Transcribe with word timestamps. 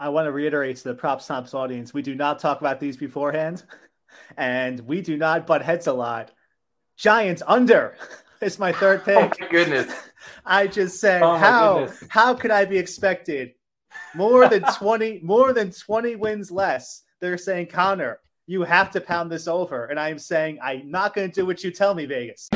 I 0.00 0.08
want 0.08 0.24
to 0.24 0.32
reiterate 0.32 0.78
to 0.78 0.84
the 0.84 0.94
Props 0.94 1.26
Tops 1.26 1.52
audience 1.52 1.92
we 1.92 2.00
do 2.00 2.14
not 2.14 2.38
talk 2.38 2.62
about 2.62 2.80
these 2.80 2.96
beforehand, 2.96 3.62
and 4.38 4.80
we 4.80 5.02
do 5.02 5.18
not 5.18 5.46
butt 5.46 5.60
heads 5.60 5.86
a 5.88 5.92
lot. 5.92 6.30
Giants 6.96 7.42
under 7.46 7.96
is 8.40 8.58
my 8.58 8.72
third 8.72 9.02
oh 9.02 9.04
pick. 9.04 9.42
Oh 9.42 9.48
goodness. 9.50 9.92
I 10.46 10.68
just 10.68 11.00
said, 11.00 11.22
Oh 11.22 11.36
how 11.36 11.80
goodness. 11.80 12.04
how 12.08 12.32
could 12.32 12.50
I 12.50 12.64
be 12.64 12.78
expected 12.78 13.52
more 14.14 14.48
than 14.48 14.62
20 14.78 15.20
more 15.22 15.52
than 15.52 15.70
20 15.70 16.16
wins 16.16 16.50
less? 16.50 17.02
They're 17.20 17.36
saying, 17.36 17.66
Connor, 17.66 18.20
you 18.46 18.62
have 18.62 18.90
to 18.92 19.02
pound 19.02 19.30
this 19.30 19.46
over. 19.46 19.84
And 19.84 20.00
I 20.00 20.08
am 20.08 20.18
saying, 20.18 20.60
I'm 20.62 20.90
not 20.90 21.14
going 21.14 21.30
to 21.30 21.34
do 21.34 21.44
what 21.44 21.62
you 21.62 21.70
tell 21.70 21.94
me, 21.94 22.06
Vegas. 22.06 22.48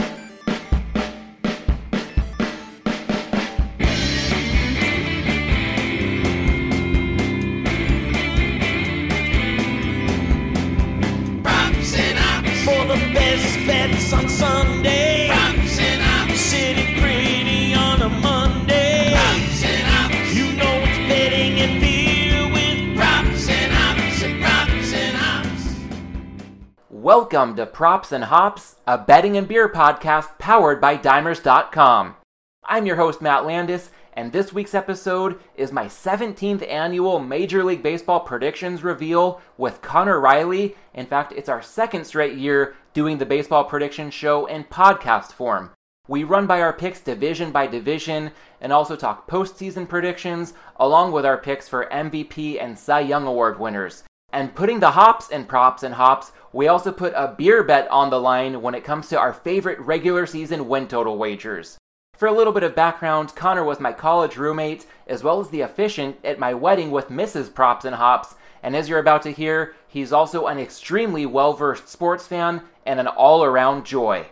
Welcome 27.16 27.54
to 27.54 27.66
Props 27.66 28.10
and 28.10 28.24
Hops, 28.24 28.74
a 28.88 28.98
betting 28.98 29.36
and 29.36 29.46
beer 29.46 29.68
podcast 29.68 30.36
powered 30.40 30.80
by 30.80 30.98
Dimers.com. 30.98 32.16
I'm 32.64 32.86
your 32.86 32.96
host, 32.96 33.22
Matt 33.22 33.46
Landis, 33.46 33.92
and 34.14 34.32
this 34.32 34.52
week's 34.52 34.74
episode 34.74 35.38
is 35.54 35.70
my 35.70 35.84
17th 35.84 36.68
annual 36.68 37.20
Major 37.20 37.62
League 37.62 37.84
Baseball 37.84 38.18
predictions 38.18 38.82
reveal 38.82 39.40
with 39.56 39.80
Connor 39.80 40.18
Riley. 40.18 40.74
In 40.92 41.06
fact, 41.06 41.32
it's 41.36 41.48
our 41.48 41.62
second 41.62 42.04
straight 42.04 42.36
year 42.36 42.74
doing 42.94 43.18
the 43.18 43.26
baseball 43.26 43.62
prediction 43.62 44.10
show 44.10 44.46
in 44.46 44.64
podcast 44.64 45.30
form. 45.30 45.70
We 46.08 46.24
run 46.24 46.48
by 46.48 46.60
our 46.60 46.72
picks 46.72 47.00
division 47.00 47.52
by 47.52 47.68
division 47.68 48.32
and 48.60 48.72
also 48.72 48.96
talk 48.96 49.30
postseason 49.30 49.88
predictions, 49.88 50.52
along 50.80 51.12
with 51.12 51.24
our 51.24 51.38
picks 51.38 51.68
for 51.68 51.88
MVP 51.92 52.60
and 52.60 52.76
Cy 52.76 53.02
Young 53.02 53.24
Award 53.24 53.60
winners. 53.60 54.02
And 54.34 54.52
putting 54.52 54.80
the 54.80 54.90
hops 54.90 55.30
and 55.30 55.46
props 55.46 55.84
and 55.84 55.94
hops, 55.94 56.32
we 56.52 56.66
also 56.66 56.90
put 56.90 57.12
a 57.14 57.32
beer 57.38 57.62
bet 57.62 57.88
on 57.88 58.10
the 58.10 58.20
line 58.20 58.62
when 58.62 58.74
it 58.74 58.82
comes 58.82 59.08
to 59.08 59.18
our 59.18 59.32
favorite 59.32 59.78
regular 59.78 60.26
season 60.26 60.66
win 60.66 60.88
total 60.88 61.16
wagers. 61.16 61.78
For 62.16 62.26
a 62.26 62.32
little 62.32 62.52
bit 62.52 62.64
of 62.64 62.74
background, 62.74 63.36
Connor 63.36 63.62
was 63.62 63.78
my 63.78 63.92
college 63.92 64.36
roommate, 64.36 64.86
as 65.06 65.22
well 65.22 65.38
as 65.38 65.50
the 65.50 65.60
officiant 65.60 66.16
at 66.24 66.40
my 66.40 66.52
wedding 66.52 66.90
with 66.90 67.10
Mrs. 67.10 67.54
Props 67.54 67.84
and 67.84 67.94
Hops, 67.94 68.34
and 68.60 68.74
as 68.74 68.88
you're 68.88 68.98
about 68.98 69.22
to 69.22 69.30
hear, 69.30 69.76
he's 69.86 70.12
also 70.12 70.46
an 70.46 70.58
extremely 70.58 71.24
well 71.24 71.52
versed 71.52 71.88
sports 71.88 72.26
fan 72.26 72.62
and 72.84 72.98
an 72.98 73.06
all 73.06 73.44
around 73.44 73.86
joy. 73.86 74.26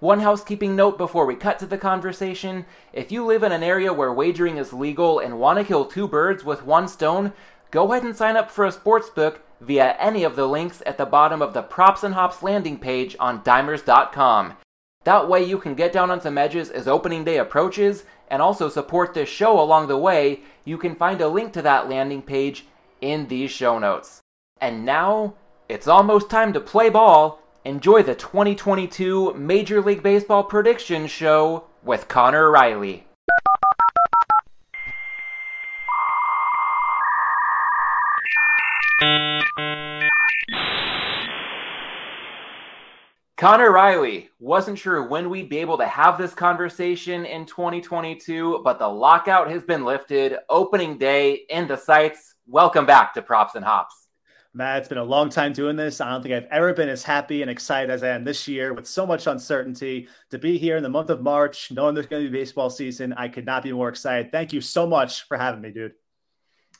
One 0.00 0.20
housekeeping 0.20 0.76
note 0.76 0.98
before 0.98 1.24
we 1.24 1.36
cut 1.36 1.58
to 1.60 1.66
the 1.66 1.78
conversation 1.78 2.66
if 2.92 3.10
you 3.10 3.24
live 3.24 3.42
in 3.42 3.50
an 3.50 3.62
area 3.62 3.94
where 3.94 4.12
wagering 4.12 4.58
is 4.58 4.74
legal 4.74 5.18
and 5.18 5.38
want 5.38 5.58
to 5.58 5.64
kill 5.64 5.86
two 5.86 6.06
birds 6.06 6.44
with 6.44 6.66
one 6.66 6.86
stone, 6.86 7.32
go 7.70 7.92
ahead 7.92 8.04
and 8.04 8.16
sign 8.16 8.36
up 8.36 8.50
for 8.50 8.64
a 8.64 8.72
sports 8.72 9.10
book 9.10 9.42
via 9.60 9.96
any 9.98 10.24
of 10.24 10.36
the 10.36 10.46
links 10.46 10.82
at 10.86 10.98
the 10.98 11.06
bottom 11.06 11.40
of 11.42 11.54
the 11.54 11.62
Props 11.62 12.02
and 12.02 12.14
Hops 12.14 12.42
landing 12.42 12.78
page 12.78 13.16
on 13.18 13.42
dimers.com. 13.42 14.54
That 15.04 15.28
way 15.28 15.44
you 15.44 15.58
can 15.58 15.74
get 15.74 15.92
down 15.92 16.10
on 16.10 16.20
some 16.20 16.36
edges 16.36 16.68
as 16.68 16.88
opening 16.88 17.24
day 17.24 17.38
approaches 17.38 18.04
and 18.28 18.42
also 18.42 18.68
support 18.68 19.14
this 19.14 19.28
show 19.28 19.60
along 19.60 19.86
the 19.86 19.96
way. 19.96 20.40
You 20.64 20.78
can 20.78 20.96
find 20.96 21.20
a 21.20 21.28
link 21.28 21.52
to 21.52 21.62
that 21.62 21.88
landing 21.88 22.22
page 22.22 22.66
in 23.00 23.28
these 23.28 23.50
show 23.50 23.78
notes. 23.78 24.20
And 24.60 24.84
now 24.84 25.34
it's 25.68 25.86
almost 25.86 26.30
time 26.30 26.52
to 26.52 26.60
play 26.60 26.90
ball. 26.90 27.40
Enjoy 27.64 28.02
the 28.02 28.14
2022 28.14 29.34
Major 29.34 29.80
League 29.80 30.02
Baseball 30.02 30.44
Prediction 30.44 31.06
Show 31.06 31.64
with 31.82 32.08
Connor 32.08 32.50
Riley. 32.50 33.05
Connor 43.36 43.70
Riley 43.70 44.30
wasn't 44.38 44.78
sure 44.78 45.06
when 45.06 45.28
we'd 45.28 45.50
be 45.50 45.58
able 45.58 45.76
to 45.76 45.86
have 45.86 46.16
this 46.16 46.32
conversation 46.32 47.26
in 47.26 47.44
2022, 47.44 48.62
but 48.64 48.78
the 48.78 48.88
lockout 48.88 49.50
has 49.50 49.62
been 49.62 49.84
lifted. 49.84 50.36
Opening 50.48 50.96
day 50.96 51.40
in 51.50 51.68
the 51.68 51.76
sights. 51.76 52.36
Welcome 52.46 52.86
back 52.86 53.12
to 53.14 53.22
Props 53.22 53.54
and 53.54 53.64
Hops. 53.64 54.08
Matt, 54.54 54.78
it's 54.78 54.88
been 54.88 54.96
a 54.96 55.04
long 55.04 55.28
time 55.28 55.52
doing 55.52 55.76
this. 55.76 56.00
I 56.00 56.10
don't 56.10 56.22
think 56.22 56.34
I've 56.34 56.50
ever 56.50 56.72
been 56.72 56.88
as 56.88 57.02
happy 57.02 57.42
and 57.42 57.50
excited 57.50 57.90
as 57.90 58.02
I 58.02 58.08
am 58.08 58.24
this 58.24 58.48
year 58.48 58.72
with 58.72 58.86
so 58.86 59.06
much 59.06 59.26
uncertainty. 59.26 60.08
To 60.30 60.38
be 60.38 60.56
here 60.56 60.78
in 60.78 60.82
the 60.82 60.88
month 60.88 61.10
of 61.10 61.20
March, 61.20 61.70
knowing 61.70 61.94
there's 61.94 62.06
going 62.06 62.24
to 62.24 62.30
be 62.30 62.38
baseball 62.38 62.70
season, 62.70 63.12
I 63.12 63.28
could 63.28 63.44
not 63.44 63.62
be 63.62 63.72
more 63.72 63.90
excited. 63.90 64.32
Thank 64.32 64.54
you 64.54 64.62
so 64.62 64.86
much 64.86 65.28
for 65.28 65.36
having 65.36 65.60
me, 65.60 65.72
dude. 65.72 65.92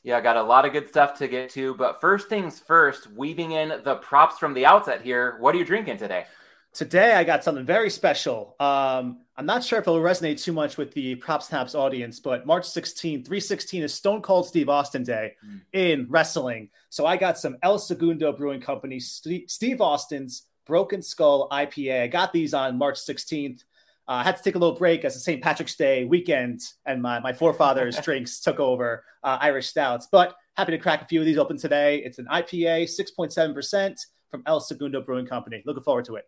Yeah, 0.07 0.19
I 0.19 0.21
got 0.21 0.37
a 0.37 0.43
lot 0.45 0.65
of 0.65 0.73
good 0.73 0.87
stuff 0.87 1.19
to 1.19 1.27
get 1.27 1.51
to, 1.51 1.75
but 1.75 2.01
first 2.01 2.29
things 2.29 2.61
first, 2.61 3.11
weaving 3.11 3.51
in 3.51 3.71
the 3.83 3.97
props 3.97 4.39
from 4.39 4.55
the 4.55 4.65
outset 4.65 5.03
here. 5.03 5.37
What 5.41 5.53
are 5.53 5.59
you 5.59 5.65
drinking 5.65 5.97
today? 5.99 6.27
Today, 6.73 7.15
I 7.15 7.25
got 7.25 7.43
something 7.43 7.65
very 7.65 7.91
special. 7.91 8.55
Um, 8.61 9.23
I'm 9.37 9.47
not 9.47 9.65
sure 9.65 9.81
if 9.81 9.83
it'll 9.89 9.99
resonate 9.99 10.41
too 10.41 10.53
much 10.53 10.77
with 10.77 10.93
the 10.95 11.17
Props 11.17 11.49
Snaps 11.49 11.75
audience, 11.75 12.21
but 12.21 12.47
March 12.47 12.67
16, 12.69 13.25
316 13.25 13.83
is 13.83 13.93
Stone 13.95 14.23
Cold 14.23 14.47
Steve 14.47 14.69
Austin 14.69 15.03
Day 15.03 15.33
Mm. 15.45 15.61
in 15.73 16.07
wrestling. 16.09 16.71
So 16.89 17.05
I 17.05 17.17
got 17.17 17.37
some 17.37 17.57
El 17.65 17.77
Segundo 17.81 18.33
Brewing 18.33 18.61
Company, 18.61 19.01
St- 19.01 19.51
Steve 19.51 19.81
Austin's 19.81 20.43
Broken 20.67 21.03
Skull 21.03 21.49
IPA. 21.51 22.03
I 22.05 22.07
got 22.07 22.33
these 22.33 22.55
on 22.55 22.79
March 22.79 22.97
16th. 23.01 23.65
Uh, 24.09 24.13
I 24.13 24.23
had 24.23 24.37
to 24.37 24.43
take 24.43 24.55
a 24.55 24.59
little 24.59 24.77
break 24.77 25.05
as 25.05 25.15
the 25.15 25.21
St. 25.21 25.43
Patrick's 25.43 25.75
Day 25.75 26.05
weekend 26.05 26.61
and 26.85 27.03
my, 27.03 27.19
my 27.19 27.33
forefathers' 27.33 27.99
drinks 28.03 28.41
took 28.41 28.61
over 28.61 29.05
uh, 29.25 29.39
Irish 29.41 29.69
Stouts. 29.69 30.09
But 30.11 30.37
happy 30.57 30.73
to 30.73 30.79
crack 30.79 31.03
a 31.03 31.07
few 31.07 31.21
of 31.21 31.27
these 31.27 31.39
open 31.39 31.59
today. 31.59 31.99
It's 31.99 32.19
an 32.19 32.27
IPA, 32.27 32.85
6.7% 32.85 34.01
from 34.31 34.43
El 34.47 34.61
Segundo 34.61 35.01
Brewing 35.01 35.27
Company. 35.27 35.63
Looking 35.67 35.83
forward 35.83 36.05
to 36.05 36.17
it. 36.17 36.25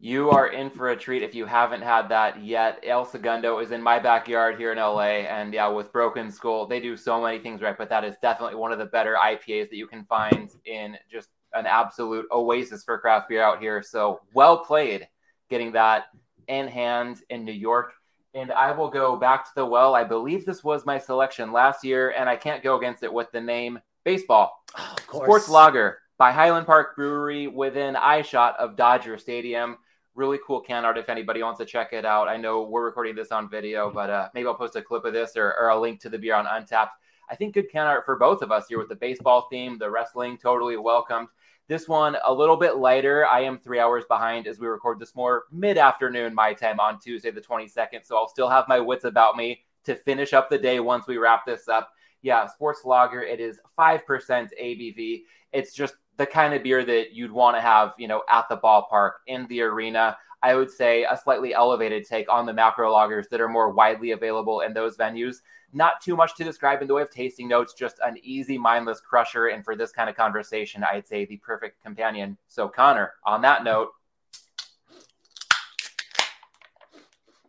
You 0.00 0.30
are 0.30 0.48
in 0.48 0.68
for 0.68 0.90
a 0.90 0.96
treat 0.96 1.22
if 1.22 1.34
you 1.34 1.46
haven't 1.46 1.82
had 1.82 2.08
that 2.08 2.42
yet. 2.42 2.80
El 2.84 3.04
Segundo 3.04 3.60
is 3.60 3.70
in 3.70 3.80
my 3.80 4.00
backyard 4.00 4.58
here 4.58 4.72
in 4.72 4.78
LA, 4.78 5.22
and 5.30 5.54
yeah, 5.54 5.68
with 5.68 5.92
Broken 5.92 6.30
Skull, 6.30 6.66
they 6.66 6.80
do 6.80 6.96
so 6.96 7.22
many 7.22 7.38
things 7.38 7.62
right, 7.62 7.78
but 7.78 7.88
that 7.88 8.02
is 8.02 8.16
definitely 8.20 8.56
one 8.56 8.72
of 8.72 8.80
the 8.80 8.86
better 8.86 9.14
IPAs 9.14 9.70
that 9.70 9.76
you 9.76 9.86
can 9.86 10.04
find 10.06 10.50
in 10.64 10.96
just 11.08 11.28
an 11.54 11.66
absolute 11.66 12.26
oasis 12.32 12.82
for 12.82 12.98
craft 12.98 13.28
beer 13.28 13.42
out 13.42 13.60
here. 13.60 13.80
So 13.80 14.20
well 14.34 14.64
played 14.64 15.06
getting 15.50 15.70
that 15.72 16.06
in 16.48 16.68
hand 16.68 17.22
in 17.30 17.44
New 17.44 17.52
York. 17.52 17.92
And 18.34 18.50
I 18.50 18.72
will 18.72 18.88
go 18.88 19.16
back 19.16 19.44
to 19.44 19.50
the 19.54 19.66
well. 19.66 19.94
I 19.94 20.04
believe 20.04 20.46
this 20.46 20.64
was 20.64 20.86
my 20.86 20.98
selection 20.98 21.52
last 21.52 21.84
year, 21.84 22.14
and 22.16 22.28
I 22.28 22.36
can't 22.36 22.62
go 22.62 22.78
against 22.78 23.02
it 23.02 23.12
with 23.12 23.30
the 23.32 23.40
name 23.40 23.78
baseball. 24.04 24.64
Oh. 24.78 24.96
Sports 25.08 25.48
Lager 25.48 25.98
by 26.18 26.32
Highland 26.32 26.66
Park 26.66 26.96
Brewery 26.96 27.46
within 27.46 27.96
eye 27.96 28.22
shot 28.22 28.56
of 28.58 28.76
Dodger 28.76 29.18
Stadium. 29.18 29.76
Really 30.14 30.38
cool 30.46 30.60
can 30.60 30.84
art 30.84 30.98
if 30.98 31.08
anybody 31.08 31.42
wants 31.42 31.58
to 31.58 31.66
check 31.66 31.92
it 31.92 32.04
out. 32.04 32.28
I 32.28 32.36
know 32.36 32.62
we're 32.62 32.84
recording 32.84 33.14
this 33.14 33.32
on 33.32 33.50
video, 33.50 33.90
but 33.90 34.10
uh, 34.10 34.28
maybe 34.34 34.46
I'll 34.46 34.54
post 34.54 34.76
a 34.76 34.82
clip 34.82 35.04
of 35.04 35.12
this 35.12 35.36
or, 35.36 35.54
or 35.58 35.70
a 35.70 35.80
link 35.80 36.00
to 36.00 36.08
the 36.08 36.18
beer 36.18 36.34
on 36.34 36.46
Untappd. 36.46 36.90
I 37.30 37.34
think 37.34 37.54
good 37.54 37.70
can 37.70 37.86
art 37.86 38.04
for 38.04 38.16
both 38.16 38.42
of 38.42 38.52
us 38.52 38.66
here 38.68 38.78
with 38.78 38.88
the 38.88 38.94
baseball 38.94 39.48
theme, 39.50 39.78
the 39.78 39.90
wrestling, 39.90 40.36
totally 40.36 40.76
welcomed. 40.76 41.28
This 41.72 41.88
one 41.88 42.18
a 42.26 42.34
little 42.34 42.58
bit 42.58 42.76
lighter. 42.76 43.26
I 43.26 43.40
am 43.40 43.56
three 43.56 43.78
hours 43.80 44.04
behind 44.06 44.46
as 44.46 44.60
we 44.60 44.66
record 44.66 44.98
this 44.98 45.16
more 45.16 45.44
mid 45.50 45.78
afternoon 45.78 46.34
my 46.34 46.52
time 46.52 46.78
on 46.78 47.00
Tuesday, 47.00 47.30
the 47.30 47.40
22nd. 47.40 48.04
So 48.04 48.14
I'll 48.14 48.28
still 48.28 48.50
have 48.50 48.68
my 48.68 48.78
wits 48.78 49.04
about 49.04 49.38
me 49.38 49.64
to 49.84 49.94
finish 49.94 50.34
up 50.34 50.50
the 50.50 50.58
day 50.58 50.80
once 50.80 51.06
we 51.06 51.16
wrap 51.16 51.46
this 51.46 51.68
up. 51.68 51.94
Yeah, 52.20 52.46
Sports 52.46 52.80
Lager, 52.84 53.22
it 53.22 53.40
is 53.40 53.58
5% 53.78 54.00
ABV. 54.06 55.22
It's 55.54 55.72
just 55.72 55.94
the 56.18 56.26
kind 56.26 56.52
of 56.52 56.62
beer 56.62 56.84
that 56.84 57.14
you'd 57.14 57.32
want 57.32 57.56
to 57.56 57.62
have, 57.62 57.94
you 57.96 58.06
know, 58.06 58.22
at 58.28 58.50
the 58.50 58.58
ballpark 58.58 59.12
in 59.26 59.46
the 59.46 59.62
arena. 59.62 60.18
I 60.42 60.56
would 60.56 60.70
say 60.70 61.04
a 61.04 61.16
slightly 61.16 61.54
elevated 61.54 62.06
take 62.06 62.30
on 62.30 62.44
the 62.44 62.52
macro 62.52 62.92
lagers 62.92 63.30
that 63.30 63.40
are 63.40 63.48
more 63.48 63.70
widely 63.70 64.10
available 64.10 64.60
in 64.60 64.74
those 64.74 64.98
venues. 64.98 65.36
Not 65.72 66.00
too 66.02 66.16
much 66.16 66.36
to 66.36 66.44
describe 66.44 66.82
in 66.82 66.88
the 66.88 66.94
way 66.94 67.02
of 67.02 67.10
tasting 67.10 67.48
notes, 67.48 67.72
just 67.72 67.98
an 68.04 68.16
easy, 68.22 68.58
mindless 68.58 69.00
crusher. 69.00 69.46
And 69.46 69.64
for 69.64 69.74
this 69.74 69.90
kind 69.90 70.10
of 70.10 70.16
conversation, 70.16 70.84
I'd 70.84 71.06
say 71.06 71.24
the 71.24 71.38
perfect 71.38 71.82
companion. 71.82 72.36
So, 72.48 72.68
Connor, 72.68 73.14
on 73.24 73.42
that 73.42 73.64
note, 73.64 73.92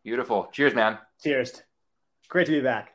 beautiful. 0.03 0.49
Cheers, 0.53 0.73
man. 0.73 0.97
Cheers. 1.21 1.63
Great 2.29 2.45
to 2.45 2.53
be 2.53 2.61
back. 2.61 2.93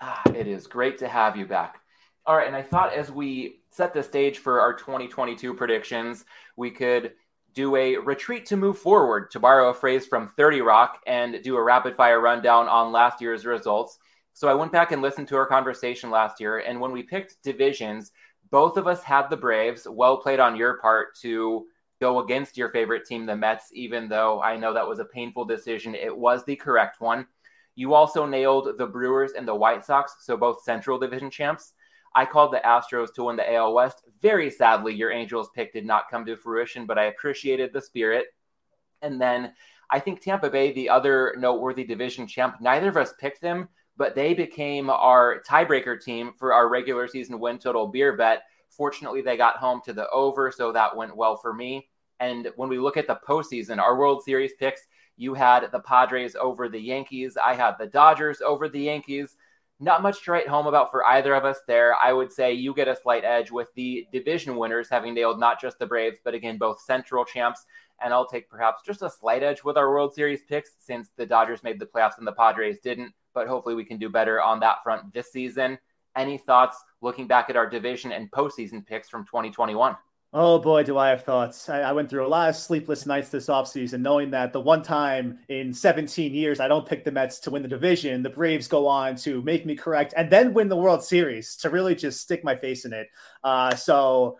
Ah, 0.00 0.22
it 0.34 0.46
is 0.46 0.66
great 0.66 0.98
to 0.98 1.08
have 1.08 1.36
you 1.36 1.46
back. 1.46 1.80
All 2.26 2.36
right, 2.36 2.46
and 2.46 2.54
I 2.54 2.62
thought 2.62 2.92
as 2.92 3.10
we 3.10 3.62
set 3.70 3.94
the 3.94 4.02
stage 4.02 4.38
for 4.38 4.60
our 4.60 4.74
2022 4.74 5.54
predictions, 5.54 6.24
we 6.56 6.70
could 6.70 7.12
do 7.58 7.74
a 7.74 7.96
retreat 7.96 8.46
to 8.46 8.56
move 8.56 8.78
forward, 8.78 9.32
to 9.32 9.40
borrow 9.40 9.70
a 9.70 9.74
phrase 9.74 10.06
from 10.06 10.28
30 10.28 10.60
Rock, 10.60 11.00
and 11.08 11.42
do 11.42 11.56
a 11.56 11.62
rapid 11.62 11.96
fire 11.96 12.20
rundown 12.20 12.68
on 12.68 12.92
last 12.92 13.20
year's 13.20 13.44
results. 13.44 13.98
So 14.32 14.46
I 14.46 14.54
went 14.54 14.70
back 14.70 14.92
and 14.92 15.02
listened 15.02 15.26
to 15.26 15.36
our 15.36 15.44
conversation 15.44 16.08
last 16.08 16.38
year. 16.38 16.60
And 16.60 16.80
when 16.80 16.92
we 16.92 17.02
picked 17.02 17.42
divisions, 17.42 18.12
both 18.52 18.76
of 18.76 18.86
us 18.86 19.02
had 19.02 19.28
the 19.28 19.36
Braves. 19.36 19.88
Well 19.90 20.18
played 20.18 20.38
on 20.38 20.54
your 20.54 20.78
part 20.78 21.16
to 21.22 21.66
go 22.00 22.20
against 22.20 22.56
your 22.56 22.68
favorite 22.68 23.04
team, 23.06 23.26
the 23.26 23.34
Mets, 23.34 23.70
even 23.72 24.08
though 24.08 24.40
I 24.40 24.56
know 24.56 24.72
that 24.72 24.86
was 24.86 25.00
a 25.00 25.04
painful 25.04 25.44
decision. 25.44 25.96
It 25.96 26.16
was 26.16 26.44
the 26.44 26.54
correct 26.54 27.00
one. 27.00 27.26
You 27.74 27.92
also 27.92 28.24
nailed 28.24 28.78
the 28.78 28.86
Brewers 28.86 29.32
and 29.32 29.48
the 29.48 29.54
White 29.56 29.84
Sox, 29.84 30.14
so 30.20 30.36
both 30.36 30.62
Central 30.62 30.96
Division 30.96 31.28
champs. 31.28 31.72
I 32.14 32.24
called 32.24 32.52
the 32.52 32.62
Astros 32.64 33.12
to 33.14 33.24
win 33.24 33.36
the 33.36 33.54
AL 33.54 33.74
West. 33.74 34.04
Very 34.20 34.50
sadly, 34.50 34.94
your 34.94 35.12
Angels 35.12 35.50
pick 35.54 35.72
did 35.72 35.86
not 35.86 36.10
come 36.10 36.24
to 36.26 36.36
fruition, 36.36 36.86
but 36.86 36.98
I 36.98 37.04
appreciated 37.04 37.72
the 37.72 37.80
spirit. 37.80 38.26
And 39.02 39.20
then 39.20 39.52
I 39.90 40.00
think 40.00 40.20
Tampa 40.20 40.50
Bay, 40.50 40.72
the 40.72 40.88
other 40.88 41.34
noteworthy 41.38 41.84
division 41.84 42.26
champ, 42.26 42.56
neither 42.60 42.88
of 42.88 42.96
us 42.96 43.14
picked 43.18 43.40
them, 43.40 43.68
but 43.96 44.14
they 44.14 44.34
became 44.34 44.90
our 44.90 45.42
tiebreaker 45.48 46.00
team 46.00 46.32
for 46.38 46.52
our 46.52 46.68
regular 46.68 47.08
season 47.08 47.40
win 47.40 47.58
total 47.58 47.86
beer 47.86 48.16
bet. 48.16 48.44
Fortunately, 48.68 49.22
they 49.22 49.36
got 49.36 49.56
home 49.56 49.80
to 49.84 49.92
the 49.92 50.08
over, 50.10 50.50
so 50.50 50.72
that 50.72 50.96
went 50.96 51.16
well 51.16 51.36
for 51.36 51.54
me. 51.54 51.88
And 52.20 52.48
when 52.56 52.68
we 52.68 52.78
look 52.78 52.96
at 52.96 53.06
the 53.06 53.18
postseason, 53.26 53.78
our 53.78 53.96
World 53.96 54.22
Series 54.22 54.52
picks, 54.58 54.82
you 55.16 55.34
had 55.34 55.70
the 55.72 55.80
Padres 55.80 56.36
over 56.36 56.68
the 56.68 56.80
Yankees. 56.80 57.36
I 57.36 57.54
had 57.54 57.74
the 57.78 57.86
Dodgers 57.86 58.40
over 58.40 58.68
the 58.68 58.80
Yankees. 58.80 59.36
Not 59.80 60.02
much 60.02 60.24
to 60.24 60.32
write 60.32 60.48
home 60.48 60.66
about 60.66 60.90
for 60.90 61.06
either 61.06 61.34
of 61.34 61.44
us 61.44 61.60
there. 61.68 61.94
I 61.94 62.12
would 62.12 62.32
say 62.32 62.52
you 62.52 62.74
get 62.74 62.88
a 62.88 62.96
slight 62.96 63.24
edge 63.24 63.52
with 63.52 63.72
the 63.74 64.08
division 64.12 64.56
winners 64.56 64.88
having 64.90 65.14
nailed 65.14 65.38
not 65.38 65.60
just 65.60 65.78
the 65.78 65.86
Braves, 65.86 66.18
but 66.24 66.34
again, 66.34 66.58
both 66.58 66.80
Central 66.80 67.24
champs. 67.24 67.64
And 68.02 68.12
I'll 68.12 68.26
take 68.26 68.50
perhaps 68.50 68.82
just 68.84 69.02
a 69.02 69.10
slight 69.10 69.44
edge 69.44 69.62
with 69.62 69.76
our 69.76 69.88
World 69.88 70.14
Series 70.14 70.42
picks 70.48 70.72
since 70.78 71.10
the 71.16 71.26
Dodgers 71.26 71.62
made 71.62 71.78
the 71.78 71.86
playoffs 71.86 72.18
and 72.18 72.26
the 72.26 72.32
Padres 72.32 72.80
didn't. 72.80 73.12
But 73.34 73.46
hopefully 73.46 73.76
we 73.76 73.84
can 73.84 73.98
do 73.98 74.08
better 74.08 74.42
on 74.42 74.58
that 74.60 74.82
front 74.82 75.12
this 75.14 75.30
season. 75.30 75.78
Any 76.16 76.38
thoughts 76.38 76.82
looking 77.00 77.28
back 77.28 77.48
at 77.48 77.56
our 77.56 77.68
division 77.70 78.10
and 78.10 78.30
postseason 78.32 78.84
picks 78.84 79.08
from 79.08 79.24
2021? 79.26 79.96
Oh 80.30 80.58
boy, 80.58 80.82
do 80.82 80.98
I 80.98 81.08
have 81.08 81.24
thoughts. 81.24 81.70
I, 81.70 81.80
I, 81.80 81.92
went 81.92 82.10
through 82.10 82.26
a 82.26 82.28
lot 82.28 82.50
of 82.50 82.56
sleepless 82.56 83.06
nights 83.06 83.30
this 83.30 83.46
offseason, 83.46 84.00
knowing 84.00 84.30
that 84.32 84.52
the 84.52 84.60
one 84.60 84.82
time 84.82 85.38
in 85.48 85.72
17 85.72 86.34
years 86.34 86.60
I 86.60 86.68
don't 86.68 86.86
pick 86.86 87.02
the 87.02 87.10
Mets 87.10 87.38
to 87.40 87.50
win 87.50 87.62
the 87.62 87.68
division, 87.68 88.22
the 88.22 88.28
Braves 88.28 88.68
go 88.68 88.86
on 88.86 89.16
to 89.16 89.40
make 89.40 89.64
me 89.64 89.74
correct 89.74 90.12
and 90.18 90.28
then 90.28 90.52
win 90.52 90.68
the 90.68 90.76
World 90.76 91.02
Series 91.02 91.56
to 91.56 91.70
really 91.70 91.94
just 91.94 92.20
stick 92.20 92.44
my 92.44 92.54
face 92.54 92.84
in 92.84 92.92
it. 92.92 93.08
Uh, 93.42 93.74
so 93.74 94.36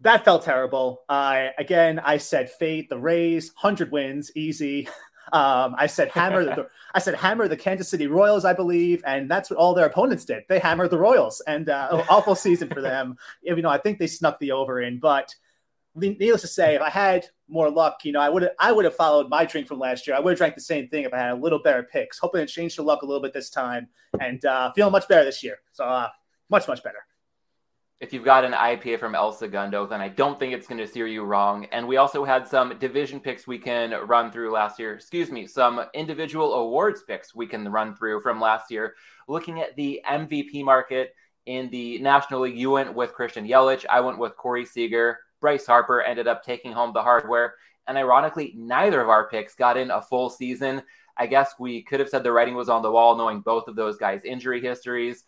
that 0.00 0.22
felt 0.22 0.44
terrible. 0.44 1.00
I, 1.08 1.52
again, 1.56 1.98
I 1.98 2.18
said 2.18 2.50
fate, 2.50 2.90
the 2.90 2.98
Rays, 2.98 3.52
100 3.54 3.90
wins, 3.90 4.30
easy. 4.36 4.86
Um, 5.32 5.74
I 5.78 5.86
said 5.86 6.08
hammer 6.08 6.44
the 6.44 6.68
I 6.94 6.98
said 6.98 7.14
hammer 7.14 7.46
the 7.46 7.56
Kansas 7.56 7.88
City 7.88 8.06
Royals, 8.06 8.44
I 8.44 8.52
believe, 8.52 9.02
and 9.06 9.30
that's 9.30 9.50
what 9.50 9.58
all 9.58 9.74
their 9.74 9.86
opponents 9.86 10.24
did. 10.24 10.44
They 10.48 10.58
hammered 10.58 10.90
the 10.90 10.98
Royals, 10.98 11.40
and 11.46 11.68
uh, 11.68 12.04
awful 12.08 12.34
season 12.34 12.68
for 12.68 12.80
them. 12.80 13.16
You 13.42 13.62
know, 13.62 13.68
I 13.68 13.78
think 13.78 13.98
they 13.98 14.06
snuck 14.06 14.38
the 14.38 14.52
over 14.52 14.80
in, 14.80 14.98
but 14.98 15.34
needless 15.94 16.40
to 16.42 16.46
say, 16.46 16.76
if 16.76 16.82
I 16.82 16.90
had 16.90 17.26
more 17.48 17.70
luck, 17.70 18.04
you 18.04 18.12
know, 18.12 18.20
I 18.20 18.28
would 18.28 18.42
have 18.42 18.52
I 18.58 18.72
would 18.72 18.84
have 18.84 18.94
followed 18.94 19.28
my 19.28 19.44
drink 19.44 19.66
from 19.66 19.78
last 19.78 20.06
year. 20.06 20.16
I 20.16 20.20
would 20.20 20.30
have 20.30 20.38
drank 20.38 20.54
the 20.54 20.60
same 20.60 20.88
thing 20.88 21.04
if 21.04 21.12
I 21.12 21.18
had 21.18 21.32
a 21.32 21.34
little 21.34 21.58
better 21.58 21.82
picks. 21.82 22.18
Hoping 22.18 22.46
to 22.46 22.52
change 22.52 22.76
the 22.76 22.82
luck 22.82 23.02
a 23.02 23.06
little 23.06 23.22
bit 23.22 23.32
this 23.32 23.50
time, 23.50 23.88
and 24.20 24.44
uh, 24.44 24.72
feeling 24.72 24.92
much 24.92 25.08
better 25.08 25.24
this 25.24 25.42
year. 25.42 25.58
So 25.72 25.84
uh, 25.84 26.08
much 26.48 26.66
much 26.68 26.82
better 26.82 26.98
if 28.00 28.14
you've 28.14 28.24
got 28.24 28.46
an 28.46 28.52
IPA 28.52 28.98
from 28.98 29.14
El 29.14 29.30
Segundo, 29.30 29.86
then 29.86 30.00
I 30.00 30.08
don't 30.08 30.38
think 30.38 30.54
it's 30.54 30.66
going 30.66 30.78
to 30.78 30.86
steer 30.86 31.06
you 31.06 31.22
wrong. 31.22 31.66
And 31.70 31.86
we 31.86 31.98
also 31.98 32.24
had 32.24 32.46
some 32.46 32.78
division 32.78 33.20
picks 33.20 33.46
we 33.46 33.58
can 33.58 33.90
run 34.06 34.32
through 34.32 34.52
last 34.52 34.78
year. 34.78 34.94
Excuse 34.94 35.30
me, 35.30 35.46
some 35.46 35.84
individual 35.92 36.54
awards 36.54 37.02
picks 37.02 37.34
we 37.34 37.46
can 37.46 37.68
run 37.68 37.94
through 37.94 38.22
from 38.22 38.40
last 38.40 38.70
year. 38.70 38.94
Looking 39.28 39.60
at 39.60 39.76
the 39.76 40.00
MVP 40.08 40.64
market 40.64 41.14
in 41.44 41.68
the 41.68 41.98
National 41.98 42.40
League, 42.40 42.56
you 42.56 42.70
went 42.70 42.94
with 42.94 43.12
Christian 43.12 43.46
Yelich. 43.46 43.84
I 43.90 44.00
went 44.00 44.18
with 44.18 44.34
Corey 44.34 44.64
Seager. 44.64 45.18
Bryce 45.42 45.66
Harper 45.66 46.00
ended 46.00 46.26
up 46.26 46.42
taking 46.42 46.72
home 46.72 46.92
the 46.94 47.02
hardware. 47.02 47.54
And 47.86 47.98
ironically, 47.98 48.54
neither 48.56 49.02
of 49.02 49.10
our 49.10 49.28
picks 49.28 49.54
got 49.54 49.76
in 49.76 49.90
a 49.90 50.00
full 50.00 50.30
season. 50.30 50.82
I 51.18 51.26
guess 51.26 51.52
we 51.58 51.82
could 51.82 52.00
have 52.00 52.08
said 52.08 52.22
the 52.22 52.32
writing 52.32 52.54
was 52.54 52.70
on 52.70 52.80
the 52.80 52.90
wall 52.90 53.14
knowing 53.18 53.40
both 53.40 53.68
of 53.68 53.76
those 53.76 53.98
guys' 53.98 54.24
injury 54.24 54.62
histories. 54.62 55.24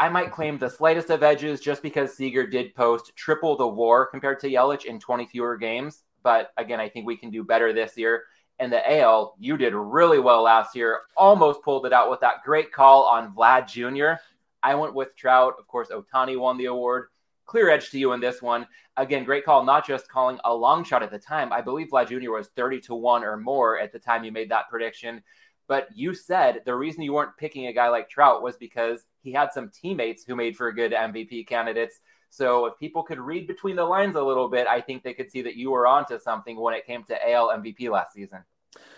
I 0.00 0.08
might 0.08 0.30
claim 0.30 0.58
the 0.58 0.70
slightest 0.70 1.10
of 1.10 1.24
edges 1.24 1.60
just 1.60 1.82
because 1.82 2.14
Seager 2.14 2.46
did 2.46 2.74
post 2.74 3.12
triple 3.16 3.56
the 3.56 3.66
war 3.66 4.06
compared 4.06 4.38
to 4.40 4.48
Yelich 4.48 4.84
in 4.84 5.00
20 5.00 5.26
fewer 5.26 5.56
games. 5.56 6.04
But 6.22 6.52
again, 6.56 6.78
I 6.78 6.88
think 6.88 7.06
we 7.06 7.16
can 7.16 7.30
do 7.30 7.42
better 7.42 7.72
this 7.72 7.96
year. 7.96 8.24
And 8.60 8.72
the 8.72 8.98
AL, 9.00 9.34
you 9.38 9.56
did 9.56 9.74
really 9.74 10.18
well 10.18 10.42
last 10.42 10.76
year, 10.76 11.00
almost 11.16 11.62
pulled 11.62 11.86
it 11.86 11.92
out 11.92 12.10
with 12.10 12.20
that 12.20 12.44
great 12.44 12.72
call 12.72 13.04
on 13.04 13.34
Vlad 13.34 13.68
Jr. 13.68 14.20
I 14.62 14.74
went 14.74 14.94
with 14.94 15.16
Trout. 15.16 15.54
Of 15.58 15.66
course, 15.66 15.88
Ohtani 15.88 16.38
won 16.38 16.58
the 16.58 16.66
award. 16.66 17.08
Clear 17.46 17.70
edge 17.70 17.90
to 17.90 17.98
you 17.98 18.12
in 18.12 18.20
this 18.20 18.42
one. 18.42 18.66
Again, 18.96 19.24
great 19.24 19.44
call, 19.44 19.64
not 19.64 19.86
just 19.86 20.08
calling 20.08 20.38
a 20.44 20.54
long 20.54 20.84
shot 20.84 21.02
at 21.02 21.10
the 21.10 21.18
time. 21.18 21.52
I 21.52 21.60
believe 21.60 21.88
Vlad 21.88 22.08
Jr. 22.08 22.32
was 22.32 22.48
30 22.48 22.80
to 22.82 22.94
1 22.94 23.24
or 23.24 23.36
more 23.36 23.78
at 23.78 23.92
the 23.92 23.98
time 23.98 24.24
you 24.24 24.32
made 24.32 24.50
that 24.50 24.68
prediction. 24.68 25.22
But 25.68 25.88
you 25.94 26.14
said 26.14 26.62
the 26.64 26.74
reason 26.74 27.02
you 27.02 27.12
weren't 27.12 27.36
picking 27.36 27.66
a 27.66 27.72
guy 27.72 27.88
like 27.90 28.08
Trout 28.08 28.42
was 28.42 28.56
because 28.56 29.04
he 29.22 29.32
had 29.32 29.52
some 29.52 29.70
teammates 29.70 30.24
who 30.24 30.34
made 30.34 30.56
for 30.56 30.72
good 30.72 30.92
MVP 30.92 31.46
candidates. 31.46 32.00
So 32.30 32.66
if 32.66 32.78
people 32.78 33.02
could 33.02 33.20
read 33.20 33.46
between 33.46 33.76
the 33.76 33.84
lines 33.84 34.16
a 34.16 34.22
little 34.22 34.48
bit, 34.48 34.66
I 34.66 34.80
think 34.80 35.02
they 35.02 35.14
could 35.14 35.30
see 35.30 35.42
that 35.42 35.56
you 35.56 35.70
were 35.70 35.86
onto 35.86 36.18
something 36.18 36.58
when 36.58 36.74
it 36.74 36.86
came 36.86 37.04
to 37.04 37.30
AL 37.30 37.48
MVP 37.50 37.90
last 37.90 38.14
season. 38.14 38.40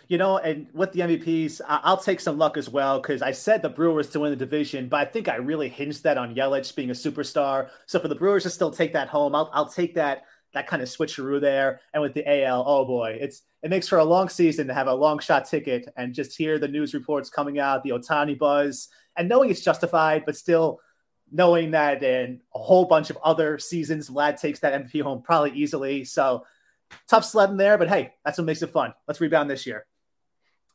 You 0.08 0.18
know, 0.18 0.38
and 0.38 0.66
with 0.74 0.92
the 0.92 1.00
MVPs, 1.00 1.60
I'll 1.68 1.96
take 1.96 2.18
some 2.18 2.36
luck 2.36 2.56
as 2.56 2.68
well 2.68 3.00
because 3.00 3.22
I 3.22 3.30
said 3.30 3.62
the 3.62 3.68
Brewers 3.68 4.10
to 4.10 4.20
win 4.20 4.30
the 4.30 4.36
division, 4.36 4.88
but 4.88 4.96
I 5.00 5.04
think 5.04 5.28
I 5.28 5.36
really 5.36 5.68
hinged 5.68 6.02
that 6.02 6.18
on 6.18 6.34
Yelich 6.34 6.74
being 6.74 6.90
a 6.90 6.94
superstar. 6.94 7.68
So 7.86 8.00
for 8.00 8.08
the 8.08 8.16
Brewers 8.16 8.42
to 8.42 8.50
still 8.50 8.72
take 8.72 8.92
that 8.94 9.08
home, 9.08 9.36
I'll, 9.36 9.50
I'll 9.52 9.68
take 9.68 9.94
that 9.94 10.24
that 10.52 10.66
kind 10.66 10.82
of 10.82 10.88
switcheroo 10.88 11.40
there. 11.40 11.80
And 11.92 12.02
with 12.02 12.14
the 12.14 12.26
AL, 12.44 12.64
oh 12.66 12.84
boy, 12.84 13.18
it's 13.20 13.42
it 13.62 13.70
makes 13.70 13.88
for 13.88 13.98
a 13.98 14.04
long 14.04 14.28
season 14.28 14.66
to 14.68 14.74
have 14.74 14.86
a 14.86 14.94
long 14.94 15.18
shot 15.18 15.44
ticket 15.44 15.92
and 15.96 16.14
just 16.14 16.36
hear 16.36 16.58
the 16.58 16.68
news 16.68 16.94
reports 16.94 17.30
coming 17.30 17.58
out, 17.58 17.82
the 17.82 17.90
Ohtani 17.90 18.38
buzz, 18.38 18.88
and 19.16 19.28
knowing 19.28 19.50
it's 19.50 19.60
justified, 19.60 20.24
but 20.24 20.36
still 20.36 20.80
knowing 21.30 21.70
that 21.72 22.02
in 22.02 22.40
a 22.54 22.58
whole 22.58 22.86
bunch 22.86 23.10
of 23.10 23.18
other 23.22 23.58
seasons, 23.58 24.10
Vlad 24.10 24.40
takes 24.40 24.60
that 24.60 24.82
MVP 24.82 25.02
home 25.02 25.22
probably 25.22 25.52
easily. 25.52 26.04
So 26.04 26.44
tough 27.08 27.24
sledding 27.24 27.56
there, 27.56 27.78
but 27.78 27.88
hey, 27.88 28.14
that's 28.24 28.38
what 28.38 28.46
makes 28.46 28.62
it 28.62 28.70
fun. 28.70 28.94
Let's 29.06 29.20
rebound 29.20 29.50
this 29.50 29.66
year. 29.66 29.86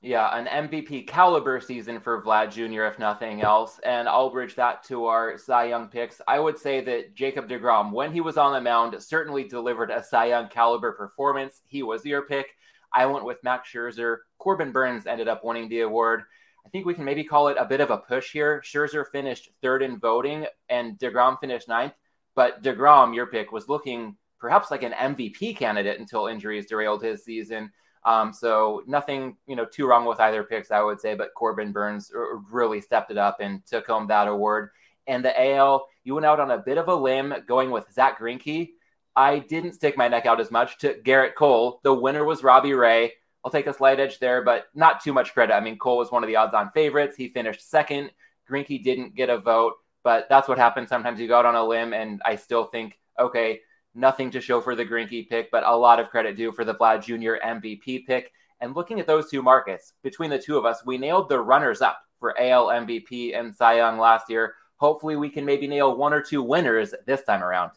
Yeah, 0.05 0.37
an 0.37 0.69
MVP 0.69 1.07
caliber 1.07 1.59
season 1.59 1.99
for 1.99 2.21
Vlad 2.21 2.51
Jr., 2.51 2.83
if 2.83 2.99
nothing 2.99 3.41
else. 3.41 3.79
And 3.83 4.07
I'll 4.07 4.29
bridge 4.29 4.53
that 4.53 4.83
to 4.83 5.05
our 5.05 5.35
Cy 5.35 5.63
Young 5.69 5.87
picks. 5.87 6.21
I 6.27 6.39
would 6.39 6.59
say 6.59 6.79
that 6.81 7.15
Jacob 7.15 7.49
DeGrom, 7.49 7.91
when 7.91 8.13
he 8.13 8.21
was 8.21 8.37
on 8.37 8.53
the 8.53 8.61
mound, 8.61 9.01
certainly 9.01 9.45
delivered 9.45 9.89
a 9.89 10.03
Cy 10.03 10.25
Young 10.25 10.47
caliber 10.47 10.91
performance. 10.91 11.63
He 11.65 11.81
was 11.81 12.05
your 12.05 12.21
pick. 12.21 12.45
I 12.93 13.07
went 13.07 13.25
with 13.25 13.43
Max 13.43 13.67
Scherzer. 13.73 14.17
Corbin 14.37 14.71
Burnes 14.71 15.07
ended 15.07 15.27
up 15.27 15.43
winning 15.43 15.69
the 15.69 15.79
award. 15.79 16.21
I 16.63 16.69
think 16.69 16.85
we 16.85 16.93
can 16.93 17.03
maybe 17.03 17.23
call 17.23 17.47
it 17.47 17.57
a 17.59 17.65
bit 17.65 17.81
of 17.81 17.89
a 17.89 17.97
push 17.97 18.31
here. 18.31 18.61
Scherzer 18.63 19.05
finished 19.11 19.49
third 19.63 19.81
in 19.81 19.97
voting 19.97 20.45
and 20.69 20.99
DeGrom 20.99 21.39
finished 21.39 21.67
ninth. 21.67 21.93
But 22.35 22.61
DeGrom, 22.61 23.15
your 23.15 23.25
pick, 23.25 23.51
was 23.51 23.69
looking 23.69 24.17
perhaps 24.37 24.69
like 24.69 24.83
an 24.83 24.91
MVP 24.91 25.57
candidate 25.57 25.99
until 25.99 26.27
injuries 26.27 26.67
derailed 26.67 27.01
his 27.01 27.25
season. 27.25 27.71
Um, 28.05 28.31
so 28.31 28.83
nothing, 28.85 29.35
you 29.47 29.55
know, 29.55 29.65
too 29.65 29.87
wrong 29.87 30.05
with 30.05 30.19
either 30.19 30.43
picks, 30.43 30.71
I 30.71 30.81
would 30.81 31.01
say. 31.01 31.15
But 31.15 31.33
Corbin 31.33 31.71
Burnes 31.71 32.11
really 32.51 32.79
stepped 32.79 33.11
it 33.11 33.17
up 33.17 33.39
and 33.41 33.65
took 33.65 33.87
home 33.87 34.07
that 34.07 34.27
award. 34.27 34.69
And 35.07 35.25
the 35.25 35.53
AL, 35.53 35.87
you 36.03 36.13
went 36.13 36.25
out 36.25 36.39
on 36.39 36.51
a 36.51 36.57
bit 36.57 36.77
of 36.77 36.87
a 36.87 36.95
limb 36.95 37.33
going 37.47 37.71
with 37.71 37.91
Zack 37.91 38.19
Greinke. 38.19 38.69
I 39.15 39.39
didn't 39.39 39.73
stick 39.73 39.97
my 39.97 40.07
neck 40.07 40.25
out 40.25 40.39
as 40.39 40.51
much 40.51 40.77
to 40.79 40.93
Gerrit 40.95 41.35
Cole. 41.35 41.79
The 41.83 41.93
winner 41.93 42.25
was 42.25 42.43
Robbie 42.43 42.73
Ray. 42.73 43.13
I'll 43.43 43.51
take 43.51 43.67
a 43.67 43.73
slight 43.73 43.99
edge 43.99 44.19
there, 44.19 44.43
but 44.43 44.65
not 44.73 45.01
too 45.01 45.13
much 45.13 45.33
credit. 45.33 45.53
I 45.53 45.59
mean, 45.59 45.77
Cole 45.77 45.97
was 45.97 46.11
one 46.11 46.23
of 46.23 46.27
the 46.27 46.35
odds-on 46.35 46.71
favorites. 46.71 47.15
He 47.15 47.29
finished 47.29 47.69
second. 47.69 48.11
Greinke 48.49 48.83
didn't 48.83 49.15
get 49.15 49.29
a 49.29 49.37
vote, 49.37 49.73
but 50.03 50.27
that's 50.29 50.47
what 50.47 50.57
happens. 50.57 50.89
Sometimes 50.89 51.19
you 51.19 51.27
go 51.27 51.37
out 51.37 51.45
on 51.45 51.55
a 51.55 51.63
limb, 51.63 51.93
and 51.93 52.21
I 52.25 52.35
still 52.35 52.65
think, 52.65 52.99
okay, 53.19 53.61
Nothing 53.97 54.29
to 54.31 54.41
show 54.41 54.59
for 54.59 54.75
the 54.75 54.85
Greinke 54.85 55.29
pick, 55.29 55.49
but 55.51 55.63
a 55.65 55.75
lot 55.75 56.01
of 56.01 56.09
credit 56.09 56.35
due 56.35 56.51
for 56.51 56.65
the 56.65 56.75
Vlad 56.75 57.01
Jr. 57.01 57.41
MVP 57.45 58.05
pick. 58.05 58.31
And 58.59 58.75
looking 58.75 58.99
at 58.99 59.07
those 59.07 59.29
two 59.29 59.41
markets, 59.41 59.93
between 60.03 60.29
the 60.29 60.37
two 60.37 60.57
of 60.57 60.65
us, 60.65 60.83
we 60.85 60.97
nailed 60.97 61.29
the 61.29 61.39
runners 61.39 61.81
up 61.81 61.99
for 62.19 62.37
AL 62.39 62.67
MVP 62.67 63.37
and 63.37 63.55
Cy 63.55 63.77
Young 63.77 63.97
last 63.97 64.29
year. 64.29 64.53
Hopefully, 64.77 65.15
we 65.15 65.29
can 65.29 65.45
maybe 65.45 65.65
nail 65.65 65.95
one 65.95 66.13
or 66.13 66.21
two 66.21 66.43
winners 66.43 66.93
this 67.07 67.23
time 67.23 67.41
around. 67.41 67.71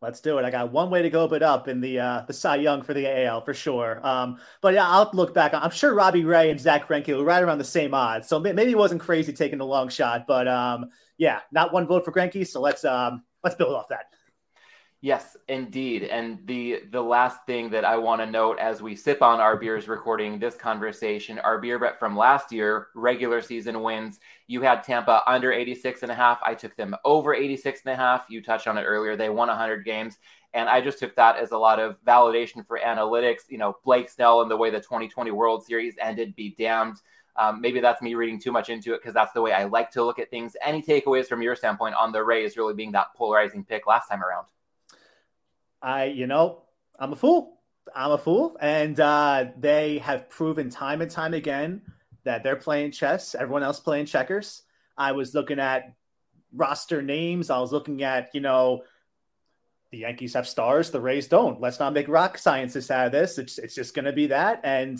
Let's 0.00 0.20
do 0.20 0.38
it. 0.38 0.44
I 0.44 0.50
got 0.50 0.70
one 0.70 0.90
way 0.90 1.02
to 1.02 1.10
go, 1.10 1.26
but 1.26 1.42
up 1.42 1.66
in 1.66 1.80
the 1.80 1.98
uh, 1.98 2.22
the 2.26 2.32
Cy 2.32 2.56
Young 2.56 2.82
for 2.82 2.94
the 2.94 3.24
AL 3.24 3.40
for 3.40 3.54
sure. 3.54 4.06
Um, 4.06 4.38
but 4.60 4.74
yeah, 4.74 4.88
I'll 4.88 5.10
look 5.14 5.34
back. 5.34 5.52
I'm 5.52 5.70
sure 5.70 5.94
Robbie 5.94 6.24
Ray 6.24 6.50
and 6.50 6.60
Zack 6.60 6.86
Greinke 6.86 7.16
were 7.16 7.24
right 7.24 7.42
around 7.42 7.58
the 7.58 7.64
same 7.64 7.92
odds, 7.92 8.28
so 8.28 8.38
maybe 8.38 8.70
it 8.70 8.78
wasn't 8.78 9.00
crazy 9.00 9.32
taking 9.32 9.58
the 9.58 9.66
long 9.66 9.88
shot. 9.88 10.26
But 10.28 10.46
um, 10.46 10.90
yeah, 11.18 11.40
not 11.50 11.72
one 11.72 11.88
vote 11.88 12.04
for 12.04 12.12
Greinke, 12.12 12.46
so 12.46 12.60
let's 12.60 12.84
um, 12.84 13.24
let's 13.42 13.56
build 13.56 13.74
off 13.74 13.88
that 13.88 14.04
Yes, 15.06 15.36
indeed. 15.46 16.02
And 16.02 16.44
the 16.48 16.80
the 16.90 17.00
last 17.00 17.46
thing 17.46 17.70
that 17.70 17.84
I 17.84 17.96
want 17.96 18.20
to 18.22 18.26
note 18.26 18.58
as 18.58 18.82
we 18.82 18.96
sip 18.96 19.22
on 19.22 19.38
our 19.38 19.56
beers 19.56 19.86
recording 19.86 20.40
this 20.40 20.56
conversation, 20.56 21.38
our 21.38 21.60
beer 21.60 21.78
bet 21.78 22.00
from 22.00 22.16
last 22.16 22.50
year, 22.50 22.88
regular 22.96 23.40
season 23.40 23.82
wins. 23.84 24.18
You 24.48 24.62
had 24.62 24.82
Tampa 24.82 25.22
under 25.28 25.52
86 25.52 26.02
and 26.02 26.10
a 26.10 26.14
half. 26.16 26.40
I 26.42 26.56
took 26.56 26.74
them 26.74 26.96
over 27.04 27.34
86 27.34 27.82
and 27.84 27.92
a 27.92 27.96
half. 27.96 28.26
You 28.28 28.42
touched 28.42 28.66
on 28.66 28.78
it 28.78 28.82
earlier. 28.82 29.14
They 29.14 29.28
won 29.28 29.46
100 29.46 29.84
games. 29.84 30.18
And 30.54 30.68
I 30.68 30.80
just 30.80 30.98
took 30.98 31.14
that 31.14 31.36
as 31.36 31.52
a 31.52 31.58
lot 31.58 31.78
of 31.78 32.02
validation 32.04 32.66
for 32.66 32.80
analytics. 32.84 33.42
You 33.48 33.58
know, 33.58 33.76
Blake 33.84 34.08
Snell 34.08 34.42
and 34.42 34.50
the 34.50 34.56
way 34.56 34.70
the 34.70 34.80
2020 34.80 35.30
World 35.30 35.64
Series 35.64 35.94
ended, 36.00 36.34
be 36.34 36.56
damned. 36.58 36.96
Um, 37.36 37.60
maybe 37.60 37.78
that's 37.78 38.02
me 38.02 38.16
reading 38.16 38.40
too 38.40 38.50
much 38.50 38.70
into 38.70 38.92
it 38.94 39.02
because 39.02 39.14
that's 39.14 39.34
the 39.34 39.42
way 39.42 39.52
I 39.52 39.66
like 39.66 39.92
to 39.92 40.02
look 40.04 40.18
at 40.18 40.30
things. 40.30 40.56
Any 40.64 40.82
takeaways 40.82 41.26
from 41.28 41.42
your 41.42 41.54
standpoint 41.54 41.94
on 41.94 42.10
the 42.10 42.24
Rays 42.24 42.56
really 42.56 42.74
being 42.74 42.90
that 42.90 43.14
polarizing 43.14 43.64
pick 43.64 43.86
last 43.86 44.08
time 44.08 44.24
around? 44.24 44.46
I, 45.82 46.04
you 46.04 46.26
know, 46.26 46.62
I'm 46.98 47.12
a 47.12 47.16
fool. 47.16 47.58
I'm 47.94 48.12
a 48.12 48.18
fool. 48.18 48.56
And 48.60 48.98
uh, 48.98 49.46
they 49.58 49.98
have 49.98 50.28
proven 50.28 50.70
time 50.70 51.00
and 51.00 51.10
time 51.10 51.34
again 51.34 51.82
that 52.24 52.42
they're 52.42 52.56
playing 52.56 52.92
chess, 52.92 53.34
everyone 53.34 53.62
else 53.62 53.80
playing 53.80 54.06
checkers. 54.06 54.62
I 54.98 55.12
was 55.12 55.34
looking 55.34 55.60
at 55.60 55.94
roster 56.52 57.02
names. 57.02 57.50
I 57.50 57.58
was 57.60 57.72
looking 57.72 58.02
at, 58.02 58.30
you 58.34 58.40
know, 58.40 58.82
the 59.92 59.98
Yankees 59.98 60.34
have 60.34 60.48
stars, 60.48 60.90
the 60.90 61.00
Rays 61.00 61.28
don't. 61.28 61.60
Let's 61.60 61.78
not 61.78 61.92
make 61.92 62.08
rock 62.08 62.38
scientists 62.38 62.90
out 62.90 63.06
of 63.06 63.12
this. 63.12 63.38
It's, 63.38 63.58
it's 63.58 63.74
just 63.74 63.94
going 63.94 64.06
to 64.06 64.12
be 64.12 64.28
that. 64.28 64.60
And 64.64 64.98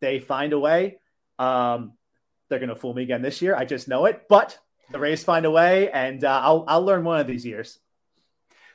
they 0.00 0.18
find 0.18 0.52
a 0.52 0.58
way. 0.58 0.98
Um, 1.38 1.92
they're 2.48 2.58
going 2.58 2.68
to 2.68 2.76
fool 2.76 2.94
me 2.94 3.04
again 3.04 3.22
this 3.22 3.40
year. 3.40 3.54
I 3.54 3.64
just 3.64 3.86
know 3.86 4.06
it. 4.06 4.24
But 4.28 4.58
the 4.90 4.98
Rays 4.98 5.24
find 5.24 5.46
a 5.46 5.50
way, 5.50 5.90
and 5.90 6.22
uh, 6.24 6.40
I'll, 6.42 6.64
I'll 6.68 6.84
learn 6.84 7.04
one 7.04 7.20
of 7.20 7.26
these 7.26 7.46
years. 7.46 7.78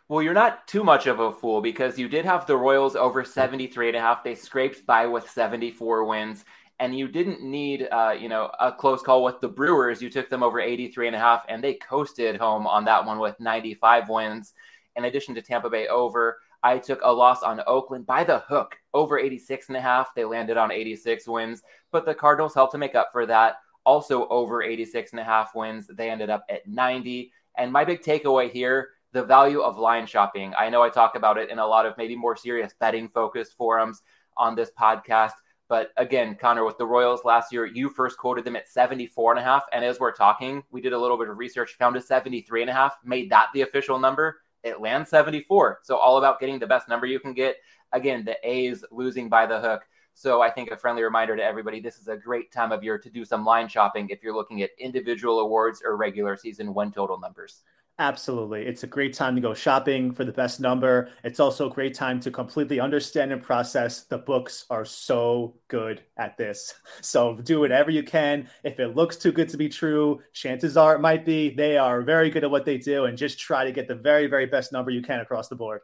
Well, 0.09 0.23
you're 0.23 0.33
not 0.33 0.67
too 0.67 0.83
much 0.83 1.05
of 1.05 1.19
a 1.19 1.31
fool 1.31 1.61
because 1.61 1.99
you 1.99 2.09
did 2.09 2.25
have 2.25 2.47
the 2.47 2.57
Royals 2.57 2.95
over 2.95 3.23
73 3.23 3.89
and 3.89 3.97
a 3.97 4.01
half. 4.01 4.23
They 4.23 4.33
scraped 4.33 4.83
by 4.87 5.05
with 5.05 5.29
74 5.29 6.03
wins. 6.05 6.45
And 6.79 6.97
you 6.97 7.07
didn't 7.07 7.43
need, 7.43 7.87
uh, 7.91 8.15
you 8.19 8.27
know, 8.27 8.49
a 8.59 8.71
close 8.71 9.03
call 9.03 9.23
with 9.23 9.39
the 9.39 9.47
Brewers. 9.47 10.01
You 10.01 10.09
took 10.09 10.27
them 10.27 10.41
over 10.41 10.59
83 10.59 11.07
and 11.07 11.15
a 11.15 11.19
half, 11.19 11.45
and 11.47 11.63
they 11.63 11.75
coasted 11.75 12.37
home 12.37 12.65
on 12.65 12.85
that 12.85 13.05
one 13.05 13.19
with 13.19 13.39
95 13.39 14.09
wins. 14.09 14.53
In 14.95 15.05
addition 15.05 15.35
to 15.35 15.43
Tampa 15.43 15.69
Bay 15.69 15.87
over, 15.89 16.39
I 16.63 16.79
took 16.79 17.01
a 17.03 17.13
loss 17.13 17.43
on 17.43 17.61
Oakland 17.67 18.07
by 18.07 18.23
the 18.23 18.39
hook, 18.39 18.77
over 18.95 19.19
86 19.19 19.67
and 19.67 19.77
a 19.77 19.81
half. 19.81 20.15
They 20.15 20.25
landed 20.25 20.57
on 20.57 20.71
86 20.71 21.27
wins, 21.27 21.61
but 21.91 22.05
the 22.05 22.15
Cardinals 22.15 22.55
helped 22.55 22.71
to 22.71 22.79
make 22.79 22.95
up 22.95 23.09
for 23.11 23.27
that. 23.27 23.57
Also 23.85 24.27
over 24.29 24.63
86 24.63 25.11
and 25.11 25.19
a 25.19 25.23
half 25.23 25.53
wins. 25.53 25.85
They 25.85 26.09
ended 26.09 26.31
up 26.31 26.45
at 26.49 26.67
90. 26.67 27.31
And 27.59 27.71
my 27.71 27.85
big 27.85 28.01
takeaway 28.01 28.49
here 28.49 28.89
the 29.11 29.23
value 29.23 29.61
of 29.61 29.77
line 29.77 30.05
shopping. 30.05 30.53
I 30.57 30.69
know 30.69 30.83
I 30.83 30.89
talk 30.89 31.15
about 31.15 31.37
it 31.37 31.49
in 31.49 31.59
a 31.59 31.65
lot 31.65 31.85
of 31.85 31.97
maybe 31.97 32.15
more 32.15 32.35
serious 32.35 32.73
betting 32.79 33.09
focused 33.09 33.57
forums 33.57 34.01
on 34.37 34.55
this 34.55 34.71
podcast. 34.79 35.33
But 35.67 35.91
again, 35.97 36.35
Connor, 36.35 36.65
with 36.65 36.79
the 36.79 36.85
Royals 36.85 37.23
last 37.23 37.53
year, 37.53 37.65
you 37.65 37.89
first 37.89 38.17
quoted 38.17 38.43
them 38.43 38.55
at 38.55 38.67
74 38.67 39.33
and 39.33 39.39
a 39.39 39.43
half. 39.43 39.63
And 39.71 39.85
as 39.85 39.99
we're 39.99 40.11
talking, 40.11 40.63
we 40.71 40.81
did 40.81 40.93
a 40.93 40.97
little 40.97 41.17
bit 41.17 41.29
of 41.29 41.37
research, 41.37 41.77
found 41.77 41.95
a 41.95 42.01
73 42.01 42.61
and 42.61 42.69
a 42.71 42.73
half, 42.73 42.97
made 43.03 43.29
that 43.29 43.49
the 43.53 43.61
official 43.61 43.99
number. 43.99 44.41
It 44.63 44.81
lands 44.81 45.09
74. 45.09 45.79
So 45.83 45.95
all 45.97 46.17
about 46.17 46.39
getting 46.39 46.59
the 46.59 46.67
best 46.67 46.89
number 46.89 47.05
you 47.05 47.19
can 47.19 47.33
get. 47.33 47.57
Again, 47.91 48.25
the 48.25 48.35
A's 48.43 48.83
losing 48.91 49.29
by 49.29 49.45
the 49.45 49.59
hook. 49.59 49.83
So 50.15 50.41
I 50.41 50.49
think 50.49 50.71
a 50.71 50.77
friendly 50.77 51.03
reminder 51.03 51.37
to 51.37 51.43
everybody, 51.43 51.79
this 51.79 51.97
is 51.97 52.07
a 52.07 52.17
great 52.17 52.51
time 52.51 52.71
of 52.71 52.83
year 52.83 52.97
to 52.97 53.09
do 53.09 53.23
some 53.23 53.45
line 53.45 53.69
shopping 53.69 54.09
if 54.09 54.21
you're 54.21 54.35
looking 54.35 54.63
at 54.63 54.71
individual 54.79 55.39
awards 55.39 55.81
or 55.85 55.95
regular 55.95 56.35
season 56.35 56.73
win 56.73 56.91
total 56.91 57.19
numbers. 57.19 57.63
Absolutely. 57.99 58.65
It's 58.65 58.83
a 58.83 58.87
great 58.87 59.13
time 59.13 59.35
to 59.35 59.41
go 59.41 59.53
shopping 59.53 60.13
for 60.13 60.23
the 60.23 60.31
best 60.31 60.61
number. 60.61 61.09
It's 61.25 61.39
also 61.39 61.69
a 61.69 61.73
great 61.73 61.93
time 61.93 62.21
to 62.21 62.31
completely 62.31 62.79
understand 62.79 63.33
and 63.33 63.43
process. 63.43 64.03
The 64.03 64.17
books 64.19 64.65
are 64.69 64.85
so 64.85 65.55
good 65.67 66.01
at 66.17 66.37
this. 66.37 66.73
So 67.01 67.35
do 67.35 67.59
whatever 67.59 67.91
you 67.91 68.03
can. 68.03 68.47
If 68.63 68.79
it 68.79 68.95
looks 68.95 69.17
too 69.17 69.31
good 69.31 69.49
to 69.49 69.57
be 69.57 69.67
true, 69.69 70.21
chances 70.33 70.77
are 70.77 70.95
it 70.95 70.99
might 71.01 71.25
be. 71.25 71.49
They 71.53 71.77
are 71.77 72.01
very 72.01 72.29
good 72.29 72.43
at 72.43 72.51
what 72.51 72.65
they 72.65 72.77
do 72.77 73.05
and 73.05 73.17
just 73.17 73.39
try 73.39 73.63
to 73.65 73.71
get 73.71 73.87
the 73.87 73.95
very, 73.95 74.27
very 74.27 74.45
best 74.45 74.71
number 74.71 74.91
you 74.91 75.01
can 75.01 75.19
across 75.19 75.47
the 75.49 75.55
board. 75.55 75.81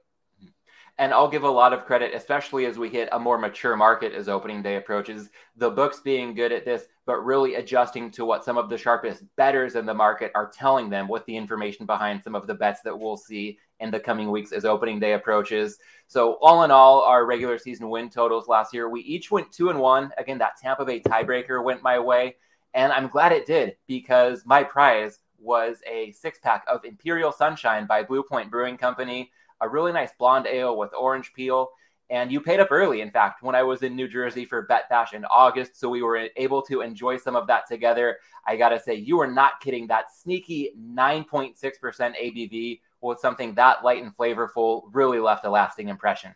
And 0.98 1.14
I'll 1.14 1.28
give 1.28 1.44
a 1.44 1.50
lot 1.50 1.74
of 1.74 1.86
credit, 1.86 2.14
especially 2.14 2.66
as 2.66 2.78
we 2.78 2.90
hit 2.90 3.10
a 3.12 3.20
more 3.20 3.38
mature 3.38 3.76
market 3.76 4.14
as 4.14 4.30
opening 4.30 4.62
day 4.62 4.78
approaches. 4.78 5.30
The 5.58 5.70
books 5.70 6.00
being 6.00 6.34
good 6.34 6.54
at 6.54 6.64
this, 6.64 6.86
but 7.06 7.18
really 7.18 7.56
adjusting 7.56 8.12
to 8.12 8.24
what 8.24 8.46
some 8.46 8.58
of 8.58 8.70
the 8.70 8.78
sharpest 8.78 9.24
bettors 9.36 9.76
in 9.76 9.86
the 9.86 9.94
market 9.94 10.32
are 10.36 10.50
telling 10.50 10.90
them 10.90 11.10
with 11.10 11.26
the 11.26 11.36
information 11.36 11.86
behind 11.86 12.24
some 12.24 12.34
of 12.34 12.48
the 12.48 12.54
bets 12.54 12.80
that 12.84 12.98
we'll 12.98 13.18
see 13.18 13.60
in 13.82 13.92
the 13.92 14.00
coming 14.00 14.32
weeks 14.32 14.54
as 14.54 14.64
opening 14.64 15.00
day 15.00 15.14
approaches. 15.14 15.80
So, 16.08 16.38
all 16.42 16.64
in 16.64 16.72
all, 16.72 17.02
our 17.02 17.26
regular 17.26 17.58
season 17.58 17.90
win 17.90 18.10
totals 18.10 18.48
last 18.48 18.74
year, 18.74 18.90
we 18.90 19.02
each 19.02 19.30
went 19.30 19.52
two 19.52 19.70
and 19.70 19.80
one. 19.80 20.14
Again, 20.18 20.38
that 20.38 20.58
Tampa 20.62 20.86
Bay 20.86 21.02
tiebreaker 21.02 21.62
went 21.62 21.84
my 21.84 22.00
way. 22.00 22.38
And 22.74 22.94
I'm 22.94 23.10
glad 23.10 23.34
it 23.34 23.46
did 23.46 23.76
because 23.86 24.44
my 24.46 24.64
prize 24.64 25.20
was 25.40 25.78
a 25.90 26.12
six 26.14 26.40
pack 26.40 26.64
of 26.68 26.86
Imperial 26.86 27.34
Sunshine 27.34 27.86
by 27.86 28.04
Blue 28.04 28.24
Point 28.24 28.50
Brewing 28.50 28.78
Company 28.78 29.32
a 29.62 29.70
really 29.70 29.92
nice 29.92 30.12
blonde 30.18 30.48
ale 30.48 30.78
with 30.78 30.94
orange 30.94 31.34
peel. 31.34 31.70
And 32.10 32.32
you 32.32 32.40
paid 32.40 32.60
up 32.60 32.68
early, 32.72 33.02
in 33.02 33.10
fact, 33.10 33.42
when 33.42 33.56
I 33.56 33.64
was 33.64 33.82
in 33.82 33.96
New 33.96 34.08
Jersey 34.08 34.46
for 34.46 34.62
Bet 34.62 34.88
Bash 34.90 35.14
in 35.14 35.26
August. 35.26 35.80
So 35.80 35.90
we 35.90 36.04
were 36.04 36.28
able 36.36 36.62
to 36.64 36.82
enjoy 36.82 37.18
some 37.18 37.36
of 37.36 37.48
that 37.48 37.68
together. 37.68 38.18
I 38.46 38.58
got 38.58 38.70
to 38.70 38.80
say, 38.80 38.94
you 38.94 39.18
were 39.18 39.32
not 39.32 39.60
kidding. 39.60 39.88
That 39.88 40.14
sneaky 40.16 40.74
9.6% 40.80 41.56
ABV 41.58 42.80
with 43.02 43.20
something 43.20 43.56
that 43.56 43.84
light 43.84 44.04
and 44.04 44.16
flavorful 44.16 44.84
really 44.94 45.20
left 45.20 45.46
a 45.46 45.50
lasting 45.50 45.90
impression 45.90 46.36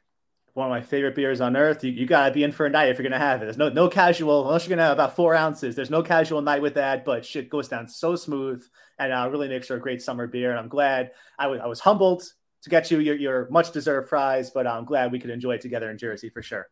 one 0.53 0.67
of 0.67 0.71
my 0.71 0.81
favorite 0.81 1.15
beers 1.15 1.41
on 1.41 1.55
earth. 1.55 1.83
You, 1.83 1.91
you 1.91 2.05
got 2.05 2.27
to 2.27 2.33
be 2.33 2.43
in 2.43 2.51
for 2.51 2.65
a 2.65 2.69
night 2.69 2.89
if 2.89 2.99
you're 2.99 3.09
to 3.09 3.17
have 3.17 3.41
it. 3.41 3.45
There's 3.45 3.57
no 3.57 3.69
no 3.69 3.87
casual, 3.87 4.45
unless 4.47 4.67
you're 4.67 4.77
to 4.77 4.83
have 4.83 4.93
about 4.93 5.15
four 5.15 5.33
ounces. 5.33 5.75
There's 5.75 5.89
no 5.89 6.03
casual 6.03 6.41
night 6.41 6.61
with 6.61 6.75
that, 6.75 7.05
but 7.05 7.25
shit 7.25 7.49
goes 7.49 7.67
down 7.67 7.87
so 7.87 8.15
smooth 8.15 8.63
and 8.97 9.13
uh, 9.13 9.29
really 9.31 9.47
makes 9.47 9.67
for 9.67 9.75
a 9.75 9.79
great 9.79 10.01
summer 10.01 10.27
beer. 10.27 10.51
And 10.51 10.59
I'm 10.59 10.67
glad 10.67 11.11
I, 11.37 11.43
w- 11.43 11.61
I 11.61 11.67
was 11.67 11.79
humbled 11.79 12.23
to 12.61 12.69
get 12.69 12.91
you 12.91 12.99
your, 12.99 13.15
your 13.15 13.47
much 13.49 13.71
deserved 13.71 14.09
prize, 14.09 14.49
but 14.49 14.67
I'm 14.67 14.85
glad 14.85 15.11
we 15.11 15.19
could 15.19 15.29
enjoy 15.29 15.53
it 15.53 15.61
together 15.61 15.89
in 15.89 15.97
Jersey 15.97 16.29
for 16.29 16.41
sure. 16.41 16.67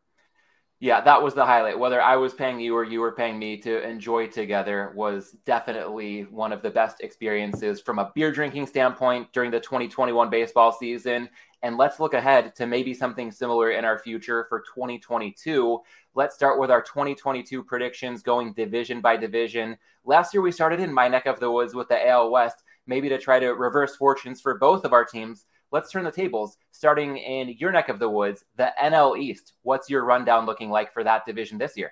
Yeah, 0.80 1.02
that 1.02 1.24
was 1.24 1.34
the 1.34 1.44
highlight. 1.44 1.80
Whether 1.80 2.00
I 2.00 2.18
was 2.18 2.36
paying 2.36 2.60
you 2.60 2.76
or 2.76 2.84
you 2.84 3.02
were 3.02 3.14
paying 3.14 3.40
me 3.40 3.58
to 3.62 3.82
enjoy 3.82 4.28
together 4.28 4.92
was 4.96 5.36
definitely 5.44 6.26
one 6.26 6.54
of 6.54 6.62
the 6.62 6.70
best 6.70 7.02
experiences 7.02 7.82
from 7.82 7.98
a 7.98 8.12
beer 8.14 8.32
drinking 8.32 8.68
standpoint 8.68 9.34
during 9.34 9.50
the 9.50 9.60
2021 9.60 10.30
baseball 10.30 10.72
season. 10.72 11.30
And 11.64 11.78
let's 11.78 12.00
look 12.00 12.14
ahead 12.14 12.54
to 12.58 12.68
maybe 12.68 12.94
something 12.94 13.32
similar 13.32 13.72
in 13.72 13.86
our 13.86 13.98
future 13.98 14.46
for 14.50 14.60
2022. 14.60 15.80
Let's 16.14 16.36
start 16.36 16.60
with 16.60 16.70
our 16.70 16.84
2022 16.84 17.64
predictions 17.64 18.22
going 18.22 18.54
division 18.54 19.02
by 19.02 19.18
division. 19.18 19.78
Last 20.06 20.32
year, 20.32 20.44
we 20.44 20.52
started 20.52 20.80
in 20.80 20.94
my 20.94 21.08
neck 21.08 21.26
of 21.26 21.40
the 21.40 21.52
woods 21.52 21.74
with 21.74 21.88
the 21.88 22.08
AL 22.08 22.30
West, 22.30 22.64
maybe 22.86 23.10
to 23.10 23.18
try 23.18 23.40
to 23.40 23.56
reverse 23.56 23.96
fortunes 23.96 24.42
for 24.42 24.60
both 24.60 24.86
of 24.86 24.94
our 24.94 25.06
teams 25.06 25.48
let's 25.72 25.92
turn 25.92 26.04
the 26.04 26.12
tables. 26.12 26.58
Starting 26.72 27.18
in 27.18 27.50
your 27.58 27.72
neck 27.72 27.90
of 27.90 28.00
the 28.00 28.10
woods, 28.10 28.46
the 28.56 28.72
NL 28.82 29.18
East. 29.18 29.54
What's 29.64 29.90
your 29.90 30.04
rundown 30.04 30.46
looking 30.46 30.70
like 30.70 30.94
for 30.94 31.04
that 31.04 31.26
division 31.26 31.58
this 31.58 31.76
year? 31.76 31.92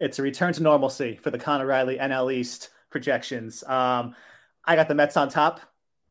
It's 0.00 0.18
a 0.18 0.22
return 0.22 0.52
to 0.54 0.62
normalcy 0.62 1.16
for 1.16 1.30
the 1.30 1.38
Connor 1.38 1.66
Riley 1.66 1.98
NL 1.98 2.32
East 2.32 2.70
projections. 2.90 3.62
Um, 3.64 4.14
I 4.64 4.76
got 4.76 4.88
the 4.88 4.94
Mets 4.94 5.16
on 5.16 5.28
top. 5.28 5.60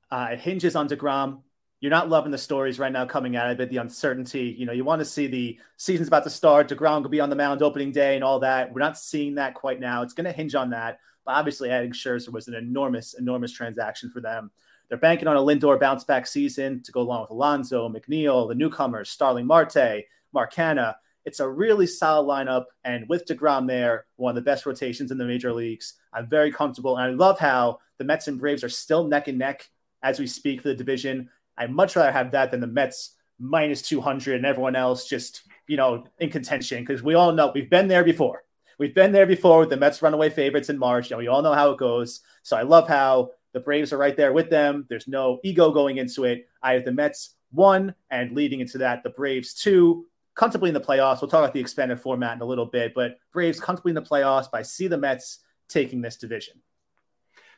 Uh, 0.10 0.30
it 0.32 0.40
hinges 0.40 0.76
on 0.76 0.88
DeGrom. 0.88 1.42
You're 1.82 1.92
not 1.92 2.10
loving 2.10 2.32
the 2.32 2.38
stories 2.38 2.80
right 2.80 2.92
now 2.92 3.06
coming 3.06 3.36
out 3.36 3.52
of 3.52 3.60
it, 3.60 3.70
the 3.70 3.78
uncertainty. 3.78 4.56
You 4.58 4.66
know, 4.66 4.72
you 4.72 4.84
want 4.84 5.02
to 5.02 5.06
see 5.06 5.28
the 5.28 5.60
season's 5.78 6.08
about 6.08 6.24
to 6.24 6.30
start. 6.30 6.70
DeGrom 6.70 7.04
could 7.04 7.12
be 7.12 7.20
on 7.20 7.30
the 7.30 7.36
mound 7.36 7.62
opening 7.62 7.92
day 7.92 8.16
and 8.16 8.24
all 8.24 8.40
that. 8.40 8.74
We're 8.74 8.80
not 8.80 8.98
seeing 8.98 9.36
that 9.36 9.54
quite 9.54 9.80
now. 9.80 10.02
It's 10.02 10.14
going 10.14 10.26
to 10.26 10.32
hinge 10.32 10.56
on 10.56 10.70
that. 10.72 11.00
But 11.26 11.34
obviously, 11.34 11.70
adding 11.70 11.92
Scherzer 11.92 12.32
was 12.32 12.48
an 12.48 12.54
enormous, 12.54 13.14
enormous 13.14 13.52
transaction 13.52 14.10
for 14.10 14.22
them. 14.22 14.52
They're 14.90 14.98
banking 14.98 15.28
on 15.28 15.38
a 15.38 15.42
Lindor 15.42 15.80
bounce 15.80 16.04
back 16.04 16.28
season 16.28 16.82
to 16.84 16.92
go 16.92 17.02
along 17.02 17.22
with 17.22 17.32
Alonso, 17.32 17.90
McNeil, 17.90 18.48
the 18.48 18.56
newcomers, 18.56 19.10
Starling 19.10 19.46
Marte, 19.46 20.06
Mark 20.34 20.54
Canha. 20.54 20.96
It's 21.26 21.40
a 21.40 21.50
really 21.50 21.88
solid 21.88 22.28
lineup. 22.28 22.66
And 22.84 23.10
with 23.10 23.26
DeGrom 23.26 23.68
there, 23.68 24.06
one 24.18 24.30
of 24.32 24.36
the 24.36 24.42
best 24.42 24.66
rotations 24.66 25.12
in 25.12 25.18
the 25.18 25.26
major 25.26 25.52
leagues, 25.52 25.94
I'm 26.14 26.28
very 26.28 26.52
comfortable. 26.52 26.98
And 26.98 27.12
I 27.12 27.16
love 27.16 27.40
how 27.40 27.80
the 27.98 28.04
Mets 28.04 28.28
and 28.28 28.40
Braves 28.40 28.64
are 28.64 28.70
still 28.70 29.08
neck 29.08 29.28
and 29.28 29.40
neck 29.40 29.70
as 30.04 30.20
we 30.20 30.28
speak 30.28 30.62
for 30.62 30.68
the 30.68 30.76
division. 30.76 31.30
I'd 31.58 31.72
much 31.72 31.96
rather 31.96 32.12
have 32.12 32.32
that 32.32 32.52
than 32.52 32.60
the 32.60 32.68
Mets 32.68 33.12
minus 33.40 33.82
200 33.82 34.36
and 34.36 34.46
everyone 34.46 34.76
else 34.76 35.08
just, 35.08 35.44
you 35.68 35.78
know, 35.78 36.06
in 36.20 36.30
contention 36.30 36.84
because 36.84 37.02
we 37.02 37.16
all 37.16 37.32
know 37.32 37.52
we've 37.54 37.70
been 37.70 37.88
there 37.88 38.04
before. 38.04 38.44
We've 38.78 38.94
been 38.94 39.12
there 39.12 39.26
before 39.26 39.62
with 39.62 39.70
the 39.70 39.78
Mets 39.78 40.02
runaway 40.02 40.30
favorites 40.30 40.70
in 40.70 40.78
March. 40.78 41.12
and 41.12 41.18
we 41.18 41.28
all 41.28 41.42
know 41.42 41.54
how 41.54 41.72
it 41.72 41.80
goes. 41.80 42.22
So 42.44 42.58
I 42.58 42.64
love 42.64 42.88
how 42.88 43.32
the 43.56 43.62
Braves 43.62 43.94
are 43.94 43.98
right 43.98 44.18
there 44.18 44.34
with 44.34 44.50
them. 44.50 44.86
There's 44.90 45.08
no 45.08 45.40
ego 45.42 45.72
going 45.72 45.96
into 45.98 46.26
it. 46.26 46.50
I 46.62 46.74
have 46.74 46.84
the 46.84 46.92
Mets 46.92 47.36
one, 47.52 47.96
and 48.12 48.34
leading 48.34 48.60
into 48.60 48.78
that, 48.80 49.02
the 49.02 49.12
Braves 49.12 49.54
two, 49.54 50.06
comfortably 50.36 50.70
in 50.70 50.74
the 50.74 50.82
playoffs. 50.82 51.22
We'll 51.22 51.32
talk 51.32 51.40
about 51.40 51.54
the 51.54 51.62
expanded 51.62 52.02
format 52.02 52.36
in 52.36 52.42
a 52.42 52.46
little 52.46 52.66
bit, 52.66 52.94
but 52.94 53.18
Braves 53.32 53.62
comfortably 53.62 53.92
in 53.92 53.96
the 53.96 54.02
playoffs. 54.02 54.48
But 54.52 54.60
I 54.60 54.64
see 54.64 54.88
the 54.88 54.98
Mets 54.98 55.40
taking 55.70 56.02
this 56.02 56.18
division. 56.18 56.62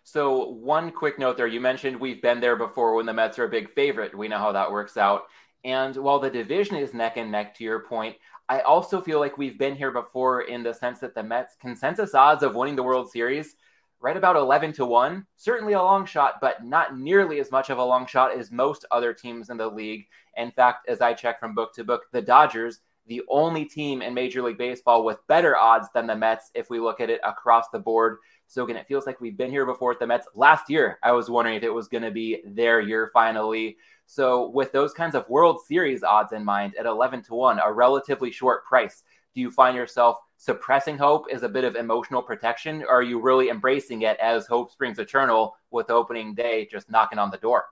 So, 0.04 0.50
one 0.50 0.92
quick 0.92 1.18
note 1.18 1.36
there. 1.36 1.48
You 1.48 1.60
mentioned 1.60 2.00
we've 2.00 2.22
been 2.22 2.40
there 2.40 2.56
before 2.56 2.94
when 2.94 3.08
the 3.08 3.14
Mets 3.14 3.40
are 3.40 3.46
a 3.46 3.50
big 3.50 3.74
favorite. 3.74 4.16
We 4.16 4.28
know 4.28 4.38
how 4.38 4.52
that 4.52 4.72
works 4.72 4.98
out. 4.98 5.24
And 5.64 5.96
while 5.96 6.20
the 6.20 6.30
division 6.30 6.76
is 6.76 6.94
neck 6.94 7.18
and 7.18 7.32
neck, 7.32 7.56
to 7.56 7.64
your 7.64 7.80
point, 7.80 8.18
I 8.48 8.60
also 8.60 9.02
feel 9.02 9.20
like 9.20 9.40
we've 9.40 9.58
been 9.58 9.76
here 9.76 9.92
before 9.92 10.42
in 10.42 10.62
the 10.62 10.76
sense 10.76 11.00
that 11.00 11.16
the 11.16 11.24
Mets 11.24 11.56
consensus 11.60 12.14
odds 12.14 12.44
of 12.44 12.54
winning 12.54 12.76
the 12.76 12.84
World 12.84 13.10
Series 13.10 13.56
right 14.00 14.18
about 14.18 14.36
11 14.36 14.74
to 14.74 14.86
1 14.86 15.26
certainly 15.36 15.74
a 15.74 15.82
long 15.82 16.06
shot 16.06 16.36
but 16.42 16.64
not 16.64 16.98
nearly 16.98 17.40
as 17.40 17.52
much 17.52 17.70
of 17.70 17.78
a 17.78 17.84
long 17.84 18.06
shot 18.06 18.38
as 18.38 18.52
most 18.52 18.86
other 18.92 19.14
teams 19.14 19.50
in 19.50 19.58
the 19.58 19.68
league. 19.68 20.06
In 20.36 20.52
fact 20.52 20.88
as 20.88 21.02
i 21.02 21.14
check 21.14 21.40
from 21.40 21.56
book 21.56 21.74
to 21.76 21.84
book 21.84 22.04
the 22.12 22.22
dodgers 22.22 22.82
the 23.08 23.22
only 23.30 23.64
team 23.64 24.02
in 24.02 24.14
major 24.14 24.42
league 24.42 24.58
baseball 24.58 25.04
with 25.06 25.26
better 25.28 25.56
odds 25.56 25.88
than 25.94 26.08
the 26.08 26.16
mets 26.16 26.52
if 26.54 26.70
we 26.70 26.80
look 26.80 27.00
at 27.00 27.10
it 27.10 27.22
across 27.24 27.70
the 27.70 27.80
board. 27.80 28.18
So 28.48 28.64
again 28.64 28.76
it 28.76 28.88
feels 28.88 29.06
like 29.06 29.22
we've 29.22 29.38
been 29.38 29.50
here 29.50 29.66
before 29.66 29.90
with 29.90 30.00
the 30.00 30.08
mets. 30.08 30.28
Last 30.36 30.70
year 30.70 31.00
i 31.04 31.12
was 31.12 31.30
wondering 31.30 31.56
if 31.58 31.64
it 31.64 31.74
was 31.74 31.88
going 31.88 32.04
to 32.04 32.12
be 32.12 32.42
their 32.46 32.82
year 32.82 33.10
finally. 33.14 33.78
So 34.06 34.50
with 34.50 34.72
those 34.72 34.94
kinds 34.94 35.16
of 35.16 35.28
world 35.28 35.60
series 35.66 36.04
odds 36.04 36.34
in 36.34 36.46
mind 36.46 36.76
at 36.76 36.86
11 36.86 37.24
to 37.24 37.34
1 37.34 37.60
a 37.60 37.74
relatively 37.74 38.32
short 38.32 38.66
price 38.66 39.04
do 39.34 39.42
you 39.42 39.52
find 39.52 39.76
yourself 39.76 40.18
suppressing 40.38 40.98
hope 40.98 41.26
is 41.32 41.44
a 41.44 41.50
bit 41.50 41.64
of 41.64 41.76
emotional 41.76 42.22
protection? 42.22 42.84
Or 42.84 42.98
are 43.00 43.04
you 43.04 43.20
really 43.20 43.50
embracing 43.50 44.04
it 44.04 44.18
as 44.20 44.48
hope 44.48 44.72
springs 44.72 45.00
eternal 45.00 45.56
with 45.72 45.90
opening 45.90 46.34
day 46.34 46.68
just 46.72 46.90
knocking 46.90 47.20
on 47.20 47.32
the 47.32 47.38
door? 47.38 47.66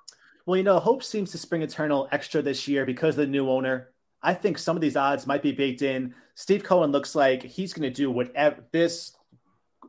Well, 0.45 0.57
you 0.57 0.63
know, 0.63 0.79
hope 0.79 1.03
seems 1.03 1.31
to 1.31 1.37
spring 1.37 1.61
eternal 1.61 2.07
extra 2.11 2.41
this 2.41 2.67
year 2.67 2.85
because 2.85 3.15
of 3.15 3.25
the 3.25 3.27
new 3.27 3.49
owner. 3.49 3.89
I 4.21 4.33
think 4.33 4.57
some 4.57 4.75
of 4.75 4.81
these 4.81 4.97
odds 4.97 5.27
might 5.27 5.43
be 5.43 5.51
baked 5.51 5.81
in. 5.81 6.13
Steve 6.35 6.63
Cohen 6.63 6.91
looks 6.91 7.15
like 7.15 7.43
he's 7.43 7.73
going 7.73 7.91
to 7.91 7.95
do 7.95 8.11
whatever 8.11 8.63
this 8.71 9.15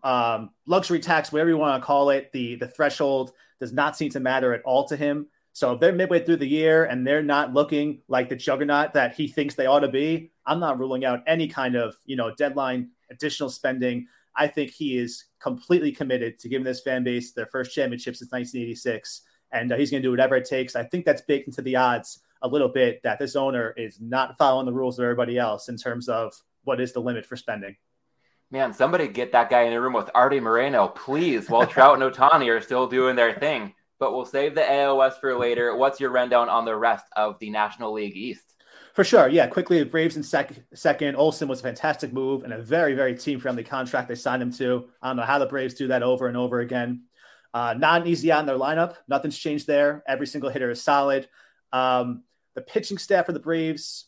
um, 0.02 0.50
luxury 0.66 1.00
tax, 1.00 1.33
whatever 1.33 1.50
you 1.50 1.56
want 1.56 1.80
to 1.83 1.87
call 1.87 2.11
it, 2.11 2.30
the 2.33 2.56
the 2.56 2.68
threshold 2.68 3.33
does 3.59 3.73
not 3.73 3.97
seem 3.97 4.11
to 4.11 4.21
matter 4.21 4.52
at 4.52 4.62
all 4.62 4.87
to 4.88 4.97
him. 4.97 5.26
So 5.57 5.73
if 5.73 5.81
they're 5.81 5.95
midway 5.95 6.23
through 6.23 6.37
the 6.37 6.47
year 6.47 6.85
and 6.85 7.07
they're 7.07 7.23
not 7.23 7.55
looking 7.55 8.03
like 8.09 8.29
the 8.29 8.37
juggernaut 8.37 8.93
that 8.93 9.15
he 9.15 9.27
thinks 9.27 9.55
they 9.55 9.65
ought 9.65 9.81
to 9.81 9.89
be, 9.89 10.31
I'm 10.45 10.61
not 10.61 10.79
ruling 10.79 11.07
out 11.07 11.23
any 11.27 11.49
kind 11.49 11.77
of, 11.77 11.95
you 12.05 12.15
know, 12.15 12.31
deadline 12.35 12.91
additional 13.11 13.49
spending. 13.49 14.07
I 14.37 14.49
think 14.49 14.71
he 14.71 14.99
is 14.99 15.25
completely 15.41 15.93
committed 15.93 16.39
to 16.41 16.51
giving 16.51 16.67
this 16.67 16.83
fan 16.83 17.05
base 17.05 17.33
their 17.33 17.47
first 17.47 17.75
championship 17.75 18.17
since 18.17 18.31
1986, 18.33 19.23
and 19.51 19.73
uh, 19.73 19.77
he's 19.79 19.91
going 19.91 20.03
to 20.03 20.07
do 20.07 20.11
whatever 20.11 20.37
it 20.37 20.45
takes. 20.45 20.77
I 20.77 20.83
think 20.83 21.07
that's 21.07 21.23
baked 21.23 21.47
into 21.47 21.63
the 21.63 21.77
odds 21.77 22.19
a 22.43 22.49
little 22.49 22.69
bit 22.69 23.03
that 23.05 23.19
this 23.19 23.35
owner 23.35 23.73
is 23.79 23.99
not 23.99 24.37
following 24.37 24.67
the 24.67 24.75
rules 24.75 24.99
of 24.99 25.05
everybody 25.05 25.39
else 25.39 25.71
in 25.71 25.79
terms 25.79 26.11
of 26.11 26.35
what 26.65 26.83
is 26.83 26.93
the 26.93 27.01
limit 27.01 27.25
for 27.25 27.37
spending. 27.37 27.77
Man, 28.51 28.75
somebody 28.75 29.09
get 29.09 29.33
that 29.33 29.49
guy 29.49 29.63
in 29.63 29.73
a 29.73 29.81
room 29.81 29.95
with 29.95 30.11
Artie 30.15 30.39
Moreno, 30.39 30.89
please, 30.89 31.49
while 31.49 31.67
Trout 31.67 31.99
and 31.99 32.03
Ohtani 32.15 32.55
are 32.55 32.61
still 32.61 32.87
doing 32.87 33.17
their 33.17 33.33
thing 33.33 33.73
but 33.99 34.12
we'll 34.12 34.25
save 34.25 34.55
the 34.55 34.61
AOS 34.61 35.21
for 35.21 35.37
later. 35.38 35.76
What's 35.76 36.00
your 36.00 36.11
rundown 36.11 36.49
on 36.49 36.65
the 36.65 36.76
rest 36.76 37.07
of 37.17 37.38
the 37.38 37.50
National 37.50 37.93
League 37.93 38.17
East? 38.17 38.55
For 38.95 39.05
sure. 39.05 39.29
Yeah. 39.29 39.47
Quickly, 39.47 39.85
Braves 39.85 40.17
in 40.17 40.23
sec- 40.23 40.65
second. 40.75 41.17
Olson 41.17 41.49
was 41.49 41.61
a 41.61 41.65
fantastic 41.65 42.12
move 42.12 42.45
and 42.45 42.53
a 42.53 42.62
very, 42.62 42.95
very 42.95 43.15
team 43.15 43.38
friendly 43.38 43.62
contract 43.62 44.09
they 44.09 44.15
signed 44.15 44.43
him 44.43 44.53
to. 44.55 44.88
I 45.03 45.09
don't 45.09 45.17
know 45.17 45.23
how 45.23 45.38
the 45.38 45.47
Braves 45.47 45.75
do 45.75 45.88
that 45.88 46.03
over 46.03 46.29
and 46.29 46.37
over 46.37 46.61
again. 46.61 47.03
Uh, 47.53 47.75
not 47.75 48.07
easy 48.07 48.33
out 48.33 48.41
in 48.41 48.47
their 48.47 48.59
lineup. 48.59 48.97
Nothing's 49.09 49.38
changed 49.38 49.67
there. 49.67 50.03
Every 50.07 50.26
single 50.26 50.50
hitter 50.50 50.71
is 50.71 50.83
solid. 50.83 51.29
Um, 51.73 52.23
the 52.55 52.62
pitching 52.62 52.99
staff 52.99 53.26
for 53.26 53.33
the 53.33 53.38
Braves 53.38 54.07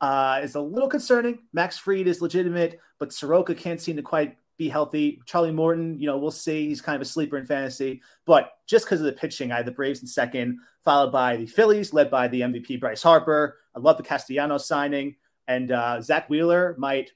uh, 0.00 0.40
is 0.42 0.54
a 0.54 0.60
little 0.60 0.88
concerning. 0.88 1.38
Max 1.52 1.78
Fried 1.78 2.06
is 2.06 2.20
legitimate, 2.20 2.78
but 2.98 3.12
Soroka 3.12 3.54
can't 3.54 3.80
seem 3.80 3.96
to 3.96 4.02
quite 4.02 4.36
be 4.56 4.68
healthy. 4.68 5.20
Charlie 5.26 5.50
Morton, 5.50 5.98
you 5.98 6.06
know, 6.06 6.18
we'll 6.18 6.30
see. 6.30 6.68
He's 6.68 6.80
kind 6.80 6.96
of 6.96 7.02
a 7.02 7.06
sleeper 7.06 7.36
in 7.36 7.46
fantasy. 7.46 8.02
But 8.24 8.52
just 8.66 8.84
because 8.84 9.00
of 9.00 9.06
the 9.06 9.12
pitching, 9.12 9.52
I 9.52 9.56
had 9.56 9.66
the 9.66 9.72
Braves 9.72 10.00
in 10.00 10.06
second, 10.06 10.58
followed 10.84 11.10
by 11.10 11.36
the 11.36 11.46
Phillies, 11.46 11.92
led 11.92 12.10
by 12.10 12.28
the 12.28 12.42
MVP 12.42 12.80
Bryce 12.80 13.02
Harper. 13.02 13.58
I 13.74 13.80
love 13.80 13.96
the 13.96 14.02
Castellanos 14.02 14.66
signing. 14.66 15.16
And 15.46 15.72
uh, 15.72 16.00
Zack 16.00 16.30
Wheeler 16.30 16.74
might 16.78 17.10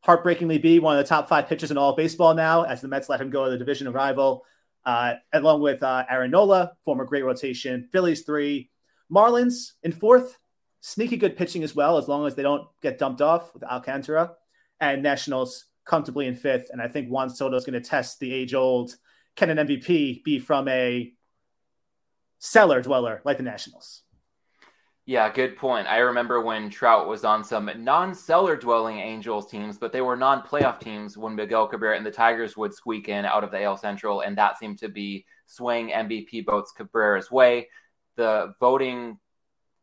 heartbreakingly 0.00 0.58
be 0.58 0.78
one 0.78 0.98
of 0.98 1.04
the 1.04 1.08
top 1.08 1.28
five 1.28 1.46
pitchers 1.46 1.70
in 1.70 1.78
all 1.78 1.94
baseball 1.94 2.34
now, 2.34 2.62
as 2.62 2.80
the 2.80 2.88
Mets 2.88 3.08
let 3.08 3.20
him 3.20 3.30
go 3.30 3.44
to 3.44 3.50
the 3.50 3.58
division 3.58 3.90
rival, 3.92 4.44
uh, 4.84 5.14
along 5.32 5.60
with 5.60 5.82
uh, 5.82 6.04
Aaron 6.10 6.30
Nola, 6.30 6.72
former 6.84 7.04
great 7.04 7.24
rotation. 7.24 7.88
Phillies 7.92 8.22
three, 8.22 8.70
Marlins 9.12 9.72
in 9.82 9.92
fourth. 9.92 10.38
Sneaky 10.82 11.18
good 11.18 11.36
pitching 11.36 11.62
as 11.62 11.74
well, 11.74 11.98
as 11.98 12.08
long 12.08 12.26
as 12.26 12.34
they 12.34 12.42
don't 12.42 12.66
get 12.80 12.98
dumped 12.98 13.20
off 13.20 13.52
with 13.52 13.62
Alcantara. 13.62 14.32
And 14.80 15.02
Nationals 15.02 15.66
comfortably 15.90 16.28
in 16.28 16.36
fifth. 16.36 16.68
And 16.70 16.80
I 16.80 16.86
think 16.86 17.08
Juan 17.08 17.28
Soto 17.28 17.56
is 17.56 17.64
going 17.64 17.80
to 17.80 17.86
test 17.86 18.20
the 18.20 18.32
age 18.32 18.54
old 18.54 18.94
can 19.34 19.50
an 19.50 19.66
MVP 19.66 20.22
be 20.22 20.38
from 20.38 20.68
a 20.68 21.12
cellar 22.38 22.80
dweller 22.80 23.20
like 23.24 23.36
the 23.36 23.42
Nationals? 23.42 24.02
Yeah, 25.06 25.32
good 25.32 25.56
point. 25.56 25.88
I 25.88 25.98
remember 25.98 26.40
when 26.40 26.70
Trout 26.70 27.08
was 27.08 27.24
on 27.24 27.42
some 27.42 27.68
non 27.78 28.14
cellar 28.14 28.56
dwelling 28.56 28.98
Angels 28.98 29.50
teams, 29.50 29.78
but 29.78 29.92
they 29.92 30.00
were 30.02 30.16
non 30.16 30.42
playoff 30.42 30.78
teams 30.78 31.18
when 31.18 31.34
Miguel 31.34 31.66
Cabrera 31.66 31.96
and 31.96 32.06
the 32.06 32.10
Tigers 32.12 32.56
would 32.56 32.72
squeak 32.72 33.08
in 33.08 33.24
out 33.24 33.42
of 33.42 33.50
the 33.50 33.60
AL 33.60 33.78
Central, 33.78 34.20
and 34.20 34.38
that 34.38 34.58
seemed 34.58 34.78
to 34.78 34.88
be 34.88 35.26
swaying 35.46 35.88
MVP 35.88 36.46
votes 36.46 36.72
Cabrera's 36.72 37.30
way. 37.30 37.68
The 38.16 38.54
voting 38.60 39.18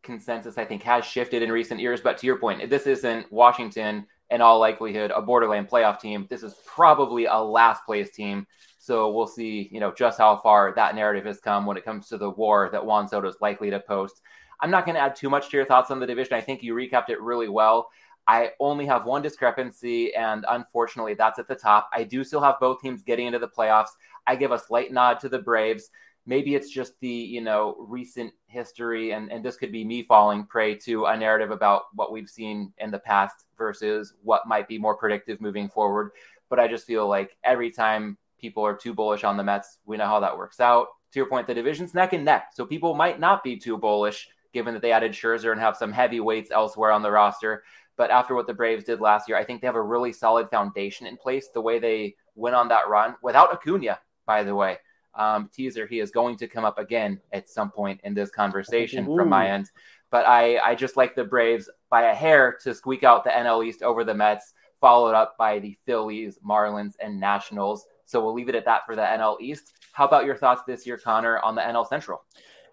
consensus, 0.04 0.58
I 0.58 0.64
think, 0.64 0.84
has 0.84 1.04
shifted 1.04 1.42
in 1.42 1.52
recent 1.52 1.82
years, 1.82 2.00
but 2.00 2.18
to 2.20 2.26
your 2.26 2.38
point, 2.38 2.70
this 2.70 2.88
isn't 2.88 3.30
Washington 3.30 4.06
in 4.30 4.42
all 4.42 4.60
likelihood 4.60 5.12
a 5.16 5.22
borderland 5.22 5.70
playoff 5.70 6.00
team. 6.00 6.28
This 6.30 6.44
is 6.44 6.56
probably 6.66 7.26
a 7.26 7.38
last 7.38 7.86
place 7.86 8.12
team. 8.12 8.46
So 8.80 9.12
we'll 9.12 9.28
see, 9.28 9.70
you 9.72 9.80
know, 9.80 9.92
just 9.92 10.18
how 10.18 10.38
far 10.38 10.74
that 10.76 10.96
narrative 10.96 11.26
has 11.26 11.40
come 11.40 11.66
when 11.66 11.78
it 11.78 11.86
comes 11.86 12.08
to 12.10 12.18
the 12.18 12.30
war 12.30 12.70
that 12.72 12.86
Juan 12.86 13.08
Soto 13.08 13.28
is 13.28 13.36
likely 13.42 13.70
to 13.70 13.80
post. 13.80 14.22
I'm 14.62 14.72
not 14.72 14.86
going 14.86 14.96
to 14.96 15.02
add 15.02 15.16
too 15.16 15.30
much 15.30 15.50
to 15.50 15.58
your 15.58 15.66
thoughts 15.66 15.92
on 15.92 16.00
the 16.00 16.08
division. 16.08 16.34
I 16.34 16.42
think 16.42 16.64
you 16.64 16.74
recapped 16.74 17.10
it 17.10 17.22
really 17.22 17.50
well. 17.50 17.90
I 18.28 18.52
only 18.60 18.86
have 18.86 19.06
one 19.06 19.22
discrepancy, 19.22 20.14
and 20.14 20.46
unfortunately, 20.50 21.14
that's 21.14 21.40
at 21.40 21.48
the 21.48 21.56
top. 21.56 21.90
I 21.94 22.04
do 22.04 22.24
still 22.24 22.42
have 22.42 22.60
both 22.60 22.82
teams 22.82 23.02
getting 23.02 23.28
into 23.28 23.40
the 23.40 23.48
playoffs. 23.48 23.92
I 24.26 24.36
give 24.36 24.52
a 24.52 24.60
slight 24.60 24.92
nod 24.92 25.20
to 25.22 25.30
the 25.30 25.40
Braves 25.40 25.90
maybe 26.28 26.54
it's 26.54 26.70
just 26.70 27.00
the 27.00 27.08
you 27.08 27.42
know 27.42 27.76
recent 27.80 28.32
history 28.46 29.12
and 29.12 29.32
and 29.32 29.44
this 29.44 29.56
could 29.56 29.72
be 29.72 29.84
me 29.84 30.04
falling 30.04 30.46
prey 30.46 30.76
to 30.76 31.06
a 31.06 31.18
narrative 31.18 31.50
about 31.50 31.84
what 31.96 32.12
we've 32.12 32.30
seen 32.30 32.72
in 32.78 32.92
the 32.92 33.00
past 33.00 33.46
versus 33.58 34.14
what 34.22 34.48
might 34.48 34.68
be 34.68 34.78
more 34.78 34.96
predictive 34.96 35.42
moving 35.42 35.68
forward. 35.68 36.12
But 36.50 36.60
i 36.60 36.68
just 36.68 36.86
feel 36.86 37.08
like 37.08 37.36
every 37.44 37.72
time 37.72 38.18
people 38.40 38.64
are 38.64 38.76
too 38.76 38.94
bullish 38.94 39.24
on 39.24 39.38
the 39.38 39.44
mets 39.44 39.80
we 39.86 39.98
know 39.98 40.06
how 40.06 40.20
that 40.20 40.38
works 40.38 40.60
out. 40.60 40.88
To 41.14 41.20
your 41.20 41.30
point 41.30 41.48
the 41.48 41.54
division's 41.54 41.96
neck 41.96 42.14
and 42.14 42.26
neck 42.26 42.50
so 42.54 42.66
people 42.66 42.94
might 42.94 43.20
not 43.20 43.44
be 43.44 43.58
too 43.58 43.78
bullish 43.78 44.28
given 44.54 44.74
that 44.74 44.82
they 44.82 44.92
added 44.92 45.12
Scherzer 45.12 45.52
and 45.52 45.62
have 45.62 45.78
some 45.78 45.92
heavy 45.92 46.20
weights 46.20 46.52
elsewhere 46.52 46.92
on 46.92 47.02
the 47.02 47.12
roster. 47.12 47.64
But 47.96 48.12
after 48.12 48.36
what 48.36 48.48
the 48.48 48.54
Braves 48.54 48.84
did 48.84 49.02
last 49.02 49.28
year, 49.28 49.38
I 49.38 49.44
think 49.44 49.60
they 49.60 49.68
have 49.68 49.76
a 49.76 49.82
really 49.82 50.14
solid 50.14 50.50
foundation 50.50 51.08
in 51.08 51.18
place. 51.18 51.50
The 51.54 51.62
way 51.62 51.80
they 51.80 52.16
went 52.36 52.56
on 52.56 52.68
that 52.70 52.88
run 52.88 53.16
without 53.22 53.52
Acuna, 53.52 54.00
by 54.26 54.44
the 54.44 54.56
way, 54.56 54.78
um, 55.18 55.50
teaser, 55.54 55.86
he 55.86 56.00
is 56.00 56.12
going 56.12 56.38
to 56.38 56.48
come 56.48 56.64
up 56.64 56.78
again 56.78 57.20
at 57.34 57.50
some 57.50 57.70
point 57.70 58.00
in 58.04 58.14
this 58.14 58.30
conversation 58.30 59.08
Ooh. 59.08 59.16
from 59.16 59.30
my 59.30 59.50
end. 59.50 59.70
But 60.10 60.26
I, 60.26 60.58
I 60.60 60.76
just 60.76 60.96
like 60.96 61.16
the 61.16 61.26
Braves 61.26 61.70
by 61.90 62.04
a 62.04 62.16
hair 62.16 62.58
to 62.64 62.74
squeak 62.74 63.04
out 63.04 63.24
the 63.24 63.32
NL 63.32 63.66
East 63.66 63.84
over 63.84 64.04
the 64.04 64.14
Mets, 64.14 64.54
followed 64.80 65.16
up 65.16 65.36
by 65.38 65.60
the 65.60 65.78
Phillies, 65.86 66.40
Marlins, 66.48 66.94
and 67.02 67.20
Nationals. 67.20 67.86
So 68.06 68.24
we'll 68.24 68.34
leave 68.34 68.48
it 68.48 68.56
at 68.56 68.66
that 68.66 68.86
for 68.86 68.96
the 68.96 69.02
NL 69.02 69.42
East. 69.42 69.74
How 69.92 70.08
about 70.08 70.26
your 70.26 70.38
thoughts 70.38 70.62
this 70.66 70.88
year, 70.88 70.98
Connor, 70.98 71.40
on 71.40 71.56
the 71.56 71.62
NL 71.62 71.88
Central? 71.88 72.24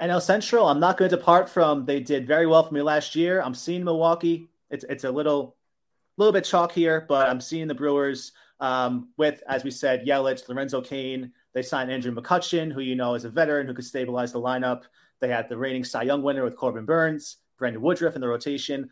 NL 0.01 0.23
Central, 0.23 0.69
I'm 0.69 0.81
not 0.81 0.97
going 0.97 1.11
to 1.11 1.17
depart 1.17 1.49
from. 1.49 1.87
They 1.87 2.01
did 2.01 2.27
very 2.27 2.47
well 2.47 2.63
for 2.63 2.75
me 2.75 2.83
last 2.83 3.17
year. 3.17 3.43
I'm 3.43 3.55
seeing 3.55 3.85
Milwaukee. 3.85 4.49
It's 4.71 4.85
it's 4.89 5.05
a 5.05 5.11
little 5.11 5.57
little 6.17 6.33
bit 6.33 6.45
chalk 6.45 6.73
here, 6.73 7.05
but 7.09 7.29
I'm 7.29 7.41
seeing 7.41 7.69
the 7.69 7.75
Brewers 7.75 8.33
um, 8.61 9.09
with, 9.17 9.43
as 9.49 9.65
we 9.65 9.71
said, 9.71 10.07
Yelich, 10.07 10.49
Lorenzo 10.49 10.81
Cain, 10.81 11.33
they 11.55 11.63
signed 11.63 11.91
Andrew 11.91 12.13
McCutchen, 12.13 12.73
who 12.73 12.81
you 12.81 12.97
know 12.97 13.15
is 13.15 13.25
a 13.25 13.31
veteran 13.31 13.67
who 13.67 13.75
could 13.75 13.85
stabilize 13.85 14.33
the 14.33 14.41
lineup. 14.41 14.83
They 15.21 15.29
had 15.29 15.49
the 15.49 15.57
reigning 15.57 15.85
Cy 15.85 16.03
Young 16.03 16.23
winner 16.23 16.45
with 16.45 16.57
Corbin 16.57 16.85
Burnes, 16.85 17.37
Brandon 17.57 17.81
Woodruff 17.81 18.17
in 18.17 18.21
the 18.21 18.29
rotation. 18.29 18.91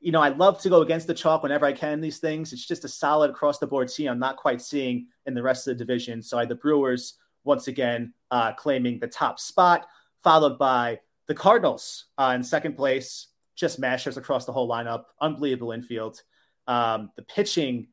You 0.00 0.12
know, 0.12 0.20
I 0.20 0.28
love 0.28 0.60
to 0.62 0.68
go 0.68 0.82
against 0.82 1.06
the 1.06 1.14
chalk 1.14 1.42
whenever 1.42 1.66
I 1.66 1.72
can. 1.72 2.00
These 2.00 2.18
things, 2.18 2.52
it's 2.52 2.66
just 2.66 2.84
a 2.84 2.88
solid 2.88 3.30
across 3.30 3.58
the 3.58 3.66
board 3.66 3.88
team. 3.88 4.10
I'm 4.10 4.18
not 4.18 4.36
quite 4.36 4.62
seeing 4.62 5.06
in 5.26 5.34
the 5.34 5.42
rest 5.42 5.66
of 5.66 5.76
the 5.76 5.84
division. 5.84 6.22
So 6.22 6.36
I 6.36 6.40
had 6.40 6.48
the 6.48 6.54
Brewers 6.54 7.14
once 7.44 7.68
again 7.68 8.12
uh, 8.30 8.52
claiming 8.52 9.00
the 9.00 9.08
top 9.08 9.40
spot, 9.40 9.86
followed 10.22 10.58
by 10.58 11.00
the 11.26 11.34
Cardinals 11.34 12.06
uh, 12.18 12.32
in 12.34 12.42
second 12.42 12.76
place. 12.76 13.28
Just 13.56 13.78
mashers 13.78 14.16
across 14.16 14.44
the 14.44 14.52
whole 14.52 14.68
lineup. 14.68 15.04
Unbelievable 15.20 15.72
infield. 15.72 16.22
Um, 16.66 17.10
the 17.16 17.22
pitching 17.22 17.88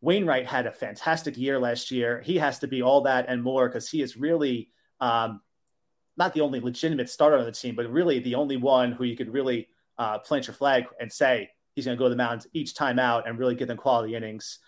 Wainwright 0.00 0.46
had 0.46 0.66
a 0.66 0.72
fantastic 0.72 1.36
year 1.36 1.58
last 1.58 1.90
year. 1.90 2.22
He 2.24 2.36
has 2.38 2.58
to 2.60 2.68
be 2.68 2.82
all 2.82 3.02
that 3.02 3.26
and 3.28 3.42
more 3.42 3.68
because 3.68 3.88
he 3.88 4.02
is 4.02 4.16
really 4.16 4.70
um, 5.00 5.40
not 6.16 6.34
the 6.34 6.40
only 6.40 6.60
legitimate 6.60 7.10
starter 7.10 7.36
on 7.36 7.44
the 7.44 7.52
team, 7.52 7.74
but 7.74 7.90
really 7.90 8.18
the 8.20 8.34
only 8.34 8.56
one 8.56 8.92
who 8.92 9.04
you 9.04 9.16
could 9.16 9.32
really 9.32 9.68
uh, 9.98 10.18
plant 10.18 10.46
your 10.46 10.54
flag 10.54 10.84
and 11.00 11.12
say 11.12 11.50
he's 11.74 11.84
going 11.84 11.96
to 11.96 11.98
go 11.98 12.06
to 12.06 12.10
the 12.10 12.16
mound 12.16 12.46
each 12.52 12.74
time 12.74 12.98
out 12.98 13.28
and 13.28 13.38
really 13.38 13.54
give 13.54 13.68
them 13.68 13.76
quality 13.76 14.14
innings. 14.14 14.58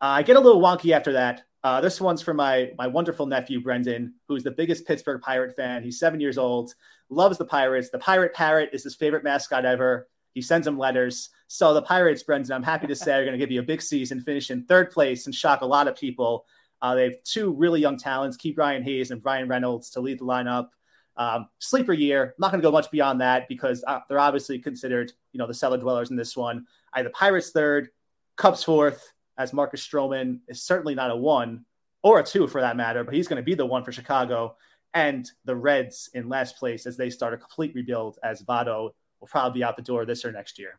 Uh, 0.00 0.06
I 0.06 0.22
get 0.22 0.36
a 0.36 0.40
little 0.40 0.60
wonky 0.60 0.92
after 0.92 1.12
that. 1.12 1.42
Uh, 1.62 1.80
this 1.80 2.00
one's 2.00 2.20
for 2.20 2.34
my 2.34 2.70
my 2.76 2.86
wonderful 2.86 3.24
nephew 3.24 3.60
Brendan, 3.60 4.14
who's 4.28 4.44
the 4.44 4.50
biggest 4.50 4.86
Pittsburgh 4.86 5.22
Pirate 5.22 5.56
fan. 5.56 5.82
He's 5.82 5.98
seven 5.98 6.20
years 6.20 6.36
old, 6.36 6.74
loves 7.08 7.38
the 7.38 7.46
Pirates. 7.46 7.88
The 7.88 7.98
Pirate 7.98 8.34
Parrot 8.34 8.70
is 8.74 8.84
his 8.84 8.94
favorite 8.94 9.24
mascot 9.24 9.64
ever. 9.64 10.08
He 10.34 10.42
sends 10.42 10.66
him 10.66 10.76
letters. 10.76 11.30
So 11.46 11.72
the 11.72 11.82
Pirates, 11.82 12.22
Brendan, 12.22 12.52
I'm 12.52 12.62
happy 12.62 12.86
to 12.88 12.94
say, 12.94 13.12
are 13.12 13.24
going 13.24 13.32
to 13.32 13.38
give 13.38 13.50
you 13.50 13.60
a 13.60 13.64
big 13.64 13.80
season, 13.80 14.20
finish 14.20 14.50
in 14.50 14.64
third 14.64 14.90
place, 14.90 15.26
and 15.26 15.34
shock 15.34 15.62
a 15.62 15.66
lot 15.66 15.88
of 15.88 15.96
people. 15.96 16.44
Uh, 16.82 16.94
they 16.94 17.04
have 17.04 17.22
two 17.24 17.52
really 17.52 17.80
young 17.80 17.96
talents, 17.96 18.36
Ke'Bryan 18.36 18.82
Hayes 18.82 19.10
and 19.10 19.22
Bryan 19.22 19.48
Reynolds, 19.48 19.88
to 19.90 20.00
lead 20.00 20.18
the 20.18 20.24
lineup. 20.24 20.68
Um, 21.16 21.48
sleeper 21.60 21.92
year. 21.92 22.24
I'm 22.24 22.34
not 22.40 22.50
going 22.50 22.60
to 22.60 22.66
go 22.66 22.72
much 22.72 22.90
beyond 22.90 23.20
that 23.20 23.48
because 23.48 23.84
uh, 23.86 24.00
they're 24.08 24.18
obviously 24.18 24.58
considered, 24.58 25.12
you 25.32 25.38
know, 25.38 25.46
the 25.46 25.54
cellar 25.54 25.78
dwellers 25.78 26.10
in 26.10 26.16
this 26.16 26.36
one. 26.36 26.66
I 26.92 27.04
the 27.04 27.10
Pirates 27.10 27.50
third, 27.50 27.90
Cubs 28.36 28.64
fourth, 28.64 29.12
as 29.38 29.52
Marcus 29.52 29.86
Stroman 29.86 30.40
is 30.48 30.62
certainly 30.62 30.94
not 30.94 31.12
a 31.12 31.16
one 31.16 31.64
or 32.02 32.18
a 32.18 32.24
two 32.24 32.48
for 32.48 32.60
that 32.60 32.76
matter, 32.76 33.04
but 33.04 33.14
he's 33.14 33.28
going 33.28 33.36
to 33.36 33.44
be 33.44 33.54
the 33.54 33.64
one 33.64 33.84
for 33.84 33.92
Chicago. 33.92 34.56
And 34.92 35.30
the 35.44 35.56
Reds 35.56 36.10
in 36.14 36.28
last 36.28 36.56
place 36.56 36.86
as 36.86 36.96
they 36.96 37.10
start 37.10 37.34
a 37.34 37.36
complete 37.36 37.74
rebuild 37.74 38.18
as 38.22 38.42
Votto 38.42 38.90
will 39.24 39.28
probably 39.28 39.60
be 39.60 39.64
out 39.64 39.74
the 39.74 39.82
door 39.82 40.04
this 40.04 40.22
or 40.22 40.32
next 40.32 40.58
year. 40.58 40.78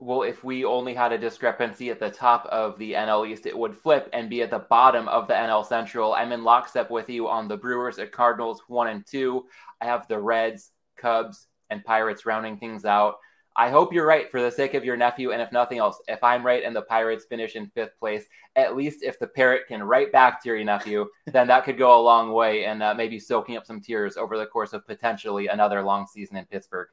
Well, 0.00 0.22
if 0.22 0.42
we 0.42 0.64
only 0.64 0.92
had 0.92 1.12
a 1.12 1.18
discrepancy 1.18 1.90
at 1.90 2.00
the 2.00 2.10
top 2.10 2.46
of 2.46 2.78
the 2.78 2.94
NL 2.94 3.28
East, 3.28 3.46
it 3.46 3.56
would 3.56 3.76
flip 3.76 4.08
and 4.12 4.28
be 4.28 4.42
at 4.42 4.50
the 4.50 4.58
bottom 4.58 5.06
of 5.08 5.28
the 5.28 5.34
NL 5.34 5.64
Central. 5.64 6.14
I'm 6.14 6.32
in 6.32 6.42
lockstep 6.42 6.90
with 6.90 7.08
you 7.08 7.28
on 7.28 7.46
the 7.46 7.56
Brewers 7.56 8.00
at 8.00 8.10
Cardinals 8.10 8.62
one 8.66 8.88
and 8.88 9.06
two. 9.06 9.46
I 9.80 9.86
have 9.86 10.08
the 10.08 10.18
Reds, 10.18 10.72
Cubs, 10.96 11.46
and 11.70 11.84
Pirates 11.84 12.26
rounding 12.26 12.58
things 12.58 12.84
out. 12.84 13.18
I 13.56 13.70
hope 13.70 13.92
you're 13.92 14.06
right 14.06 14.30
for 14.30 14.40
the 14.40 14.52
sake 14.52 14.74
of 14.74 14.84
your 14.84 14.96
nephew, 14.96 15.32
and 15.32 15.42
if 15.42 15.50
nothing 15.50 15.78
else, 15.78 16.00
if 16.06 16.22
I'm 16.22 16.46
right 16.46 16.62
and 16.64 16.74
the 16.74 16.82
Pirates 16.82 17.26
finish 17.28 17.54
in 17.56 17.66
fifth 17.68 17.98
place, 17.98 18.24
at 18.56 18.76
least 18.76 19.02
if 19.02 19.18
the 19.18 19.26
parrot 19.26 19.68
can 19.68 19.82
write 19.82 20.12
back 20.12 20.42
to 20.42 20.48
your 20.48 20.62
nephew, 20.64 21.06
then 21.26 21.46
that 21.48 21.64
could 21.64 21.78
go 21.78 22.00
a 22.00 22.02
long 22.02 22.32
way 22.32 22.66
and 22.66 22.82
uh, 22.82 22.94
maybe 22.94 23.18
soaking 23.18 23.56
up 23.56 23.66
some 23.66 23.80
tears 23.80 24.16
over 24.16 24.38
the 24.38 24.46
course 24.46 24.72
of 24.72 24.86
potentially 24.86 25.48
another 25.48 25.82
long 25.82 26.06
season 26.06 26.36
in 26.36 26.44
Pittsburgh. 26.46 26.88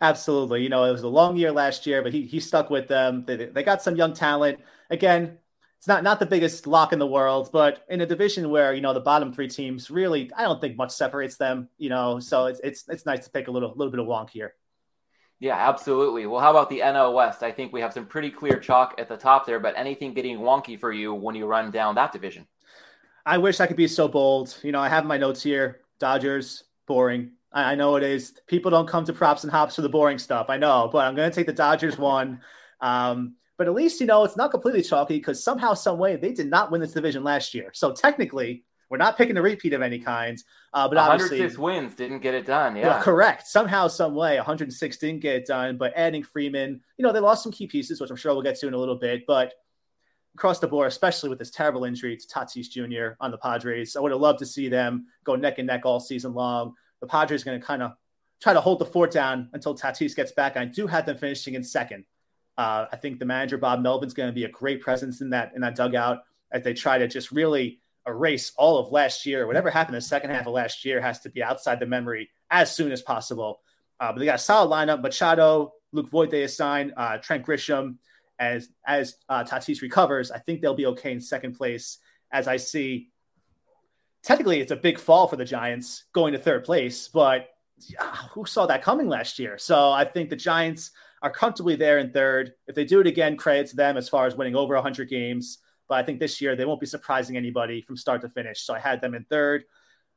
Absolutely. 0.00 0.62
You 0.62 0.68
know, 0.68 0.84
it 0.84 0.92
was 0.92 1.02
a 1.02 1.08
long 1.08 1.36
year 1.36 1.52
last 1.52 1.86
year, 1.86 2.02
but 2.02 2.12
he, 2.12 2.22
he 2.22 2.40
stuck 2.40 2.70
with 2.70 2.88
them. 2.88 3.24
They, 3.26 3.46
they 3.46 3.62
got 3.62 3.82
some 3.82 3.96
young 3.96 4.12
talent. 4.12 4.58
Again, 4.90 5.38
it's 5.78 5.88
not, 5.88 6.02
not 6.02 6.18
the 6.18 6.26
biggest 6.26 6.66
lock 6.66 6.92
in 6.92 6.98
the 6.98 7.06
world, 7.06 7.50
but 7.52 7.84
in 7.88 8.00
a 8.00 8.06
division 8.06 8.50
where, 8.50 8.74
you 8.74 8.80
know, 8.80 8.94
the 8.94 9.00
bottom 9.00 9.32
three 9.32 9.48
teams 9.48 9.90
really, 9.90 10.30
I 10.36 10.42
don't 10.42 10.60
think 10.60 10.76
much 10.76 10.90
separates 10.90 11.36
them, 11.36 11.68
you 11.78 11.90
know, 11.90 12.18
so 12.20 12.46
it's, 12.46 12.60
it's, 12.64 12.84
it's 12.88 13.06
nice 13.06 13.24
to 13.24 13.30
pick 13.30 13.48
a 13.48 13.50
little, 13.50 13.72
little 13.76 13.90
bit 13.90 14.00
of 14.00 14.06
wonk 14.06 14.30
here. 14.30 14.54
Yeah, 15.40 15.56
absolutely. 15.56 16.26
Well, 16.26 16.40
how 16.40 16.50
about 16.50 16.70
the 16.70 16.80
NL 16.80 17.12
West? 17.12 17.42
I 17.42 17.52
think 17.52 17.72
we 17.72 17.82
have 17.82 17.92
some 17.92 18.06
pretty 18.06 18.30
clear 18.30 18.58
chalk 18.58 18.94
at 18.98 19.08
the 19.08 19.16
top 19.16 19.44
there, 19.44 19.60
but 19.60 19.74
anything 19.76 20.14
getting 20.14 20.38
wonky 20.38 20.80
for 20.80 20.90
you 20.90 21.12
when 21.12 21.34
you 21.34 21.44
run 21.44 21.70
down 21.70 21.96
that 21.96 22.12
division? 22.12 22.46
I 23.26 23.36
wish 23.38 23.60
I 23.60 23.66
could 23.66 23.76
be 23.76 23.88
so 23.88 24.08
bold. 24.08 24.56
You 24.62 24.72
know, 24.72 24.80
I 24.80 24.88
have 24.88 25.04
my 25.04 25.18
notes 25.18 25.42
here. 25.42 25.80
Dodgers, 25.98 26.64
boring. 26.86 27.32
I, 27.54 27.72
I 27.72 27.74
know 27.74 27.96
it 27.96 28.02
is. 28.02 28.34
People 28.46 28.70
don't 28.70 28.88
come 28.88 29.04
to 29.06 29.12
props 29.12 29.44
and 29.44 29.50
hops 29.52 29.76
for 29.76 29.82
the 29.82 29.88
boring 29.88 30.18
stuff. 30.18 30.46
I 30.50 30.58
know, 30.58 30.90
but 30.92 31.06
I'm 31.06 31.14
going 31.14 31.30
to 31.30 31.34
take 31.34 31.46
the 31.46 31.52
Dodgers 31.52 31.96
one. 31.96 32.40
Um, 32.80 33.36
but 33.56 33.68
at 33.68 33.74
least, 33.74 34.00
you 34.00 34.06
know, 34.06 34.24
it's 34.24 34.36
not 34.36 34.50
completely 34.50 34.82
chalky 34.82 35.16
because 35.16 35.42
somehow, 35.42 35.74
some 35.74 35.98
way, 35.98 36.16
they 36.16 36.32
did 36.32 36.50
not 36.50 36.70
win 36.70 36.80
this 36.80 36.92
division 36.92 37.22
last 37.22 37.54
year. 37.54 37.70
So 37.72 37.92
technically, 37.92 38.64
we're 38.90 38.98
not 38.98 39.16
picking 39.16 39.36
a 39.36 39.42
repeat 39.42 39.72
of 39.72 39.80
any 39.80 40.00
kind. 40.00 40.42
Uh, 40.72 40.88
but 40.88 40.96
106 40.96 41.56
wins 41.56 41.94
didn't 41.94 42.18
get 42.18 42.34
it 42.34 42.46
done. 42.46 42.74
Yeah, 42.74 42.88
well, 42.88 43.02
correct. 43.02 43.46
Somehow, 43.46 43.86
some 43.86 44.14
way, 44.14 44.36
106 44.36 44.96
didn't 44.98 45.20
get 45.20 45.36
it 45.36 45.46
done. 45.46 45.76
But 45.76 45.92
adding 45.94 46.24
Freeman, 46.24 46.80
you 46.98 47.04
know, 47.04 47.12
they 47.12 47.20
lost 47.20 47.44
some 47.44 47.52
key 47.52 47.68
pieces, 47.68 48.00
which 48.00 48.10
I'm 48.10 48.16
sure 48.16 48.34
we'll 48.34 48.42
get 48.42 48.58
to 48.58 48.66
in 48.66 48.74
a 48.74 48.78
little 48.78 48.96
bit. 48.96 49.22
But 49.26 49.54
across 50.34 50.58
the 50.58 50.66
board, 50.66 50.88
especially 50.88 51.28
with 51.28 51.38
this 51.38 51.50
terrible 51.50 51.84
injury 51.84 52.16
to 52.16 52.26
Tatis 52.26 52.68
Jr. 52.68 53.14
on 53.20 53.30
the 53.30 53.38
Padres, 53.38 53.94
I 53.94 54.00
would 54.00 54.10
have 54.10 54.20
loved 54.20 54.40
to 54.40 54.46
see 54.46 54.68
them 54.68 55.06
go 55.22 55.36
neck 55.36 55.58
and 55.58 55.68
neck 55.68 55.86
all 55.86 56.00
season 56.00 56.34
long 56.34 56.74
the 57.04 57.10
Padres 57.10 57.42
are 57.42 57.44
going 57.44 57.60
to 57.60 57.66
kind 57.66 57.82
of 57.82 57.92
try 58.40 58.54
to 58.54 58.60
hold 58.60 58.78
the 58.78 58.86
fort 58.86 59.10
down 59.10 59.50
until 59.52 59.74
Tatis 59.74 60.16
gets 60.16 60.32
back. 60.32 60.56
I 60.56 60.64
do 60.64 60.86
have 60.86 61.04
them 61.04 61.18
finishing 61.18 61.54
in 61.54 61.62
second. 61.62 62.04
Uh, 62.56 62.86
I 62.90 62.96
think 62.96 63.18
the 63.18 63.26
manager 63.26 63.58
Bob 63.58 63.82
Melvin's 63.82 64.14
going 64.14 64.28
to 64.28 64.32
be 64.32 64.44
a 64.44 64.48
great 64.48 64.80
presence 64.80 65.20
in 65.20 65.30
that 65.30 65.52
in 65.54 65.60
that 65.60 65.74
dugout 65.74 66.24
as 66.50 66.62
they 66.64 66.72
try 66.72 66.96
to 66.96 67.06
just 67.06 67.30
really 67.30 67.80
erase 68.06 68.52
all 68.56 68.78
of 68.78 68.90
last 68.90 69.26
year. 69.26 69.46
Whatever 69.46 69.70
happened 69.70 69.96
in 69.96 69.98
the 69.98 70.06
second 70.06 70.30
half 70.30 70.46
of 70.46 70.54
last 70.54 70.84
year 70.84 71.00
has 71.00 71.20
to 71.20 71.30
be 71.30 71.42
outside 71.42 71.78
the 71.78 71.86
memory 71.86 72.30
as 72.50 72.74
soon 72.74 72.90
as 72.90 73.02
possible. 73.02 73.60
Uh, 74.00 74.12
but 74.12 74.18
they 74.18 74.24
got 74.24 74.36
a 74.36 74.38
solid 74.38 74.70
lineup: 74.70 75.02
Machado, 75.02 75.74
Luke 75.92 76.08
Voit, 76.08 76.30
they 76.30 76.44
assign 76.44 76.92
uh, 76.96 77.18
Trent 77.18 77.44
Grisham. 77.44 77.96
As 78.38 78.68
as 78.86 79.16
uh, 79.28 79.44
Tatis 79.44 79.82
recovers, 79.82 80.30
I 80.30 80.38
think 80.38 80.60
they'll 80.60 80.74
be 80.74 80.86
okay 80.86 81.12
in 81.12 81.20
second 81.20 81.52
place. 81.52 81.98
As 82.32 82.48
I 82.48 82.56
see 82.56 83.10
technically 84.24 84.60
it's 84.60 84.72
a 84.72 84.76
big 84.76 84.98
fall 84.98 85.28
for 85.28 85.36
the 85.36 85.44
Giants 85.44 86.04
going 86.12 86.32
to 86.32 86.38
third 86.38 86.64
place, 86.64 87.08
but 87.08 87.50
who 88.30 88.46
saw 88.46 88.66
that 88.66 88.82
coming 88.82 89.08
last 89.08 89.38
year? 89.38 89.58
So 89.58 89.92
I 89.92 90.04
think 90.04 90.30
the 90.30 90.36
Giants 90.36 90.90
are 91.22 91.30
comfortably 91.30 91.76
there 91.76 91.98
in 91.98 92.10
third. 92.10 92.52
If 92.66 92.74
they 92.74 92.84
do 92.84 93.00
it 93.00 93.06
again, 93.06 93.36
credit 93.36 93.68
to 93.68 93.76
them 93.76 93.96
as 93.96 94.08
far 94.08 94.26
as 94.26 94.34
winning 94.34 94.56
over 94.56 94.74
100 94.74 95.08
games. 95.08 95.58
But 95.88 95.96
I 95.96 96.02
think 96.02 96.18
this 96.18 96.40
year 96.40 96.56
they 96.56 96.64
won't 96.64 96.80
be 96.80 96.86
surprising 96.86 97.36
anybody 97.36 97.82
from 97.82 97.96
start 97.96 98.22
to 98.22 98.28
finish. 98.28 98.62
So 98.62 98.74
I 98.74 98.78
had 98.78 99.00
them 99.00 99.14
in 99.14 99.24
third, 99.24 99.64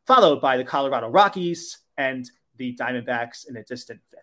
followed 0.05 0.39
by 0.39 0.55
the 0.55 0.63
Colorado 0.63 1.09
Rockies 1.09 1.79
and 1.97 2.29
the 2.55 2.75
Diamondbacks 2.79 3.49
in 3.49 3.57
a 3.57 3.63
distant 3.63 3.99
fifth. 4.09 4.21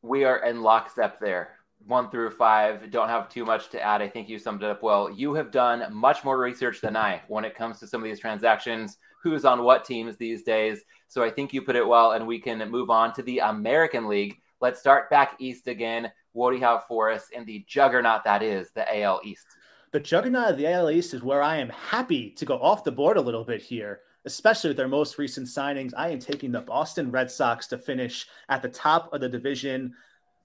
We 0.00 0.24
are 0.24 0.44
in 0.44 0.62
lockstep 0.62 1.20
there 1.20 1.57
one 1.86 2.10
through 2.10 2.30
five. 2.30 2.90
Don't 2.90 3.08
have 3.08 3.28
too 3.28 3.44
much 3.44 3.68
to 3.70 3.82
add. 3.82 4.02
I 4.02 4.08
think 4.08 4.28
you 4.28 4.38
summed 4.38 4.62
it 4.62 4.70
up 4.70 4.82
well. 4.82 5.10
You 5.10 5.34
have 5.34 5.50
done 5.50 5.84
much 5.92 6.24
more 6.24 6.38
research 6.38 6.80
than 6.80 6.96
I 6.96 7.22
when 7.28 7.44
it 7.44 7.54
comes 7.54 7.78
to 7.80 7.86
some 7.86 8.02
of 8.02 8.04
these 8.04 8.20
transactions, 8.20 8.98
who's 9.22 9.44
on 9.44 9.64
what 9.64 9.84
teams 9.84 10.16
these 10.16 10.42
days. 10.42 10.82
So 11.08 11.22
I 11.22 11.30
think 11.30 11.52
you 11.52 11.62
put 11.62 11.76
it 11.76 11.86
well, 11.86 12.12
and 12.12 12.26
we 12.26 12.38
can 12.38 12.70
move 12.70 12.90
on 12.90 13.12
to 13.14 13.22
the 13.22 13.38
American 13.38 14.08
League. 14.08 14.36
Let's 14.60 14.80
start 14.80 15.10
back 15.10 15.36
east 15.38 15.68
again. 15.68 16.10
What 16.32 16.50
do 16.50 16.56
you 16.56 16.62
have 16.62 16.86
for 16.86 17.10
us 17.10 17.28
in 17.32 17.44
the 17.44 17.64
juggernaut 17.66 18.24
that 18.24 18.42
is 18.42 18.70
the 18.72 19.00
AL 19.00 19.20
East? 19.24 19.46
The 19.92 20.00
juggernaut 20.00 20.52
of 20.52 20.58
the 20.58 20.70
AL 20.70 20.90
East 20.90 21.14
is 21.14 21.22
where 21.22 21.42
I 21.42 21.56
am 21.56 21.70
happy 21.70 22.30
to 22.32 22.44
go 22.44 22.58
off 22.58 22.84
the 22.84 22.92
board 22.92 23.16
a 23.16 23.22
little 23.22 23.44
bit 23.44 23.62
here 23.62 24.00
especially 24.24 24.68
with 24.68 24.76
their 24.76 24.88
most 24.88 25.16
recent 25.16 25.46
signings. 25.46 25.94
I 25.96 26.10
am 26.10 26.18
taking 26.18 26.52
the 26.52 26.60
Boston 26.60 27.10
Red 27.10 27.30
Sox 27.30 27.66
to 27.68 27.78
finish 27.78 28.26
at 28.50 28.60
the 28.60 28.68
top 28.68 29.10
of 29.12 29.22
the 29.22 29.28
division 29.28 29.94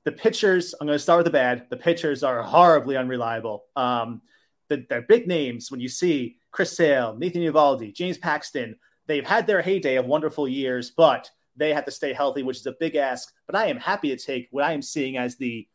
the 0.05 0.11
pitchers, 0.11 0.73
I'm 0.79 0.87
going 0.87 0.95
to 0.95 1.01
start 1.01 1.19
with 1.19 1.25
the 1.25 1.31
bad. 1.31 1.67
The 1.69 1.77
pitchers 1.77 2.23
are 2.23 2.41
horribly 2.43 2.97
unreliable. 2.97 3.65
Um, 3.75 4.21
the, 4.69 4.85
they're 4.89 5.01
big 5.01 5.27
names 5.27 5.71
when 5.71 5.79
you 5.79 5.87
see 5.87 6.37
Chris 6.51 6.75
Sale, 6.75 7.15
Nathan 7.17 7.41
Eovaldi, 7.41 7.93
James 7.93 8.17
Paxton. 8.17 8.75
They've 9.07 9.25
had 9.25 9.47
their 9.47 9.61
heyday 9.61 9.95
of 9.95 10.05
wonderful 10.05 10.47
years, 10.47 10.91
but 10.91 11.29
they 11.55 11.73
have 11.73 11.85
to 11.85 11.91
stay 11.91 12.13
healthy, 12.13 12.43
which 12.43 12.57
is 12.57 12.65
a 12.65 12.75
big 12.79 12.95
ask. 12.95 13.33
But 13.45 13.55
I 13.55 13.67
am 13.67 13.77
happy 13.77 14.09
to 14.15 14.17
take 14.17 14.47
what 14.51 14.63
I 14.63 14.73
am 14.73 14.81
seeing 14.81 15.17
as 15.17 15.35
the 15.35 15.67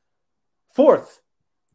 fourth, 0.74 1.20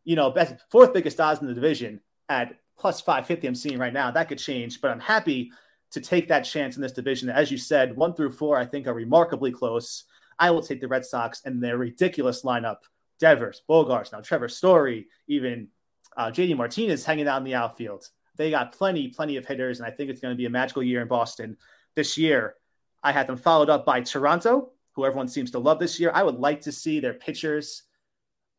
you 0.03 0.15
know, 0.15 0.29
best, 0.29 0.55
fourth 0.69 0.93
biggest 0.93 1.19
odds 1.19 1.41
in 1.41 1.47
the 1.47 1.53
division 1.53 2.01
at 2.29 2.55
plus 2.77 3.01
550. 3.01 3.47
I'm 3.47 3.55
seeing 3.55 3.79
right 3.79 3.93
now. 3.93 4.11
That 4.11 4.27
could 4.29 4.39
change, 4.39 4.81
but 4.81 4.91
I'm 4.91 4.99
happy 4.99 5.51
to 5.91 6.01
take 6.01 6.27
that 6.27 6.41
chance 6.41 6.75
in 6.75 6.81
this 6.81 6.91
division. 6.91 7.29
As 7.29 7.51
you 7.51 7.57
said, 7.57 7.95
one 7.95 8.13
through 8.13 8.31
four, 8.31 8.57
I 8.57 8.65
think, 8.65 8.87
are 8.87 8.93
remarkably 8.93 9.51
close. 9.51 10.05
I 10.39 10.51
will 10.51 10.61
take 10.61 10.81
the 10.81 10.87
Red 10.87 11.05
Sox 11.05 11.41
and 11.45 11.61
their 11.61 11.77
ridiculous 11.77 12.43
lineup. 12.43 12.77
Devers, 13.19 13.61
Bogaerts, 13.69 14.11
now 14.11 14.21
Trevor 14.21 14.49
Story, 14.49 15.07
even 15.27 15.69
uh, 16.17 16.27
JD 16.27 16.57
Martinez 16.57 17.05
hanging 17.05 17.27
out 17.27 17.37
in 17.37 17.43
the 17.43 17.55
outfield. 17.55 18.09
They 18.35 18.49
got 18.49 18.73
plenty, 18.73 19.09
plenty 19.09 19.37
of 19.37 19.45
hitters, 19.45 19.79
and 19.79 19.87
I 19.87 19.91
think 19.91 20.09
it's 20.09 20.19
going 20.19 20.33
to 20.33 20.37
be 20.37 20.45
a 20.45 20.49
magical 20.49 20.83
year 20.83 21.01
in 21.01 21.07
Boston 21.07 21.57
this 21.95 22.17
year. 22.17 22.55
I 23.03 23.11
had 23.11 23.27
them 23.27 23.37
followed 23.37 23.69
up 23.69 23.85
by 23.85 24.01
Toronto, 24.01 24.71
who 24.93 25.05
everyone 25.05 25.27
seems 25.27 25.51
to 25.51 25.59
love 25.59 25.79
this 25.79 25.99
year. 25.99 26.11
I 26.13 26.23
would 26.23 26.35
like 26.35 26.61
to 26.61 26.71
see 26.71 26.99
their 26.99 27.13
pitchers. 27.13 27.83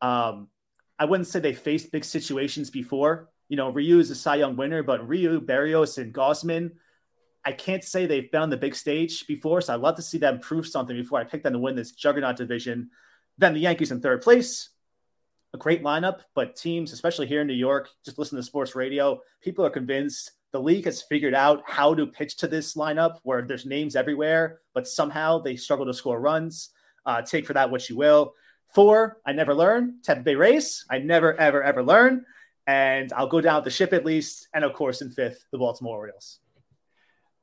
Um, 0.01 0.47
I 0.97 1.05
wouldn't 1.05 1.27
say 1.27 1.39
they 1.39 1.53
faced 1.53 1.91
big 1.91 2.05
situations 2.05 2.69
before. 2.69 3.29
You 3.49 3.57
know, 3.57 3.69
Ryu 3.69 3.99
is 3.99 4.09
a 4.09 4.15
Cy 4.15 4.35
Young 4.35 4.55
winner, 4.55 4.81
but 4.81 5.07
Ryu, 5.07 5.41
Berrios, 5.41 5.97
and 5.97 6.13
Gausman 6.13 6.71
I 7.45 7.51
can't 7.51 7.83
say 7.83 8.05
they've 8.07 8.31
been 8.31 8.41
on 8.41 8.49
the 8.49 8.57
big 8.57 8.75
stage 8.75 9.27
before, 9.27 9.61
so 9.61 9.73
I'd 9.73 9.79
love 9.79 9.95
to 9.97 10.01
see 10.01 10.17
them 10.17 10.39
prove 10.39 10.65
something 10.65 10.95
before 10.95 11.19
I 11.19 11.23
pick 11.23 11.43
them 11.43 11.53
to 11.53 11.59
win 11.59 11.75
this 11.75 11.91
juggernaut 11.91 12.37
division. 12.37 12.89
Then 13.37 13.53
the 13.53 13.59
Yankees 13.59 13.91
in 13.91 14.01
third 14.01 14.23
place. 14.23 14.69
A 15.53 15.57
great 15.57 15.83
lineup, 15.83 16.21
but 16.33 16.55
teams, 16.55 16.91
especially 16.91 17.27
here 17.27 17.41
in 17.41 17.47
New 17.47 17.53
York, 17.53 17.89
just 18.03 18.17
listen 18.17 18.35
to 18.35 18.43
sports 18.43 18.75
radio. 18.75 19.21
People 19.41 19.63
are 19.63 19.69
convinced 19.69 20.31
the 20.51 20.59
league 20.59 20.85
has 20.85 21.03
figured 21.03 21.35
out 21.35 21.61
how 21.67 21.93
to 21.93 22.07
pitch 22.07 22.35
to 22.37 22.47
this 22.47 22.73
lineup 22.73 23.19
where 23.23 23.41
there's 23.41 23.65
names 23.65 23.95
everywhere, 23.95 24.61
but 24.73 24.87
somehow 24.87 25.37
they 25.37 25.55
struggle 25.55 25.85
to 25.85 25.93
score 25.93 26.19
runs. 26.19 26.71
Uh, 27.05 27.21
take 27.21 27.45
for 27.45 27.53
that 27.53 27.69
what 27.69 27.87
you 27.89 27.95
will. 27.95 28.33
Four, 28.73 29.21
I 29.25 29.33
never 29.33 29.53
learn. 29.53 29.99
Tampa 30.01 30.23
Bay 30.23 30.35
Rays, 30.35 30.83
I 30.89 30.97
never, 30.97 31.39
ever, 31.39 31.61
ever 31.63 31.83
learn. 31.83 32.25
And 32.67 33.13
I'll 33.13 33.27
go 33.27 33.39
down 33.39 33.57
with 33.57 33.65
the 33.65 33.69
ship 33.69 33.93
at 33.93 34.03
least. 34.03 34.47
And 34.53 34.65
of 34.65 34.73
course, 34.73 35.01
in 35.01 35.11
fifth, 35.11 35.45
the 35.51 35.57
Baltimore 35.57 35.97
Orioles 35.97 36.39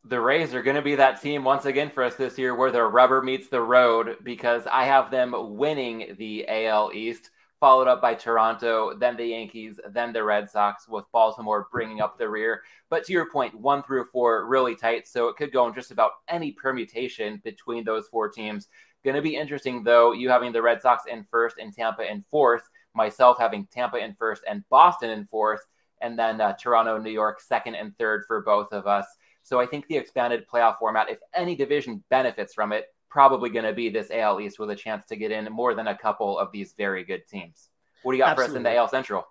the 0.04 0.20
Rays 0.20 0.52
are 0.52 0.62
going 0.62 0.76
to 0.76 0.82
be 0.82 0.96
that 0.96 1.22
team 1.22 1.44
once 1.44 1.64
again 1.64 1.90
for 1.90 2.02
us 2.02 2.16
this 2.16 2.36
year 2.36 2.54
where 2.54 2.72
the 2.72 2.82
rubber 2.82 3.22
meets 3.22 3.48
the 3.48 3.60
road 3.60 4.16
because 4.24 4.66
I 4.66 4.84
have 4.84 5.10
them 5.10 5.34
winning 5.56 6.16
the 6.18 6.44
AL 6.48 6.90
East 6.92 7.30
followed 7.60 7.86
up 7.86 8.02
by 8.02 8.12
Toronto, 8.12 8.92
then 8.98 9.16
the 9.16 9.26
Yankees, 9.26 9.78
then 9.90 10.12
the 10.12 10.24
Red 10.24 10.50
Sox, 10.50 10.88
with 10.88 11.04
Baltimore 11.12 11.68
bringing 11.70 12.00
up 12.00 12.18
the 12.18 12.28
rear. 12.28 12.62
But 12.90 13.04
to 13.04 13.12
your 13.12 13.30
point, 13.30 13.54
one 13.54 13.84
through 13.84 14.06
four 14.06 14.48
really 14.48 14.74
tight, 14.74 15.06
so 15.06 15.28
it 15.28 15.36
could 15.36 15.52
go 15.52 15.68
in 15.68 15.74
just 15.74 15.92
about 15.92 16.10
any 16.28 16.50
permutation 16.50 17.40
between 17.44 17.84
those 17.84 18.08
four 18.08 18.28
teams. 18.28 18.66
Going 19.04 19.14
to 19.14 19.22
be 19.22 19.36
interesting 19.36 19.84
though, 19.84 20.10
you 20.10 20.28
having 20.28 20.50
the 20.50 20.60
Red 20.60 20.82
Sox 20.82 21.04
in 21.06 21.24
first 21.30 21.58
and 21.58 21.72
Tampa 21.72 22.02
in 22.02 22.24
fourth, 22.32 22.68
myself 22.94 23.36
having 23.38 23.66
Tampa 23.66 23.98
in 23.98 24.16
first 24.16 24.42
and 24.50 24.68
Boston 24.68 25.10
in 25.10 25.26
fourth, 25.26 25.64
and 26.00 26.18
then 26.18 26.40
uh, 26.40 26.54
Toronto, 26.54 26.98
New 26.98 27.12
York 27.12 27.40
second 27.40 27.76
and 27.76 27.96
third 27.96 28.24
for 28.26 28.42
both 28.42 28.72
of 28.72 28.88
us. 28.88 29.06
So 29.42 29.60
I 29.60 29.66
think 29.66 29.86
the 29.88 29.96
expanded 29.96 30.46
playoff 30.52 30.78
format, 30.78 31.10
if 31.10 31.18
any 31.34 31.54
division 31.54 32.02
benefits 32.10 32.54
from 32.54 32.72
it, 32.72 32.86
probably 33.10 33.50
going 33.50 33.64
to 33.64 33.72
be 33.72 33.90
this 33.90 34.10
AL 34.10 34.40
East 34.40 34.58
with 34.58 34.70
a 34.70 34.76
chance 34.76 35.04
to 35.06 35.16
get 35.16 35.30
in 35.30 35.44
more 35.52 35.74
than 35.74 35.88
a 35.88 35.96
couple 35.96 36.38
of 36.38 36.50
these 36.52 36.74
very 36.78 37.04
good 37.04 37.26
teams. 37.26 37.68
What 38.02 38.12
do 38.12 38.18
you 38.18 38.24
got 38.24 38.30
Absolutely. 38.30 38.48
for 38.48 38.52
us 38.52 38.56
in 38.56 38.62
the 38.62 38.76
AL 38.76 38.88
Central? 38.88 39.26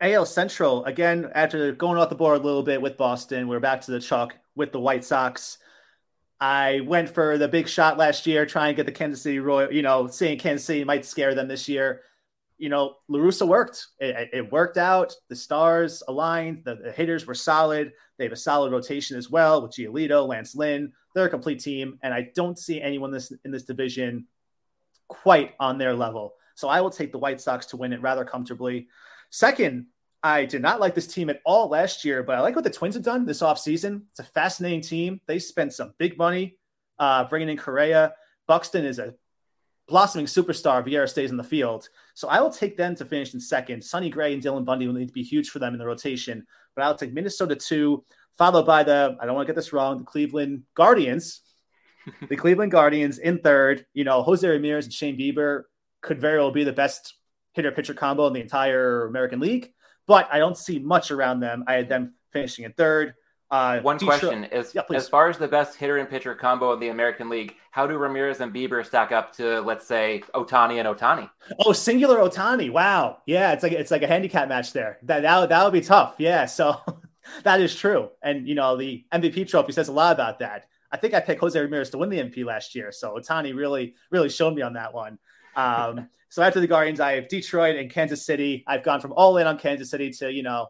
AL 0.00 0.26
Central, 0.26 0.84
again, 0.84 1.30
after 1.34 1.72
going 1.72 1.98
off 1.98 2.10
the 2.10 2.14
board 2.14 2.40
a 2.40 2.44
little 2.44 2.62
bit 2.62 2.82
with 2.82 2.96
Boston, 2.96 3.48
we're 3.48 3.60
back 3.60 3.80
to 3.82 3.90
the 3.90 4.00
chalk 4.00 4.36
with 4.54 4.72
the 4.72 4.80
White 4.80 5.04
Sox. 5.04 5.58
I 6.40 6.80
went 6.80 7.08
for 7.08 7.38
the 7.38 7.48
big 7.48 7.68
shot 7.68 7.96
last 7.96 8.26
year, 8.26 8.44
trying 8.44 8.74
to 8.74 8.76
get 8.76 8.86
the 8.86 8.92
Kansas 8.92 9.22
City 9.22 9.38
Royal, 9.38 9.72
you 9.72 9.82
know, 9.82 10.08
seeing 10.08 10.38
Kansas 10.38 10.66
City 10.66 10.84
might 10.84 11.06
scare 11.06 11.34
them 11.34 11.48
this 11.48 11.68
year. 11.68 12.02
You 12.64 12.70
know, 12.70 12.96
La 13.08 13.18
Russa 13.18 13.46
worked. 13.46 13.88
It, 13.98 14.30
it, 14.32 14.50
worked 14.50 14.78
out. 14.78 15.14
The 15.28 15.36
stars 15.36 16.02
aligned. 16.08 16.62
The, 16.64 16.76
the 16.76 16.92
hitters 16.92 17.26
were 17.26 17.34
solid. 17.34 17.92
They 18.16 18.24
have 18.24 18.32
a 18.32 18.36
solid 18.36 18.72
rotation 18.72 19.18
as 19.18 19.28
well 19.28 19.60
with 19.60 19.72
Giolito, 19.72 20.26
Lance 20.26 20.54
Lynn. 20.54 20.90
They're 21.14 21.26
a 21.26 21.28
complete 21.28 21.60
team, 21.60 21.98
and 22.02 22.14
I 22.14 22.30
don't 22.34 22.58
see 22.58 22.80
anyone 22.80 23.10
this 23.10 23.30
in 23.44 23.50
this 23.50 23.64
division 23.64 24.28
quite 25.08 25.52
on 25.60 25.76
their 25.76 25.92
level. 25.92 26.36
So 26.54 26.68
I 26.68 26.80
will 26.80 26.88
take 26.88 27.12
the 27.12 27.18
White 27.18 27.38
Sox 27.38 27.66
to 27.66 27.76
win 27.76 27.92
it 27.92 28.00
rather 28.00 28.24
comfortably. 28.24 28.88
Second, 29.28 29.88
I 30.22 30.46
did 30.46 30.62
not 30.62 30.80
like 30.80 30.94
this 30.94 31.06
team 31.06 31.28
at 31.28 31.42
all 31.44 31.68
last 31.68 32.02
year, 32.02 32.22
but 32.22 32.34
I 32.34 32.40
like 32.40 32.54
what 32.54 32.64
the 32.64 32.70
Twins 32.70 32.94
have 32.94 33.04
done 33.04 33.26
this 33.26 33.42
offseason. 33.42 34.04
It's 34.12 34.20
a 34.20 34.24
fascinating 34.24 34.80
team. 34.80 35.20
They 35.26 35.38
spent 35.38 35.74
some 35.74 35.92
big 35.98 36.16
money 36.16 36.56
uh, 36.98 37.24
bringing 37.24 37.50
in 37.50 37.58
Correa. 37.58 38.14
Buxton 38.46 38.86
is 38.86 38.98
a 38.98 39.12
blossoming 39.86 40.26
superstar. 40.26 40.86
Vieira 40.86 41.08
stays 41.08 41.30
in 41.30 41.36
the 41.36 41.44
field. 41.44 41.88
So 42.14 42.28
I 42.28 42.40
will 42.40 42.50
take 42.50 42.76
them 42.76 42.94
to 42.96 43.04
finish 43.04 43.34
in 43.34 43.40
second. 43.40 43.82
Sonny 43.82 44.10
Gray 44.10 44.32
and 44.34 44.42
Dylan 44.42 44.64
Bundy 44.64 44.86
will 44.86 44.94
need 44.94 45.08
to 45.08 45.12
be 45.12 45.22
huge 45.22 45.50
for 45.50 45.58
them 45.58 45.74
in 45.74 45.78
the 45.78 45.86
rotation, 45.86 46.46
but 46.74 46.84
I'll 46.84 46.96
take 46.96 47.12
Minnesota 47.12 47.56
two 47.56 48.04
followed 48.36 48.66
by 48.66 48.82
the, 48.82 49.16
I 49.20 49.26
don't 49.26 49.34
want 49.34 49.46
to 49.46 49.52
get 49.52 49.56
this 49.56 49.72
wrong, 49.72 49.98
the 49.98 50.04
Cleveland 50.04 50.64
Guardians. 50.74 51.40
the 52.28 52.36
Cleveland 52.36 52.72
Guardians 52.72 53.18
in 53.18 53.38
third. 53.38 53.86
You 53.94 54.04
know, 54.04 54.22
Jose 54.22 54.46
Ramirez 54.46 54.84
and 54.86 54.94
Shane 54.94 55.18
Bieber 55.18 55.62
could 56.02 56.20
very 56.20 56.38
well 56.38 56.50
be 56.50 56.64
the 56.64 56.72
best 56.72 57.14
hitter 57.52 57.72
pitcher 57.72 57.94
combo 57.94 58.26
in 58.26 58.32
the 58.32 58.40
entire 58.40 59.06
American 59.06 59.40
League, 59.40 59.72
but 60.06 60.28
I 60.30 60.38
don't 60.38 60.58
see 60.58 60.78
much 60.78 61.10
around 61.10 61.40
them. 61.40 61.64
I 61.66 61.74
had 61.74 61.88
them 61.88 62.14
finishing 62.32 62.64
in 62.64 62.72
third. 62.72 63.14
Uh, 63.50 63.80
One 63.80 63.98
question 63.98 64.44
is: 64.44 64.74
yeah, 64.74 64.82
as 64.94 65.08
far 65.08 65.28
as 65.28 65.38
the 65.38 65.46
best 65.46 65.76
hitter 65.76 65.98
and 65.98 66.08
pitcher 66.08 66.34
combo 66.34 66.72
in 66.72 66.80
the 66.80 66.88
American 66.88 67.28
League, 67.28 67.54
how 67.70 67.86
do 67.86 67.96
Ramirez 67.96 68.40
and 68.40 68.52
Bieber 68.52 68.84
stack 68.84 69.12
up 69.12 69.32
to, 69.36 69.60
let's 69.60 69.86
say, 69.86 70.22
Ohtani 70.34 70.80
and 70.80 70.88
Ohtani? 70.88 71.30
Oh, 71.60 71.72
singular 71.72 72.18
Ohtani! 72.18 72.70
Wow, 72.70 73.18
yeah, 73.26 73.52
it's 73.52 73.62
like 73.62 73.72
it's 73.72 73.90
like 73.90 74.02
a 74.02 74.08
handicap 74.08 74.48
match 74.48 74.72
there. 74.72 74.98
That 75.02 75.22
that, 75.22 75.48
that 75.50 75.64
would 75.64 75.72
be 75.72 75.82
tough. 75.82 76.16
Yeah, 76.18 76.44
so 76.46 76.80
that 77.42 77.60
is 77.60 77.74
true. 77.74 78.10
And, 78.22 78.48
you 78.48 78.54
know, 78.54 78.76
the 78.76 79.04
MVP 79.12 79.48
trophy 79.48 79.72
says 79.72 79.88
a 79.88 79.92
lot 79.92 80.12
about 80.12 80.38
that. 80.40 80.66
I 80.90 80.96
think 80.96 81.14
I 81.14 81.20
picked 81.20 81.40
Jose 81.40 81.58
Ramirez 81.58 81.90
to 81.90 81.98
win 81.98 82.08
the 82.08 82.18
MVP 82.18 82.44
last 82.44 82.74
year. 82.74 82.92
So 82.92 83.16
Ohtani 83.16 83.54
really, 83.54 83.94
really 84.10 84.28
showed 84.28 84.54
me 84.54 84.62
on 84.62 84.74
that 84.74 84.94
one. 84.94 85.18
Um, 85.56 86.08
so 86.28 86.42
after 86.42 86.60
the 86.60 86.66
Guardians, 86.66 87.00
I 87.00 87.12
have 87.12 87.28
Detroit 87.28 87.76
and 87.76 87.90
Kansas 87.90 88.24
City. 88.24 88.64
I've 88.66 88.84
gone 88.84 89.00
from 89.00 89.12
all 89.12 89.36
in 89.38 89.46
on 89.46 89.58
Kansas 89.58 89.90
City 89.90 90.10
to, 90.10 90.32
you 90.32 90.42
know, 90.42 90.68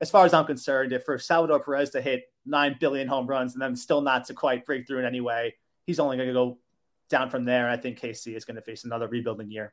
as 0.00 0.10
far 0.10 0.24
as 0.24 0.34
I'm 0.34 0.44
concerned, 0.44 0.92
if 0.92 1.04
for 1.04 1.18
Salvador 1.18 1.60
Perez 1.60 1.90
to 1.90 2.00
hit 2.00 2.24
9 2.44 2.76
billion 2.80 3.08
home 3.08 3.26
runs 3.26 3.54
and 3.54 3.62
then 3.62 3.76
still 3.76 4.00
not 4.00 4.24
to 4.26 4.34
quite 4.34 4.66
break 4.66 4.86
through 4.86 5.00
in 5.00 5.04
any 5.06 5.20
way, 5.20 5.54
he's 5.86 5.98
only 5.98 6.16
going 6.16 6.28
to 6.28 6.34
go 6.34 6.58
down 7.08 7.30
from 7.30 7.44
there. 7.44 7.68
I 7.68 7.76
think 7.76 8.00
KC 8.00 8.36
is 8.36 8.44
going 8.44 8.56
to 8.56 8.62
face 8.62 8.84
another 8.84 9.08
rebuilding 9.08 9.50
year. 9.50 9.72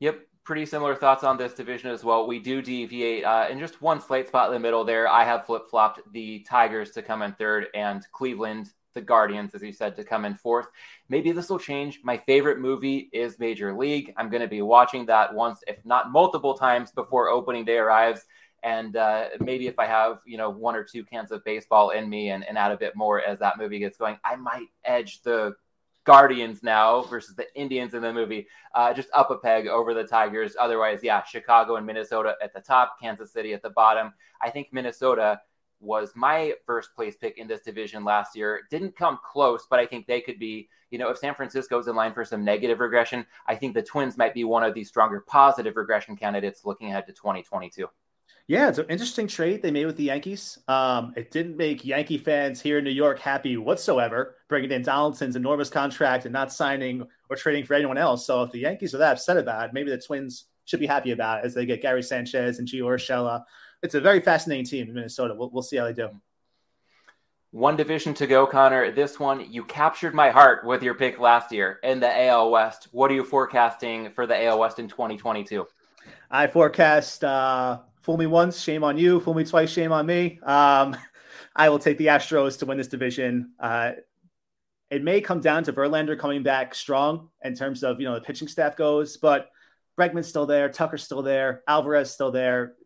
Yep 0.00 0.20
pretty 0.48 0.64
similar 0.64 0.94
thoughts 0.94 1.24
on 1.24 1.36
this 1.36 1.52
division 1.52 1.90
as 1.90 2.02
well. 2.02 2.26
We 2.26 2.38
do 2.38 2.62
deviate 2.62 3.22
uh, 3.22 3.48
in 3.50 3.58
just 3.58 3.82
one 3.82 4.00
slight 4.00 4.28
spot 4.28 4.46
in 4.48 4.54
the 4.54 4.58
middle 4.58 4.82
there. 4.82 5.06
I 5.06 5.22
have 5.22 5.44
flip 5.44 5.66
flopped 5.68 6.00
the 6.14 6.40
Tigers 6.48 6.90
to 6.92 7.02
come 7.02 7.20
in 7.20 7.34
third 7.34 7.66
and 7.74 8.02
Cleveland, 8.12 8.70
the 8.94 9.02
Guardians, 9.02 9.54
as 9.54 9.60
you 9.60 9.72
said, 9.74 9.94
to 9.96 10.04
come 10.04 10.24
in 10.24 10.34
fourth. 10.34 10.68
Maybe 11.10 11.32
this 11.32 11.50
will 11.50 11.58
change. 11.58 12.00
My 12.02 12.16
favorite 12.16 12.60
movie 12.60 13.10
is 13.12 13.38
Major 13.38 13.76
League. 13.76 14.14
I'm 14.16 14.30
going 14.30 14.40
to 14.40 14.48
be 14.48 14.62
watching 14.62 15.04
that 15.04 15.34
once, 15.34 15.62
if 15.66 15.84
not 15.84 16.12
multiple 16.12 16.54
times, 16.54 16.92
before 16.92 17.28
opening 17.28 17.66
day 17.66 17.76
arrives. 17.76 18.24
And 18.62 18.96
uh, 18.96 19.26
maybe 19.40 19.66
if 19.68 19.78
I 19.78 19.86
have, 19.86 20.18
you 20.26 20.36
know, 20.36 20.50
one 20.50 20.74
or 20.74 20.84
two 20.84 21.04
cans 21.04 21.30
of 21.30 21.44
baseball 21.44 21.90
in 21.90 22.08
me 22.08 22.30
and, 22.30 22.44
and 22.44 22.58
add 22.58 22.72
a 22.72 22.76
bit 22.76 22.96
more 22.96 23.22
as 23.22 23.38
that 23.38 23.58
movie 23.58 23.78
gets 23.78 23.96
going, 23.96 24.18
I 24.24 24.36
might 24.36 24.66
edge 24.84 25.22
the 25.22 25.54
Guardians 26.08 26.62
now 26.62 27.02
versus 27.02 27.34
the 27.34 27.44
Indians 27.54 27.92
in 27.92 28.00
the 28.00 28.12
movie, 28.12 28.46
uh, 28.74 28.94
just 28.94 29.10
up 29.12 29.30
a 29.30 29.36
peg 29.36 29.66
over 29.66 29.92
the 29.92 30.04
Tigers. 30.04 30.56
Otherwise, 30.58 31.00
yeah, 31.02 31.22
Chicago 31.22 31.76
and 31.76 31.86
Minnesota 31.86 32.34
at 32.42 32.54
the 32.54 32.60
top, 32.60 32.96
Kansas 32.98 33.30
City 33.30 33.52
at 33.52 33.62
the 33.62 33.70
bottom. 33.70 34.14
I 34.40 34.48
think 34.48 34.68
Minnesota 34.72 35.38
was 35.80 36.12
my 36.16 36.54
first 36.66 36.94
place 36.94 37.16
pick 37.16 37.36
in 37.36 37.46
this 37.46 37.60
division 37.60 38.04
last 38.04 38.34
year. 38.34 38.62
Didn't 38.70 38.96
come 38.96 39.18
close, 39.22 39.66
but 39.68 39.78
I 39.78 39.86
think 39.86 40.06
they 40.06 40.22
could 40.22 40.38
be, 40.38 40.68
you 40.90 40.98
know, 40.98 41.10
if 41.10 41.18
San 41.18 41.34
Francisco's 41.34 41.88
in 41.88 41.94
line 41.94 42.14
for 42.14 42.24
some 42.24 42.42
negative 42.42 42.80
regression, 42.80 43.26
I 43.46 43.54
think 43.54 43.74
the 43.74 43.82
Twins 43.82 44.16
might 44.16 44.32
be 44.32 44.44
one 44.44 44.64
of 44.64 44.72
the 44.72 44.84
stronger 44.84 45.20
positive 45.20 45.76
regression 45.76 46.16
candidates 46.16 46.64
looking 46.64 46.88
ahead 46.88 47.06
to 47.06 47.12
2022. 47.12 47.86
Yeah, 48.48 48.70
it's 48.70 48.78
an 48.78 48.86
interesting 48.88 49.26
trade 49.26 49.60
they 49.60 49.70
made 49.70 49.84
with 49.84 49.98
the 49.98 50.04
Yankees. 50.04 50.58
Um, 50.68 51.12
it 51.16 51.30
didn't 51.30 51.58
make 51.58 51.84
Yankee 51.84 52.16
fans 52.16 52.62
here 52.62 52.78
in 52.78 52.84
New 52.84 52.90
York 52.90 53.18
happy 53.18 53.58
whatsoever, 53.58 54.36
bringing 54.48 54.70
in 54.70 54.80
Donaldson's 54.80 55.36
enormous 55.36 55.68
contract 55.68 56.24
and 56.24 56.32
not 56.32 56.50
signing 56.50 57.06
or 57.28 57.36
trading 57.36 57.66
for 57.66 57.74
anyone 57.74 57.98
else. 57.98 58.26
So 58.26 58.42
if 58.42 58.50
the 58.50 58.60
Yankees 58.60 58.94
are 58.94 58.98
that 58.98 59.12
upset 59.12 59.36
about 59.36 59.66
it, 59.66 59.74
maybe 59.74 59.90
the 59.90 59.98
Twins 59.98 60.46
should 60.64 60.80
be 60.80 60.86
happy 60.86 61.10
about 61.10 61.40
it 61.40 61.44
as 61.44 61.52
they 61.52 61.66
get 61.66 61.82
Gary 61.82 62.02
Sanchez 62.02 62.58
and 62.58 62.66
Gio 62.66 62.84
Urshela. 62.84 63.44
It's 63.82 63.94
a 63.94 64.00
very 64.00 64.20
fascinating 64.20 64.64
team 64.64 64.88
in 64.88 64.94
Minnesota. 64.94 65.34
We'll, 65.34 65.50
we'll 65.50 65.62
see 65.62 65.76
how 65.76 65.84
they 65.84 65.92
do. 65.92 66.08
One 67.50 67.76
division 67.76 68.14
to 68.14 68.26
go, 68.26 68.46
Connor. 68.46 68.90
This 68.92 69.20
one, 69.20 69.52
you 69.52 69.62
captured 69.62 70.14
my 70.14 70.30
heart 70.30 70.64
with 70.64 70.82
your 70.82 70.94
pick 70.94 71.20
last 71.20 71.52
year 71.52 71.80
in 71.82 72.00
the 72.00 72.26
AL 72.26 72.50
West. 72.50 72.88
What 72.92 73.10
are 73.10 73.14
you 73.14 73.24
forecasting 73.24 74.10
for 74.12 74.26
the 74.26 74.42
AL 74.46 74.58
West 74.58 74.78
in 74.78 74.88
2022? 74.88 75.66
I 76.30 76.46
forecast 76.46 77.24
uh, 77.24 77.80
Fool 78.08 78.16
me 78.16 78.24
once, 78.24 78.58
shame 78.62 78.84
on 78.84 78.96
you. 78.96 79.20
Fool 79.20 79.34
me 79.34 79.44
twice, 79.44 79.70
shame 79.70 79.92
on 79.92 80.06
me. 80.06 80.40
Um, 80.42 80.96
I 81.54 81.68
will 81.68 81.78
take 81.78 81.98
the 81.98 82.06
Astros 82.06 82.58
to 82.60 82.64
win 82.64 82.78
this 82.78 82.88
division. 82.88 83.50
Uh, 83.60 83.92
it 84.90 85.04
may 85.04 85.20
come 85.20 85.42
down 85.42 85.62
to 85.64 85.74
Verlander 85.74 86.18
coming 86.18 86.42
back 86.42 86.74
strong 86.74 87.28
in 87.44 87.54
terms 87.54 87.84
of 87.84 88.00
you 88.00 88.08
know 88.08 88.14
the 88.14 88.22
pitching 88.22 88.48
staff 88.48 88.78
goes, 88.78 89.18
but 89.18 89.50
Bregman's 90.00 90.26
still 90.26 90.46
there, 90.46 90.70
Tucker's 90.70 91.02
still 91.02 91.20
there, 91.20 91.62
Alvarez 91.68 92.10
still 92.10 92.30
there. 92.30 92.76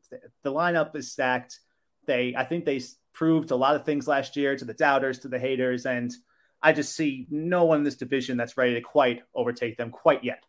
The 0.42 0.52
lineup 0.52 0.96
is 0.96 1.12
stacked. 1.12 1.60
They, 2.04 2.34
I 2.36 2.42
think 2.42 2.64
they 2.64 2.80
proved 3.12 3.52
a 3.52 3.56
lot 3.56 3.76
of 3.76 3.84
things 3.84 4.08
last 4.08 4.36
year 4.36 4.56
to 4.56 4.64
the 4.64 4.74
doubters, 4.74 5.20
to 5.20 5.28
the 5.28 5.38
haters, 5.38 5.86
and 5.86 6.12
I 6.60 6.72
just 6.72 6.96
see 6.96 7.28
no 7.30 7.64
one 7.66 7.78
in 7.78 7.84
this 7.84 7.94
division 7.94 8.36
that's 8.36 8.56
ready 8.56 8.74
to 8.74 8.80
quite 8.80 9.22
overtake 9.36 9.76
them 9.76 9.92
quite 9.92 10.24
yet. 10.24 10.42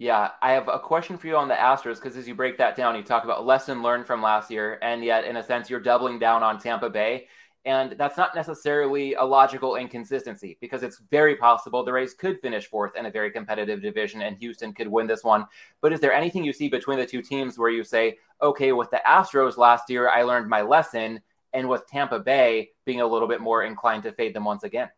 Yeah, 0.00 0.30
I 0.40 0.52
have 0.52 0.66
a 0.68 0.78
question 0.78 1.18
for 1.18 1.26
you 1.26 1.36
on 1.36 1.46
the 1.46 1.54
Astros 1.54 1.96
because 1.96 2.16
as 2.16 2.26
you 2.26 2.34
break 2.34 2.56
that 2.56 2.74
down, 2.74 2.96
you 2.96 3.02
talk 3.02 3.24
about 3.24 3.44
lesson 3.44 3.82
learned 3.82 4.06
from 4.06 4.22
last 4.22 4.50
year, 4.50 4.78
and 4.80 5.04
yet 5.04 5.26
in 5.26 5.36
a 5.36 5.42
sense 5.42 5.68
you're 5.68 5.78
doubling 5.78 6.18
down 6.18 6.42
on 6.42 6.58
Tampa 6.58 6.88
Bay, 6.88 7.26
and 7.66 7.92
that's 7.98 8.16
not 8.16 8.34
necessarily 8.34 9.12
a 9.12 9.22
logical 9.22 9.76
inconsistency 9.76 10.56
because 10.58 10.82
it's 10.82 11.02
very 11.10 11.36
possible 11.36 11.84
the 11.84 11.92
Rays 11.92 12.14
could 12.14 12.40
finish 12.40 12.66
fourth 12.66 12.96
in 12.96 13.04
a 13.04 13.10
very 13.10 13.30
competitive 13.30 13.82
division, 13.82 14.22
and 14.22 14.38
Houston 14.38 14.72
could 14.72 14.88
win 14.88 15.06
this 15.06 15.22
one. 15.22 15.44
But 15.82 15.92
is 15.92 16.00
there 16.00 16.14
anything 16.14 16.44
you 16.44 16.54
see 16.54 16.70
between 16.70 16.98
the 16.98 17.04
two 17.04 17.20
teams 17.20 17.58
where 17.58 17.68
you 17.68 17.84
say, 17.84 18.16
okay, 18.40 18.72
with 18.72 18.90
the 18.90 19.02
Astros 19.06 19.58
last 19.58 19.90
year, 19.90 20.08
I 20.08 20.22
learned 20.22 20.48
my 20.48 20.62
lesson, 20.62 21.20
and 21.52 21.68
with 21.68 21.86
Tampa 21.86 22.20
Bay 22.20 22.70
being 22.86 23.02
a 23.02 23.06
little 23.06 23.28
bit 23.28 23.42
more 23.42 23.64
inclined 23.64 24.04
to 24.04 24.12
fade 24.12 24.34
them 24.34 24.46
once 24.46 24.62
again? 24.62 24.88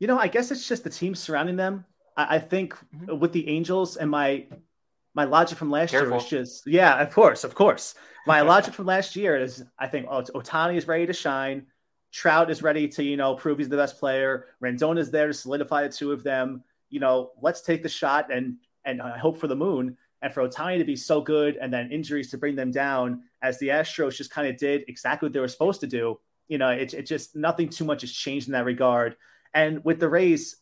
You 0.00 0.06
know, 0.06 0.18
I 0.18 0.28
guess 0.28 0.50
it's 0.50 0.68
just 0.68 0.84
the 0.84 0.90
team 0.90 1.14
surrounding 1.14 1.56
them 1.56 1.86
I, 2.16 2.36
I 2.36 2.38
think 2.38 2.74
mm-hmm. 2.74 3.18
with 3.18 3.32
the 3.32 3.48
Angels 3.48 3.96
and 3.96 4.10
my 4.10 4.46
my 5.14 5.24
logic 5.24 5.58
from 5.58 5.70
last 5.70 5.90
Careful. 5.90 6.08
year 6.08 6.16
was 6.16 6.28
just 6.28 6.66
yeah, 6.66 7.00
of 7.00 7.12
course, 7.12 7.44
of 7.44 7.54
course. 7.54 7.94
My 8.26 8.40
logic 8.52 8.74
from 8.74 8.86
last 8.86 9.16
year 9.16 9.36
is 9.36 9.64
I 9.78 9.86
think 9.86 10.06
oh, 10.08 10.22
Ohtani 10.22 10.76
is 10.76 10.88
ready 10.88 11.06
to 11.06 11.12
shine. 11.12 11.66
Trout 12.12 12.50
is 12.50 12.62
ready 12.62 12.88
to 12.88 13.02
you 13.02 13.16
know 13.16 13.34
prove 13.34 13.58
he's 13.58 13.68
the 13.68 13.76
best 13.76 13.98
player. 13.98 14.46
Rendon 14.62 14.98
is 14.98 15.10
there 15.10 15.26
to 15.26 15.34
solidify 15.34 15.82
the 15.82 15.92
two 15.92 16.12
of 16.12 16.22
them. 16.22 16.62
You 16.90 17.00
know, 17.00 17.30
let's 17.40 17.62
take 17.62 17.82
the 17.82 17.88
shot 17.88 18.32
and 18.32 18.56
and 18.84 19.00
I 19.00 19.18
hope 19.18 19.38
for 19.38 19.46
the 19.46 19.56
moon. 19.56 19.96
And 20.22 20.32
for 20.32 20.48
Ohtani 20.48 20.78
to 20.78 20.84
be 20.84 20.94
so 20.94 21.20
good 21.20 21.56
and 21.56 21.72
then 21.72 21.90
injuries 21.90 22.30
to 22.30 22.38
bring 22.38 22.54
them 22.54 22.70
down, 22.70 23.22
as 23.42 23.58
the 23.58 23.68
Astros 23.68 24.14
just 24.14 24.30
kind 24.30 24.46
of 24.46 24.56
did 24.56 24.84
exactly 24.86 25.26
what 25.26 25.32
they 25.32 25.40
were 25.40 25.48
supposed 25.48 25.80
to 25.80 25.88
do. 25.88 26.20
You 26.46 26.58
know, 26.58 26.68
it, 26.68 26.94
it 26.94 27.06
just 27.06 27.34
nothing 27.34 27.68
too 27.68 27.84
much 27.84 28.02
has 28.02 28.12
changed 28.12 28.46
in 28.46 28.52
that 28.52 28.64
regard. 28.64 29.16
And 29.52 29.84
with 29.84 29.98
the 29.98 30.08
Rays, 30.08 30.56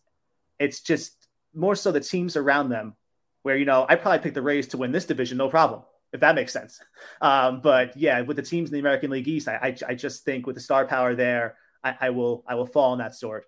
it's 0.59 0.81
just 0.81 1.20
more 1.55 1.75
so 1.75 1.93
the 1.93 2.01
teams 2.01 2.37
around 2.37 2.69
them 2.69 2.95
where 3.43 3.57
you 3.57 3.65
know 3.65 3.87
I 3.89 3.97
probably 3.97 4.21
pick 4.21 4.35
the 4.35 4.43
Rays 4.43 4.69
to 4.69 4.77
win 4.77 4.93
this 4.93 5.07
division, 5.07 5.39
no 5.39 5.49
problem, 5.49 5.83
if 6.13 6.21
that 6.21 6.35
makes 6.35 6.53
sense. 6.53 6.81
Um, 7.23 7.61
but 7.61 7.99
yeah, 7.99 8.23
with 8.23 8.37
the 8.37 8.43
teams 8.43 8.71
in 8.71 8.73
the 8.73 8.79
American 8.79 9.11
League 9.11 9.29
East, 9.29 9.47
I, 9.47 9.57
I, 9.57 9.91
I 9.91 9.95
just 9.95 10.25
think 10.25 10.47
with 10.47 10.57
the 10.57 10.63
star 10.63 10.87
power 10.87 11.15
there, 11.15 11.57
I, 11.85 11.95
I, 12.01 12.11
will 12.11 12.45
I 12.49 12.55
will 12.55 12.65
fall 12.65 12.93
on 12.93 12.99
that 12.99 13.15
sword. 13.15 13.45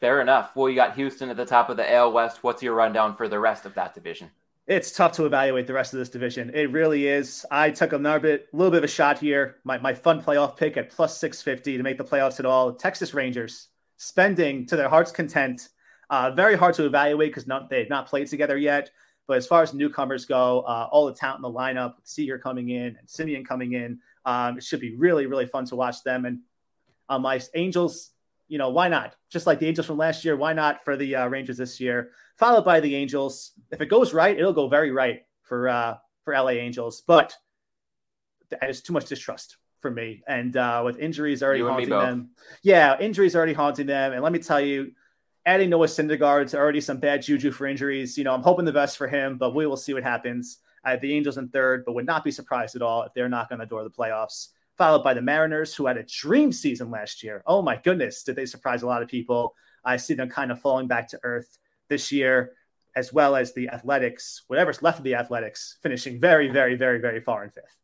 Fair 0.00 0.20
enough. 0.20 0.54
Well, 0.54 0.68
you 0.68 0.76
got 0.76 0.94
Houston 0.94 1.28
at 1.28 1.36
the 1.36 1.44
top 1.44 1.68
of 1.68 1.76
the 1.76 1.92
AL 1.92 2.12
West. 2.12 2.44
What's 2.44 2.62
your 2.62 2.74
rundown 2.74 3.16
for 3.16 3.28
the 3.28 3.40
rest 3.40 3.66
of 3.66 3.74
that 3.74 3.94
division? 3.94 4.30
It's 4.66 4.92
tough 4.92 5.12
to 5.12 5.26
evaluate 5.26 5.66
the 5.66 5.72
rest 5.72 5.92
of 5.92 5.98
this 5.98 6.08
division. 6.08 6.52
It 6.54 6.70
really 6.70 7.08
is. 7.08 7.44
I 7.50 7.70
took 7.70 7.92
another 7.92 8.20
bit, 8.20 8.48
a 8.52 8.56
little 8.56 8.70
bit 8.70 8.78
of 8.78 8.84
a 8.84 8.88
shot 8.88 9.18
here. 9.18 9.56
My, 9.64 9.78
my 9.78 9.92
fun 9.92 10.22
playoff 10.22 10.56
pick 10.56 10.76
at 10.76 10.90
plus 10.90 11.18
650 11.18 11.76
to 11.76 11.82
make 11.82 11.98
the 11.98 12.04
playoffs 12.04 12.38
at 12.38 12.46
all. 12.46 12.74
Texas 12.74 13.12
Rangers 13.12 13.68
spending 13.96 14.66
to 14.66 14.76
their 14.76 14.88
heart's 14.88 15.10
content. 15.10 15.68
Uh, 16.10 16.30
very 16.32 16.56
hard 16.56 16.74
to 16.74 16.84
evaluate 16.84 17.30
because 17.32 17.46
they've 17.70 17.88
not 17.88 18.06
played 18.06 18.26
together 18.26 18.58
yet. 18.58 18.90
But 19.28 19.36
as 19.36 19.46
far 19.46 19.62
as 19.62 19.72
newcomers 19.72 20.24
go, 20.24 20.62
uh, 20.62 20.88
all 20.90 21.06
the 21.06 21.14
talent 21.14 21.38
in 21.38 21.42
the 21.42 21.56
lineup, 21.56 21.94
Seager 22.02 22.36
coming 22.36 22.70
in 22.70 22.96
and 22.96 23.06
Semien 23.06 23.46
coming 23.46 23.74
in, 23.74 24.00
um, 24.24 24.58
it 24.58 24.64
should 24.64 24.80
be 24.80 24.96
really, 24.96 25.26
really 25.26 25.46
fun 25.46 25.64
to 25.66 25.76
watch 25.76 26.02
them. 26.02 26.24
And 26.24 26.40
uh, 27.08 27.20
my 27.20 27.40
Angels, 27.54 28.10
you 28.48 28.58
know, 28.58 28.70
why 28.70 28.88
not? 28.88 29.14
Just 29.30 29.46
like 29.46 29.60
the 29.60 29.68
Angels 29.68 29.86
from 29.86 29.98
last 29.98 30.24
year, 30.24 30.34
why 30.36 30.52
not 30.52 30.84
for 30.84 30.96
the 30.96 31.14
uh, 31.14 31.28
Rangers 31.28 31.58
this 31.58 31.78
year? 31.78 32.10
Followed 32.38 32.64
by 32.64 32.80
the 32.80 32.96
Angels. 32.96 33.52
If 33.70 33.80
it 33.80 33.86
goes 33.86 34.12
right, 34.12 34.36
it'll 34.36 34.52
go 34.52 34.66
very 34.66 34.90
right 34.90 35.22
for 35.42 35.68
uh, 35.68 35.98
for 36.24 36.34
LA 36.34 36.50
Angels. 36.50 37.02
But 37.06 37.36
there's 38.60 38.82
too 38.82 38.92
much 38.92 39.06
distrust 39.06 39.58
for 39.78 39.92
me, 39.92 40.24
and 40.26 40.56
uh, 40.56 40.82
with 40.84 40.98
injuries 40.98 41.42
already 41.42 41.62
haunting 41.62 41.90
them, 41.90 42.30
yeah, 42.62 42.98
injuries 42.98 43.36
already 43.36 43.52
haunting 43.52 43.86
them. 43.86 44.12
And 44.12 44.22
let 44.22 44.32
me 44.32 44.40
tell 44.40 44.60
you, 44.60 44.90
adding 45.46 45.70
Noah 45.70 45.86
Syndergaard 45.86 46.50
to 46.50 46.58
already 46.58 46.80
some 46.80 46.98
bad 46.98 47.22
juju 47.22 47.50
for 47.50 47.66
injuries. 47.66 48.16
You 48.18 48.24
know, 48.24 48.34
I'm 48.34 48.42
hoping 48.42 48.64
the 48.64 48.72
best 48.72 48.96
for 48.96 49.08
him, 49.08 49.38
but 49.38 49.54
we 49.54 49.66
will 49.66 49.76
see 49.76 49.94
what 49.94 50.02
happens. 50.02 50.58
I 50.84 50.92
have 50.92 51.00
the 51.00 51.12
Angels 51.12 51.38
in 51.38 51.48
third, 51.48 51.84
but 51.84 51.94
would 51.94 52.06
not 52.06 52.24
be 52.24 52.30
surprised 52.30 52.76
at 52.76 52.82
all 52.82 53.02
if 53.02 53.12
they're 53.14 53.28
knocking 53.28 53.56
on 53.56 53.60
the 53.60 53.66
door 53.66 53.80
of 53.80 53.92
the 53.92 53.96
playoffs 53.96 54.48
followed 54.80 55.04
by 55.04 55.12
the 55.12 55.20
Mariners, 55.20 55.74
who 55.74 55.84
had 55.84 55.98
a 55.98 56.02
dream 56.04 56.50
season 56.50 56.90
last 56.90 57.22
year. 57.22 57.42
Oh 57.46 57.60
my 57.60 57.76
goodness, 57.76 58.22
did 58.22 58.34
they 58.34 58.46
surprise 58.46 58.80
a 58.80 58.86
lot 58.86 59.02
of 59.02 59.08
people? 59.08 59.54
I 59.84 59.98
see 59.98 60.14
them 60.14 60.30
kind 60.30 60.50
of 60.50 60.58
falling 60.58 60.88
back 60.88 61.06
to 61.08 61.20
earth 61.22 61.58
this 61.88 62.10
year, 62.10 62.52
as 62.96 63.12
well 63.12 63.36
as 63.36 63.52
the 63.52 63.68
Athletics, 63.68 64.44
whatever's 64.46 64.82
left 64.82 64.96
of 64.96 65.04
the 65.04 65.16
Athletics, 65.16 65.76
finishing 65.82 66.18
very, 66.18 66.48
very, 66.48 66.76
very, 66.76 66.98
very 66.98 67.20
far 67.20 67.44
in 67.44 67.50
fifth. 67.50 67.79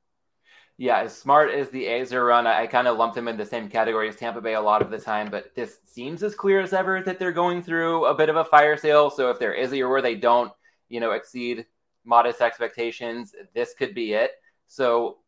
Yeah, 0.79 0.99
as 1.01 1.17
smart 1.17 1.51
as 1.51 1.71
the 1.71 1.87
A's 1.87 2.13
are 2.13 2.25
run, 2.25 2.47
I, 2.47 2.63
I 2.63 2.67
kind 2.67 2.87
of 2.87 2.99
lump 2.99 3.15
them 3.15 3.29
in 3.29 3.39
the 3.39 3.47
same 3.47 3.69
category 3.69 4.11
as 4.11 4.17
Tampa 4.17 4.43
Bay 4.43 4.55
a 4.55 4.61
lot 4.61 4.83
of 4.83 4.91
the 4.91 4.99
time, 4.99 5.31
but 5.31 5.55
this 5.55 5.79
seems 5.85 6.23
as 6.23 6.35
clear 6.35 6.61
as 6.61 6.75
ever 6.75 7.01
that 7.03 7.19
they're 7.19 7.33
going 7.33 7.63
through 7.63 8.05
a 8.05 8.15
bit 8.15 8.29
of 8.29 8.37
a 8.37 8.45
fire 8.45 8.77
sale. 8.77 9.09
So 9.09 9.31
if 9.31 9.39
there 9.39 9.55
is 9.55 9.73
a 9.73 9.77
year 9.77 9.89
where 9.89 10.03
they 10.03 10.17
don't, 10.17 10.53
you 10.91 11.01
know, 11.01 11.13
exceed 11.13 11.65
modest 12.05 12.43
expectations, 12.43 13.35
this 13.55 13.73
could 13.73 13.95
be 13.95 14.13
it. 14.13 14.33
So 14.67 15.19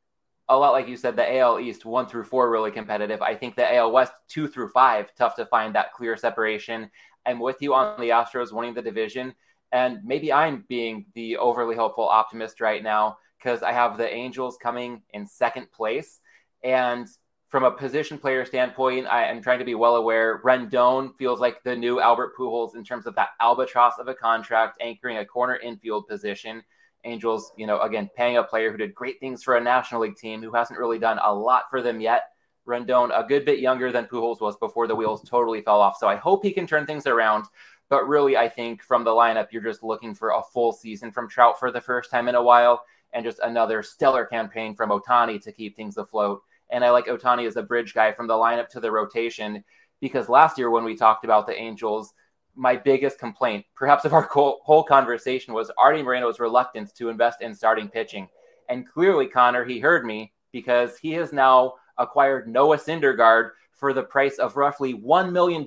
a 0.50 0.56
lot 0.56 0.72
like 0.72 0.86
you 0.86 0.98
said, 0.98 1.16
the 1.16 1.38
AL 1.38 1.60
East 1.60 1.86
one 1.86 2.06
through 2.06 2.24
four 2.24 2.50
really 2.50 2.70
competitive. 2.70 3.22
I 3.22 3.34
think 3.34 3.56
the 3.56 3.74
AL 3.74 3.90
West 3.90 4.12
two 4.28 4.48
through 4.48 4.68
five 4.68 5.14
tough 5.14 5.34
to 5.36 5.46
find 5.46 5.74
that 5.74 5.94
clear 5.94 6.16
separation. 6.16 6.90
I'm 7.24 7.40
with 7.40 7.56
you 7.60 7.72
on 7.72 7.98
the 8.00 8.10
Astros 8.10 8.52
winning 8.52 8.74
the 8.74 8.82
division, 8.82 9.34
and 9.72 10.04
maybe 10.04 10.32
I'm 10.32 10.64
being 10.68 11.06
the 11.14 11.38
overly 11.38 11.76
hopeful 11.76 12.08
optimist 12.08 12.60
right 12.60 12.82
now 12.82 13.18
because 13.38 13.62
I 13.62 13.72
have 13.72 13.96
the 13.96 14.12
Angels 14.12 14.56
coming 14.60 15.02
in 15.10 15.26
second 15.26 15.70
place, 15.72 16.20
and 16.62 17.08
from 17.48 17.64
a 17.64 17.70
position 17.70 18.18
player 18.18 18.44
standpoint, 18.44 19.06
I 19.06 19.24
am 19.24 19.40
trying 19.40 19.58
to 19.58 19.64
be 19.64 19.74
well 19.74 19.96
aware. 19.96 20.42
Rendon 20.44 21.16
feels 21.16 21.40
like 21.40 21.62
the 21.62 21.74
new 21.74 21.98
Albert 21.98 22.36
Pujols 22.36 22.74
in 22.74 22.84
terms 22.84 23.06
of 23.06 23.14
that 23.14 23.30
albatross 23.40 23.98
of 23.98 24.08
a 24.08 24.14
contract 24.14 24.78
anchoring 24.82 25.16
a 25.16 25.24
corner 25.24 25.56
infield 25.56 26.06
position. 26.06 26.62
Angels, 27.04 27.52
you 27.56 27.66
know, 27.66 27.80
again, 27.80 28.10
paying 28.14 28.36
a 28.36 28.42
player 28.42 28.70
who 28.70 28.76
did 28.76 28.94
great 28.94 29.18
things 29.18 29.42
for 29.42 29.56
a 29.56 29.60
National 29.62 30.02
League 30.02 30.16
team 30.16 30.42
who 30.42 30.52
hasn't 30.52 30.78
really 30.78 30.98
done 30.98 31.18
a 31.22 31.32
lot 31.32 31.70
for 31.70 31.80
them 31.80 32.00
yet. 32.00 32.32
Rendon, 32.66 33.18
a 33.18 33.26
good 33.26 33.46
bit 33.46 33.60
younger 33.60 33.90
than 33.90 34.04
Pujols 34.04 34.42
was 34.42 34.58
before 34.58 34.86
the 34.86 34.94
wheels 34.94 35.26
totally 35.26 35.62
fell 35.62 35.80
off. 35.80 35.96
So 35.98 36.06
I 36.06 36.16
hope 36.16 36.44
he 36.44 36.52
can 36.52 36.66
turn 36.66 36.84
things 36.84 37.06
around. 37.06 37.46
But 37.88 38.06
really, 38.06 38.36
I 38.36 38.50
think 38.50 38.82
from 38.82 39.04
the 39.04 39.10
lineup, 39.10 39.46
you're 39.52 39.62
just 39.62 39.82
looking 39.82 40.14
for 40.14 40.32
a 40.32 40.42
full 40.52 40.72
season 40.72 41.12
from 41.12 41.30
Trout 41.30 41.58
for 41.58 41.70
the 41.70 41.80
first 41.80 42.10
time 42.10 42.28
in 42.28 42.34
a 42.34 42.42
while 42.42 42.82
and 43.12 43.24
just 43.24 43.38
another 43.40 43.82
stellar 43.82 44.24
campaign 44.24 44.74
from 44.74 44.90
Ohtani 44.90 45.42
to 45.42 45.52
keep 45.52 45.76
things 45.76 45.96
afloat. 45.96 46.42
And 46.70 46.84
I 46.84 46.90
like 46.90 47.06
Ohtani 47.06 47.46
as 47.46 47.56
a 47.56 47.62
bridge 47.62 47.94
guy 47.94 48.12
from 48.12 48.26
the 48.26 48.34
lineup 48.34 48.68
to 48.70 48.80
the 48.80 48.90
rotation 48.90 49.64
because 50.00 50.28
last 50.28 50.58
year 50.58 50.70
when 50.70 50.84
we 50.84 50.96
talked 50.96 51.24
about 51.24 51.46
the 51.46 51.58
Angels, 51.58 52.12
my 52.54 52.76
biggest 52.76 53.18
complaint, 53.18 53.64
perhaps 53.74 54.04
of 54.04 54.12
our 54.12 54.22
whole 54.32 54.84
conversation, 54.84 55.54
was 55.54 55.70
Artie 55.78 56.02
Moreno's 56.02 56.40
reluctance 56.40 56.92
to 56.92 57.08
invest 57.08 57.40
in 57.40 57.54
starting 57.54 57.88
pitching. 57.88 58.28
And 58.68 58.86
clearly, 58.86 59.26
Connor, 59.26 59.64
he 59.64 59.78
heard 59.78 60.04
me 60.04 60.32
because 60.52 60.98
he 60.98 61.12
has 61.12 61.32
now 61.32 61.74
acquired 61.96 62.48
Noah 62.48 62.78
Syndergaard 62.78 63.50
for 63.72 63.92
the 63.92 64.02
price 64.02 64.38
of 64.38 64.56
roughly 64.56 64.94
$1 64.94 65.32
million 65.32 65.64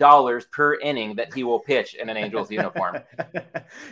per 0.52 0.76
inning 0.76 1.16
that 1.16 1.34
he 1.34 1.44
will 1.44 1.60
pitch 1.60 1.96
in 1.96 2.10
an 2.10 2.18
Angels 2.18 2.52
uniform. 2.52 2.98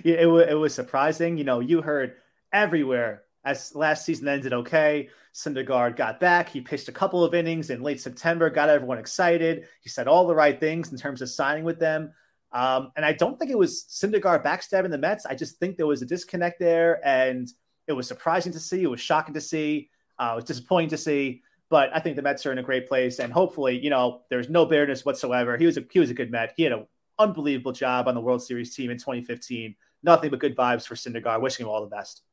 yeah, 0.04 0.16
it, 0.16 0.26
w- 0.26 0.46
it 0.46 0.54
was 0.54 0.74
surprising. 0.74 1.38
You 1.38 1.46
know, 1.46 1.62
you 1.62 1.82
heard 1.82 2.16
everywhere 2.52 3.24
as 3.44 3.74
last 3.76 4.06
season 4.06 4.28
ended 4.28 4.54
okay. 4.54 5.10
Syndergaard 5.34 5.96
got 5.96 6.20
back. 6.20 6.50
He 6.50 6.62
pitched 6.62 6.88
a 6.88 6.94
couple 6.94 7.24
of 7.24 7.34
innings 7.34 7.70
in 7.70 7.82
late 7.82 8.02
September, 8.02 8.50
got 8.50 8.70
everyone 8.70 8.98
excited. 8.98 9.68
He 9.82 9.90
said 9.90 10.08
all 10.08 10.28
the 10.28 10.36
right 10.36 10.60
things 10.60 10.92
in 10.92 10.98
terms 10.98 11.22
of 11.22 11.30
signing 11.30 11.64
with 11.64 11.80
them. 11.80 12.12
Um, 12.52 12.92
and 12.96 13.06
I 13.06 13.14
don't 13.14 13.38
think 13.38 13.52
it 13.52 13.58
was 13.58 13.86
Syndergaard 13.90 14.44
backstabbing 14.44 14.90
the 14.90 14.98
Mets. 14.98 15.26
I 15.26 15.36
just 15.36 15.58
think 15.58 15.78
there 15.78 15.88
was 15.88 16.02
a 16.02 16.06
disconnect 16.06 16.60
there, 16.60 17.00
and 17.06 17.48
it 17.88 17.94
was 17.94 18.08
surprising 18.08 18.52
to 18.54 18.60
see. 18.60 18.82
It 18.82 18.90
was 18.90 19.00
shocking 19.00 19.36
to 19.36 19.42
see. 19.42 19.90
Uh, 20.18 20.32
it 20.34 20.36
was 20.38 20.46
disappointing 20.46 20.90
to 20.90 20.98
see. 20.98 21.44
But 21.70 21.92
I 21.94 22.00
think 22.00 22.16
the 22.16 22.24
Mets 22.24 22.46
are 22.48 22.52
in 22.52 22.58
a 22.58 22.64
great 22.64 22.88
place, 22.88 23.20
and 23.20 23.32
hopefully, 23.32 23.80
you 23.80 23.92
know, 23.92 24.22
there's 24.32 24.50
no 24.50 24.66
bitterness 24.66 25.06
whatsoever. 25.06 25.56
He 25.58 25.68
was 25.68 25.78
a 25.78 25.86
he 25.92 26.00
was 26.00 26.10
a 26.10 26.16
good 26.16 26.32
Met. 26.32 26.54
He 26.58 26.64
had 26.64 26.74
an 26.74 26.88
unbelievable 27.20 27.72
job 27.72 28.08
on 28.08 28.16
the 28.16 28.22
World 28.22 28.42
Series 28.42 28.76
team 28.76 28.90
in 28.90 28.98
2015. 28.98 29.76
Nothing 30.02 30.32
but 30.32 30.40
good 30.40 30.58
vibes 30.58 30.88
for 30.88 30.96
Syndergaard. 30.96 31.42
Wishing 31.42 31.68
him 31.68 31.70
all 31.72 31.82
the 31.82 31.96
best 31.96 32.24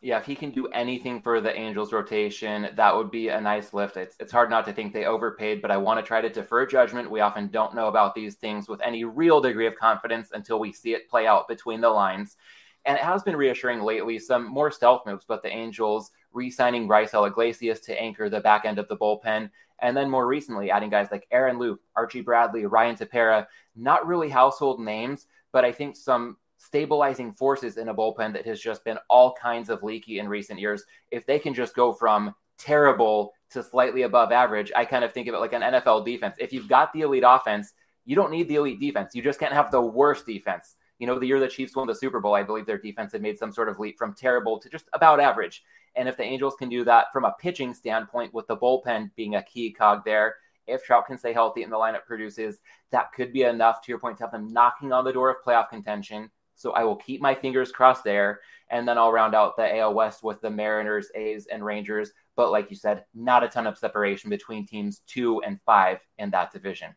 yeah, 0.00 0.18
if 0.18 0.26
he 0.26 0.34
can 0.34 0.50
do 0.50 0.66
anything 0.68 1.20
for 1.20 1.40
the 1.40 1.56
Angels 1.56 1.92
rotation, 1.92 2.68
that 2.76 2.94
would 2.94 3.10
be 3.10 3.28
a 3.28 3.40
nice 3.40 3.74
lift. 3.74 3.96
It's, 3.96 4.16
it's 4.20 4.32
hard 4.32 4.48
not 4.48 4.64
to 4.66 4.72
think 4.72 4.92
they 4.92 5.06
overpaid, 5.06 5.60
but 5.60 5.70
I 5.70 5.76
want 5.76 5.98
to 5.98 6.06
try 6.06 6.20
to 6.20 6.28
defer 6.28 6.66
judgment. 6.66 7.10
We 7.10 7.20
often 7.20 7.48
don't 7.48 7.74
know 7.74 7.88
about 7.88 8.14
these 8.14 8.36
things 8.36 8.68
with 8.68 8.80
any 8.80 9.04
real 9.04 9.40
degree 9.40 9.66
of 9.66 9.76
confidence 9.76 10.30
until 10.32 10.60
we 10.60 10.72
see 10.72 10.94
it 10.94 11.08
play 11.08 11.26
out 11.26 11.48
between 11.48 11.80
the 11.80 11.90
lines. 11.90 12.36
And 12.84 12.96
it 12.96 13.02
has 13.02 13.22
been 13.22 13.36
reassuring 13.36 13.82
lately, 13.82 14.18
some 14.18 14.48
more 14.48 14.70
stealth 14.70 15.02
moves, 15.04 15.24
but 15.26 15.42
the 15.42 15.50
Angels 15.50 16.12
re 16.32 16.48
signing 16.50 16.88
Raisel 16.88 17.26
Iglesias 17.26 17.80
to 17.80 18.00
anchor 18.00 18.30
the 18.30 18.40
back 18.40 18.64
end 18.64 18.78
of 18.78 18.88
the 18.88 18.96
bullpen. 18.96 19.50
And 19.80 19.96
then 19.96 20.08
more 20.08 20.26
recently, 20.26 20.70
adding 20.70 20.90
guys 20.90 21.08
like 21.10 21.26
Aaron 21.30 21.58
Loup, 21.58 21.80
Archie 21.96 22.20
Bradley, 22.20 22.66
Ryan 22.66 22.96
Tepera, 22.96 23.46
not 23.76 24.06
really 24.06 24.28
household 24.28 24.80
names, 24.80 25.26
but 25.52 25.64
I 25.64 25.72
think 25.72 25.96
some 25.96 26.36
stabilizing 26.58 27.32
forces 27.32 27.78
in 27.78 27.88
a 27.88 27.94
bullpen 27.94 28.32
that 28.34 28.44
has 28.46 28.60
just 28.60 28.84
been 28.84 28.98
all 29.08 29.32
kinds 29.40 29.70
of 29.70 29.82
leaky 29.82 30.18
in 30.18 30.28
recent 30.28 30.60
years. 30.60 30.84
If 31.10 31.24
they 31.24 31.38
can 31.38 31.54
just 31.54 31.74
go 31.74 31.92
from 31.92 32.34
terrible 32.58 33.32
to 33.50 33.62
slightly 33.62 34.02
above 34.02 34.32
average, 34.32 34.70
I 34.76 34.84
kind 34.84 35.04
of 35.04 35.12
think 35.12 35.28
of 35.28 35.34
it 35.34 35.38
like 35.38 35.52
an 35.52 35.62
NFL 35.62 36.04
defense. 36.04 36.36
If 36.38 36.52
you've 36.52 36.68
got 36.68 36.92
the 36.92 37.02
elite 37.02 37.24
offense, 37.26 37.72
you 38.04 38.16
don't 38.16 38.30
need 38.30 38.48
the 38.48 38.56
elite 38.56 38.80
defense. 38.80 39.14
You 39.14 39.22
just 39.22 39.40
can't 39.40 39.52
have 39.52 39.70
the 39.70 39.80
worst 39.80 40.26
defense. 40.26 40.76
You 40.98 41.06
know, 41.06 41.18
the 41.18 41.26
year 41.26 41.38
the 41.38 41.46
Chiefs 41.46 41.76
won 41.76 41.86
the 41.86 41.94
Super 41.94 42.20
Bowl, 42.20 42.34
I 42.34 42.42
believe 42.42 42.66
their 42.66 42.78
defense 42.78 43.12
had 43.12 43.22
made 43.22 43.38
some 43.38 43.52
sort 43.52 43.68
of 43.68 43.78
leap 43.78 43.96
from 43.96 44.14
terrible 44.14 44.58
to 44.58 44.68
just 44.68 44.86
about 44.92 45.20
average. 45.20 45.62
And 45.94 46.08
if 46.08 46.16
the 46.16 46.24
Angels 46.24 46.56
can 46.58 46.68
do 46.68 46.84
that 46.84 47.12
from 47.12 47.24
a 47.24 47.34
pitching 47.38 47.72
standpoint, 47.72 48.34
with 48.34 48.46
the 48.48 48.56
bullpen 48.56 49.10
being 49.14 49.36
a 49.36 49.42
key 49.42 49.70
cog 49.70 50.04
there, 50.04 50.36
if 50.66 50.84
Trout 50.84 51.06
can 51.06 51.18
stay 51.18 51.32
healthy 51.32 51.62
and 51.62 51.72
the 51.72 51.76
lineup 51.76 52.04
produces, 52.04 52.60
that 52.90 53.12
could 53.12 53.32
be 53.32 53.42
enough, 53.42 53.82
to 53.82 53.92
your 53.92 53.98
point, 53.98 54.18
to 54.18 54.24
have 54.24 54.32
them 54.32 54.52
knocking 54.52 54.92
on 54.92 55.04
the 55.04 55.12
door 55.12 55.30
of 55.30 55.36
playoff 55.44 55.70
contention. 55.70 56.30
So 56.58 56.72
I 56.72 56.82
will 56.82 56.96
keep 56.96 57.20
my 57.20 57.34
fingers 57.34 57.72
crossed 57.72 58.04
there. 58.04 58.40
And 58.68 58.86
then 58.86 58.98
I'll 58.98 59.12
round 59.12 59.34
out 59.34 59.56
the 59.56 59.78
AL 59.78 59.94
West 59.94 60.22
with 60.22 60.40
the 60.40 60.50
Mariners, 60.50 61.08
A's, 61.14 61.46
and 61.46 61.64
Rangers. 61.64 62.12
But 62.36 62.50
like 62.50 62.68
you 62.68 62.76
said, 62.76 63.04
not 63.14 63.44
a 63.44 63.48
ton 63.48 63.66
of 63.66 63.78
separation 63.78 64.28
between 64.28 64.66
teams 64.66 65.00
two 65.06 65.40
and 65.42 65.60
five 65.64 66.00
in 66.18 66.30
that 66.30 66.52
division. 66.52 66.94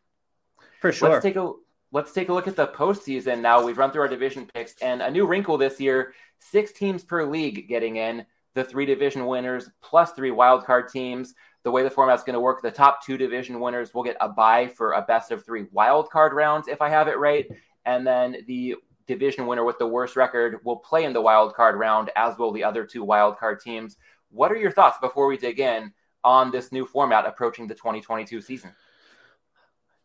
For 0.81 0.91
sure. 0.91 1.09
Let's 1.09 1.23
take 1.23 1.35
a 1.35 1.53
let's 1.91 2.11
take 2.11 2.29
a 2.29 2.33
look 2.33 2.47
at 2.47 2.55
the 2.55 2.67
postseason 2.67 3.39
now. 3.41 3.63
We've 3.63 3.77
run 3.77 3.91
through 3.91 4.01
our 4.01 4.07
division 4.07 4.49
picks 4.53 4.75
and 4.81 5.01
a 5.01 5.11
new 5.11 5.27
wrinkle 5.27 5.57
this 5.57 5.79
year: 5.79 6.13
six 6.39 6.71
teams 6.71 7.03
per 7.03 7.23
league 7.23 7.69
getting 7.69 7.97
in. 7.97 8.25
The 8.53 8.63
three 8.65 8.85
division 8.85 9.25
winners 9.27 9.69
plus 9.81 10.11
three 10.11 10.31
wild 10.31 10.65
card 10.65 10.89
teams. 10.89 11.35
The 11.63 11.71
way 11.71 11.83
the 11.83 11.91
format's 11.91 12.23
going 12.23 12.33
to 12.33 12.39
work, 12.39 12.63
the 12.63 12.71
top 12.71 13.05
two 13.05 13.17
division 13.17 13.59
winners 13.59 13.93
will 13.93 14.03
get 14.03 14.17
a 14.19 14.27
bye 14.27 14.67
for 14.67 14.93
a 14.93 15.03
best 15.03 15.31
of 15.31 15.45
three 15.45 15.67
wild 15.71 16.09
card 16.09 16.33
rounds, 16.33 16.67
if 16.67 16.81
I 16.81 16.89
have 16.89 17.07
it 17.07 17.19
right. 17.19 17.47
And 17.85 18.05
then 18.05 18.37
the 18.47 18.75
division 19.07 19.47
winner 19.47 19.63
with 19.63 19.77
the 19.77 19.87
worst 19.87 20.15
record 20.15 20.59
will 20.63 20.77
play 20.77 21.03
in 21.03 21.13
the 21.13 21.21
wild 21.21 21.53
card 21.53 21.75
round, 21.77 22.09
as 22.15 22.37
will 22.37 22.51
the 22.51 22.63
other 22.63 22.85
two 22.85 23.03
wild 23.03 23.37
card 23.37 23.59
teams. 23.59 23.97
What 24.29 24.51
are 24.51 24.57
your 24.57 24.71
thoughts 24.71 24.97
before 25.01 25.27
we 25.27 25.37
dig 25.37 25.59
in 25.59 25.93
on 26.23 26.51
this 26.51 26.71
new 26.71 26.85
format 26.85 27.25
approaching 27.25 27.67
the 27.67 27.75
2022 27.75 28.41
season? 28.41 28.71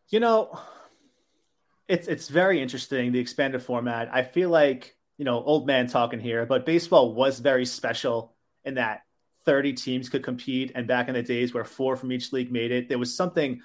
You 0.09 0.19
know, 0.19 0.59
it's 1.87 2.07
it's 2.07 2.27
very 2.27 2.61
interesting 2.61 3.11
the 3.11 3.19
expanded 3.19 3.61
format. 3.61 4.09
I 4.11 4.23
feel 4.23 4.49
like 4.49 4.97
you 5.17 5.25
know, 5.25 5.43
old 5.43 5.65
man 5.65 5.87
talking 5.87 6.19
here, 6.19 6.45
but 6.45 6.65
baseball 6.65 7.13
was 7.13 7.39
very 7.39 7.65
special 7.65 8.35
in 8.63 8.75
that 8.75 9.01
30 9.45 9.73
teams 9.73 10.09
could 10.09 10.23
compete. 10.23 10.71
And 10.75 10.87
back 10.87 11.07
in 11.07 11.15
the 11.15 11.23
days 11.23 11.53
where 11.53 11.63
four 11.63 11.95
from 11.95 12.11
each 12.11 12.31
league 12.31 12.51
made 12.51 12.71
it, 12.71 12.87
there 12.87 12.99
was 12.99 13.15
something, 13.15 13.61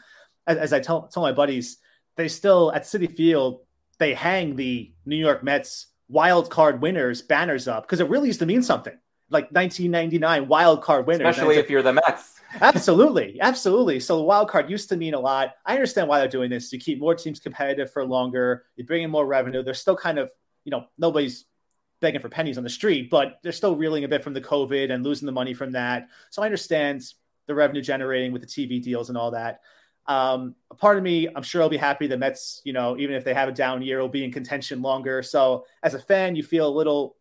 as, 0.47 0.57
as 0.57 0.73
I 0.73 0.81
tell, 0.81 1.09
tell 1.09 1.23
my 1.23 1.33
buddies, 1.33 1.79
they 2.17 2.29
still 2.29 2.73
at 2.73 2.85
Citi 2.85 3.15
Field, 3.15 3.61
they 4.03 4.15
hang 4.15 4.57
the 4.57 4.93
New 5.07 5.17
York 5.17 5.45
Mets 5.45 5.87
wild 6.09 6.51
card 6.51 6.83
winners 6.83 7.23
banners 7.23 7.69
up 7.69 7.85
because 7.85 8.01
it 8.01 8.09
really 8.09 8.27
used 8.27 8.41
to 8.41 8.47
mean 8.47 8.63
something 8.63 8.99
like 9.31 9.45
1999 9.53 10.49
wild 10.49 10.83
card 10.83 11.07
winners. 11.07 11.37
Especially 11.37 11.57
if 11.57 11.71
you're 11.71 11.83
the 11.83 11.93
Mets. 11.93 12.41
absolutely, 12.61 13.41
absolutely. 13.41 14.01
So 14.01 14.19
the 14.19 14.25
wild 14.25 14.49
card 14.49 14.69
used 14.69 14.89
to 14.91 14.97
mean 14.97 15.15
a 15.15 15.21
lot. 15.21 15.55
I 15.65 15.75
understand 15.75 16.09
why 16.09 16.19
they're 16.19 16.29
doing 16.29 16.51
this. 16.51 16.73
You 16.73 16.81
keep 16.81 16.99
more 16.99 17.15
teams 17.15 17.41
competitive 17.41 17.93
for 17.93 18.05
longer. 18.05 18.65
You 18.77 18.85
bring 18.85 19.05
in 19.05 19.11
more 19.11 19.25
revenue. 19.25 19.63
They're 19.63 19.73
still 19.73 19.97
kind 19.97 20.19
of, 20.19 20.31
you 20.65 20.71
know, 20.71 20.85
nobody's 20.99 21.47
begging 22.01 22.21
for 22.21 22.29
pennies 22.29 22.59
on 22.59 22.65
the 22.65 22.71
street, 22.71 23.09
but 23.09 23.39
they're 23.43 23.53
still 23.53 23.77
reeling 23.77 24.05
a 24.05 24.09
bit 24.09 24.23
from 24.23 24.35
the 24.35 24.41
COVID 24.41 24.91
and 24.91 25.05
losing 25.05 25.27
the 25.27 25.33
money 25.33 25.55
from 25.55 25.73
that. 25.73 26.09
So 26.31 26.43
I 26.43 26.47
understand 26.47 27.05
the 27.47 27.55
revenue 27.55 27.81
generating 27.81 28.33
with 28.33 28.43
the 28.43 28.49
TV 28.49 28.83
deals 28.83 29.09
and 29.09 29.17
all 29.17 29.31
that. 29.31 29.61
Um, 30.07 30.57
a 30.71 30.75
part 30.75 30.97
of 30.97 31.05
me, 31.05 31.29
I'm 31.35 31.43
sure 31.43 31.63
I'll 31.63 31.69
be 31.69 31.77
happy 31.77 32.07
the 32.07 32.17
Mets, 32.17 32.61
you 32.65 32.73
know, 32.73 32.97
even 32.99 33.15
if 33.15 33.25
they 33.25 33.35
have 33.35 33.49
a 33.49 33.53
down 33.53 33.83
year, 33.83 34.01
will 34.01 34.09
be 34.09 34.25
in 34.25 34.33
contention 34.33 34.83
longer. 34.83 35.23
So 35.23 35.65
as 35.83 35.95
a 35.95 35.99
fan, 35.99 36.35
you 36.35 36.43
feel 36.43 36.67
a 36.67 36.75
little 36.77 37.17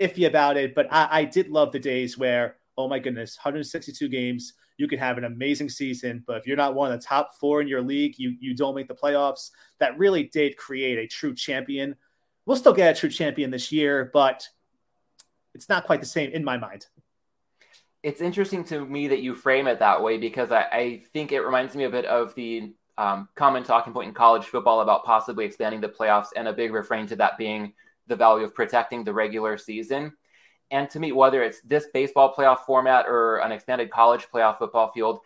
iffy 0.00 0.26
about 0.26 0.56
it, 0.56 0.74
but 0.74 0.86
I, 0.90 1.08
I 1.10 1.24
did 1.24 1.48
love 1.48 1.72
the 1.72 1.78
days 1.78 2.18
where, 2.18 2.56
oh 2.76 2.88
my 2.88 2.98
goodness, 2.98 3.38
162 3.38 4.08
games, 4.08 4.54
you 4.80 4.88
could 4.88 4.98
have 4.98 5.18
an 5.18 5.24
amazing 5.24 5.68
season, 5.68 6.24
but 6.26 6.38
if 6.38 6.46
you're 6.46 6.56
not 6.56 6.74
one 6.74 6.90
of 6.90 6.98
the 6.98 7.06
top 7.06 7.36
four 7.38 7.60
in 7.60 7.68
your 7.68 7.82
league, 7.82 8.14
you 8.18 8.34
you 8.40 8.54
don't 8.54 8.74
make 8.74 8.88
the 8.88 8.94
playoffs. 8.94 9.50
That 9.78 9.98
really 9.98 10.24
did 10.24 10.56
create 10.56 10.98
a 10.98 11.06
true 11.06 11.34
champion. 11.34 11.94
We'll 12.46 12.56
still 12.56 12.72
get 12.72 12.96
a 12.96 12.98
true 12.98 13.10
champion 13.10 13.50
this 13.50 13.70
year, 13.70 14.10
but 14.10 14.48
it's 15.54 15.68
not 15.68 15.84
quite 15.84 16.00
the 16.00 16.06
same 16.06 16.30
in 16.30 16.42
my 16.42 16.56
mind. 16.56 16.86
It's 18.02 18.20
interesting 18.20 18.64
to 18.64 18.84
me 18.84 19.08
that 19.08 19.20
you 19.20 19.34
frame 19.34 19.66
it 19.66 19.78
that 19.80 20.02
way 20.02 20.16
because 20.16 20.50
I, 20.50 20.62
I 20.62 21.02
think 21.12 21.32
it 21.32 21.40
reminds 21.40 21.76
me 21.76 21.84
a 21.84 21.90
bit 21.90 22.06
of 22.06 22.34
the 22.34 22.72
um, 22.96 23.28
common 23.34 23.62
talking 23.62 23.92
point 23.92 24.08
in 24.08 24.14
college 24.14 24.44
football 24.44 24.80
about 24.80 25.04
possibly 25.04 25.44
expanding 25.44 25.80
the 25.80 25.88
playoffs, 25.88 26.28
and 26.36 26.48
a 26.48 26.52
big 26.52 26.72
refrain 26.72 27.06
to 27.08 27.16
that 27.16 27.38
being 27.38 27.72
the 28.06 28.16
value 28.16 28.44
of 28.44 28.54
protecting 28.54 29.04
the 29.04 29.12
regular 29.12 29.56
season. 29.56 30.12
And 30.70 30.88
to 30.90 31.00
me, 31.00 31.12
whether 31.12 31.42
it's 31.42 31.60
this 31.62 31.86
baseball 31.92 32.34
playoff 32.34 32.60
format 32.60 33.06
or 33.06 33.38
an 33.38 33.52
expanded 33.52 33.90
college 33.90 34.26
playoff 34.32 34.58
football 34.58 34.92
field, 34.92 35.20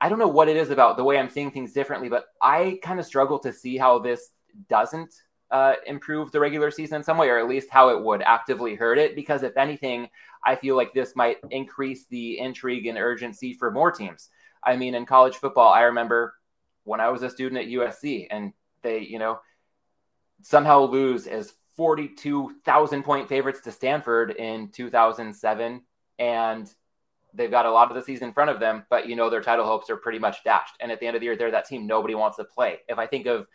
I 0.00 0.08
don't 0.08 0.18
know 0.18 0.28
what 0.28 0.48
it 0.48 0.56
is 0.56 0.70
about 0.70 0.96
the 0.96 1.04
way 1.04 1.18
I'm 1.18 1.30
seeing 1.30 1.50
things 1.50 1.72
differently, 1.72 2.08
but 2.08 2.26
I 2.40 2.78
kind 2.82 3.00
of 3.00 3.06
struggle 3.06 3.38
to 3.40 3.52
see 3.52 3.76
how 3.76 3.98
this 3.98 4.30
doesn't 4.68 5.14
uh, 5.50 5.74
improve 5.86 6.30
the 6.30 6.40
regular 6.40 6.70
season 6.70 6.96
in 6.96 7.02
some 7.02 7.18
way, 7.18 7.28
or 7.28 7.38
at 7.38 7.48
least 7.48 7.70
how 7.70 7.88
it 7.88 8.02
would 8.02 8.22
actively 8.22 8.74
hurt 8.74 8.98
it. 8.98 9.14
Because 9.14 9.42
if 9.42 9.56
anything, 9.56 10.08
I 10.44 10.56
feel 10.56 10.76
like 10.76 10.92
this 10.92 11.16
might 11.16 11.38
increase 11.50 12.06
the 12.06 12.38
intrigue 12.38 12.86
and 12.86 12.98
urgency 12.98 13.54
for 13.54 13.70
more 13.70 13.90
teams. 13.90 14.28
I 14.64 14.76
mean, 14.76 14.94
in 14.94 15.06
college 15.06 15.36
football, 15.36 15.72
I 15.72 15.82
remember 15.82 16.34
when 16.84 17.00
I 17.00 17.08
was 17.08 17.22
a 17.22 17.30
student 17.30 17.60
at 17.60 17.68
USC 17.68 18.26
and 18.30 18.52
they, 18.82 19.00
you 19.00 19.18
know, 19.18 19.40
somehow 20.42 20.80
lose 20.80 21.26
as 21.26 21.52
42,000 21.76 23.02
point 23.02 23.28
favorites 23.28 23.60
to 23.62 23.72
Stanford 23.72 24.32
in 24.32 24.68
2007. 24.68 25.82
And 26.18 26.74
they've 27.34 27.50
got 27.50 27.66
a 27.66 27.70
lot 27.70 27.90
of 27.90 27.94
the 27.94 28.02
season 28.02 28.28
in 28.28 28.34
front 28.34 28.50
of 28.50 28.58
them, 28.58 28.84
but 28.90 29.08
you 29.08 29.14
know, 29.14 29.30
their 29.30 29.42
title 29.42 29.64
hopes 29.64 29.90
are 29.90 29.96
pretty 29.96 30.18
much 30.18 30.42
dashed. 30.44 30.74
And 30.80 30.90
at 30.90 31.00
the 31.00 31.06
end 31.06 31.16
of 31.16 31.20
the 31.20 31.26
year, 31.26 31.36
they're 31.36 31.50
that 31.50 31.66
team 31.66 31.86
nobody 31.86 32.14
wants 32.14 32.36
to 32.38 32.44
play. 32.44 32.78
If 32.88 32.98
I 32.98 33.06
think 33.06 33.26
of 33.26 33.46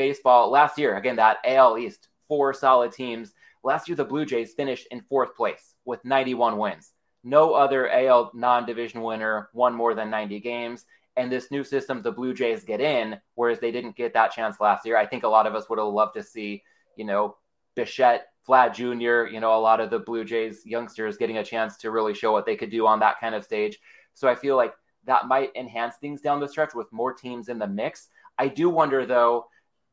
baseball 0.00 0.50
last 0.50 0.78
year, 0.78 0.96
again, 0.96 1.16
that 1.16 1.36
AL 1.44 1.76
East, 1.76 2.08
four 2.26 2.54
solid 2.54 2.90
teams. 2.90 3.34
Last 3.62 3.86
year, 3.86 3.96
the 3.96 4.02
Blue 4.02 4.24
Jays 4.24 4.54
finished 4.54 4.86
in 4.90 5.02
fourth 5.02 5.36
place 5.36 5.74
with 5.84 6.02
91 6.06 6.56
wins. 6.56 6.92
No 7.22 7.52
other 7.52 7.90
AL 7.90 8.30
non 8.32 8.64
division 8.64 9.02
winner 9.02 9.50
won 9.52 9.74
more 9.74 9.94
than 9.94 10.08
90 10.08 10.40
games. 10.40 10.86
And 11.18 11.30
this 11.30 11.50
new 11.50 11.62
system, 11.62 12.00
the 12.00 12.12
Blue 12.12 12.32
Jays 12.32 12.64
get 12.64 12.80
in, 12.80 13.20
whereas 13.34 13.58
they 13.58 13.70
didn't 13.70 13.94
get 13.94 14.14
that 14.14 14.32
chance 14.32 14.58
last 14.58 14.86
year. 14.86 14.96
I 14.96 15.04
think 15.04 15.22
a 15.22 15.28
lot 15.28 15.46
of 15.46 15.54
us 15.54 15.68
would 15.68 15.78
have 15.78 15.88
loved 15.88 16.14
to 16.14 16.22
see, 16.22 16.62
you 16.96 17.04
know, 17.04 17.36
Bichette, 17.74 18.28
Vlad 18.48 18.72
Jr., 18.74 19.30
you 19.30 19.38
know, 19.38 19.54
a 19.54 19.60
lot 19.60 19.80
of 19.80 19.90
the 19.90 19.98
Blue 19.98 20.24
Jays 20.24 20.64
youngsters 20.64 21.18
getting 21.18 21.36
a 21.36 21.44
chance 21.44 21.76
to 21.76 21.90
really 21.90 22.14
show 22.14 22.32
what 22.32 22.46
they 22.46 22.56
could 22.56 22.70
do 22.70 22.86
on 22.86 23.00
that 23.00 23.20
kind 23.20 23.34
of 23.34 23.44
stage. 23.44 23.78
So 24.14 24.28
I 24.28 24.34
feel 24.34 24.56
like 24.56 24.72
that 25.04 25.28
might 25.28 25.54
enhance 25.54 25.96
things 25.96 26.22
down 26.22 26.40
the 26.40 26.48
stretch 26.48 26.74
with 26.74 26.90
more 26.90 27.12
teams 27.12 27.50
in 27.50 27.58
the 27.58 27.66
mix. 27.66 28.08
I 28.38 28.48
do 28.48 28.70
wonder, 28.70 29.04
though, 29.04 29.44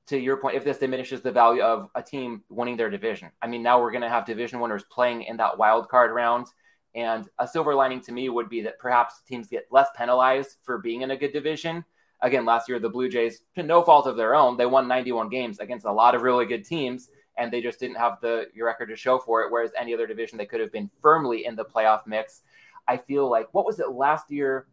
to 0.08 0.18
your 0.18 0.38
point, 0.38 0.56
if 0.56 0.64
this 0.64 0.78
diminishes 0.78 1.22
the 1.22 1.32
value 1.32 1.62
of 1.62 1.90
a 1.96 2.02
team 2.02 2.44
winning 2.50 2.78
their 2.78 2.90
division. 2.90 3.30
I 3.42 3.48
mean, 3.48 3.62
now 3.62 3.82
we're 3.82 3.92
going 3.92 4.02
to 4.04 4.10
have 4.10 4.26
division 4.26 4.60
winners 4.60 4.86
playing 4.90 5.24
in 5.24 5.38
that 5.38 5.58
wild 5.58 5.90
card 5.90 6.12
round. 6.12 6.48
And 6.96 7.28
a 7.38 7.48
silver 7.48 7.76
lining 7.76 8.02
to 8.02 8.12
me 8.12 8.30
would 8.30 8.50
be 8.50 8.62
that 8.62 8.80
perhaps 8.80 9.22
teams 9.28 9.48
get 9.48 9.68
less 9.70 9.90
penalized 9.96 10.58
for 10.64 10.78
being 10.80 11.02
in 11.02 11.12
a 11.12 11.18
good 11.18 11.34
division. 11.34 11.84
Again, 12.22 12.46
last 12.46 12.68
year, 12.68 12.80
the 12.80 12.90
Blue 12.90 13.10
Jays, 13.10 13.44
to 13.56 13.64
no 13.64 13.84
fault 13.84 14.08
of 14.08 14.18
their 14.18 14.34
own, 14.34 14.58
they 14.58 14.66
won 14.66 14.88
91 14.88 15.30
games 15.30 15.60
against 15.60 15.86
a 15.86 15.92
lot 15.92 16.16
of 16.16 16.24
really 16.24 16.46
good 16.46 16.66
teams 16.66 17.10
and 17.38 17.54
they 17.54 17.62
just 17.62 17.80
didn't 17.80 17.98
have 17.98 18.20
the 18.22 18.48
record 18.60 18.88
to 18.88 18.96
show 18.96 19.20
for 19.20 19.44
it. 19.44 19.52
Whereas 19.52 19.72
any 19.78 19.94
other 19.94 20.08
division, 20.08 20.38
they 20.38 20.46
could 20.46 20.60
have 20.60 20.72
been 20.72 20.90
firmly 21.02 21.46
in 21.46 21.56
the 21.56 21.66
playoff 21.66 22.08
mix. 22.08 22.42
I 22.88 22.98
feel 22.98 23.30
like 23.30 23.54
what 23.54 23.66
was 23.66 23.80
it 23.80 23.92
last 23.92 24.32
year? 24.32 24.66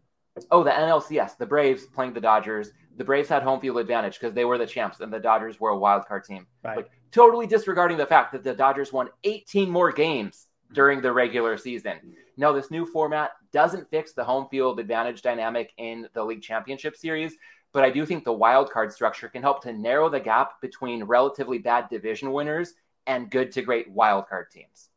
Oh, 0.50 0.64
the 0.64 0.70
NLCS, 0.70 1.36
the 1.36 1.46
Braves 1.46 1.86
playing 1.86 2.12
the 2.12 2.20
Dodgers. 2.20 2.72
The 2.96 3.04
Braves 3.04 3.28
had 3.28 3.42
home 3.42 3.60
field 3.60 3.78
advantage 3.78 4.18
because 4.18 4.34
they 4.34 4.44
were 4.44 4.58
the 4.58 4.66
champs, 4.66 5.00
and 5.00 5.12
the 5.12 5.18
Dodgers 5.18 5.60
were 5.60 5.70
a 5.70 5.78
wild 5.78 6.06
card 6.06 6.24
team. 6.24 6.46
Right. 6.62 6.78
Like 6.78 6.90
totally 7.12 7.46
disregarding 7.46 7.96
the 7.96 8.06
fact 8.06 8.32
that 8.32 8.42
the 8.42 8.54
Dodgers 8.54 8.92
won 8.92 9.08
18 9.22 9.70
more 9.70 9.92
games 9.92 10.46
during 10.72 11.00
the 11.00 11.12
regular 11.12 11.56
season. 11.56 11.98
No, 12.36 12.52
this 12.52 12.70
new 12.70 12.84
format 12.84 13.30
doesn't 13.52 13.88
fix 13.90 14.12
the 14.12 14.24
home 14.24 14.48
field 14.50 14.80
advantage 14.80 15.22
dynamic 15.22 15.72
in 15.76 16.08
the 16.14 16.24
league 16.24 16.42
championship 16.42 16.96
series, 16.96 17.36
but 17.72 17.84
I 17.84 17.90
do 17.90 18.04
think 18.04 18.24
the 18.24 18.32
wild 18.32 18.70
card 18.70 18.92
structure 18.92 19.28
can 19.28 19.42
help 19.42 19.62
to 19.62 19.72
narrow 19.72 20.08
the 20.08 20.18
gap 20.18 20.60
between 20.60 21.04
relatively 21.04 21.58
bad 21.58 21.88
division 21.88 22.32
winners 22.32 22.74
and 23.06 23.30
good 23.30 23.52
to 23.52 23.62
great 23.62 23.88
wild 23.90 24.28
card 24.28 24.50
teams. 24.50 24.90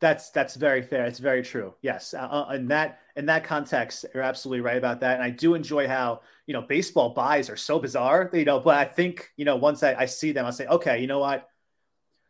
That's 0.00 0.30
that's 0.30 0.54
very 0.54 0.82
fair. 0.82 1.06
It's 1.06 1.18
very 1.18 1.42
true. 1.42 1.74
Yes, 1.82 2.14
uh, 2.14 2.18
uh, 2.18 2.52
in 2.54 2.68
that 2.68 3.00
in 3.16 3.26
that 3.26 3.42
context, 3.42 4.04
you're 4.14 4.22
absolutely 4.22 4.60
right 4.60 4.76
about 4.76 5.00
that. 5.00 5.14
And 5.14 5.22
I 5.24 5.30
do 5.30 5.54
enjoy 5.54 5.88
how 5.88 6.20
you 6.46 6.54
know 6.54 6.62
baseball 6.62 7.10
buys 7.14 7.50
are 7.50 7.56
so 7.56 7.80
bizarre. 7.80 8.30
You 8.32 8.44
know, 8.44 8.60
but 8.60 8.76
I 8.76 8.84
think 8.84 9.30
you 9.36 9.44
know 9.44 9.56
once 9.56 9.82
I, 9.82 9.94
I 9.94 10.06
see 10.06 10.30
them, 10.32 10.46
I'll 10.46 10.52
say, 10.52 10.66
okay, 10.66 11.00
you 11.00 11.08
know 11.08 11.18
what? 11.18 11.48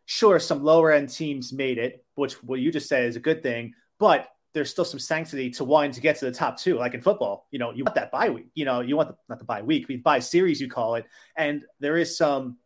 Sure, 0.06 0.38
some 0.38 0.64
lower 0.64 0.92
end 0.92 1.10
teams 1.10 1.52
made 1.52 1.76
it, 1.76 2.06
which 2.14 2.42
what 2.42 2.60
you 2.60 2.72
just 2.72 2.88
said 2.88 3.04
is 3.04 3.16
a 3.16 3.20
good 3.20 3.42
thing. 3.42 3.74
But 3.98 4.28
there's 4.54 4.70
still 4.70 4.84
some 4.84 4.98
sanctity 4.98 5.50
to 5.50 5.64
wanting 5.64 5.92
to 5.92 6.00
get 6.00 6.16
to 6.16 6.24
the 6.24 6.32
top 6.32 6.58
two. 6.58 6.76
Like 6.76 6.94
in 6.94 7.02
football, 7.02 7.46
you 7.50 7.58
know, 7.58 7.72
you 7.72 7.84
want 7.84 7.94
that 7.96 8.10
bye 8.10 8.30
week. 8.30 8.46
You 8.54 8.64
know, 8.64 8.80
you 8.80 8.96
want 8.96 9.10
the, 9.10 9.16
not 9.28 9.38
the 9.38 9.44
bye 9.44 9.62
week, 9.62 9.86
but 9.88 10.02
bye 10.02 10.18
series, 10.18 10.60
you 10.60 10.68
call 10.68 10.94
it. 10.94 11.06
And 11.36 11.62
there 11.80 11.96
is 11.96 12.16
some, 12.16 12.56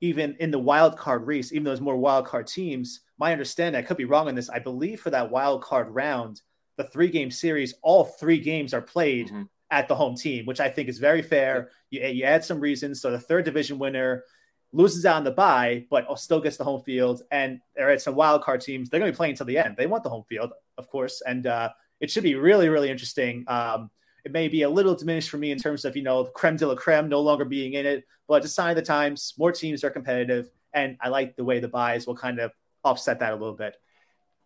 even 0.00 0.36
in 0.40 0.50
the 0.50 0.58
wild 0.58 0.96
card 0.96 1.26
race, 1.26 1.52
even 1.52 1.64
though 1.64 1.76
more 1.80 1.96
wild 1.96 2.26
card 2.26 2.46
teams. 2.46 3.00
My 3.22 3.30
understanding, 3.30 3.78
I 3.78 3.86
could 3.86 3.96
be 3.96 4.04
wrong 4.04 4.26
on 4.26 4.34
this. 4.34 4.50
I 4.50 4.58
believe 4.58 5.00
for 5.00 5.10
that 5.10 5.30
wild 5.30 5.62
card 5.62 5.94
round, 5.94 6.42
the 6.76 6.82
three 6.82 7.08
game 7.08 7.30
series, 7.30 7.72
all 7.80 8.02
three 8.02 8.40
games 8.40 8.74
are 8.74 8.82
played 8.82 9.28
mm-hmm. 9.28 9.44
at 9.70 9.86
the 9.86 9.94
home 9.94 10.16
team, 10.16 10.44
which 10.44 10.58
I 10.58 10.68
think 10.68 10.88
is 10.88 10.98
very 10.98 11.22
fair. 11.22 11.70
You, 11.90 12.04
you 12.04 12.24
add 12.24 12.44
some 12.44 12.58
reasons. 12.58 13.00
So 13.00 13.12
the 13.12 13.20
third 13.20 13.44
division 13.44 13.78
winner 13.78 14.24
loses 14.72 15.06
out 15.06 15.18
on 15.18 15.22
the 15.22 15.30
bye, 15.30 15.86
but 15.88 16.18
still 16.18 16.40
gets 16.40 16.56
the 16.56 16.64
home 16.64 16.82
field. 16.82 17.22
And 17.30 17.60
there 17.76 17.92
are 17.92 17.98
some 18.00 18.16
wild 18.16 18.42
card 18.42 18.60
teams. 18.60 18.90
They're 18.90 18.98
going 18.98 19.12
to 19.12 19.14
be 19.14 19.16
playing 19.16 19.34
until 19.34 19.46
the 19.46 19.58
end. 19.58 19.76
They 19.76 19.86
want 19.86 20.02
the 20.02 20.10
home 20.10 20.24
field, 20.28 20.52
of 20.76 20.88
course, 20.88 21.22
and 21.24 21.46
uh, 21.46 21.68
it 22.00 22.10
should 22.10 22.24
be 22.24 22.34
really, 22.34 22.68
really 22.70 22.90
interesting. 22.90 23.44
Um, 23.46 23.88
it 24.24 24.32
may 24.32 24.48
be 24.48 24.62
a 24.62 24.68
little 24.68 24.96
diminished 24.96 25.30
for 25.30 25.38
me 25.38 25.52
in 25.52 25.58
terms 25.58 25.84
of 25.84 25.94
you 25.94 26.02
know 26.02 26.24
creme 26.24 26.56
de 26.56 26.66
la 26.66 26.74
creme 26.74 27.08
no 27.08 27.20
longer 27.20 27.44
being 27.44 27.74
in 27.74 27.86
it, 27.86 28.02
but 28.26 28.42
it's 28.42 28.46
a 28.46 28.48
sign 28.48 28.70
of 28.70 28.76
the 28.76 28.82
times. 28.82 29.34
More 29.38 29.52
teams 29.52 29.84
are 29.84 29.90
competitive, 29.90 30.50
and 30.72 30.96
I 31.00 31.08
like 31.08 31.36
the 31.36 31.44
way 31.44 31.60
the 31.60 31.68
buys 31.68 32.04
will 32.04 32.16
kind 32.16 32.40
of 32.40 32.50
offset 32.84 33.20
that 33.20 33.32
a 33.32 33.36
little 33.36 33.54
bit. 33.54 33.76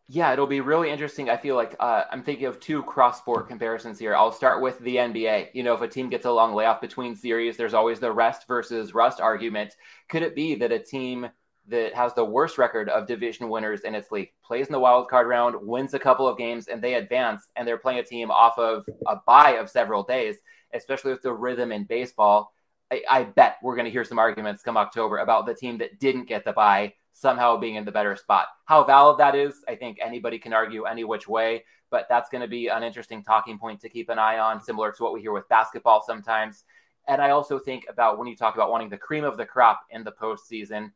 Yeah, 0.08 0.32
it'll 0.32 0.46
be 0.46 0.60
really 0.60 0.90
interesting. 0.90 1.28
I 1.28 1.36
feel 1.36 1.56
like 1.56 1.74
uh, 1.80 2.04
I'm 2.12 2.22
thinking 2.22 2.46
of 2.46 2.60
two 2.60 2.84
cross 2.84 3.18
sport 3.18 3.48
comparisons 3.48 3.98
here. 3.98 4.14
I'll 4.14 4.30
start 4.30 4.62
with 4.62 4.78
the 4.78 4.96
NBA. 4.96 5.48
You 5.52 5.64
know, 5.64 5.74
if 5.74 5.82
a 5.82 5.88
team 5.88 6.08
gets 6.08 6.26
a 6.26 6.30
long 6.30 6.54
layoff 6.54 6.80
between 6.80 7.16
series, 7.16 7.56
there's 7.56 7.74
always 7.74 7.98
the 7.98 8.12
rest 8.12 8.46
versus 8.46 8.94
rust 8.94 9.20
argument. 9.20 9.74
Could 10.08 10.22
it 10.22 10.36
be 10.36 10.54
that 10.56 10.70
a 10.70 10.78
team 10.78 11.28
that 11.68 11.92
has 11.94 12.14
the 12.14 12.24
worst 12.24 12.56
record 12.56 12.88
of 12.88 13.08
division 13.08 13.48
winners 13.48 13.80
in 13.80 13.96
its 13.96 14.12
league 14.12 14.30
plays 14.44 14.68
in 14.68 14.72
the 14.72 14.78
wild 14.78 15.08
card 15.08 15.26
round, 15.26 15.56
wins 15.60 15.92
a 15.94 15.98
couple 15.98 16.28
of 16.28 16.38
games, 16.38 16.68
and 16.68 16.80
they 16.80 16.94
advance, 16.94 17.48
and 17.56 17.66
they're 17.66 17.76
playing 17.76 17.98
a 17.98 18.04
team 18.04 18.30
off 18.30 18.56
of 18.58 18.86
a 19.08 19.16
bye 19.26 19.56
of 19.56 19.68
several 19.68 20.04
days, 20.04 20.36
especially 20.72 21.10
with 21.10 21.22
the 21.22 21.32
rhythm 21.32 21.72
in 21.72 21.82
baseball? 21.82 22.52
I, 22.92 23.02
I 23.10 23.22
bet 23.24 23.56
we're 23.60 23.74
going 23.74 23.86
to 23.86 23.90
hear 23.90 24.04
some 24.04 24.20
arguments 24.20 24.62
come 24.62 24.76
October 24.76 25.18
about 25.18 25.46
the 25.46 25.54
team 25.54 25.78
that 25.78 25.98
didn't 25.98 26.28
get 26.28 26.44
the 26.44 26.52
bye 26.52 26.92
somehow 27.16 27.56
being 27.56 27.76
in 27.76 27.84
the 27.86 27.90
better 27.90 28.14
spot. 28.14 28.48
How 28.66 28.84
valid 28.84 29.16
that 29.18 29.34
is, 29.34 29.64
I 29.66 29.74
think 29.74 29.96
anybody 30.02 30.38
can 30.38 30.52
argue 30.52 30.84
any 30.84 31.02
which 31.02 31.26
way, 31.26 31.64
but 31.90 32.04
that's 32.10 32.28
going 32.28 32.42
to 32.42 32.48
be 32.48 32.68
an 32.68 32.82
interesting 32.82 33.24
talking 33.24 33.58
point 33.58 33.80
to 33.80 33.88
keep 33.88 34.10
an 34.10 34.18
eye 34.18 34.38
on, 34.38 34.60
similar 34.60 34.92
to 34.92 35.02
what 35.02 35.14
we 35.14 35.22
hear 35.22 35.32
with 35.32 35.48
basketball 35.48 36.04
sometimes. 36.06 36.64
And 37.08 37.22
I 37.22 37.30
also 37.30 37.58
think 37.58 37.86
about 37.88 38.18
when 38.18 38.28
you 38.28 38.36
talk 38.36 38.54
about 38.54 38.70
wanting 38.70 38.90
the 38.90 38.98
cream 38.98 39.24
of 39.24 39.38
the 39.38 39.46
crop 39.46 39.80
in 39.88 40.04
the 40.04 40.12
postseason, 40.12 40.92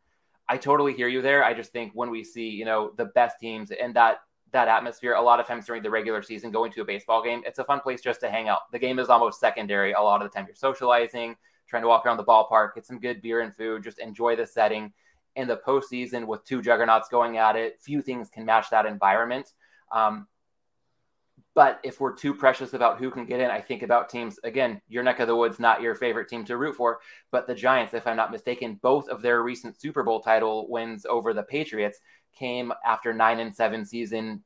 I 0.46 0.58
totally 0.58 0.92
hear 0.92 1.08
you 1.08 1.22
there. 1.22 1.42
I 1.42 1.54
just 1.54 1.72
think 1.72 1.92
when 1.94 2.10
we 2.10 2.22
see, 2.22 2.50
you 2.50 2.66
know, 2.66 2.92
the 2.98 3.06
best 3.06 3.38
teams 3.40 3.70
in 3.70 3.94
that 3.94 4.18
that 4.52 4.68
atmosphere, 4.68 5.14
a 5.14 5.22
lot 5.22 5.40
of 5.40 5.46
times 5.46 5.64
during 5.64 5.82
the 5.82 5.88
regular 5.88 6.22
season, 6.22 6.50
going 6.50 6.72
to 6.72 6.82
a 6.82 6.84
baseball 6.84 7.22
game, 7.22 7.40
it's 7.46 7.60
a 7.60 7.64
fun 7.64 7.80
place 7.80 8.02
just 8.02 8.20
to 8.20 8.30
hang 8.30 8.48
out. 8.48 8.70
The 8.72 8.78
game 8.78 8.98
is 8.98 9.08
almost 9.08 9.40
secondary. 9.40 9.92
A 9.92 10.00
lot 10.00 10.20
of 10.20 10.30
the 10.30 10.36
time, 10.36 10.44
you're 10.46 10.56
socializing, 10.56 11.36
trying 11.68 11.82
to 11.82 11.88
walk 11.88 12.04
around 12.04 12.18
the 12.18 12.24
ballpark, 12.24 12.74
get 12.74 12.84
some 12.84 12.98
good 12.98 13.22
beer 13.22 13.40
and 13.40 13.54
food, 13.54 13.84
just 13.84 14.00
enjoy 14.00 14.34
the 14.36 14.44
setting. 14.44 14.92
In 15.36 15.46
the 15.48 15.56
postseason, 15.56 16.26
with 16.26 16.44
two 16.44 16.60
juggernauts 16.60 17.08
going 17.08 17.38
at 17.38 17.56
it, 17.56 17.80
few 17.80 18.02
things 18.02 18.28
can 18.28 18.44
match 18.44 18.70
that 18.70 18.86
environment. 18.86 19.52
Um, 19.92 20.26
but 21.54 21.80
if 21.82 22.00
we're 22.00 22.14
too 22.14 22.34
precious 22.34 22.74
about 22.74 22.98
who 22.98 23.10
can 23.10 23.26
get 23.26 23.40
in, 23.40 23.50
I 23.50 23.60
think 23.60 23.82
about 23.82 24.08
teams, 24.08 24.38
again, 24.44 24.80
your 24.88 25.02
neck 25.02 25.20
of 25.20 25.26
the 25.26 25.36
woods, 25.36 25.58
not 25.58 25.82
your 25.82 25.94
favorite 25.94 26.28
team 26.28 26.44
to 26.44 26.56
root 26.56 26.76
for, 26.76 27.00
but 27.32 27.46
the 27.46 27.54
Giants, 27.54 27.94
if 27.94 28.06
I'm 28.06 28.16
not 28.16 28.30
mistaken, 28.30 28.78
both 28.82 29.08
of 29.08 29.22
their 29.22 29.42
recent 29.42 29.80
Super 29.80 30.02
Bowl 30.02 30.20
title 30.20 30.68
wins 30.68 31.06
over 31.06 31.34
the 31.34 31.42
Patriots 31.42 31.98
came 32.32 32.72
after 32.84 33.12
nine 33.12 33.40
and 33.40 33.54
seven 33.54 33.84
season 33.84 34.42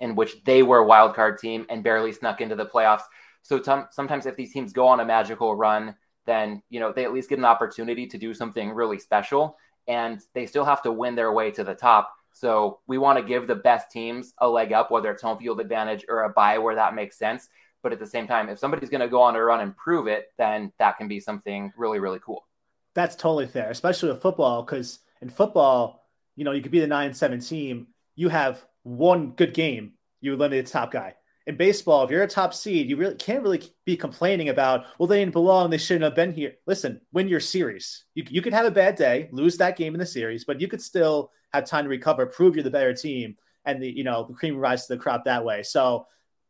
in 0.00 0.16
which 0.16 0.42
they 0.44 0.62
were 0.62 0.78
a 0.78 0.86
wild 0.86 1.14
card 1.14 1.38
team 1.38 1.64
and 1.68 1.84
barely 1.84 2.12
snuck 2.12 2.40
into 2.40 2.56
the 2.56 2.66
playoffs. 2.66 3.02
So 3.42 3.58
t- 3.58 3.86
sometimes 3.90 4.26
if 4.26 4.36
these 4.36 4.52
teams 4.52 4.72
go 4.72 4.88
on 4.88 5.00
a 5.00 5.04
magical 5.04 5.54
run, 5.54 5.94
then 6.26 6.62
you 6.68 6.80
know 6.80 6.92
they 6.92 7.04
at 7.04 7.12
least 7.12 7.30
get 7.30 7.38
an 7.38 7.44
opportunity 7.44 8.06
to 8.06 8.18
do 8.18 8.34
something 8.34 8.70
really 8.70 8.98
special, 8.98 9.56
and 9.88 10.20
they 10.34 10.46
still 10.46 10.64
have 10.64 10.82
to 10.82 10.92
win 10.92 11.14
their 11.14 11.32
way 11.32 11.50
to 11.50 11.64
the 11.64 11.74
top. 11.74 12.14
So 12.32 12.78
we 12.86 12.98
want 12.98 13.18
to 13.18 13.24
give 13.24 13.48
the 13.48 13.56
best 13.56 13.90
teams 13.90 14.34
a 14.38 14.48
leg 14.48 14.72
up, 14.72 14.90
whether 14.90 15.10
it's 15.10 15.22
home 15.22 15.38
field 15.38 15.60
advantage 15.60 16.04
or 16.08 16.22
a 16.22 16.28
buy 16.28 16.58
where 16.58 16.76
that 16.76 16.94
makes 16.94 17.18
sense. 17.18 17.48
But 17.82 17.92
at 17.92 17.98
the 17.98 18.06
same 18.06 18.26
time, 18.26 18.48
if 18.48 18.58
somebody's 18.58 18.90
going 18.90 19.00
to 19.00 19.08
go 19.08 19.22
on 19.22 19.34
a 19.34 19.42
run 19.42 19.60
and 19.60 19.76
prove 19.76 20.06
it, 20.06 20.32
then 20.36 20.72
that 20.78 20.98
can 20.98 21.08
be 21.08 21.18
something 21.18 21.72
really, 21.76 21.98
really 21.98 22.20
cool. 22.24 22.46
That's 22.94 23.16
totally 23.16 23.46
fair, 23.46 23.70
especially 23.70 24.10
with 24.10 24.22
football, 24.22 24.62
because 24.62 25.00
in 25.22 25.30
football, 25.30 26.04
you 26.36 26.44
know, 26.44 26.52
you 26.52 26.62
could 26.62 26.72
be 26.72 26.80
the 26.80 26.86
nine 26.86 27.14
seven 27.14 27.40
team. 27.40 27.88
You 28.14 28.28
have 28.28 28.64
one 28.82 29.30
good 29.30 29.54
game, 29.54 29.92
you 30.20 30.34
eliminate 30.34 30.66
the 30.66 30.72
top 30.72 30.90
guy. 30.90 31.14
In 31.48 31.56
baseball, 31.56 32.04
if 32.04 32.10
you're 32.10 32.22
a 32.22 32.28
top 32.28 32.52
seed, 32.52 32.90
you 32.90 32.96
really 32.98 33.14
can't 33.14 33.42
really 33.42 33.62
be 33.86 33.96
complaining 33.96 34.50
about, 34.50 34.84
well, 34.98 35.06
they 35.06 35.18
didn't 35.18 35.32
belong, 35.32 35.70
they 35.70 35.78
shouldn't 35.78 36.04
have 36.04 36.14
been 36.14 36.30
here. 36.30 36.52
Listen, 36.66 37.00
win 37.10 37.26
your 37.26 37.40
series. 37.40 38.04
You, 38.14 38.24
you 38.28 38.42
could 38.42 38.52
have 38.52 38.66
a 38.66 38.70
bad 38.70 38.96
day, 38.96 39.30
lose 39.32 39.56
that 39.56 39.78
game 39.78 39.94
in 39.94 39.98
the 39.98 40.04
series, 40.04 40.44
but 40.44 40.60
you 40.60 40.68
could 40.68 40.82
still 40.82 41.32
have 41.54 41.64
time 41.64 41.84
to 41.84 41.88
recover, 41.88 42.26
prove 42.26 42.54
you're 42.54 42.62
the 42.62 42.70
better 42.70 42.92
team, 42.92 43.34
and 43.64 43.82
the 43.82 43.88
you 43.88 44.04
know 44.04 44.26
the 44.28 44.34
cream 44.34 44.58
rises 44.58 44.86
to 44.86 44.94
the 44.94 45.00
crop 45.00 45.24
that 45.24 45.42
way. 45.42 45.62
So 45.62 46.06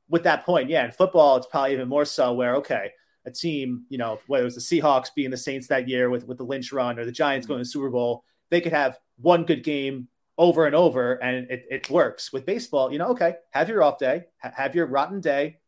with 0.08 0.24
that 0.24 0.44
point, 0.44 0.68
yeah, 0.68 0.84
in 0.84 0.90
football, 0.90 1.36
it's 1.36 1.46
probably 1.46 1.74
even 1.74 1.88
more 1.88 2.04
so 2.04 2.32
where 2.32 2.56
okay, 2.56 2.90
a 3.24 3.30
team, 3.30 3.84
you 3.88 3.98
know, 3.98 4.18
whether 4.26 4.42
it 4.42 4.52
was 4.52 4.56
the 4.56 4.80
Seahawks 4.80 5.14
being 5.14 5.30
the 5.30 5.36
Saints 5.36 5.68
that 5.68 5.88
year 5.88 6.10
with 6.10 6.26
with 6.26 6.38
the 6.38 6.44
Lynch 6.44 6.72
run 6.72 6.98
or 6.98 7.04
the 7.04 7.12
Giants 7.12 7.46
going 7.46 7.58
to 7.58 7.64
the 7.64 7.70
Super 7.70 7.90
Bowl, 7.90 8.24
they 8.50 8.60
could 8.60 8.72
have 8.72 8.98
one 9.16 9.44
good 9.44 9.62
game 9.62 10.08
over 10.38 10.66
and 10.66 10.74
over 10.74 11.14
and 11.14 11.50
it, 11.50 11.66
it 11.70 11.90
works. 11.90 12.32
With 12.32 12.46
baseball, 12.46 12.90
you 12.92 12.98
know, 12.98 13.08
okay, 13.08 13.36
have 13.50 13.68
your 13.68 13.82
off 13.82 13.98
day, 13.98 14.24
ha- 14.42 14.52
have 14.56 14.74
your 14.74 14.86
rotten 14.86 15.20
day, 15.20 15.58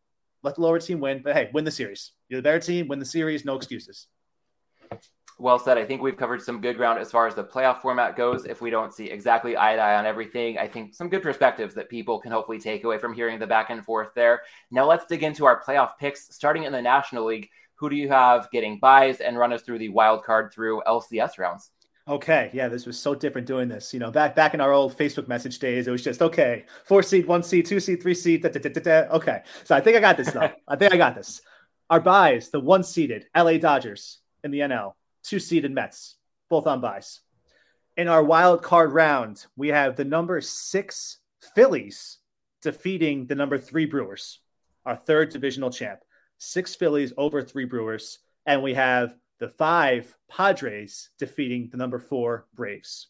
let 0.42 0.54
the 0.54 0.62
lower 0.62 0.78
team 0.78 1.00
win, 1.00 1.20
but 1.22 1.34
hey, 1.34 1.50
win 1.52 1.64
the 1.64 1.70
series. 1.70 2.12
You're 2.28 2.38
the 2.38 2.44
better 2.44 2.60
team, 2.60 2.88
win 2.88 2.98
the 2.98 3.04
series, 3.04 3.44
no 3.44 3.56
excuses 3.56 4.06
well 5.40 5.58
said. 5.58 5.78
I 5.78 5.84
think 5.84 6.02
we've 6.02 6.16
covered 6.16 6.42
some 6.42 6.60
good 6.60 6.76
ground 6.76 6.98
as 6.98 7.10
far 7.10 7.26
as 7.26 7.34
the 7.34 7.44
playoff 7.44 7.80
format 7.80 8.16
goes. 8.16 8.44
If 8.44 8.60
we 8.60 8.70
don't 8.70 8.92
see 8.92 9.06
exactly 9.06 9.56
eye 9.56 9.76
to 9.76 9.82
eye 9.82 9.96
on 9.96 10.06
everything, 10.06 10.58
I 10.58 10.68
think 10.68 10.94
some 10.94 11.08
good 11.08 11.22
perspectives 11.22 11.74
that 11.74 11.88
people 11.88 12.20
can 12.20 12.32
hopefully 12.32 12.60
take 12.60 12.84
away 12.84 12.98
from 12.98 13.14
hearing 13.14 13.38
the 13.38 13.46
back 13.46 13.70
and 13.70 13.84
forth 13.84 14.10
there. 14.14 14.42
Now 14.70 14.86
let's 14.86 15.06
dig 15.06 15.22
into 15.22 15.46
our 15.46 15.62
playoff 15.62 15.92
picks, 15.98 16.34
starting 16.34 16.64
in 16.64 16.72
the 16.72 16.82
National 16.82 17.24
League. 17.24 17.48
Who 17.76 17.88
do 17.88 17.96
you 17.96 18.08
have 18.10 18.50
getting 18.50 18.78
buys 18.78 19.20
and 19.20 19.38
run 19.38 19.52
us 19.52 19.62
through 19.62 19.78
the 19.78 19.88
wild 19.88 20.22
card 20.22 20.52
through 20.52 20.82
LCS 20.86 21.38
rounds? 21.38 21.70
Okay, 22.10 22.50
yeah, 22.52 22.66
this 22.66 22.86
was 22.86 22.98
so 22.98 23.14
different 23.14 23.46
doing 23.46 23.68
this. 23.68 23.94
You 23.94 24.00
know, 24.00 24.10
back 24.10 24.34
back 24.34 24.52
in 24.52 24.60
our 24.60 24.72
old 24.72 24.98
Facebook 24.98 25.28
message 25.28 25.60
days, 25.60 25.86
it 25.86 25.92
was 25.92 26.02
just 26.02 26.20
okay, 26.20 26.64
four 26.84 27.04
seed, 27.04 27.26
one 27.26 27.44
seed, 27.44 27.66
two 27.66 27.78
seed, 27.78 28.02
three 28.02 28.14
seed. 28.14 28.42
Da, 28.42 28.48
da, 28.48 28.68
da, 28.68 29.14
okay, 29.14 29.42
so 29.62 29.76
I 29.76 29.80
think 29.80 29.96
I 29.96 30.00
got 30.00 30.16
this 30.16 30.32
though. 30.32 30.50
I 30.68 30.74
think 30.74 30.92
I 30.92 30.96
got 30.96 31.14
this. 31.14 31.40
Our 31.88 32.00
buys, 32.00 32.50
the 32.50 32.58
one 32.58 32.82
seeded 32.82 33.26
LA 33.36 33.58
Dodgers 33.58 34.18
in 34.42 34.50
the 34.50 34.58
NL 34.58 34.94
two 35.22 35.38
seeded 35.38 35.72
Mets, 35.72 36.16
both 36.48 36.66
on 36.66 36.80
buys. 36.80 37.20
In 37.96 38.08
our 38.08 38.24
wild 38.24 38.62
card 38.62 38.92
round, 38.92 39.44
we 39.56 39.68
have 39.68 39.96
the 39.96 40.04
number 40.04 40.40
six 40.40 41.18
Phillies 41.54 42.18
defeating 42.62 43.26
the 43.26 43.34
number 43.34 43.58
three 43.58 43.86
Brewers, 43.86 44.40
our 44.84 44.96
third 44.96 45.30
divisional 45.30 45.70
champ. 45.70 46.00
Six 46.38 46.74
Phillies 46.74 47.12
over 47.16 47.42
three 47.42 47.66
Brewers. 47.66 48.18
And 48.46 48.62
we 48.62 48.74
have 48.74 49.14
the 49.40 49.48
five 49.48 50.16
Padres 50.28 51.10
defeating 51.18 51.68
the 51.70 51.76
number 51.76 51.98
four 51.98 52.46
Braves. 52.54 53.08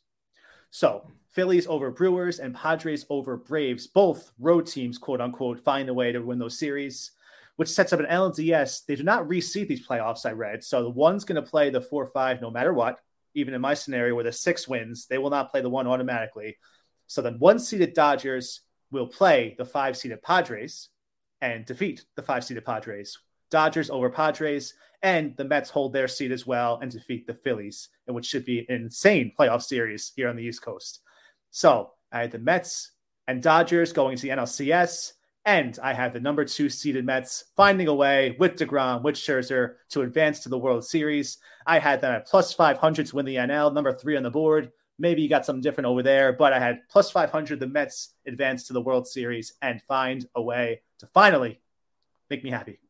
So 0.70 1.06
Phillies 1.30 1.66
over 1.66 1.90
Brewers 1.90 2.38
and 2.38 2.54
Padres 2.54 3.04
over 3.10 3.36
Braves, 3.36 3.86
both 3.86 4.32
road 4.38 4.66
teams, 4.66 4.96
quote 4.96 5.20
unquote, 5.20 5.60
find 5.60 5.88
a 5.88 5.94
way 5.94 6.12
to 6.12 6.20
win 6.20 6.38
those 6.38 6.58
series 6.58 7.12
which 7.60 7.68
sets 7.68 7.92
up 7.92 8.00
an 8.00 8.06
LDS. 8.06 8.86
They 8.86 8.96
do 8.96 9.02
not 9.02 9.28
reseed 9.28 9.68
these 9.68 9.86
playoffs, 9.86 10.24
I 10.24 10.32
read. 10.32 10.64
So 10.64 10.82
the 10.82 10.88
one's 10.88 11.26
going 11.26 11.44
to 11.44 11.50
play 11.50 11.68
the 11.68 11.82
four 11.82 12.06
five 12.06 12.40
no 12.40 12.50
matter 12.50 12.72
what. 12.72 12.98
Even 13.34 13.52
in 13.52 13.60
my 13.60 13.74
scenario 13.74 14.14
where 14.14 14.24
the 14.24 14.32
six 14.32 14.66
wins, 14.66 15.06
they 15.06 15.18
will 15.18 15.28
not 15.28 15.50
play 15.50 15.60
the 15.60 15.68
one 15.68 15.86
automatically. 15.86 16.56
So 17.06 17.20
the 17.20 17.32
one 17.32 17.58
seeded 17.58 17.92
Dodgers 17.92 18.62
will 18.90 19.06
play 19.06 19.56
the 19.58 19.66
five 19.66 19.98
seeded 19.98 20.22
Padres 20.22 20.88
and 21.42 21.66
defeat 21.66 22.02
the 22.16 22.22
five 22.22 22.44
seeded 22.44 22.64
Padres. 22.64 23.18
Dodgers 23.50 23.90
over 23.90 24.10
Padres, 24.10 24.74
and 25.02 25.36
the 25.36 25.44
Mets 25.44 25.70
hold 25.70 25.92
their 25.92 26.08
seat 26.08 26.30
as 26.30 26.46
well 26.46 26.78
and 26.82 26.90
defeat 26.90 27.26
the 27.26 27.34
Phillies, 27.34 27.88
in 28.06 28.14
which 28.14 28.26
should 28.26 28.44
be 28.44 28.60
an 28.68 28.82
insane 28.82 29.32
playoff 29.38 29.62
series 29.62 30.12
here 30.14 30.28
on 30.28 30.36
the 30.36 30.42
East 30.42 30.62
Coast. 30.62 31.00
So 31.50 31.92
I 32.12 32.20
had 32.20 32.32
the 32.32 32.38
Mets 32.38 32.92
and 33.26 33.42
Dodgers 33.42 33.92
going 33.92 34.16
to 34.16 34.22
the 34.22 34.30
NLCS. 34.30 35.12
And 35.46 35.78
I 35.82 35.94
have 35.94 36.12
the 36.12 36.20
number 36.20 36.44
two 36.44 36.68
seeded 36.68 37.06
Mets 37.06 37.44
finding 37.56 37.88
a 37.88 37.94
way 37.94 38.36
with 38.38 38.56
DeGrom, 38.56 39.02
with 39.02 39.14
Scherzer 39.14 39.76
to 39.88 40.02
advance 40.02 40.40
to 40.40 40.50
the 40.50 40.58
World 40.58 40.84
Series. 40.84 41.38
I 41.66 41.78
had 41.78 42.02
them 42.02 42.12
at 42.12 42.26
plus 42.26 42.52
500 42.52 43.06
to 43.06 43.16
win 43.16 43.24
the 43.24 43.36
NL, 43.36 43.72
number 43.72 43.92
three 43.92 44.18
on 44.18 44.22
the 44.22 44.30
board. 44.30 44.70
Maybe 44.98 45.22
you 45.22 45.30
got 45.30 45.46
something 45.46 45.62
different 45.62 45.86
over 45.86 46.02
there, 46.02 46.34
but 46.34 46.52
I 46.52 46.58
had 46.58 46.80
plus 46.90 47.10
500 47.10 47.58
the 47.58 47.66
Mets 47.66 48.10
advance 48.26 48.64
to 48.66 48.74
the 48.74 48.82
World 48.82 49.08
Series 49.08 49.54
and 49.62 49.80
find 49.88 50.26
a 50.34 50.42
way 50.42 50.82
to 50.98 51.06
finally 51.06 51.60
make 52.28 52.44
me 52.44 52.50
happy. 52.50 52.80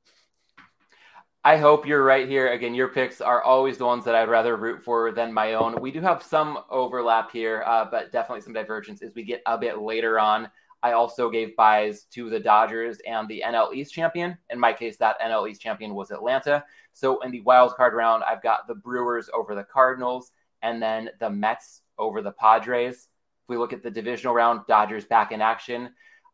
I 1.43 1.57
hope 1.57 1.86
you're 1.86 2.05
right 2.05 2.28
here. 2.28 2.53
Again, 2.53 2.74
your 2.74 2.88
picks 2.88 3.22
are 3.22 3.43
always 3.43 3.78
the 3.78 3.86
ones 3.86 4.05
that 4.05 4.14
I'd 4.14 4.28
rather 4.28 4.57
root 4.57 4.82
for 4.82 5.11
than 5.11 5.32
my 5.32 5.55
own. 5.55 5.80
We 5.80 5.91
do 5.91 6.03
have 6.03 6.22
some 6.22 6.59
overlap 6.68 7.32
here, 7.32 7.64
uh, 7.66 7.86
but 7.91 8.12
definitely 8.12 8.43
some 8.43 8.53
divergence 8.53 9.01
as 9.01 9.14
we 9.14 9.22
get 9.22 9.41
a 9.47 9.57
bit 9.57 9.78
later 9.78 10.20
on. 10.20 10.51
I 10.82 10.93
also 10.93 11.30
gave 11.30 11.57
buys 11.57 12.05
to 12.12 12.28
the 12.28 12.41
Dodgers 12.41 12.99
and 13.07 13.26
the 13.26 13.43
NL 13.47 13.72
East 13.74 13.95
champion. 13.95 14.36
In 14.51 14.61
my 14.61 14.74
case, 14.74 14.99
that 14.99 15.18
NL 15.20 15.49
East 15.49 15.62
champion 15.62 15.95
was 15.95 16.11
Atlanta. 16.11 16.62
So 16.93 17.22
in 17.22 17.30
the 17.30 17.41
wild 17.41 17.74
card 17.74 17.95
round, 17.95 18.22
I've 18.22 18.43
got 18.43 18.68
the 18.68 18.74
Brewers 18.74 19.30
over 19.32 19.55
the 19.55 19.64
Cardinals 19.64 20.32
and 20.61 20.82
then 20.82 21.09
the 21.20 21.30
Mets 21.30 21.80
over 21.99 22.20
the 22.20 22.32
Padres. 22.32 23.09
If 23.45 23.49
we 23.49 23.57
look 23.57 23.72
at 23.72 23.82
the 23.82 23.91
divisional 23.91 24.34
round, 24.34 24.61
Dodgers 24.68 25.07
back 25.07 25.32
in 25.32 25.41
action. 25.41 25.88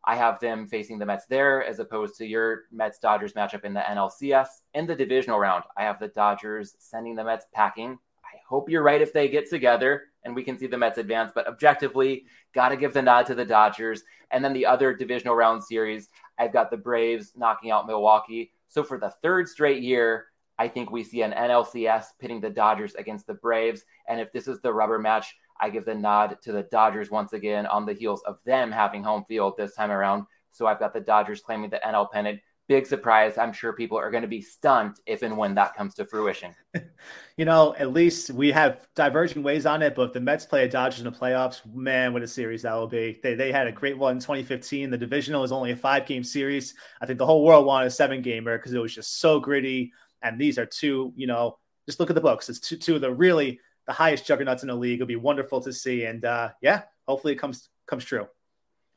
I 0.07 0.15
have 0.15 0.39
them 0.39 0.67
facing 0.67 0.99
the 0.99 1.05
Mets 1.05 1.25
there 1.25 1.65
as 1.65 1.79
opposed 1.79 2.15
to 2.15 2.25
your 2.25 2.63
Mets 2.71 2.97
Dodgers 2.97 3.33
matchup 3.33 3.65
in 3.65 3.73
the 3.73 3.81
NLCS. 3.81 4.47
In 4.73 4.87
the 4.87 4.95
divisional 4.95 5.37
round, 5.37 5.65
I 5.75 5.83
have 5.83 5.99
the 5.99 6.07
Dodgers 6.07 6.77
sending 6.79 7.13
the 7.13 7.25
Mets 7.25 7.45
packing. 7.53 7.99
I 8.23 8.37
hope 8.47 8.69
you're 8.69 8.83
right 8.83 9.01
if 9.01 9.11
they 9.11 9.27
get 9.27 9.49
together 9.49 10.03
and 10.23 10.33
we 10.33 10.43
can 10.43 10.57
see 10.57 10.65
the 10.65 10.77
Mets 10.77 10.97
advance. 10.97 11.33
But 11.35 11.49
objectively, 11.49 12.23
got 12.53 12.69
to 12.69 12.77
give 12.77 12.93
the 12.93 13.01
nod 13.01 13.25
to 13.25 13.35
the 13.35 13.43
Dodgers. 13.43 14.01
And 14.31 14.43
then 14.45 14.53
the 14.53 14.65
other 14.65 14.93
divisional 14.93 15.35
round 15.35 15.61
series, 15.61 16.07
I've 16.39 16.53
got 16.53 16.71
the 16.71 16.77
Braves 16.77 17.33
knocking 17.35 17.71
out 17.71 17.85
Milwaukee. 17.85 18.53
So 18.69 18.85
for 18.85 18.97
the 18.97 19.13
third 19.21 19.49
straight 19.49 19.83
year, 19.83 20.27
I 20.57 20.69
think 20.69 20.89
we 20.89 21.03
see 21.03 21.21
an 21.21 21.33
NLCS 21.33 22.05
pitting 22.17 22.39
the 22.39 22.49
Dodgers 22.49 22.95
against 22.95 23.27
the 23.27 23.33
Braves. 23.33 23.83
And 24.07 24.21
if 24.21 24.31
this 24.31 24.47
is 24.47 24.61
the 24.61 24.73
rubber 24.73 24.99
match, 24.99 25.35
I 25.59 25.69
give 25.69 25.85
the 25.85 25.95
nod 25.95 26.37
to 26.43 26.51
the 26.51 26.63
Dodgers 26.63 27.09
once 27.09 27.33
again 27.33 27.65
on 27.65 27.85
the 27.85 27.93
heels 27.93 28.21
of 28.23 28.39
them 28.45 28.71
having 28.71 29.03
home 29.03 29.25
field 29.27 29.55
this 29.57 29.75
time 29.75 29.91
around. 29.91 30.25
So 30.51 30.67
I've 30.67 30.79
got 30.79 30.93
the 30.93 30.99
Dodgers 30.99 31.41
claiming 31.41 31.69
the 31.69 31.79
NL 31.85 32.11
pennant 32.11 32.39
big 32.67 32.85
surprise. 32.85 33.37
I'm 33.37 33.53
sure 33.53 33.73
people 33.73 33.97
are 33.97 34.11
going 34.11 34.23
to 34.23 34.27
be 34.27 34.41
stunned 34.41 34.97
if 35.05 35.21
and 35.21 35.37
when 35.37 35.55
that 35.55 35.75
comes 35.75 35.95
to 35.95 36.05
fruition. 36.05 36.53
you 37.37 37.45
know, 37.45 37.73
at 37.77 37.93
least 37.93 38.31
we 38.31 38.51
have 38.51 38.87
diverging 38.95 39.43
ways 39.43 39.65
on 39.65 39.81
it. 39.81 39.95
But 39.95 40.03
if 40.03 40.13
the 40.13 40.19
Mets 40.19 40.45
play 40.45 40.65
a 40.65 40.69
Dodgers 40.69 40.99
in 40.99 41.05
the 41.05 41.11
playoffs, 41.11 41.61
man, 41.73 42.13
what 42.13 42.23
a 42.23 42.27
series 42.27 42.63
that 42.63 42.73
will 42.73 42.87
be. 42.87 43.19
They, 43.23 43.35
they 43.35 43.51
had 43.51 43.67
a 43.67 43.71
great 43.71 43.97
one 43.97 44.13
in 44.13 44.19
2015. 44.19 44.89
The 44.89 44.97
divisional 44.97 45.41
was 45.41 45.51
only 45.51 45.71
a 45.71 45.75
five 45.75 46.05
game 46.05 46.23
series. 46.23 46.75
I 47.01 47.05
think 47.05 47.19
the 47.19 47.25
whole 47.25 47.43
world 47.43 47.65
wanted 47.65 47.87
a 47.87 47.91
seven 47.91 48.21
gamer 48.21 48.57
because 48.57 48.73
it 48.73 48.79
was 48.79 48.93
just 48.93 49.19
so 49.19 49.39
gritty. 49.39 49.93
And 50.21 50.39
these 50.39 50.57
are 50.57 50.65
two, 50.65 51.13
you 51.15 51.27
know, 51.27 51.57
just 51.85 51.99
look 51.99 52.09
at 52.09 52.15
the 52.15 52.21
books. 52.21 52.49
It's 52.49 52.59
two, 52.59 52.77
two 52.77 52.95
of 52.95 53.01
the 53.01 53.13
really 53.13 53.59
the 53.87 53.93
highest 53.93 54.27
juggernauts 54.27 54.63
in 54.63 54.67
the 54.67 54.75
league. 54.75 54.95
It'll 54.95 55.07
be 55.07 55.15
wonderful 55.15 55.61
to 55.61 55.73
see. 55.73 56.03
And 56.03 56.23
uh, 56.23 56.49
yeah, 56.61 56.83
hopefully 57.07 57.33
it 57.33 57.37
comes 57.37 57.69
comes 57.87 58.03
true. 58.03 58.27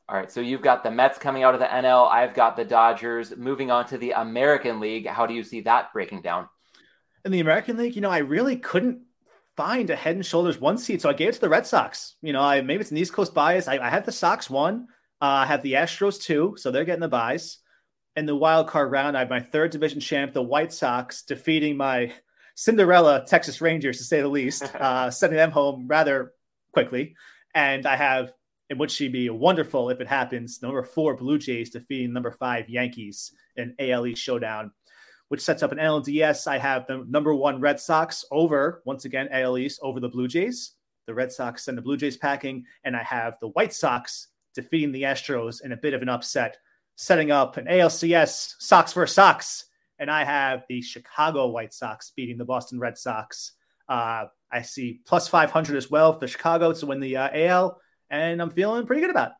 All 0.09 0.17
right, 0.17 0.29
so 0.29 0.41
you've 0.41 0.61
got 0.61 0.83
the 0.83 0.91
Mets 0.91 1.17
coming 1.17 1.43
out 1.43 1.53
of 1.53 1.61
the 1.61 1.67
NL. 1.67 2.09
I've 2.09 2.33
got 2.33 2.57
the 2.57 2.65
Dodgers 2.65 3.35
moving 3.37 3.71
on 3.71 3.85
to 3.87 3.97
the 3.97 4.11
American 4.11 4.81
League. 4.81 5.07
How 5.07 5.25
do 5.25 5.33
you 5.33 5.41
see 5.41 5.61
that 5.61 5.93
breaking 5.93 6.21
down? 6.21 6.49
In 7.23 7.31
the 7.31 7.39
American 7.39 7.77
League, 7.77 7.95
you 7.95 8.01
know, 8.01 8.09
I 8.09 8.17
really 8.17 8.57
couldn't 8.57 9.03
find 9.55 9.89
a 9.89 9.95
head 9.95 10.15
and 10.15 10.25
shoulders 10.25 10.59
one 10.59 10.77
seed. 10.77 11.01
So 11.01 11.09
I 11.09 11.13
gave 11.13 11.29
it 11.29 11.33
to 11.33 11.41
the 11.41 11.49
Red 11.49 11.65
Sox. 11.65 12.15
You 12.21 12.33
know, 12.33 12.41
I 12.41 12.59
maybe 12.61 12.81
it's 12.81 12.91
an 12.91 12.97
East 12.97 13.13
Coast 13.13 13.33
bias. 13.33 13.69
I, 13.69 13.77
I 13.77 13.89
have 13.89 14.05
the 14.05 14.11
Sox 14.11 14.49
one. 14.49 14.87
Uh, 15.21 15.25
I 15.25 15.45
have 15.45 15.61
the 15.61 15.73
Astros 15.73 16.21
two, 16.21 16.55
so 16.57 16.71
they're 16.71 16.83
getting 16.83 16.99
the 16.99 17.07
buys. 17.07 17.59
In 18.17 18.25
the 18.25 18.35
wild 18.35 18.67
card 18.67 18.91
round, 18.91 19.15
I 19.15 19.21
have 19.21 19.29
my 19.29 19.39
third 19.39 19.71
division 19.71 20.01
champ, 20.01 20.33
the 20.33 20.41
White 20.41 20.73
Sox, 20.73 21.21
defeating 21.21 21.77
my 21.77 22.11
Cinderella 22.61 23.25
Texas 23.25 23.59
Rangers, 23.59 23.97
to 23.97 24.03
say 24.03 24.21
the 24.21 24.27
least, 24.27 24.63
uh, 24.79 25.09
sending 25.09 25.37
them 25.37 25.49
home 25.49 25.87
rather 25.87 26.33
quickly. 26.73 27.15
And 27.55 27.87
I 27.87 27.95
have, 27.95 28.33
it 28.69 28.77
would 28.77 28.91
she 28.91 29.07
be 29.07 29.31
wonderful 29.31 29.89
if 29.89 29.99
it 29.99 30.07
happens, 30.07 30.61
number 30.61 30.83
four 30.83 31.15
Blue 31.15 31.39
Jays 31.39 31.71
defeating 31.71 32.13
number 32.13 32.31
five 32.31 32.69
Yankees 32.69 33.31
in 33.57 33.73
ALE 33.79 34.13
showdown 34.13 34.71
which 35.29 35.39
sets 35.39 35.63
up 35.63 35.71
an 35.71 35.77
NLDS. 35.77 36.45
I 36.45 36.57
have 36.57 36.85
the 36.87 37.05
number 37.07 37.33
one 37.33 37.61
Red 37.61 37.79
Sox 37.79 38.25
over, 38.31 38.81
once 38.83 39.05
again, 39.05 39.29
AL 39.31 39.57
East 39.57 39.79
over 39.81 40.01
the 40.01 40.09
Blue 40.09 40.27
Jays. 40.27 40.73
The 41.07 41.13
Red 41.13 41.31
Sox 41.31 41.63
send 41.63 41.77
the 41.77 41.81
Blue 41.81 41.95
Jays 41.95 42.17
packing, 42.17 42.65
and 42.83 42.97
I 42.97 43.03
have 43.03 43.37
the 43.39 43.47
White 43.47 43.73
Sox 43.73 44.27
defeating 44.53 44.91
the 44.91 45.03
Astros 45.03 45.63
in 45.63 45.71
a 45.71 45.77
bit 45.77 45.93
of 45.93 46.01
an 46.01 46.09
upset, 46.09 46.57
setting 46.97 47.31
up 47.31 47.55
an 47.55 47.67
ALCS 47.67 48.55
Sox 48.59 48.91
versus 48.91 49.15
Sox. 49.15 49.67
And 50.01 50.09
I 50.09 50.23
have 50.23 50.63
the 50.67 50.81
Chicago 50.81 51.47
White 51.47 51.73
Sox 51.73 52.11
beating 52.15 52.39
the 52.39 52.43
Boston 52.43 52.79
Red 52.79 52.97
Sox. 52.97 53.51
Uh, 53.87 54.25
I 54.51 54.63
see 54.63 54.99
plus 55.05 55.27
500 55.27 55.77
as 55.77 55.91
well 55.91 56.17
for 56.17 56.27
Chicago 56.27 56.73
to 56.73 56.85
win 56.87 56.99
the 56.99 57.17
uh, 57.17 57.29
AL, 57.31 57.79
and 58.09 58.41
I'm 58.41 58.49
feeling 58.49 58.87
pretty 58.87 59.01
good 59.01 59.11
about 59.11 59.29
it. 59.29 59.33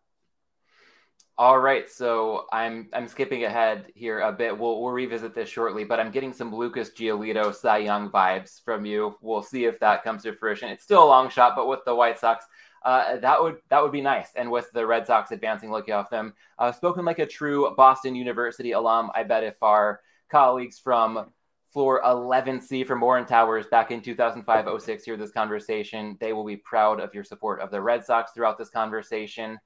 All 1.36 1.58
right, 1.58 1.90
so 1.90 2.46
I'm 2.52 2.90
I'm 2.94 3.08
skipping 3.08 3.46
ahead 3.46 3.88
here 3.96 4.20
a 4.20 4.32
bit. 4.32 4.56
We'll 4.56 4.80
we'll 4.80 4.92
revisit 4.92 5.34
this 5.34 5.50
shortly, 5.50 5.84
but 5.84 6.00
I'm 6.00 6.12
getting 6.12 6.32
some 6.32 6.54
Lucas 6.54 6.92
Giolito 6.92 7.56
Cy 7.56 7.80
Young 7.80 8.12
vibes 8.12 8.64
from 8.64 8.86
you. 8.86 9.16
We'll 9.22 9.42
see 9.42 9.66
if 9.66 9.80
that 9.80 10.04
comes 10.04 10.22
to 10.24 10.36
fruition. 10.36 10.70
It's 10.70 10.84
still 10.84 11.04
a 11.04 11.06
long 11.06 11.32
shot, 11.32 11.56
but 11.56 11.68
with 11.68 11.80
the 11.84 11.96
White 11.96 12.20
Sox, 12.20 12.46
uh, 12.86 13.18
that 13.18 13.42
would 13.42 13.58
that 13.70 13.82
would 13.82 13.92
be 13.92 14.02
nice. 14.02 14.28
And 14.36 14.52
with 14.52 14.72
the 14.74 14.86
Red 14.86 15.08
Sox 15.08 15.32
advancing, 15.32 15.72
looking 15.72 15.96
off 15.96 16.12
them, 16.12 16.36
uh, 16.60 16.72
spoken 16.72 17.06
like 17.06 17.18
a 17.18 17.26
true 17.26 17.74
Boston 17.76 18.14
University 18.14 18.74
alum. 18.74 19.10
I 19.16 19.24
bet 19.24 19.44
if 19.44 19.56
our 19.64 20.02
colleagues 20.32 20.80
from 20.80 21.32
floor 21.72 22.02
11C 22.04 22.86
from 22.86 23.02
Warren 23.02 23.26
Towers 23.26 23.68
back 23.68 23.92
in 23.92 24.02
2005 24.02 24.82
06 24.82 25.04
hear 25.04 25.18
this 25.18 25.32
conversation, 25.32 26.18
they 26.20 26.34
will 26.34 26.46
be 26.46 26.58
proud 26.58 27.00
of 27.00 27.14
your 27.14 27.24
support 27.24 27.62
of 27.62 27.72
the 27.72 27.82
Red 27.82 28.04
Sox 28.04 28.32
throughout 28.32 28.58
this 28.58 28.70
conversation. 28.70 29.60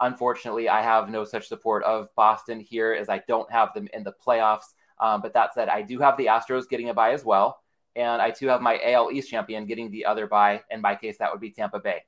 Unfortunately, 0.00 0.68
I 0.68 0.82
have 0.82 1.08
no 1.08 1.24
such 1.24 1.48
support 1.48 1.82
of 1.84 2.08
Boston 2.14 2.60
here 2.60 2.92
as 2.92 3.08
I 3.08 3.22
don't 3.26 3.50
have 3.50 3.72
them 3.74 3.88
in 3.92 4.04
the 4.04 4.14
playoffs. 4.24 4.74
Um, 5.00 5.20
but 5.22 5.34
that 5.34 5.54
said, 5.54 5.68
I 5.68 5.82
do 5.82 5.98
have 6.00 6.16
the 6.16 6.26
Astros 6.26 6.68
getting 6.68 6.90
a 6.90 6.94
bye 6.94 7.12
as 7.12 7.24
well. 7.24 7.60
And 7.96 8.22
I 8.22 8.30
too 8.30 8.46
have 8.48 8.60
my 8.60 8.80
AL 8.84 9.10
East 9.10 9.30
champion 9.30 9.66
getting 9.66 9.90
the 9.90 10.04
other 10.04 10.26
bye. 10.26 10.62
In 10.70 10.80
my 10.80 10.94
case, 10.94 11.18
that 11.18 11.30
would 11.32 11.40
be 11.40 11.50
Tampa 11.50 11.80
Bay. 11.80 12.02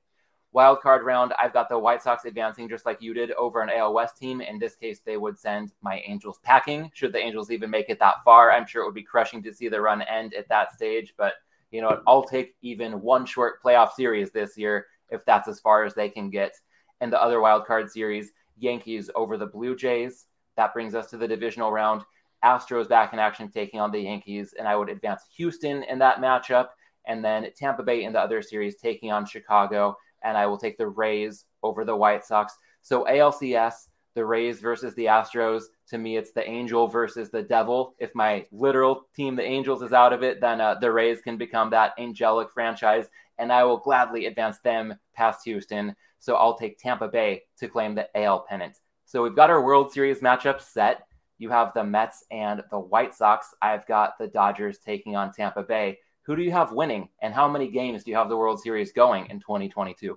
Wild 0.53 0.81
card 0.81 1.05
round, 1.05 1.33
I've 1.39 1.53
got 1.53 1.69
the 1.69 1.79
White 1.79 2.03
Sox 2.03 2.25
advancing 2.25 2.69
just 2.69 2.85
like 2.85 3.01
you 3.01 3.15
did 3.15 3.31
over 3.33 3.63
an 3.63 3.71
AL 3.71 3.95
West 3.95 4.19
team. 4.19 4.41
In 4.41 4.59
this 4.59 4.75
case, 4.75 4.99
they 4.99 5.17
would 5.17 5.39
send 5.39 5.73
my 5.81 6.03
Angels 6.05 6.41
packing. 6.43 6.91
Should 6.93 7.13
the 7.13 7.21
Angels 7.21 7.53
even 7.53 7.71
make 7.71 7.89
it 7.89 8.01
that 8.01 8.17
far, 8.25 8.51
I'm 8.51 8.67
sure 8.67 8.83
it 8.83 8.87
would 8.87 8.95
be 8.95 9.03
crushing 9.05 9.45
to 9.45 9.55
see 9.55 9.69
the 9.69 9.81
run 9.81 10.03
end 10.03 10.35
at 10.35 10.49
that 10.49 10.73
stage. 10.73 11.15
But 11.17 11.35
you 11.71 11.81
know, 11.81 12.03
I'll 12.07 12.25
take 12.25 12.57
even 12.63 13.01
one 13.01 13.27
short 13.27 13.63
playoff 13.63 13.93
series 13.93 14.33
this 14.33 14.59
year 14.59 14.87
if 15.11 15.25
that's 15.25 15.47
as 15.47 15.61
far 15.61 15.85
as 15.85 15.95
they 15.95 16.09
can 16.09 16.31
get. 16.31 16.57
And 17.01 17.13
the 17.13 17.23
other 17.23 17.41
wild 17.41 17.65
card 17.65 17.89
series, 17.89 18.33
Yankees 18.59 19.09
over 19.15 19.37
the 19.37 19.47
Blue 19.47 19.77
Jays. 19.77 20.27
That 20.57 20.75
brings 20.75 20.97
us 20.97 21.11
to 21.11 21.17
the 21.17 21.29
divisional 21.29 21.71
round. 21.71 22.03
Astros 22.45 22.89
back 22.89 23.13
in 23.13 23.19
action 23.19 23.51
taking 23.51 23.81
on 23.81 23.93
the 23.93 24.01
Yankees, 24.01 24.55
and 24.59 24.67
I 24.67 24.75
would 24.75 24.89
advance 24.89 25.23
Houston 25.37 25.85
in 25.85 25.99
that 26.01 26.19
matchup, 26.19 26.69
and 27.07 27.25
then 27.25 27.47
Tampa 27.57 27.83
Bay 27.83 28.05
in 28.05 28.13
the 28.13 28.21
other 28.21 28.43
series 28.43 28.77
taking 28.77 29.13
on 29.13 29.27
Chicago 29.27 29.97
and 30.25 30.37
I 30.37 30.47
will 30.47 30.59
take 30.59 30.79
the 30.79 30.89
Rays 30.89 31.45
over 31.63 31.85
the 31.85 31.97
White 31.97 32.25
Sox. 32.25 32.57
So 32.83 33.05
ALCS, 33.05 33.89
the 34.15 34.25
Rays 34.25 34.61
versus 34.61 34.95
the 34.95 35.07
Astros. 35.07 35.65
To 35.89 35.99
me, 35.99 36.17
it's 36.17 36.33
the 36.33 36.49
Angel 36.49 36.89
versus 36.89 37.31
the 37.31 37.43
Devil. 37.43 37.95
If 37.99 38.15
my 38.15 38.47
literal 38.51 39.07
team, 39.15 39.37
the 39.37 39.45
Angels, 39.45 39.83
is 39.83 39.93
out 39.93 40.13
of 40.13 40.23
it, 40.23 40.41
then 40.41 40.61
uh, 40.61 40.75
the 40.75 40.93
Rays 40.93 41.21
can 41.21 41.37
become 41.37 41.71
that 41.71 41.93
angelic 41.99 42.51
franchise, 42.53 43.07
and 43.39 43.53
I 43.53 43.65
will 43.65 43.79
gladly 43.79 44.27
advance 44.27 44.59
them 44.59 44.95
past 45.15 45.45
Houston. 45.45 45.95
So 46.19 46.35
I'll 46.35 46.59
take 46.59 46.79
Tampa 46.79 47.09
Bay 47.09 47.43
to 47.59 47.69
claim 47.69 47.95
the 47.95 48.09
AL 48.17 48.47
pennant. 48.49 48.77
So 49.07 49.23
we've 49.23 49.37
got 49.37 49.51
our 49.51 49.65
World 49.65 49.93
Series 49.93 50.21
matchup 50.21 50.61
set. 50.61 51.03
You 51.39 51.49
have 51.49 51.73
the 51.75 51.83
Mets 51.83 52.25
and 52.31 52.63
the 52.71 52.79
White 52.79 53.15
Sox. 53.15 53.55
I've 53.63 53.87
got 53.87 54.19
the 54.19 54.29
Dodgers 54.29 54.79
taking 54.79 55.17
on 55.17 55.33
Tampa 55.33 55.63
Bay. 55.63 55.99
Who 56.31 56.37
do 56.37 56.45
you 56.45 56.53
have 56.53 56.71
winning, 56.71 57.09
and 57.21 57.35
how 57.35 57.49
many 57.49 57.67
games 57.73 58.05
do 58.05 58.13
you 58.13 58.17
have 58.17 58.29
the 58.29 58.37
World 58.37 58.61
Series 58.61 58.93
going 58.93 59.29
in 59.31 59.41
2022? 59.41 60.07
You 60.07 60.17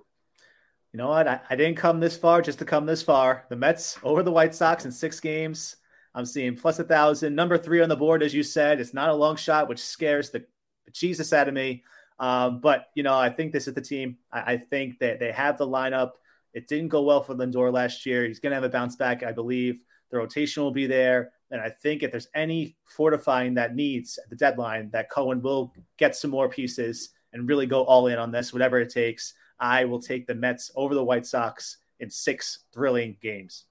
know 0.92 1.08
what? 1.08 1.26
I, 1.26 1.40
I 1.50 1.56
didn't 1.56 1.76
come 1.76 1.98
this 1.98 2.16
far 2.16 2.40
just 2.40 2.60
to 2.60 2.64
come 2.64 2.86
this 2.86 3.02
far. 3.02 3.46
The 3.48 3.56
Mets 3.56 3.98
over 4.04 4.22
the 4.22 4.30
White 4.30 4.54
Sox 4.54 4.84
in 4.84 4.92
six 4.92 5.18
games. 5.18 5.74
I'm 6.14 6.24
seeing 6.24 6.54
plus 6.54 6.78
a 6.78 6.84
thousand. 6.84 7.34
Number 7.34 7.58
three 7.58 7.82
on 7.82 7.88
the 7.88 7.96
board, 7.96 8.22
as 8.22 8.32
you 8.32 8.44
said. 8.44 8.78
It's 8.78 8.94
not 8.94 9.08
a 9.08 9.12
long 9.12 9.34
shot, 9.34 9.68
which 9.68 9.80
scares 9.80 10.30
the 10.30 10.46
Jesus 10.92 11.32
out 11.32 11.48
of 11.48 11.54
me. 11.54 11.82
Um, 12.20 12.60
but 12.60 12.90
you 12.94 13.02
know, 13.02 13.18
I 13.18 13.28
think 13.28 13.52
this 13.52 13.66
is 13.66 13.74
the 13.74 13.80
team. 13.80 14.18
I, 14.30 14.52
I, 14.52 14.56
think 14.56 15.00
that 15.00 15.18
they 15.18 15.32
have 15.32 15.58
the 15.58 15.66
lineup. 15.66 16.12
It 16.52 16.68
didn't 16.68 16.90
go 16.90 17.02
well 17.02 17.24
for 17.24 17.34
Lindor 17.34 17.72
last 17.72 18.06
year. 18.06 18.24
He's 18.24 18.38
going 18.38 18.52
to 18.52 18.54
have 18.54 18.62
a 18.62 18.68
bounce 18.68 18.94
back, 18.94 19.24
I 19.24 19.32
believe. 19.32 19.82
The 20.12 20.18
rotation 20.18 20.62
will 20.62 20.70
be 20.70 20.86
there. 20.86 21.32
And 21.54 21.62
I 21.62 21.70
think 21.70 22.02
if 22.02 22.10
there's 22.10 22.26
any 22.34 22.74
fortifying 22.84 23.54
that 23.54 23.76
needs 23.76 24.18
at 24.18 24.28
the 24.28 24.34
deadline, 24.34 24.90
that 24.90 25.08
Cohen 25.08 25.40
will 25.40 25.72
get 25.98 26.16
some 26.16 26.32
more 26.32 26.48
pieces 26.48 27.10
and 27.32 27.48
really 27.48 27.64
go 27.64 27.84
all 27.84 28.08
in 28.08 28.18
on 28.18 28.32
this, 28.32 28.52
whatever 28.52 28.80
it 28.80 28.90
takes. 28.90 29.34
I 29.60 29.84
will 29.84 30.00
take 30.00 30.26
the 30.26 30.34
Mets 30.34 30.72
over 30.74 30.96
the 30.96 31.04
White 31.04 31.26
Sox 31.26 31.76
in 32.00 32.10
six 32.10 32.64
thrilling 32.72 33.16
games. 33.22 33.66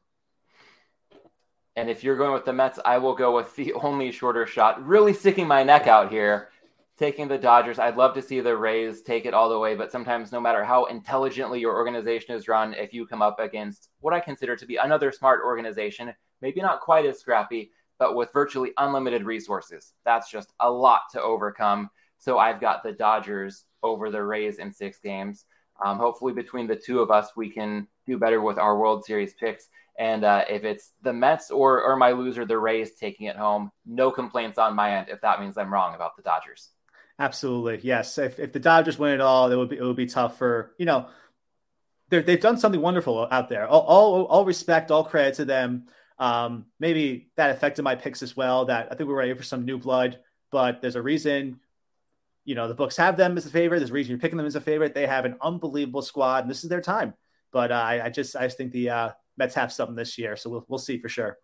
And 1.76 1.90
if 1.90 2.06
you're 2.06 2.16
going 2.16 2.32
with 2.32 2.46
the 2.46 2.54
Mets, 2.54 2.80
I 2.86 3.00
will 3.00 3.16
go 3.16 3.36
with 3.36 3.54
the 3.58 3.74
only 3.84 4.14
shorter 4.14 4.48
shot, 4.48 4.82
really 4.88 5.12
sticking 5.12 5.46
my 5.46 5.62
neck 5.62 5.86
out 5.86 6.10
here, 6.10 6.52
taking 6.98 7.28
the 7.28 7.38
Dodgers. 7.38 7.80
I'd 7.80 7.98
love 7.98 8.14
to 8.14 8.22
see 8.22 8.40
the 8.40 8.56
Rays 8.56 9.02
take 9.02 9.26
it 9.26 9.34
all 9.34 9.50
the 9.50 9.60
way, 9.60 9.76
but 9.76 9.92
sometimes, 9.92 10.32
no 10.32 10.40
matter 10.40 10.64
how 10.64 10.86
intelligently 10.86 11.60
your 11.60 11.76
organization 11.76 12.34
is 12.34 12.48
run, 12.48 12.76
if 12.76 12.94
you 12.94 13.06
come 13.06 13.22
up 13.22 13.42
against 13.42 13.90
what 14.00 14.14
I 14.14 14.22
consider 14.22 14.56
to 14.56 14.66
be 14.66 14.78
another 14.78 15.12
smart 15.12 15.42
organization, 15.44 16.14
maybe 16.44 16.62
not 16.62 16.82
quite 16.82 17.06
as 17.06 17.20
scrappy, 17.20 17.72
but 17.98 18.16
with 18.16 18.32
virtually 18.34 18.72
unlimited 18.78 19.24
resources. 19.24 19.94
That's 20.06 20.30
just 20.30 20.54
a 20.60 20.70
lot 20.70 21.04
to 21.14 21.22
overcome. 21.22 21.90
So 22.20 22.38
I've 22.38 22.62
got 22.62 22.84
the 22.84 22.92
Dodgers 22.92 23.64
over 23.82 24.12
the 24.12 24.22
Rays 24.22 24.60
in 24.60 24.72
six 24.72 25.00
games. 25.00 25.46
Um, 25.84 25.98
hopefully, 25.98 26.34
between 26.34 26.68
the 26.68 26.76
two 26.76 27.00
of 27.00 27.10
us, 27.10 27.30
we 27.36 27.50
can 27.50 27.88
do 28.06 28.20
better 28.20 28.42
with 28.42 28.60
our 28.60 28.78
World 28.78 29.06
Series 29.06 29.34
picks. 29.34 29.70
And 29.98 30.24
uh, 30.24 30.44
if 30.50 30.64
it's 30.64 30.92
the 31.02 31.14
Mets 31.14 31.50
or, 31.50 31.82
or 31.82 31.96
my 31.96 32.12
loser, 32.12 32.46
the 32.46 32.58
Rays 32.58 32.92
taking 33.00 33.28
it 33.28 33.36
home, 33.36 33.72
no 33.86 34.12
complaints 34.12 34.58
on 34.58 34.76
my 34.76 34.98
end 34.98 35.08
if 35.10 35.22
that 35.22 35.40
means 35.40 35.58
I'm 35.58 35.74
wrong 35.74 35.96
about 35.96 36.16
the 36.16 36.24
Dodgers. 36.24 36.70
Absolutely. 37.20 37.80
Yes. 37.84 38.18
If, 38.18 38.40
if 38.40 38.52
the 38.52 38.60
Dodgers 38.60 39.00
win 39.00 39.14
it 39.14 39.22
all, 39.22 39.52
it 39.52 39.56
would 39.56 39.70
be, 39.70 39.78
it 39.78 39.84
would 39.84 39.96
be 39.96 40.08
tough 40.08 40.38
for, 40.38 40.74
you 40.78 40.86
know, 40.86 41.08
they've 42.10 42.40
done 42.40 42.58
something 42.58 42.82
wonderful 42.82 43.28
out 43.32 43.50
there. 43.50 43.68
All, 43.68 43.82
all, 43.82 44.26
all 44.26 44.46
respect, 44.46 44.92
all 44.92 45.04
credit 45.04 45.36
to 45.36 45.46
them. 45.46 45.86
Um, 46.20 46.66
maybe 46.80 47.30
that 47.36 47.52
affected 47.52 47.84
my 47.84 47.96
picks 47.96 48.22
as 48.24 48.36
well. 48.36 48.66
That 48.66 48.88
I 48.92 48.96
think 48.96 49.08
we 49.08 49.14
are 49.14 49.18
ready 49.18 49.34
for 49.34 49.44
some 49.44 49.66
new 49.66 49.78
blood, 49.78 50.20
but 50.52 50.82
there's 50.82 50.96
a 50.96 51.02
reason. 51.02 51.60
You 52.46 52.56
know, 52.56 52.68
the 52.68 52.76
books 52.76 52.98
have 52.98 53.16
them 53.16 53.38
as 53.38 53.46
a 53.46 53.50
favorite. 53.50 53.80
There's 53.80 53.92
a 53.92 53.94
reason 53.94 54.12
you're 54.12 54.20
picking 54.20 54.38
them 54.38 54.46
as 54.46 54.56
a 54.56 54.62
favorite. 54.62 54.94
They 54.94 55.08
have 55.08 55.26
an 55.26 55.38
unbelievable 55.42 56.02
squad, 56.02 56.44
and 56.44 56.50
this 56.50 56.64
is 56.64 56.70
their 56.70 56.82
time. 56.82 57.14
But 57.52 57.72
uh, 57.72 57.76
I, 57.76 58.06
I, 58.06 58.10
just, 58.10 58.36
I 58.36 58.44
just 58.44 58.58
think 58.58 58.74
the 58.74 58.90
uh, 58.90 59.10
Mets 59.38 59.56
have 59.56 59.72
something 59.72 59.96
this 59.96 60.18
year, 60.18 60.36
so 60.36 60.50
we'll, 60.50 60.66
we'll 60.68 60.80
see 60.80 60.98
for 60.98 61.08
sure. 61.08 61.38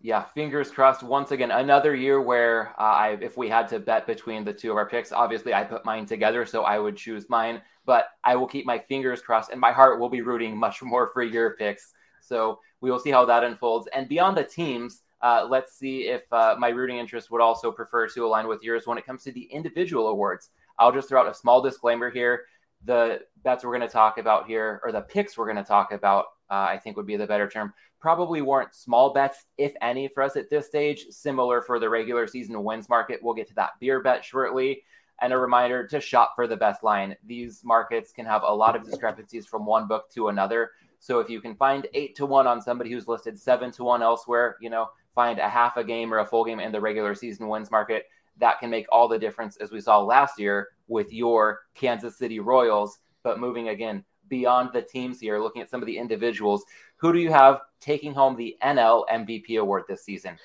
Yeah, 0.00 0.24
fingers 0.34 0.70
crossed. 0.70 1.02
Once 1.02 1.30
again, 1.30 1.52
another 1.52 1.94
year 1.94 2.20
where 2.20 2.70
uh, 2.78 2.82
I, 2.82 3.18
if 3.20 3.36
we 3.36 3.48
had 3.48 3.68
to 3.68 3.78
bet 3.78 4.06
between 4.06 4.44
the 4.44 4.52
two 4.52 4.72
of 4.72 4.76
our 4.76 4.88
picks, 4.88 5.12
obviously 5.12 5.54
I 5.54 5.62
put 5.62 5.84
mine 5.84 6.06
together, 6.06 6.44
so 6.44 6.64
I 6.64 6.78
would 6.78 6.96
choose 6.96 7.28
mine. 7.28 7.62
But 7.84 8.06
I 8.24 8.36
will 8.36 8.48
keep 8.48 8.66
my 8.66 8.78
fingers 8.78 9.22
crossed, 9.22 9.50
and 9.50 9.60
my 9.60 9.72
heart 9.72 10.00
will 10.00 10.08
be 10.08 10.20
rooting 10.20 10.56
much 10.56 10.82
more 10.82 11.10
for 11.12 11.22
your 11.22 11.56
picks. 11.56 11.92
So 12.22 12.60
we 12.80 12.90
will 12.90 12.98
see 12.98 13.10
how 13.10 13.24
that 13.26 13.44
unfolds. 13.44 13.88
And 13.94 14.08
beyond 14.08 14.36
the 14.36 14.44
teams, 14.44 15.02
uh, 15.20 15.46
let's 15.48 15.76
see 15.76 16.08
if 16.08 16.22
uh, 16.32 16.56
my 16.58 16.68
rooting 16.68 16.98
interest 16.98 17.30
would 17.30 17.40
also 17.40 17.70
prefer 17.70 18.08
to 18.08 18.26
align 18.26 18.48
with 18.48 18.62
yours 18.62 18.86
when 18.86 18.98
it 18.98 19.06
comes 19.06 19.22
to 19.24 19.32
the 19.32 19.42
individual 19.44 20.08
awards. 20.08 20.50
I'll 20.78 20.92
just 20.92 21.08
throw 21.08 21.20
out 21.20 21.30
a 21.30 21.34
small 21.34 21.62
disclaimer 21.62 22.10
here. 22.10 22.44
The 22.84 23.20
bets 23.44 23.64
we're 23.64 23.76
going 23.76 23.88
to 23.88 23.92
talk 23.92 24.18
about 24.18 24.46
here, 24.46 24.80
or 24.82 24.90
the 24.90 25.02
picks 25.02 25.38
we're 25.38 25.44
going 25.44 25.56
to 25.56 25.62
talk 25.62 25.92
about, 25.92 26.24
uh, 26.50 26.54
I 26.54 26.78
think 26.82 26.96
would 26.96 27.06
be 27.06 27.16
the 27.16 27.26
better 27.26 27.48
term, 27.48 27.72
probably 28.00 28.42
weren't 28.42 28.74
small 28.74 29.12
bets, 29.12 29.44
if 29.58 29.72
any, 29.80 30.08
for 30.08 30.24
us 30.24 30.34
at 30.34 30.50
this 30.50 30.66
stage. 30.66 31.06
Similar 31.10 31.62
for 31.62 31.78
the 31.78 31.88
regular 31.88 32.26
season 32.26 32.64
wins 32.64 32.88
market. 32.88 33.20
We'll 33.22 33.34
get 33.34 33.46
to 33.48 33.54
that 33.54 33.78
beer 33.78 34.02
bet 34.02 34.24
shortly. 34.24 34.82
And 35.20 35.32
a 35.32 35.38
reminder 35.38 35.86
to 35.86 36.00
shop 36.00 36.32
for 36.34 36.48
the 36.48 36.56
best 36.56 36.82
line. 36.82 37.14
These 37.24 37.62
markets 37.64 38.10
can 38.10 38.26
have 38.26 38.42
a 38.44 38.52
lot 38.52 38.74
of 38.74 38.84
discrepancies 38.84 39.46
from 39.46 39.64
one 39.64 39.86
book 39.86 40.10
to 40.14 40.28
another. 40.28 40.72
So 41.02 41.18
if 41.18 41.28
you 41.28 41.40
can 41.40 41.56
find 41.56 41.88
eight 41.94 42.14
to 42.14 42.26
one 42.26 42.46
on 42.46 42.62
somebody 42.62 42.88
who's 42.92 43.08
listed 43.08 43.36
seven 43.36 43.72
to 43.72 43.82
one 43.82 44.04
elsewhere, 44.04 44.56
you 44.60 44.70
know, 44.70 44.88
find 45.16 45.40
a 45.40 45.48
half 45.48 45.76
a 45.76 45.82
game 45.82 46.14
or 46.14 46.20
a 46.20 46.24
full 46.24 46.44
game 46.44 46.60
in 46.60 46.70
the 46.70 46.80
regular 46.80 47.12
season 47.16 47.48
wins 47.48 47.72
market, 47.72 48.04
that 48.38 48.60
can 48.60 48.70
make 48.70 48.86
all 48.92 49.08
the 49.08 49.18
difference, 49.18 49.56
as 49.56 49.72
we 49.72 49.80
saw 49.80 50.00
last 50.00 50.38
year 50.38 50.68
with 50.86 51.12
your 51.12 51.62
Kansas 51.74 52.16
City 52.16 52.38
Royals. 52.38 53.00
But 53.24 53.40
moving 53.40 53.70
again 53.70 54.04
beyond 54.28 54.70
the 54.72 54.80
teams 54.80 55.18
here, 55.18 55.40
looking 55.40 55.60
at 55.60 55.68
some 55.68 55.82
of 55.82 55.86
the 55.86 55.98
individuals, 55.98 56.64
who 56.98 57.12
do 57.12 57.18
you 57.18 57.32
have 57.32 57.62
taking 57.80 58.14
home 58.14 58.36
the 58.36 58.56
NL 58.62 59.04
MVP 59.12 59.58
award 59.58 59.82
this 59.88 60.04
season? 60.04 60.38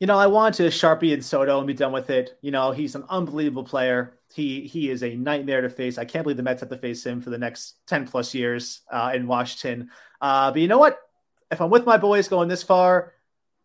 You 0.00 0.06
know, 0.06 0.18
I 0.18 0.26
want 0.26 0.56
to 0.56 0.64
Sharpie 0.64 1.12
and 1.12 1.24
Soto 1.24 1.58
and 1.58 1.66
be 1.66 1.74
done 1.74 1.92
with 1.92 2.10
it. 2.10 2.36
You 2.40 2.50
know, 2.50 2.72
he's 2.72 2.94
an 2.94 3.04
unbelievable 3.08 3.64
player. 3.64 4.18
He 4.34 4.66
he 4.66 4.90
is 4.90 5.02
a 5.02 5.14
nightmare 5.14 5.60
to 5.60 5.68
face. 5.68 5.96
I 5.96 6.04
can't 6.04 6.24
believe 6.24 6.36
the 6.36 6.42
Mets 6.42 6.60
have 6.60 6.70
to 6.70 6.76
face 6.76 7.06
him 7.06 7.20
for 7.20 7.30
the 7.30 7.38
next 7.38 7.76
10 7.86 8.08
plus 8.08 8.34
years 8.34 8.80
uh, 8.90 9.12
in 9.14 9.26
Washington. 9.26 9.90
Uh, 10.20 10.50
but 10.50 10.60
you 10.60 10.68
know 10.68 10.78
what? 10.78 10.98
If 11.50 11.60
I'm 11.60 11.70
with 11.70 11.86
my 11.86 11.98
boys 11.98 12.28
going 12.28 12.48
this 12.48 12.62
far, 12.62 13.12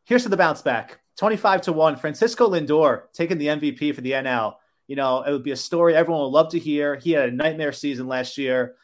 here's 0.03 0.23
to 0.23 0.29
the 0.29 0.37
bounce 0.37 0.61
back. 0.61 0.99
25 1.17 1.61
to 1.61 1.73
1. 1.73 1.95
Francisco 1.95 2.49
Lindor 2.49 3.03
taking 3.13 3.39
the 3.39 3.47
MVP 3.47 3.95
for 3.95 4.01
the 4.01 4.11
NL. 4.11 4.55
You 4.87 4.95
know, 4.95 5.23
it 5.23 5.31
would 5.31 5.43
be 5.43 5.51
a 5.51 5.57
story 5.57 5.95
everyone 5.95 6.21
would 6.21 6.27
love 6.27 6.49
to 6.51 6.59
hear. 6.59 6.95
He 6.95 7.11
had 7.11 7.29
a 7.29 7.31
nightmare 7.31 7.71
season 7.71 8.07
last 8.07 8.37
year. 8.37 8.75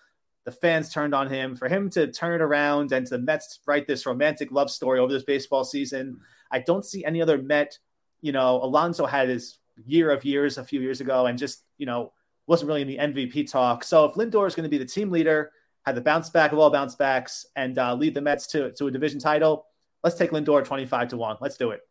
The 0.46 0.52
fans 0.52 0.92
turned 0.92 1.16
on 1.16 1.30
him. 1.30 1.56
For 1.56 1.70
him 1.70 1.90
to 1.92 2.12
turn 2.12 2.42
it 2.42 2.44
around 2.44 2.92
and 2.92 3.06
to 3.06 3.18
the 3.18 3.24
Mets 3.24 3.60
write 3.66 3.88
this 3.88 4.06
romantic 4.06 4.52
love 4.52 4.70
story 4.70 5.00
over 5.00 5.14
this 5.14 5.24
baseball 5.24 5.64
season, 5.64 6.20
I 6.54 6.60
don't 6.60 6.86
see 6.86 7.04
any 7.04 7.22
other 7.22 7.38
Met. 7.38 7.78
You 8.22 8.32
know, 8.32 8.64
Alonso 8.64 9.06
had 9.06 9.28
his 9.28 9.60
year 9.86 10.12
of 10.12 10.24
years 10.24 10.58
a 10.58 10.64
few 10.64 10.80
years 10.80 11.02
ago 11.02 11.26
and 11.26 11.38
just, 11.38 11.64
you 11.78 11.86
know, 11.86 12.14
wasn't 12.48 12.68
really 12.68 12.82
in 12.82 12.88
the 12.88 12.98
MVP 12.98 13.50
talk. 13.52 13.84
So 13.84 14.06
if 14.06 14.14
Lindor 14.14 14.48
is 14.48 14.56
going 14.56 14.64
to 14.64 14.70
be 14.70 14.78
the 14.78 14.86
team 14.86 15.10
leader, 15.12 15.52
had 15.86 15.96
the 15.96 16.02
bounce 16.02 16.30
back 16.30 16.52
of 16.52 16.60
all 16.60 16.70
bounce 16.70 16.96
backs, 16.96 17.46
and 17.56 17.78
uh, 17.78 17.94
lead 17.94 18.14
the 18.14 18.22
Mets 18.22 18.48
to, 18.48 18.72
to 18.74 18.88
a 18.88 18.92
division 18.92 19.20
title, 19.20 19.66
let's 20.04 20.16
take 20.16 20.32
Lindor 20.32 20.64
25 20.64 21.10
to 21.10 21.18
1. 21.18 21.38
Let's 21.42 21.58
do 21.58 21.72
it. 21.72 21.82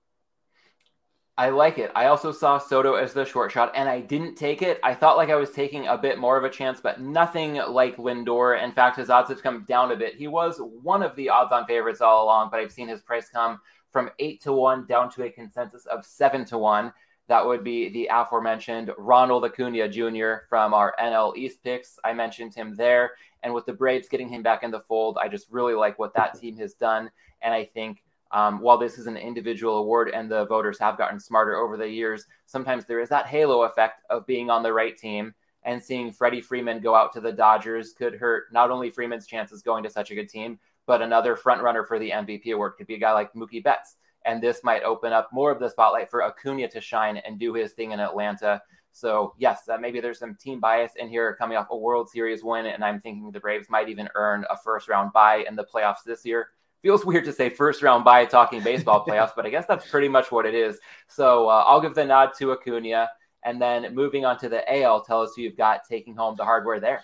I 1.36 1.48
like 1.48 1.78
it. 1.78 1.90
I 1.94 2.06
also 2.06 2.30
saw 2.30 2.58
Soto 2.58 2.94
as 2.94 3.14
the 3.14 3.24
short 3.24 3.52
shot, 3.52 3.72
and 3.74 3.88
I 3.88 4.00
didn't 4.00 4.36
take 4.36 4.60
it. 4.60 4.78
I 4.82 4.94
thought 4.94 5.16
like 5.16 5.30
I 5.30 5.34
was 5.34 5.50
taking 5.50 5.86
a 5.88 5.96
bit 5.96 6.18
more 6.18 6.36
of 6.36 6.44
a 6.44 6.50
chance, 6.50 6.80
but 6.80 7.00
nothing 7.00 7.54
like 7.54 7.96
Lindor. 7.96 8.62
In 8.62 8.72
fact, 8.72 8.98
his 8.98 9.08
odds 9.08 9.30
have 9.30 9.42
come 9.42 9.64
down 9.66 9.92
a 9.92 9.96
bit. 9.96 10.14
He 10.14 10.28
was 10.28 10.60
one 10.60 11.02
of 11.02 11.16
the 11.16 11.30
odds-on 11.30 11.66
favorites 11.66 12.02
all 12.02 12.24
along, 12.24 12.50
but 12.50 12.60
I've 12.60 12.70
seen 12.70 12.86
his 12.86 13.00
price 13.00 13.30
come 13.30 13.60
from 13.92 14.10
eight 14.18 14.40
to 14.42 14.52
one 14.52 14.86
down 14.86 15.10
to 15.12 15.24
a 15.24 15.30
consensus 15.30 15.86
of 15.86 16.04
seven 16.04 16.44
to 16.46 16.58
one. 16.58 16.92
That 17.28 17.46
would 17.46 17.62
be 17.62 17.88
the 17.88 18.08
aforementioned 18.10 18.90
Ronald 18.98 19.44
Acuna 19.44 19.88
Jr. 19.88 20.46
from 20.48 20.74
our 20.74 20.94
NL 21.00 21.36
East 21.36 21.62
picks. 21.62 21.98
I 22.02 22.12
mentioned 22.12 22.54
him 22.54 22.74
there, 22.74 23.12
and 23.42 23.54
with 23.54 23.64
the 23.64 23.72
Braves 23.72 24.08
getting 24.08 24.28
him 24.28 24.42
back 24.42 24.62
in 24.62 24.70
the 24.70 24.80
fold, 24.80 25.18
I 25.20 25.28
just 25.28 25.50
really 25.50 25.74
like 25.74 25.98
what 25.98 26.14
that 26.14 26.38
team 26.38 26.56
has 26.56 26.74
done, 26.74 27.10
and 27.40 27.54
I 27.54 27.64
think 27.64 28.02
um, 28.32 28.60
while 28.60 28.78
this 28.78 28.98
is 28.98 29.06
an 29.06 29.16
individual 29.16 29.78
award 29.78 30.10
and 30.12 30.30
the 30.30 30.46
voters 30.46 30.78
have 30.78 30.98
gotten 30.98 31.20
smarter 31.20 31.56
over 31.56 31.76
the 31.76 31.88
years, 31.88 32.26
sometimes 32.46 32.86
there 32.86 33.00
is 33.00 33.10
that 33.10 33.26
halo 33.26 33.62
effect 33.62 34.02
of 34.08 34.26
being 34.26 34.50
on 34.50 34.62
the 34.62 34.72
right 34.72 34.96
team 34.96 35.34
and 35.64 35.82
seeing 35.82 36.10
Freddie 36.10 36.40
Freeman 36.40 36.80
go 36.80 36.94
out 36.94 37.12
to 37.12 37.20
the 37.20 37.32
Dodgers 37.32 37.92
could 37.92 38.14
hurt 38.14 38.52
not 38.52 38.70
only 38.70 38.90
Freeman's 38.90 39.26
chances 39.26 39.62
going 39.62 39.82
to 39.84 39.90
such 39.90 40.10
a 40.10 40.14
good 40.14 40.28
team, 40.28 40.58
but 40.86 41.02
another 41.02 41.36
front 41.36 41.62
runner 41.62 41.84
for 41.84 41.98
the 41.98 42.10
MVP 42.10 42.52
award 42.52 42.74
could 42.76 42.86
be 42.86 42.94
a 42.94 42.98
guy 42.98 43.12
like 43.12 43.32
Mookie 43.34 43.62
Betts. 43.62 43.96
And 44.24 44.42
this 44.42 44.60
might 44.62 44.84
open 44.84 45.12
up 45.12 45.30
more 45.32 45.50
of 45.50 45.58
the 45.58 45.68
spotlight 45.68 46.10
for 46.10 46.22
Acuna 46.22 46.68
to 46.68 46.80
shine 46.80 47.16
and 47.18 47.38
do 47.38 47.54
his 47.54 47.72
thing 47.72 47.90
in 47.90 48.00
Atlanta. 48.00 48.62
So, 48.92 49.34
yes, 49.38 49.68
uh, 49.68 49.78
maybe 49.78 50.00
there's 50.00 50.18
some 50.18 50.36
team 50.36 50.60
bias 50.60 50.92
in 50.96 51.08
here 51.08 51.34
coming 51.36 51.56
off 51.56 51.68
a 51.70 51.76
World 51.76 52.08
Series 52.08 52.44
win. 52.44 52.66
And 52.66 52.84
I'm 52.84 53.00
thinking 53.00 53.30
the 53.30 53.40
Braves 53.40 53.68
might 53.68 53.88
even 53.88 54.08
earn 54.14 54.44
a 54.50 54.56
first 54.56 54.88
round 54.88 55.12
bye 55.12 55.44
in 55.48 55.56
the 55.56 55.64
playoffs 55.64 56.04
this 56.06 56.24
year 56.24 56.48
feels 56.82 57.04
weird 57.04 57.24
to 57.24 57.32
say 57.32 57.48
first 57.48 57.80
round 57.80 58.04
bye 58.04 58.24
talking 58.24 58.62
baseball 58.62 59.04
playoffs, 59.08 59.30
but 59.34 59.46
I 59.46 59.50
guess 59.50 59.66
that's 59.66 59.88
pretty 59.88 60.08
much 60.08 60.32
what 60.32 60.46
it 60.46 60.54
is. 60.54 60.78
So 61.06 61.48
uh, 61.48 61.64
I'll 61.66 61.80
give 61.80 61.94
the 61.94 62.04
nod 62.04 62.32
to 62.38 62.52
Acuna. 62.52 63.08
And 63.44 63.60
then 63.60 63.92
moving 63.94 64.24
on 64.24 64.38
to 64.38 64.48
the 64.48 64.62
AL, 64.82 65.02
tell 65.02 65.22
us 65.22 65.32
who 65.34 65.42
you've 65.42 65.56
got 65.56 65.80
taking 65.88 66.14
home 66.14 66.36
the 66.36 66.44
hardware 66.44 66.78
there. 66.78 67.02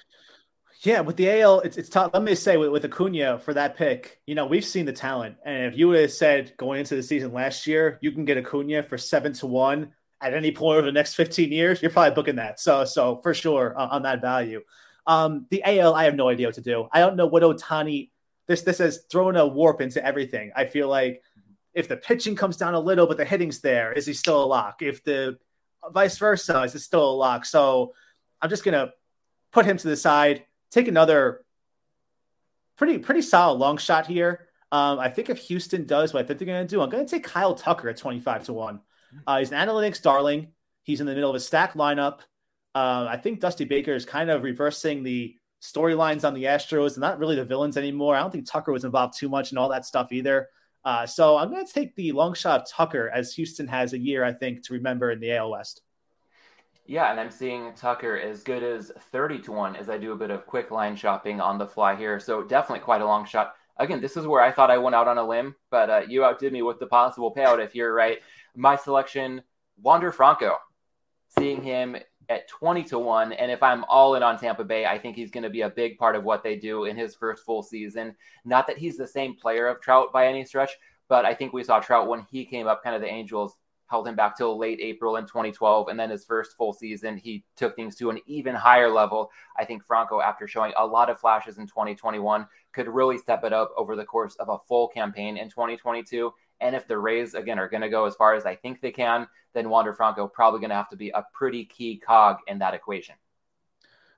Yeah, 0.83 1.01
with 1.01 1.17
the 1.17 1.41
AL, 1.41 1.61
it's, 1.61 1.77
it's 1.77 1.89
tough. 1.89 2.13
Let 2.15 2.23
me 2.23 2.37
say 2.37 2.57
with, 2.57 2.71
with 2.71 2.85
Acuna 2.85 3.41
for 3.41 3.53
that 3.55 3.77
pick, 3.77 4.21
you 4.27 4.37
know, 4.37 4.47
we've 4.47 4.65
seen 4.65 4.87
the 4.87 4.93
talent. 4.93 5.37
And 5.45 5.73
if 5.73 5.77
you 5.77 5.89
would 5.89 6.01
have 6.01 6.13
said 6.13 6.53
going 6.57 6.81
into 6.81 6.95
the 6.95 7.03
season 7.03 7.33
last 7.33 7.67
year, 7.67 7.99
you 8.01 8.13
can 8.13 8.25
get 8.25 8.39
Acuna 8.39 8.85
for 8.85 8.97
seven 8.97 9.33
to 9.35 9.47
one 9.47 9.93
at 10.21 10.35
any 10.35 10.51
point 10.53 10.79
over 10.79 10.87
the 10.87 10.93
next 10.93 11.15
15 11.15 11.53
years, 11.53 11.81
you're 11.81 11.91
probably 11.91 12.15
booking 12.15 12.37
that. 12.37 12.59
So, 12.61 12.85
so 12.85 13.21
for 13.23 13.35
sure 13.35 13.77
on, 13.77 13.91
on 13.91 14.03
that 14.03 14.21
value. 14.21 14.63
Um, 15.07 15.47
the 15.51 15.63
AL, 15.65 15.95
I 15.95 16.05
have 16.05 16.17
no 16.17 16.29
idea 16.29 16.49
what 16.49 16.57
to 16.57 16.61
do. 16.61 16.89
I 16.93 17.01
don't 17.01 17.17
know 17.17 17.27
what 17.27 17.43
Ohtani. 17.43 18.11
this 18.47 18.63
this 18.63 18.79
has 18.79 19.05
thrown 19.11 19.37
a 19.37 19.47
warp 19.47 19.81
into 19.81 20.05
everything. 20.05 20.53
I 20.55 20.67
feel 20.67 20.89
like 20.89 21.23
if 21.73 21.89
the 21.89 21.97
pitching 21.97 22.35
comes 22.35 22.57
down 22.57 22.75
a 22.75 22.81
little, 22.81 23.07
but 23.07 23.17
the 23.17 23.25
hitting's 23.25 23.61
there, 23.61 23.93
is 23.93 24.07
he 24.07 24.13
still 24.13 24.43
a 24.43 24.47
lock? 24.47 24.83
If 24.83 25.05
the 25.05 25.39
vice 25.93 26.19
versa, 26.19 26.63
is 26.63 26.75
it 26.75 26.81
still 26.81 27.09
a 27.09 27.15
lock? 27.15 27.45
So 27.47 27.95
I'm 28.43 28.51
just 28.51 28.65
gonna 28.65 28.93
put 29.53 29.65
him 29.65 29.77
to 29.79 29.89
the 29.89 29.97
side, 29.97 30.45
take 30.71 30.89
another 30.89 31.45
pretty 32.77 32.99
pretty 32.99 33.23
solid 33.23 33.59
long 33.59 33.77
shot 33.79 34.07
here. 34.07 34.49
Um, 34.71 34.99
I 34.99 35.09
think 35.09 35.31
if 35.31 35.39
Houston 35.39 35.87
does 35.87 36.13
what 36.13 36.25
I 36.25 36.27
think 36.27 36.39
they're 36.39 36.47
gonna 36.47 36.67
do, 36.67 36.81
I'm 36.81 36.91
gonna 36.91 37.07
take 37.07 37.25
Kyle 37.25 37.55
Tucker 37.55 37.89
at 37.89 37.97
25 37.97 38.45
to 38.45 38.53
one. 38.53 38.81
Uh, 39.27 39.39
he's 39.39 39.53
an 39.53 39.59
analytics 39.59 40.03
darling. 40.03 40.49
He's 40.83 41.01
in 41.01 41.07
the 41.07 41.15
middle 41.15 41.31
of 41.31 41.37
a 41.37 41.41
stack 41.41 41.75
lineup. 41.75 42.21
Uh, 42.75 43.07
I 43.09 43.17
think 43.17 43.41
Dusty 43.41 43.65
Baker 43.65 43.93
is 43.93 44.05
kind 44.05 44.31
of 44.31 44.43
reversing 44.43 45.03
the 45.03 45.35
storylines 45.61 46.27
on 46.27 46.35
the 46.35 46.45
Astros 46.45 46.95
and 46.95 47.01
not 47.01 47.19
really 47.19 47.37
the 47.37 47.45
villains 47.45 47.77
anymore. 47.77 48.15
I 48.15 48.21
don't 48.21 48.31
think 48.31 48.49
Tucker 48.49 48.73
was 48.73 48.85
involved 48.85 49.19
too 49.19 49.29
much 49.29 49.53
in 49.53 49.59
all 49.59 49.69
that 49.71 49.87
stuff 49.87 50.13
either. 50.13 50.49
Uh, 50.85 51.07
so 51.07 51.37
I'm 51.37 51.51
going 51.51 51.67
to 51.67 51.73
take 51.73 51.95
the 51.97 52.13
long 52.13 52.35
shot 52.35 52.63
of 52.63 52.71
Tucker 52.71 53.11
as 53.13 53.35
Houston 53.35 53.67
has 53.67 53.93
a 53.93 53.99
year, 53.99 54.25
I 54.25 54.33
think, 54.33 54.65
to 54.67 54.75
remember 54.75 55.11
in 55.11 55.21
the 55.21 55.33
AL 55.33 55.51
West. 55.51 55.83
Yeah, 56.89 57.11
and 57.11 57.21
I'm 57.21 57.31
seeing 57.31 57.75
Tucker 57.75 58.19
as 58.19 58.43
good 58.43 58.63
as 58.63 58.91
30 59.13 59.41
to 59.41 59.53
1 59.53 59.77
as 59.77 59.91
I 59.91 59.99
do 59.99 60.13
a 60.13 60.17
bit 60.17 60.31
of 60.31 60.47
quick 60.47 60.71
line 60.71 60.97
shopping 60.97 61.39
on 61.39 61.59
the 61.59 61.67
fly 61.67 61.95
here. 61.95 62.19
So 62.19 62.43
definitely 62.43 62.83
quite 62.83 63.03
a 63.03 63.07
long 63.07 63.27
shot. 63.27 63.57
Again, 63.77 64.01
this 64.01 64.17
is 64.17 64.27
where 64.27 64.43
I 64.43 64.51
thought 64.51 64.71
I 64.71 64.79
went 64.79 64.97
out 64.97 65.07
on 65.07 65.19
a 65.19 65.29
limb, 65.29 65.55
but 65.71 65.91
uh, 65.91 66.01
you 66.09 66.25
outdid 66.25 66.51
me 66.51 66.63
with 66.63 66.79
the 66.79 66.87
possible 66.87 67.35
payout 67.35 67.63
if 67.63 67.75
you're 67.75 67.93
right. 67.93 68.21
My 68.57 68.75
selection, 68.75 69.43
Wander 69.83 70.11
Franco. 70.11 70.57
Seeing 71.39 71.63
him 71.63 71.95
at 72.31 72.49
20 72.49 72.85
to 72.85 72.99
1. 72.99 73.35
And 73.35 73.53
if 73.53 73.63
I'm 73.63 73.85
all 73.85 74.15
in 74.15 74.23
on 74.23 74.39
Tampa 74.39 74.65
Bay, 74.65 74.87
I 74.87 74.99
think 74.99 75.15
he's 75.15 75.31
going 75.31 75.45
to 75.45 75.51
be 75.51 75.61
a 75.61 75.71
big 75.71 75.99
part 75.99 76.17
of 76.17 76.25
what 76.25 76.43
they 76.43 76.57
do 76.57 76.87
in 76.87 76.97
his 76.97 77.15
first 77.15 77.45
full 77.45 77.63
season. 77.63 78.17
Not 78.47 78.67
that 78.67 78.79
he's 78.79 78.97
the 78.97 79.07
same 79.07 79.37
player 79.37 79.67
of 79.67 79.83
Trout 79.83 80.11
by 80.11 80.27
any 80.27 80.43
stretch, 80.47 80.71
but 81.07 81.27
I 81.27 81.35
think 81.35 81.53
we 81.53 81.65
saw 81.65 81.81
Trout 81.81 82.09
when 82.09 82.25
he 82.31 82.47
came 82.47 82.67
up, 82.67 82.83
kind 82.83 82.97
of 82.97 83.03
the 83.03 83.09
Angels 83.09 83.59
held 83.89 84.07
him 84.07 84.15
back 84.15 84.37
till 84.37 84.57
late 84.57 84.79
April 84.81 85.17
in 85.17 85.25
2012. 85.25 85.89
And 85.89 85.99
then 85.99 86.11
his 86.11 86.25
first 86.25 86.57
full 86.57 86.73
season, 86.73 87.17
he 87.17 87.45
took 87.57 87.75
things 87.75 87.97
to 87.97 88.11
an 88.11 88.21
even 88.27 88.55
higher 88.55 88.91
level. 88.91 89.31
I 89.57 89.65
think 89.65 89.85
Franco, 89.85 90.21
after 90.21 90.47
showing 90.47 90.73
a 90.77 90.87
lot 90.87 91.11
of 91.11 91.19
flashes 91.19 91.59
in 91.59 91.67
2021, 91.67 92.47
could 92.73 92.89
really 92.89 93.19
step 93.19 93.45
it 93.45 93.53
up 93.53 93.73
over 93.77 93.97
the 93.97 94.05
course 94.05 94.37
of 94.37 94.49
a 94.49 94.59
full 94.69 94.89
campaign 94.89 95.37
in 95.37 95.49
2022. 95.49 96.33
And 96.61 96.77
if 96.77 96.87
the 96.87 96.99
Rays, 96.99 97.35
again, 97.35 97.59
are 97.59 97.69
going 97.69 97.83
to 97.83 97.89
go 97.89 98.05
as 98.05 98.15
far 98.15 98.35
as 98.35 98.45
I 98.45 98.57
think 98.57 98.81
they 98.81 98.91
can, 98.91 99.27
then 99.55 99.71
Wander 99.71 99.95
Franco 99.95 100.29
probably 100.29 100.61
going 100.61 100.71
to 100.71 100.77
have 100.77 100.91
to 100.91 100.97
be 100.97 101.11
a 101.11 101.25
pretty 101.33 101.65
key 101.65 101.97
cog 101.99 102.39
in 102.47 102.59
that 102.59 102.75
equation. 102.75 103.15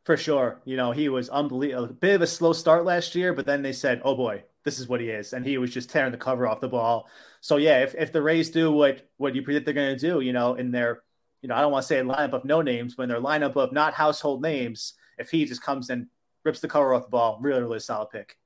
For 0.05 0.17
sure. 0.17 0.61
You 0.65 0.77
know, 0.77 0.93
he 0.93 1.09
was 1.09 1.29
unbelievable. 1.29 1.85
A 1.85 1.89
bit 1.89 2.17
of 2.17 2.23
a 2.23 2.27
slow 2.27 2.53
start 2.53 2.85
last 2.85 3.15
year, 3.15 3.33
but 3.33 3.47
then 3.47 3.63
they 3.63 3.73
said, 3.73 4.01
oh 4.05 4.17
boy, 4.17 4.43
this 4.65 4.79
is 4.79 4.89
what 4.89 5.01
he 5.01 5.09
is. 5.09 5.33
And 5.33 5.45
he 5.45 5.59
was 5.59 5.71
just 5.71 5.91
tearing 5.91 6.13
the 6.13 6.19
cover 6.19 6.47
off 6.47 6.61
the 6.61 6.69
ball. 6.69 7.09
So, 7.41 7.57
yeah, 7.57 7.83
if, 7.83 7.95
if 7.95 8.13
the 8.13 8.23
Rays 8.23 8.51
do 8.51 8.71
what, 8.71 9.09
what 9.17 9.35
you 9.35 9.43
predict 9.43 9.65
they're 9.65 9.75
going 9.75 9.97
to 9.97 10.01
do, 10.01 10.21
you 10.21 10.33
know, 10.33 10.55
in 10.55 10.71
their, 10.71 11.03
you 11.43 11.49
know, 11.49 11.55
I 11.55 11.61
don't 11.61 11.73
want 11.73 11.85
to 11.85 11.89
say 11.89 12.01
lineup 12.01 12.33
of 12.33 12.45
no 12.45 12.63
names, 12.63 12.95
but 12.95 13.05
in 13.05 13.09
their 13.09 13.21
lineup 13.21 13.57
of 13.57 13.73
not 13.73 13.95
household 13.95 14.43
names, 14.43 14.95
if 15.19 15.31
he 15.31 15.45
just 15.45 15.63
comes 15.63 15.91
and 15.91 16.07
rips 16.45 16.61
the 16.61 16.69
cover 16.69 16.95
off 16.95 17.05
the 17.05 17.11
ball, 17.11 17.39
really, 17.41 17.63
really 17.63 17.81
solid 17.81 18.11
pick. 18.11 18.37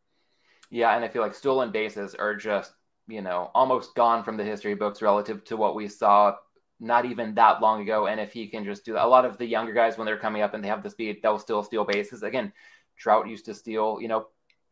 Yeah. 0.71 0.95
And 0.95 1.05
I 1.05 1.09
feel 1.09 1.23
like 1.23 1.35
stolen 1.35 1.71
bases 1.71 2.15
are 2.15 2.35
just 2.35 2.73
you 3.07 3.21
know, 3.21 3.51
almost 3.55 3.95
gone 3.95 4.25
from 4.25 4.37
the 4.37 4.45
history 4.45 4.75
books 4.75 5.03
relative 5.03 5.45
to 5.45 5.57
what 5.57 5.75
we 5.75 5.89
saw 5.89 6.35
not 6.81 7.05
even 7.05 7.35
that 7.35 7.61
long 7.61 7.83
ago. 7.83 8.07
And 8.07 8.21
if 8.21 8.33
he 8.33 8.47
can 8.47 8.65
just 8.65 8.85
do 8.85 8.95
that, 8.95 9.05
a 9.05 9.09
lot 9.09 9.25
of 9.25 9.39
the 9.39 9.47
younger 9.47 9.73
guys, 9.73 9.97
when 9.97 10.07
they're 10.07 10.19
coming 10.19 10.43
up 10.43 10.55
and 10.55 10.63
they 10.63 10.69
have 10.69 10.83
the 10.83 10.91
speed, 10.91 11.19
they'll 11.23 11.39
still 11.39 11.63
steal 11.63 11.85
bases. 11.85 12.23
Again, 12.23 12.53
Trout 12.97 13.29
used 13.29 13.45
to 13.47 13.55
steal, 13.55 13.99
you 14.01 14.09
know, 14.09 14.27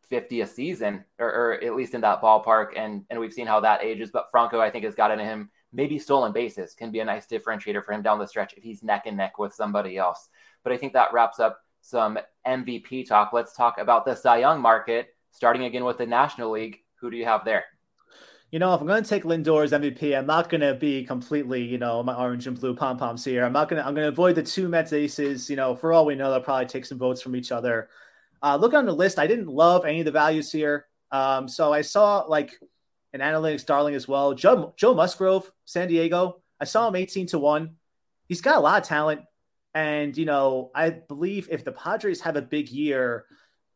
50 0.09 0.41
a 0.41 0.47
season, 0.47 1.03
or, 1.19 1.27
or, 1.27 1.63
at 1.63 1.75
least 1.75 1.93
in 1.93 2.01
that 2.01 2.21
ballpark. 2.21 2.77
And 2.77 3.03
and 3.09 3.19
we've 3.19 3.33
seen 3.33 3.47
how 3.47 3.59
that 3.61 3.83
ages. 3.83 4.11
But 4.11 4.29
Franco, 4.31 4.59
I 4.59 4.69
think, 4.69 4.85
has 4.85 4.95
got 4.95 5.11
into 5.11 5.23
him. 5.23 5.49
Maybe 5.71 5.97
stolen 5.97 6.31
bases 6.31 6.73
can 6.73 6.91
be 6.91 6.99
a 6.99 7.05
nice 7.05 7.25
differentiator 7.25 7.83
for 7.83 7.93
him 7.93 8.01
down 8.01 8.19
the 8.19 8.27
stretch 8.27 8.53
if 8.53 8.63
he's 8.63 8.83
neck 8.83 9.03
and 9.05 9.17
neck 9.17 9.39
with 9.39 9.53
somebody 9.53 9.97
else. 9.97 10.29
But 10.63 10.73
I 10.73 10.77
think 10.77 10.93
that 10.93 11.13
wraps 11.13 11.39
up 11.39 11.61
some 11.81 12.19
MVP 12.47 13.07
talk. 13.07 13.33
Let's 13.33 13.53
talk 13.53 13.77
about 13.79 14.05
the 14.05 14.15
Cy 14.15 14.37
Young 14.37 14.61
market, 14.61 15.15
starting 15.31 15.63
again 15.63 15.83
with 15.83 15.97
the 15.97 16.05
National 16.05 16.51
League. 16.51 16.77
Who 16.95 17.09
do 17.09 17.17
you 17.17 17.25
have 17.25 17.43
there? 17.43 17.65
you 18.53 18.59
know, 18.59 18.71
if 18.75 18.81
I'm 18.81 18.85
going 18.85 19.01
to 19.01 19.09
take 19.09 19.23
Lindor 19.23 19.63
as 19.63 19.71
MVP, 19.71 20.15
I'm 20.15 20.27
not 20.27 20.47
going 20.47 20.61
to 20.61 20.75
be 20.75 21.03
completely, 21.03 21.63
you 21.63 21.79
know, 21.79 22.03
my 22.03 22.13
orange 22.13 22.45
and 22.45 22.57
blue 22.57 22.75
pom 22.75 22.97
poms 22.97 23.25
here. 23.25 23.43
I'm 23.43 23.51
not 23.51 23.67
going 23.67 23.81
to, 23.81 23.87
I'm 23.87 23.95
going 23.95 24.05
to 24.05 24.09
avoid 24.09 24.35
the 24.35 24.43
two 24.43 24.69
Mets 24.69 24.93
aces. 24.93 25.49
You 25.49 25.55
know, 25.55 25.73
for 25.75 25.91
all 25.91 26.05
we 26.05 26.13
know, 26.13 26.29
they'll 26.29 26.39
probably 26.39 26.67
take 26.67 26.85
some 26.85 26.99
votes 26.99 27.19
from 27.19 27.35
each 27.35 27.51
other. 27.51 27.89
Uh, 28.43 28.57
look 28.57 28.73
on 28.73 28.85
the 28.85 28.93
list. 28.93 29.17
I 29.17 29.25
didn't 29.25 29.47
love 29.47 29.85
any 29.85 29.99
of 29.99 30.05
the 30.05 30.11
values 30.11 30.51
here. 30.51 30.85
Um, 31.11 31.47
so 31.47 31.71
I 31.71 31.81
saw 31.81 32.19
like 32.27 32.59
an 33.13 33.21
analytics 33.21 33.65
darling 33.65 33.95
as 33.95 34.07
well. 34.07 34.33
Joe, 34.33 34.73
Joe 34.75 34.93
Musgrove, 34.93 35.49
San 35.63 35.87
Diego. 35.87 36.41
I 36.59 36.65
saw 36.65 36.87
him 36.87 36.95
18 36.95 37.27
to 37.27 37.39
1. 37.39 37.69
He's 38.27 38.41
got 38.41 38.57
a 38.57 38.59
lot 38.59 38.81
of 38.81 38.87
talent. 38.87 39.21
And, 39.73 40.15
you 40.17 40.25
know, 40.25 40.71
I 40.75 40.89
believe 40.89 41.47
if 41.49 41.63
the 41.63 41.71
Padres 41.71 42.21
have 42.21 42.35
a 42.35 42.41
big 42.41 42.69
year, 42.69 43.25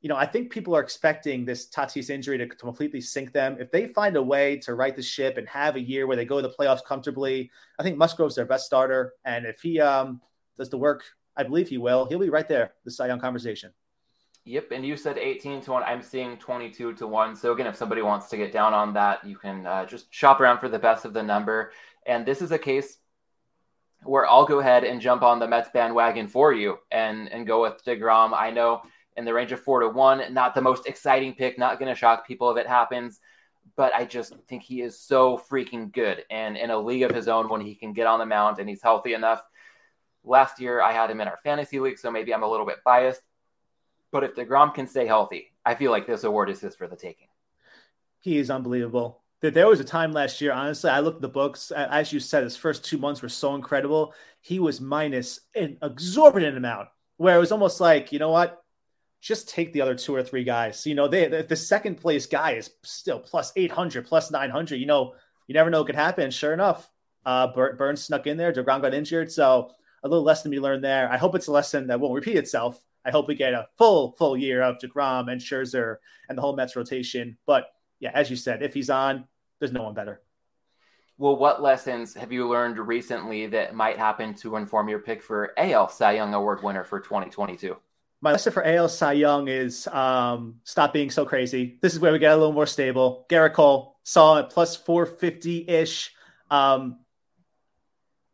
you 0.01 0.09
know, 0.09 0.15
I 0.15 0.25
think 0.25 0.51
people 0.51 0.75
are 0.75 0.81
expecting 0.81 1.43
this 1.43 1.69
Tatis 1.69 2.09
injury 2.09 2.37
to 2.37 2.47
completely 2.47 3.01
sink 3.01 3.33
them. 3.33 3.57
If 3.59 3.71
they 3.71 3.87
find 3.87 4.15
a 4.15 4.21
way 4.21 4.57
to 4.57 4.75
right 4.75 4.95
the 4.95 5.01
ship 5.01 5.37
and 5.37 5.47
have 5.47 5.75
a 5.75 5.81
year 5.81 6.05
where 6.05 6.15
they 6.15 6.25
go 6.25 6.39
to 6.39 6.47
the 6.47 6.53
playoffs 6.53 6.83
comfortably, 6.85 7.51
I 7.79 7.83
think 7.83 7.97
Musgrove's 7.97 8.35
their 8.35 8.45
best 8.45 8.65
starter. 8.65 9.13
And 9.25 9.45
if 9.45 9.61
he 9.61 9.79
um, 9.79 10.21
does 10.57 10.69
the 10.69 10.77
work, 10.77 11.03
I 11.35 11.43
believe 11.43 11.69
he 11.69 11.77
will, 11.77 12.05
he'll 12.05 12.19
be 12.19 12.29
right 12.29 12.47
there, 12.47 12.73
the 12.85 12.91
Cy 12.91 13.07
Young 13.07 13.19
conversation. 13.19 13.71
Yep, 14.47 14.71
and 14.71 14.85
you 14.85 14.95
said 14.95 15.17
18 15.17 15.59
to 15.63 15.73
1. 15.73 15.83
I'm 15.83 16.01
seeing 16.01 16.37
22 16.37 16.93
to 16.93 17.05
1. 17.05 17.35
So, 17.35 17.51
again, 17.51 17.67
if 17.67 17.75
somebody 17.75 18.01
wants 18.01 18.29
to 18.29 18.37
get 18.37 18.53
down 18.53 18.73
on 18.73 18.93
that, 18.93 19.21
you 19.27 19.35
can 19.35 19.65
uh, 19.65 19.85
just 19.85 20.07
shop 20.09 20.39
around 20.39 20.59
for 20.59 20.69
the 20.69 20.79
best 20.79 21.03
of 21.03 21.11
the 21.11 21.21
number. 21.21 21.73
And 22.05 22.25
this 22.25 22.41
is 22.41 22.53
a 22.53 22.57
case 22.57 22.97
where 24.03 24.25
I'll 24.25 24.45
go 24.45 24.59
ahead 24.59 24.85
and 24.85 25.01
jump 25.01 25.21
on 25.21 25.39
the 25.39 25.49
Mets 25.49 25.67
bandwagon 25.73 26.29
for 26.29 26.53
you 26.53 26.77
and, 26.91 27.27
and 27.27 27.45
go 27.45 27.61
with 27.61 27.83
DeGrom. 27.83 28.31
I 28.33 28.49
know 28.51 28.83
in 29.17 29.25
the 29.25 29.33
range 29.33 29.51
of 29.51 29.59
4 29.59 29.81
to 29.81 29.89
1, 29.89 30.33
not 30.33 30.55
the 30.55 30.61
most 30.61 30.87
exciting 30.87 31.33
pick, 31.33 31.59
not 31.59 31.77
going 31.77 31.93
to 31.93 31.99
shock 31.99 32.25
people 32.25 32.49
if 32.49 32.57
it 32.57 32.67
happens. 32.67 33.19
But 33.75 33.93
I 33.93 34.05
just 34.05 34.33
think 34.47 34.63
he 34.63 34.81
is 34.81 34.97
so 34.97 35.41
freaking 35.51 35.91
good. 35.91 36.23
And 36.29 36.55
in 36.55 36.69
a 36.69 36.79
league 36.79 37.03
of 37.03 37.13
his 37.13 37.27
own, 37.27 37.49
when 37.49 37.59
he 37.59 37.75
can 37.75 37.91
get 37.91 38.07
on 38.07 38.19
the 38.19 38.25
mound 38.25 38.59
and 38.59 38.69
he's 38.69 38.81
healthy 38.81 39.13
enough. 39.13 39.43
Last 40.23 40.61
year, 40.61 40.81
I 40.81 40.93
had 40.93 41.11
him 41.11 41.19
in 41.19 41.27
our 41.27 41.39
fantasy 41.43 41.81
league, 41.81 41.99
so 41.99 42.09
maybe 42.09 42.33
I'm 42.33 42.43
a 42.43 42.49
little 42.49 42.65
bit 42.65 42.77
biased 42.85 43.21
but 44.17 44.23
if 44.23 44.35
DeGrom 44.35 44.73
can 44.73 44.87
stay 44.87 45.05
healthy, 45.05 45.53
I 45.63 45.75
feel 45.75 45.91
like 45.91 46.07
this 46.07 46.23
award 46.23 46.49
is 46.49 46.59
his 46.59 46.75
for 46.75 46.87
the 46.87 46.95
taking. 46.95 47.27
He 48.19 48.39
is 48.39 48.49
unbelievable. 48.49 49.21
There 49.41 49.67
was 49.67 49.79
a 49.79 49.83
time 49.83 50.11
last 50.11 50.41
year, 50.41 50.51
honestly, 50.51 50.89
I 50.89 51.01
looked 51.01 51.17
at 51.17 51.21
the 51.21 51.27
books. 51.27 51.69
As 51.69 52.11
you 52.11 52.19
said, 52.19 52.43
his 52.43 52.57
first 52.57 52.83
two 52.83 52.97
months 52.97 53.21
were 53.21 53.29
so 53.29 53.53
incredible. 53.53 54.15
He 54.41 54.59
was 54.59 54.81
minus 54.81 55.41
an 55.53 55.77
exorbitant 55.83 56.57
amount, 56.57 56.87
where 57.17 57.35
it 57.35 57.39
was 57.39 57.51
almost 57.51 57.79
like, 57.79 58.11
you 58.11 58.17
know 58.17 58.31
what? 58.31 58.59
Just 59.21 59.49
take 59.49 59.71
the 59.71 59.81
other 59.81 59.93
two 59.93 60.15
or 60.15 60.23
three 60.23 60.43
guys. 60.43 60.83
You 60.87 60.95
know, 60.95 61.07
they 61.07 61.27
the 61.27 61.55
second 61.55 61.97
place 61.97 62.25
guy 62.25 62.53
is 62.53 62.71
still 62.81 63.19
plus 63.19 63.53
800, 63.55 64.07
plus 64.07 64.31
900. 64.31 64.77
You 64.77 64.87
know, 64.87 65.13
you 65.45 65.53
never 65.53 65.69
know 65.69 65.81
what 65.81 65.85
could 65.85 65.95
happen. 65.95 66.31
Sure 66.31 66.53
enough, 66.53 66.89
uh, 67.23 67.53
Burnes 67.53 68.03
snuck 68.03 68.25
in 68.25 68.37
there. 68.37 68.51
DeGrom 68.51 68.81
got 68.81 68.95
injured. 68.95 69.31
So 69.31 69.69
a 70.01 70.09
little 70.09 70.23
lesson 70.23 70.49
to 70.49 70.55
be 70.55 70.59
learned 70.59 70.83
there. 70.83 71.07
I 71.07 71.17
hope 71.17 71.35
it's 71.35 71.45
a 71.45 71.51
lesson 71.51 71.85
that 71.87 71.99
won't 71.99 72.15
repeat 72.15 72.37
itself 72.37 72.83
I 73.05 73.11
hope 73.11 73.27
we 73.27 73.35
get 73.35 73.53
a 73.53 73.67
full 73.77 74.13
full 74.17 74.37
year 74.37 74.61
of 74.61 74.77
Degrom 74.79 75.31
and 75.31 75.39
Scherzer 75.39 75.97
and 76.29 76.37
the 76.37 76.41
whole 76.41 76.55
Mets 76.55 76.75
rotation. 76.75 77.37
But 77.45 77.67
yeah, 77.99 78.11
as 78.13 78.29
you 78.29 78.35
said, 78.35 78.61
if 78.61 78.73
he's 78.73 78.89
on, 78.89 79.25
there's 79.59 79.71
no 79.71 79.83
one 79.83 79.93
better. 79.93 80.21
Well, 81.19 81.35
what 81.35 81.63
lessons 81.63 82.13
have 82.13 82.31
you 82.31 82.47
learned 82.47 82.77
recently 82.77 83.47
that 83.47 83.73
might 83.73 83.97
happen 83.97 84.35
to 84.35 84.55
inform 84.55 84.87
your 84.87 84.99
pick 84.99 85.23
for 85.23 85.51
AL 85.57 85.89
Cy 85.89 86.13
Young 86.13 86.33
Award 86.35 86.61
winner 86.61 86.83
for 86.83 86.99
2022? 86.99 87.75
My 88.21 88.31
lesson 88.31 88.53
for 88.53 88.63
AL 88.63 88.89
Cy 88.89 89.13
Young 89.13 89.47
is 89.47 89.87
um, 89.87 90.59
stop 90.63 90.93
being 90.93 91.09
so 91.09 91.25
crazy. 91.25 91.79
This 91.81 91.93
is 91.93 91.99
where 91.99 92.11
we 92.11 92.19
get 92.19 92.33
a 92.33 92.37
little 92.37 92.53
more 92.53 92.67
stable. 92.67 93.25
Gerrit 93.29 93.53
Cole 93.53 93.97
saw 94.03 94.37
it 94.37 94.49
plus 94.51 94.75
450 94.75 95.67
ish. 95.67 96.11
Um, 96.51 96.99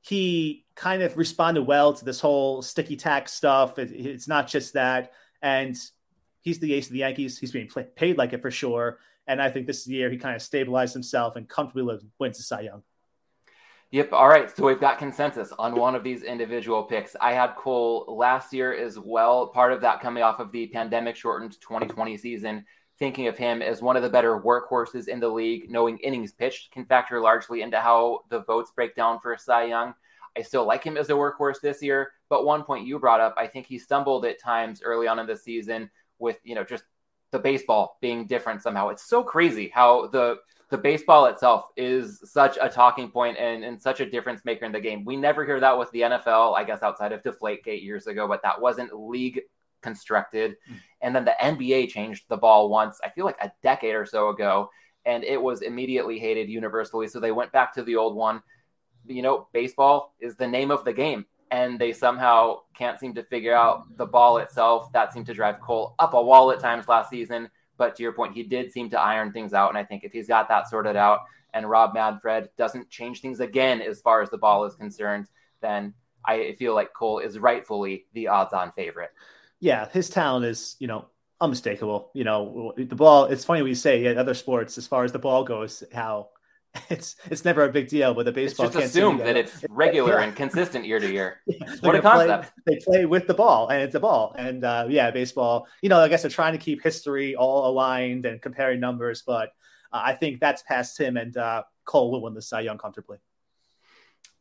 he 0.02 0.63
kind 0.76 1.04
of 1.04 1.18
responded 1.18 1.64
well 1.64 1.94
to 1.94 2.06
this 2.06 2.20
whole 2.20 2.62
sticky 2.62 2.96
tack 2.96 3.30
stuff. 3.30 3.78
It, 3.78 3.92
it's 3.92 4.28
not 4.28 4.48
just 4.48 4.74
that. 4.74 5.12
And 5.42 5.78
he's 6.42 6.60
the 6.60 6.74
ace 6.74 6.88
of 6.88 6.94
the 6.94 7.00
Yankees. 7.00 7.38
He's 7.38 7.52
being 7.52 7.68
play, 7.68 7.88
paid 7.96 8.18
like 8.18 8.34
it 8.34 8.42
for 8.42 8.52
sure. 8.52 9.00
And 9.28 9.42
I 9.42 9.50
think 9.50 9.68
this 9.68 9.88
year 9.88 10.10
he 10.10 10.18
kind 10.18 10.36
of 10.36 10.42
stabilized 10.42 10.94
himself 10.94 11.36
and 11.36 11.48
comfortably 11.48 12.00
wins 12.20 12.38
the 12.38 12.44
Cy 12.44 12.62
Young. 12.62 12.84
Yep. 13.92 14.12
All 14.12 14.28
right. 14.28 14.50
So 14.50 14.66
we've 14.66 14.80
got 14.80 14.98
consensus 14.98 15.52
on 15.60 15.76
one 15.76 15.94
of 15.94 16.04
these 16.04 16.24
individual 16.24 16.82
picks. 16.82 17.16
I 17.22 17.34
had 17.34 17.56
Cole 17.56 18.06
last 18.18 18.52
year 18.52 18.74
as 18.74 18.98
well. 18.98 19.48
Part 19.48 19.72
of 19.72 19.82
that 19.82 20.02
coming 20.02 20.24
off 20.24 20.40
of 20.40 20.52
the 20.52 20.66
pandemic 20.66 21.16
shortened 21.16 21.62
2020 21.62 22.18
season. 22.18 22.66
Thinking 22.98 23.28
of 23.28 23.38
him 23.38 23.62
as 23.62 23.84
one 23.84 23.96
of 23.96 24.02
the 24.02 24.10
better 24.10 24.40
workhorses 24.40 25.08
in 25.08 25.20
the 25.20 25.28
league, 25.28 25.70
knowing 25.70 26.00
innings 26.00 26.32
pitched 26.32 26.72
can 26.72 26.86
factor 26.86 27.20
largely 27.20 27.62
into 27.62 27.80
how 27.80 28.22
the 28.30 28.42
votes 28.42 28.72
break 28.76 28.96
down 28.96 29.20
for 29.20 29.38
Cy 29.38 29.66
Young. 29.66 29.94
I 30.38 30.42
still 30.42 30.66
like 30.66 30.84
him 30.84 30.98
as 30.98 31.10
a 31.10 31.14
workhorse 31.14 31.62
this 31.62 31.82
year. 31.82 32.12
But 32.30 32.46
one 32.46 32.64
point 32.64 32.88
you 32.88 33.00
brought 33.00 33.22
up, 33.22 33.36
I 33.38 33.48
think 33.48 33.68
he 33.68 33.78
stumbled 33.78 34.26
at 34.26 34.40
times 34.40 34.82
early 34.84 35.08
on 35.08 35.20
in 35.20 35.28
the 35.28 35.38
season 35.38 35.90
with, 36.20 36.40
you 36.44 36.56
know, 36.56 36.64
just 36.64 36.84
the 37.32 37.40
baseball 37.40 37.98
being 38.02 38.26
different 38.26 38.62
somehow. 38.62 38.90
It's 38.90 39.06
so 39.06 39.24
crazy 39.24 39.70
how 39.74 40.08
the 40.08 40.38
the 40.70 40.78
baseball 40.80 41.28
itself 41.28 41.68
is 41.78 42.20
such 42.26 42.58
a 42.60 42.68
talking 42.68 43.12
point 43.12 43.38
and, 43.38 43.64
and 43.64 43.80
such 43.80 44.00
a 44.00 44.10
difference 44.10 44.44
maker 44.44 44.66
in 44.66 44.72
the 44.72 44.80
game. 44.80 45.06
We 45.06 45.16
never 45.16 45.46
hear 45.46 45.60
that 45.60 45.78
with 45.78 45.92
the 45.92 46.02
NFL, 46.02 46.58
I 46.58 46.64
guess 46.64 46.82
outside 46.82 47.12
of 47.12 47.22
Deflategate 47.22 47.84
years 47.84 48.08
ago, 48.08 48.28
but 48.28 48.42
that 48.42 48.60
wasn't 48.60 48.92
league 48.92 49.42
constructed. 49.84 50.56
Mm. 50.72 50.76
And 51.02 51.16
then 51.16 51.26
the 51.26 51.36
NBA 51.40 51.90
changed 51.90 52.24
the 52.28 52.38
ball 52.38 52.70
once, 52.70 53.00
I 53.04 53.10
feel 53.10 53.24
like 53.24 53.38
a 53.40 53.52
decade 53.62 53.94
or 53.94 54.08
so 54.08 54.30
ago, 54.30 54.72
and 55.06 55.24
it 55.24 55.40
was 55.40 55.62
immediately 55.62 56.18
hated 56.18 56.50
universally. 56.50 57.08
So 57.08 57.20
they 57.20 57.32
went 57.32 57.52
back 57.52 57.72
to 57.76 57.84
the 57.84 57.96
old 57.96 58.16
one 58.16 58.42
you 59.08 59.22
know, 59.22 59.48
baseball 59.54 60.14
is 60.20 60.36
the 60.36 60.48
name 60.48 60.72
of 60.72 60.84
the 60.86 60.94
game. 60.94 61.26
And 61.52 61.78
they 61.78 61.94
somehow 61.94 62.62
can't 62.76 63.00
seem 63.00 63.14
to 63.14 63.24
figure 63.24 63.54
out 63.54 63.84
the 63.98 64.08
ball 64.08 64.38
itself. 64.38 64.92
That 64.92 65.14
seemed 65.14 65.28
to 65.28 65.36
drive 65.36 65.62
Cole 65.62 65.94
up 66.00 66.16
a 66.16 66.22
wall 66.22 66.52
at 66.52 66.60
times 66.60 66.88
last 66.88 67.12
season. 67.12 67.50
But 67.78 67.96
to 67.96 68.04
your 68.04 68.14
point, 68.14 68.34
he 68.34 68.42
did 68.42 68.72
seem 68.72 68.90
to 68.90 69.00
iron 69.00 69.32
things 69.32 69.54
out. 69.54 69.70
And 69.70 69.78
I 69.78 69.84
think 69.84 70.04
if 70.04 70.12
he's 70.12 70.28
got 70.28 70.48
that 70.50 70.68
sorted 70.68 70.96
out 70.96 71.20
and 71.54 71.70
Rob 71.70 71.94
Manfred 71.94 72.50
doesn't 72.58 72.90
change 72.90 73.22
things 73.22 73.40
again 73.40 73.82
as 73.82 74.02
far 74.02 74.22
as 74.22 74.30
the 74.32 74.38
ball 74.38 74.66
is 74.66 74.76
concerned, 74.76 75.28
then 75.62 75.94
I 76.26 76.56
feel 76.58 76.74
like 76.74 76.94
Cole 76.94 77.20
is 77.20 77.38
rightfully 77.38 78.06
the 78.14 78.28
odds 78.30 78.54
on 78.54 78.72
favorite. 78.72 79.12
Yeah, 79.60 79.88
his 79.90 80.10
talent 80.10 80.46
is, 80.46 80.76
you 80.80 80.88
know, 80.88 81.06
unmistakable. 81.40 82.10
You 82.14 82.24
know, 82.24 82.74
the 82.78 82.96
ball, 82.96 83.26
it's 83.26 83.46
funny 83.46 83.68
you 83.68 83.76
say 83.76 84.02
yeah, 84.02 84.12
other 84.20 84.34
sports, 84.34 84.78
as 84.78 84.88
far 84.88 85.04
as 85.04 85.12
the 85.12 85.20
ball 85.20 85.44
goes, 85.44 85.84
how 85.94 86.30
it's 86.90 87.16
it's 87.30 87.46
never 87.46 87.64
a 87.66 87.72
big 87.72 87.88
deal 87.88 88.16
with 88.16 88.26
the 88.26 88.32
baseball. 88.32 88.66
It's 88.66 88.76
just 88.76 88.88
assume 88.88 89.18
that 89.20 89.38
it's 89.38 89.64
regular 89.70 90.14
yeah. 90.14 90.24
and 90.24 90.36
consistent 90.36 90.86
year 90.86 91.00
to 91.00 91.12
year. 91.12 91.42
Yeah. 91.48 91.76
What 91.82 91.96
a 91.96 92.02
concept! 92.02 92.52
Play, 92.66 92.76
they 92.76 92.84
play 92.84 93.06
with 93.06 93.28
the 93.28 93.34
ball, 93.34 93.68
and 93.68 93.82
it's 93.82 93.96
a 93.96 94.00
ball. 94.00 94.36
And 94.38 94.64
uh, 94.64 94.88
yeah, 94.90 95.12
baseball. 95.12 95.68
You 95.82 95.90
know, 95.90 96.00
I 96.00 96.08
guess 96.08 96.24
they're 96.24 96.32
trying 96.32 96.54
to 96.54 96.58
keep 96.58 96.82
history 96.82 97.36
all 97.36 97.70
aligned 97.70 98.26
and 98.26 98.42
comparing 98.42 98.80
numbers, 98.80 99.22
but 99.22 99.50
uh, 99.92 100.02
I 100.04 100.14
think 100.14 100.40
that's 100.40 100.64
past 100.64 101.00
him, 101.00 101.18
and 101.18 101.36
uh, 101.38 101.64
Cole 101.86 102.12
will 102.12 102.22
win 102.22 102.34
the 102.34 102.42
Cy 102.42 102.62
Young 102.62 102.78
comfortably. 102.78 103.18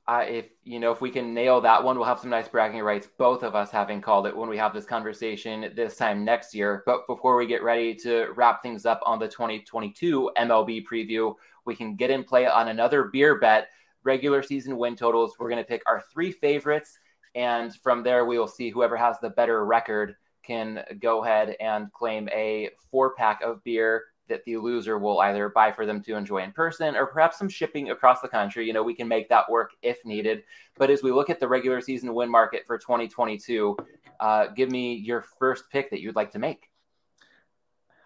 Uh, 0.09 0.24
if 0.26 0.47
you 0.64 0.80
know 0.80 0.91
if 0.91 1.01
we 1.01 1.11
can 1.11 1.33
nail 1.33 1.61
that 1.61 1.83
one, 1.83 1.97
we'll 1.97 2.07
have 2.07 2.18
some 2.18 2.30
nice 2.30 2.49
bragging 2.49 2.80
rights. 2.80 3.09
Both 3.18 3.45
of 3.45 3.55
us 3.55 3.70
having 3.70 4.01
called 4.01 4.26
it 4.26 4.37
when 4.37 4.49
we 4.49 4.57
have 4.57 4.74
this 4.74 4.85
conversation 4.85 5.72
this 5.76 5.97
time 5.97 6.24
next 6.24 6.55
year. 6.55 6.83
But 6.87 7.07
before 7.07 7.37
we 7.37 7.47
get 7.47 7.62
ready 7.62 7.95
to 7.97 8.28
wrap 8.35 8.62
things 8.62 8.85
up 8.85 9.01
on 9.07 9.20
the 9.20 9.28
2022 9.28 10.30
MLB 10.37 10.85
preview, 10.85 11.35
we 11.65 11.75
can 11.75 11.97
get 11.97 12.11
in 12.11 12.25
play 12.25 12.47
on 12.47 12.69
another 12.69 13.05
beer 13.05 13.39
bet. 13.39 13.69
Regular 14.05 14.43
season 14.43 14.77
win 14.77 14.97
totals. 14.97 15.35
We're 15.39 15.49
going 15.49 15.63
to 15.63 15.69
pick 15.69 15.83
our 15.87 16.03
three 16.13 16.33
favorites, 16.33 16.99
and 17.35 17.75
from 17.77 18.03
there 18.03 18.25
we 18.25 18.39
will 18.39 18.49
see 18.49 18.71
whoever 18.71 18.97
has 18.97 19.17
the 19.21 19.31
better 19.31 19.65
record 19.65 20.17
can 20.43 20.85
go 21.01 21.25
ahead 21.25 21.57
and 21.61 21.93
claim 21.93 22.29
a 22.31 22.71
four 22.91 23.15
pack 23.15 23.43
of 23.43 23.63
beer 23.63 24.05
that 24.29 24.45
the 24.45 24.57
loser 24.57 24.99
will 24.99 25.21
either 25.21 25.49
buy 25.49 25.71
for 25.71 25.85
them 25.85 26.03
to 26.03 26.17
enjoy 26.17 26.39
in 26.39 26.53
person 26.53 26.97
or 26.97 27.07
perhaps 27.07 27.39
some 27.39 27.49
shipping 27.49 27.91
across 27.91 28.21
the 28.21 28.29
country. 28.29 28.67
You 28.67 28.73
know, 28.73 28.83
we 28.83 28.95
can 28.95 29.09
make 29.09 29.29
that 29.29 29.49
work 29.51 29.73
if 29.83 30.05
needed. 30.05 30.43
But 30.79 30.91
as 30.91 31.03
we 31.03 31.13
look 31.13 31.29
at 31.29 31.39
the 31.39 31.49
regular 31.49 31.81
season 31.81 32.15
win 32.15 32.31
market 32.31 32.63
for 32.67 32.79
2022, 32.79 33.77
uh, 34.21 34.47
give 34.49 34.71
me 34.71 34.95
your 34.95 35.23
first 35.39 35.65
pick 35.71 35.91
that 35.91 36.01
you'd 36.01 36.17
like 36.17 36.31
to 36.33 36.39
make. 36.39 36.71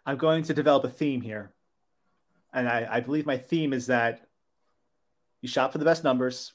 I'm 0.04 0.16
going 0.16 0.42
to 0.44 0.54
develop 0.54 0.84
a 0.84 0.88
theme 0.88 1.20
here 1.20 1.52
and 2.56 2.68
I, 2.68 2.88
I 2.90 3.00
believe 3.00 3.26
my 3.26 3.36
theme 3.36 3.72
is 3.72 3.86
that 3.86 4.26
you 5.42 5.48
shop 5.48 5.72
for 5.72 5.78
the 5.78 5.84
best 5.84 6.02
numbers. 6.02 6.54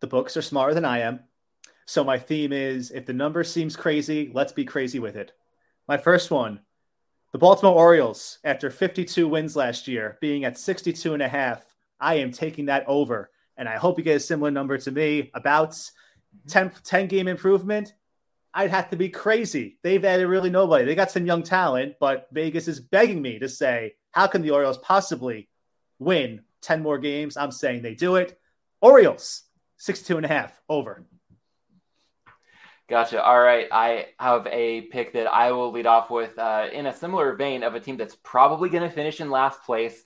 The 0.00 0.06
books 0.06 0.36
are 0.36 0.42
smarter 0.42 0.74
than 0.74 0.84
I 0.84 1.00
am. 1.00 1.20
So 1.86 2.04
my 2.04 2.18
theme 2.18 2.52
is 2.52 2.90
if 2.90 3.06
the 3.06 3.14
number 3.14 3.42
seems 3.42 3.74
crazy, 3.74 4.30
let's 4.34 4.52
be 4.52 4.66
crazy 4.66 4.98
with 4.98 5.16
it. 5.16 5.32
My 5.88 5.96
first 5.96 6.30
one, 6.30 6.60
the 7.32 7.38
Baltimore 7.38 7.74
Orioles, 7.74 8.38
after 8.44 8.70
52 8.70 9.26
wins 9.26 9.56
last 9.56 9.88
year, 9.88 10.18
being 10.20 10.44
at 10.44 10.58
62 10.58 11.14
and 11.14 11.22
a 11.22 11.28
half, 11.28 11.64
I 11.98 12.16
am 12.16 12.30
taking 12.30 12.66
that 12.66 12.84
over. 12.86 13.30
And 13.56 13.66
I 13.66 13.76
hope 13.76 13.98
you 13.98 14.04
get 14.04 14.16
a 14.16 14.20
similar 14.20 14.50
number 14.50 14.76
to 14.76 14.90
me 14.90 15.30
about 15.32 15.74
10, 16.48 16.70
10 16.84 17.08
game 17.08 17.28
improvement. 17.28 17.94
I'd 18.52 18.70
have 18.70 18.90
to 18.90 18.96
be 18.96 19.08
crazy. 19.08 19.78
They've 19.82 20.04
added 20.04 20.28
really 20.28 20.50
nobody. 20.50 20.84
They 20.84 20.94
got 20.94 21.10
some 21.10 21.26
young 21.26 21.42
talent, 21.42 21.94
but 21.98 22.28
Vegas 22.30 22.68
is 22.68 22.78
begging 22.78 23.22
me 23.22 23.38
to 23.38 23.48
say 23.48 23.94
how 24.14 24.28
can 24.28 24.42
the 24.42 24.52
Orioles 24.52 24.78
possibly 24.78 25.48
win 25.98 26.42
10 26.62 26.82
more 26.82 26.98
games? 26.98 27.36
I'm 27.36 27.50
saying 27.50 27.82
they 27.82 27.96
do 27.96 28.14
it. 28.14 28.38
Orioles, 28.80 29.42
62 29.78 30.18
and 30.18 30.24
a 30.24 30.28
half 30.28 30.60
over. 30.68 31.04
Gotcha. 32.88 33.20
All 33.20 33.40
right. 33.40 33.66
I 33.72 34.06
have 34.20 34.46
a 34.46 34.82
pick 34.82 35.14
that 35.14 35.26
I 35.26 35.50
will 35.50 35.72
lead 35.72 35.86
off 35.86 36.10
with 36.10 36.38
uh, 36.38 36.68
in 36.72 36.86
a 36.86 36.94
similar 36.94 37.34
vein 37.34 37.64
of 37.64 37.74
a 37.74 37.80
team 37.80 37.96
that's 37.96 38.16
probably 38.22 38.68
going 38.68 38.88
to 38.88 38.94
finish 38.94 39.20
in 39.20 39.30
last 39.30 39.62
place. 39.64 40.04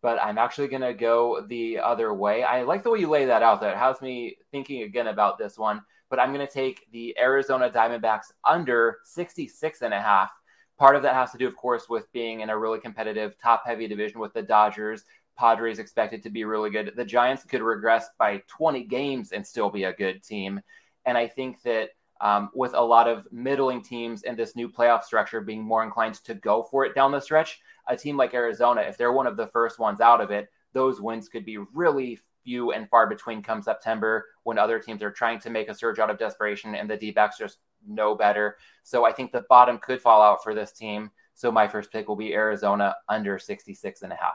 but 0.00 0.18
I'm 0.20 0.38
actually 0.38 0.68
going 0.68 0.82
to 0.82 0.94
go 0.94 1.44
the 1.46 1.78
other 1.78 2.12
way. 2.14 2.42
I 2.42 2.62
like 2.62 2.82
the 2.82 2.90
way 2.90 3.00
you 3.00 3.08
lay 3.08 3.26
that 3.26 3.42
out. 3.42 3.60
That 3.60 3.76
has 3.76 4.00
me 4.00 4.36
thinking 4.50 4.82
again 4.82 5.08
about 5.08 5.38
this 5.38 5.58
one, 5.58 5.82
but 6.10 6.18
I'm 6.18 6.32
going 6.32 6.46
to 6.46 6.52
take 6.52 6.90
the 6.90 7.16
Arizona 7.18 7.70
Diamondbacks 7.70 8.32
under 8.44 8.98
66 9.04 9.82
and 9.82 9.94
a 9.94 10.00
half. 10.00 10.30
Part 10.78 10.96
of 10.96 11.02
that 11.02 11.14
has 11.14 11.30
to 11.32 11.38
do, 11.38 11.46
of 11.46 11.56
course, 11.56 11.88
with 11.88 12.10
being 12.12 12.40
in 12.40 12.50
a 12.50 12.58
really 12.58 12.80
competitive, 12.80 13.36
top 13.38 13.62
heavy 13.66 13.86
division 13.86 14.20
with 14.20 14.32
the 14.32 14.42
Dodgers. 14.42 15.04
Padres 15.36 15.78
expected 15.78 16.22
to 16.22 16.30
be 16.30 16.44
really 16.44 16.70
good. 16.70 16.92
The 16.96 17.04
Giants 17.04 17.44
could 17.44 17.62
regress 17.62 18.08
by 18.18 18.42
20 18.48 18.84
games 18.84 19.32
and 19.32 19.46
still 19.46 19.70
be 19.70 19.84
a 19.84 19.92
good 19.92 20.22
team. 20.22 20.60
And 21.04 21.16
I 21.16 21.26
think 21.26 21.62
that 21.62 21.90
um, 22.20 22.50
with 22.54 22.74
a 22.74 22.80
lot 22.80 23.08
of 23.08 23.26
middling 23.32 23.82
teams 23.82 24.22
in 24.22 24.36
this 24.36 24.54
new 24.54 24.68
playoff 24.68 25.02
structure 25.02 25.40
being 25.40 25.62
more 25.62 25.82
inclined 25.82 26.14
to 26.24 26.34
go 26.34 26.62
for 26.62 26.84
it 26.84 26.94
down 26.94 27.10
the 27.10 27.20
stretch, 27.20 27.60
a 27.88 27.96
team 27.96 28.16
like 28.16 28.34
Arizona, 28.34 28.82
if 28.82 28.96
they're 28.96 29.12
one 29.12 29.26
of 29.26 29.36
the 29.36 29.48
first 29.48 29.78
ones 29.78 30.00
out 30.00 30.20
of 30.20 30.30
it, 30.30 30.48
those 30.72 31.00
wins 31.00 31.28
could 31.28 31.44
be 31.44 31.58
really 31.74 32.18
few 32.44 32.72
and 32.72 32.88
far 32.88 33.08
between 33.08 33.42
come 33.42 33.62
September 33.62 34.26
when 34.44 34.58
other 34.58 34.78
teams 34.78 35.02
are 35.02 35.10
trying 35.10 35.38
to 35.40 35.50
make 35.50 35.68
a 35.68 35.74
surge 35.74 35.98
out 35.98 36.10
of 36.10 36.18
desperation 36.18 36.74
and 36.74 36.88
the 36.88 36.96
D 36.96 37.10
backs 37.10 37.38
just 37.38 37.58
know 37.86 38.14
better. 38.14 38.56
So 38.82 39.04
I 39.04 39.12
think 39.12 39.32
the 39.32 39.44
bottom 39.48 39.78
could 39.78 40.00
fall 40.00 40.22
out 40.22 40.42
for 40.42 40.54
this 40.54 40.72
team. 40.72 41.10
So 41.34 41.50
my 41.50 41.68
first 41.68 41.90
pick 41.90 42.08
will 42.08 42.16
be 42.16 42.34
Arizona 42.34 42.94
under 43.08 43.38
66 43.38 44.02
and 44.02 44.12
a 44.12 44.16
half. 44.16 44.34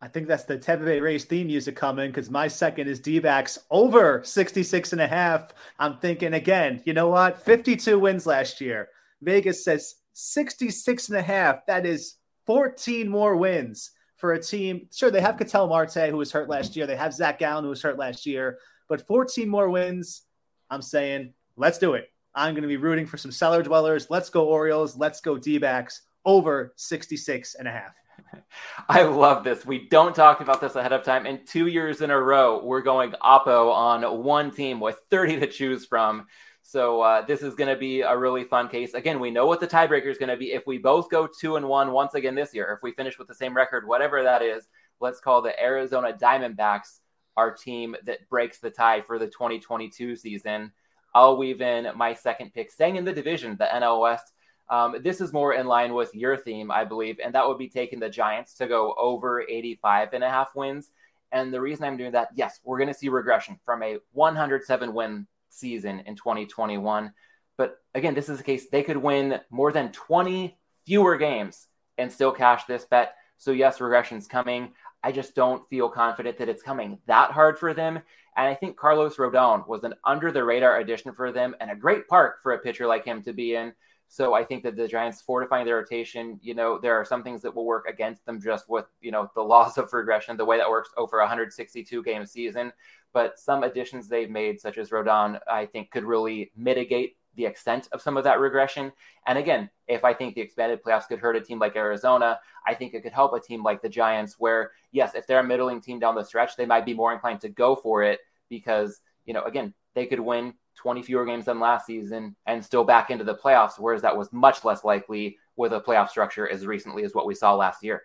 I 0.00 0.06
think 0.06 0.28
that's 0.28 0.44
the 0.44 0.58
Tampa 0.58 0.84
Bay 0.84 1.00
Rays 1.00 1.24
theme 1.24 1.48
music 1.48 1.74
coming 1.74 2.10
because 2.10 2.30
my 2.30 2.46
second 2.46 2.86
is 2.86 3.00
D 3.00 3.18
backs 3.18 3.58
over 3.70 4.22
66 4.22 4.92
and 4.92 5.00
a 5.00 5.08
half. 5.08 5.52
I'm 5.78 5.98
thinking 5.98 6.34
again, 6.34 6.82
you 6.84 6.92
know 6.92 7.08
what? 7.08 7.42
52 7.42 7.98
wins 7.98 8.24
last 8.24 8.60
year. 8.60 8.90
Vegas 9.22 9.64
says 9.64 9.96
66 10.12 11.08
and 11.08 11.18
a 11.18 11.22
half. 11.22 11.66
That 11.66 11.84
is 11.84 12.14
14 12.46 13.08
more 13.08 13.36
wins 13.36 13.90
for 14.16 14.32
a 14.32 14.42
team. 14.42 14.88
Sure, 14.92 15.10
they 15.10 15.20
have 15.20 15.36
Ketel 15.36 15.66
Marte, 15.66 16.10
who 16.10 16.16
was 16.16 16.30
hurt 16.30 16.48
last 16.48 16.76
year. 16.76 16.86
They 16.86 16.96
have 16.96 17.12
Zac 17.12 17.40
Gallen, 17.40 17.64
who 17.64 17.70
was 17.70 17.82
hurt 17.82 17.98
last 17.98 18.24
year. 18.24 18.58
But 18.88 19.06
14 19.06 19.48
more 19.48 19.68
wins. 19.68 20.22
I'm 20.70 20.82
saying, 20.82 21.34
let's 21.58 21.78
do 21.78 21.94
it. 21.94 22.10
I'm 22.34 22.54
going 22.54 22.62
to 22.62 22.68
be 22.68 22.76
rooting 22.76 23.06
for 23.06 23.18
some 23.18 23.32
cellar 23.32 23.62
dwellers. 23.62 24.08
Let's 24.10 24.30
go 24.30 24.46
Orioles. 24.46 24.96
Let's 24.96 25.20
go 25.20 25.36
D 25.36 25.58
backs 25.58 26.02
over 26.24 26.72
66 26.76 27.56
and 27.56 27.68
a 27.68 27.70
half. 27.70 27.96
I 28.88 29.02
love 29.02 29.44
this. 29.44 29.66
We 29.66 29.88
don't 29.88 30.14
talk 30.14 30.40
about 30.40 30.60
this 30.60 30.76
ahead 30.76 30.92
of 30.92 31.02
time. 31.02 31.26
And 31.26 31.46
two 31.46 31.66
years 31.66 32.00
in 32.00 32.10
a 32.10 32.20
row, 32.20 32.64
we're 32.64 32.82
going 32.82 33.12
Oppo 33.22 33.72
on 33.72 34.22
one 34.22 34.50
team 34.50 34.80
with 34.80 35.00
30 35.10 35.40
to 35.40 35.46
choose 35.46 35.86
from. 35.86 36.26
So 36.62 37.00
uh, 37.00 37.24
this 37.24 37.42
is 37.42 37.54
going 37.54 37.72
to 37.72 37.80
be 37.80 38.02
a 38.02 38.16
really 38.16 38.44
fun 38.44 38.68
case. 38.68 38.92
Again, 38.94 39.20
we 39.20 39.30
know 39.30 39.46
what 39.46 39.58
the 39.58 39.66
tiebreaker 39.66 40.08
is 40.08 40.18
going 40.18 40.28
to 40.28 40.36
be. 40.36 40.52
If 40.52 40.66
we 40.66 40.78
both 40.78 41.08
go 41.08 41.26
two 41.26 41.56
and 41.56 41.66
one 41.66 41.92
once 41.92 42.14
again 42.14 42.34
this 42.34 42.54
year, 42.54 42.72
if 42.76 42.82
we 42.82 42.92
finish 42.92 43.18
with 43.18 43.26
the 43.26 43.34
same 43.34 43.56
record, 43.56 43.88
whatever 43.88 44.22
that 44.22 44.42
is, 44.42 44.68
let's 45.00 45.18
call 45.18 45.40
the 45.40 45.58
Arizona 45.58 46.12
Diamondbacks 46.12 47.00
our 47.38 47.54
team 47.54 47.96
that 48.04 48.28
breaks 48.28 48.58
the 48.58 48.68
tie 48.68 49.00
for 49.00 49.18
the 49.18 49.28
2022 49.28 50.16
season. 50.16 50.72
I'll 51.14 51.36
weave 51.36 51.60
in 51.60 51.88
my 51.96 52.14
second 52.14 52.52
pick, 52.54 52.70
staying 52.70 52.96
in 52.96 53.04
the 53.04 53.12
division, 53.12 53.56
the 53.58 53.66
NL 53.66 54.00
West. 54.00 54.32
Um, 54.70 54.96
this 55.02 55.20
is 55.20 55.32
more 55.32 55.54
in 55.54 55.66
line 55.66 55.94
with 55.94 56.14
your 56.14 56.36
theme, 56.36 56.70
I 56.70 56.84
believe, 56.84 57.18
and 57.24 57.34
that 57.34 57.46
would 57.46 57.58
be 57.58 57.68
taking 57.68 58.00
the 58.00 58.10
Giants 58.10 58.54
to 58.54 58.66
go 58.66 58.94
over 58.98 59.40
85 59.40 60.12
and 60.12 60.22
a 60.22 60.28
half 60.28 60.54
wins. 60.54 60.90
And 61.32 61.52
the 61.52 61.60
reason 61.60 61.84
I'm 61.84 61.96
doing 61.96 62.12
that, 62.12 62.28
yes, 62.34 62.60
we're 62.64 62.78
going 62.78 62.88
to 62.88 62.94
see 62.94 63.08
regression 63.08 63.58
from 63.64 63.82
a 63.82 63.98
107 64.12 64.92
win 64.92 65.26
season 65.48 66.00
in 66.06 66.16
2021. 66.16 67.12
But 67.56 67.78
again, 67.94 68.14
this 68.14 68.28
is 68.28 68.40
a 68.40 68.44
case 68.44 68.68
they 68.68 68.82
could 68.82 68.96
win 68.96 69.40
more 69.50 69.72
than 69.72 69.92
20 69.92 70.56
fewer 70.86 71.16
games 71.16 71.66
and 71.98 72.10
still 72.12 72.32
cash 72.32 72.64
this 72.64 72.84
bet. 72.84 73.14
So, 73.36 73.52
yes, 73.52 73.78
regression's 73.78 74.26
coming. 74.26 74.72
I 75.08 75.10
just 75.10 75.34
don't 75.34 75.66
feel 75.70 75.88
confident 75.88 76.36
that 76.36 76.50
it's 76.50 76.62
coming 76.62 76.98
that 77.06 77.30
hard 77.30 77.58
for 77.58 77.72
them. 77.72 77.96
And 78.36 78.46
I 78.46 78.54
think 78.54 78.76
Carlos 78.76 79.16
Rodon 79.16 79.66
was 79.66 79.82
an 79.82 79.94
under 80.04 80.30
the 80.30 80.44
radar 80.44 80.80
addition 80.80 81.14
for 81.14 81.32
them 81.32 81.56
and 81.60 81.70
a 81.70 81.74
great 81.74 82.06
park 82.08 82.42
for 82.42 82.52
a 82.52 82.58
pitcher 82.58 82.86
like 82.86 83.06
him 83.06 83.22
to 83.22 83.32
be 83.32 83.54
in. 83.54 83.72
So 84.08 84.34
I 84.34 84.44
think 84.44 84.64
that 84.64 84.76
the 84.76 84.86
Giants 84.86 85.22
fortifying 85.22 85.64
their 85.64 85.76
rotation, 85.76 86.38
you 86.42 86.52
know, 86.52 86.78
there 86.78 86.94
are 86.94 87.06
some 87.06 87.22
things 87.22 87.40
that 87.40 87.56
will 87.56 87.64
work 87.64 87.86
against 87.88 88.26
them 88.26 88.38
just 88.38 88.68
with, 88.68 88.84
you 89.00 89.10
know, 89.10 89.30
the 89.34 89.40
loss 89.54 89.78
of 89.78 89.90
regression, 89.94 90.36
the 90.36 90.44
way 90.44 90.58
that 90.58 90.68
works 90.68 90.90
over 90.98 91.20
a 91.20 91.22
162 91.22 92.02
game 92.02 92.26
season. 92.26 92.70
But 93.14 93.38
some 93.38 93.62
additions 93.62 94.08
they've 94.08 94.28
made, 94.28 94.60
such 94.60 94.76
as 94.76 94.90
Rodon, 94.90 95.40
I 95.50 95.64
think 95.64 95.90
could 95.90 96.04
really 96.04 96.52
mitigate 96.54 97.16
the 97.38 97.46
extent 97.46 97.88
of 97.92 98.02
some 98.02 98.16
of 98.16 98.24
that 98.24 98.40
regression. 98.40 98.92
And 99.26 99.38
again, 99.38 99.70
if 99.86 100.04
I 100.04 100.12
think 100.12 100.34
the 100.34 100.40
expanded 100.42 100.80
playoffs 100.84 101.06
could 101.06 101.20
hurt 101.20 101.36
a 101.36 101.40
team 101.40 101.58
like 101.58 101.76
Arizona, 101.76 102.38
I 102.66 102.74
think 102.74 102.92
it 102.92 103.02
could 103.02 103.12
help 103.12 103.32
a 103.32 103.40
team 103.40 103.62
like 103.62 103.80
the 103.80 103.88
Giants, 103.88 104.34
where, 104.38 104.72
yes, 104.92 105.14
if 105.14 105.26
they're 105.26 105.38
a 105.38 105.44
middling 105.44 105.80
team 105.80 106.00
down 106.00 106.16
the 106.16 106.24
stretch, 106.24 106.56
they 106.56 106.66
might 106.66 106.84
be 106.84 106.92
more 106.92 107.14
inclined 107.14 107.40
to 107.42 107.48
go 107.48 107.76
for 107.76 108.02
it 108.02 108.18
because, 108.50 109.00
you 109.24 109.32
know, 109.32 109.44
again, 109.44 109.72
they 109.94 110.04
could 110.04 110.20
win 110.20 110.52
20 110.74 111.02
fewer 111.02 111.24
games 111.24 111.46
than 111.46 111.60
last 111.60 111.86
season 111.86 112.34
and 112.46 112.64
still 112.64 112.84
back 112.84 113.10
into 113.10 113.24
the 113.24 113.34
playoffs, 113.34 113.78
whereas 113.78 114.02
that 114.02 114.16
was 114.16 114.32
much 114.32 114.64
less 114.64 114.84
likely 114.84 115.38
with 115.56 115.72
a 115.72 115.80
playoff 115.80 116.08
structure 116.08 116.48
as 116.48 116.66
recently 116.66 117.04
as 117.04 117.14
what 117.14 117.26
we 117.26 117.34
saw 117.34 117.54
last 117.54 117.84
year. 117.84 118.02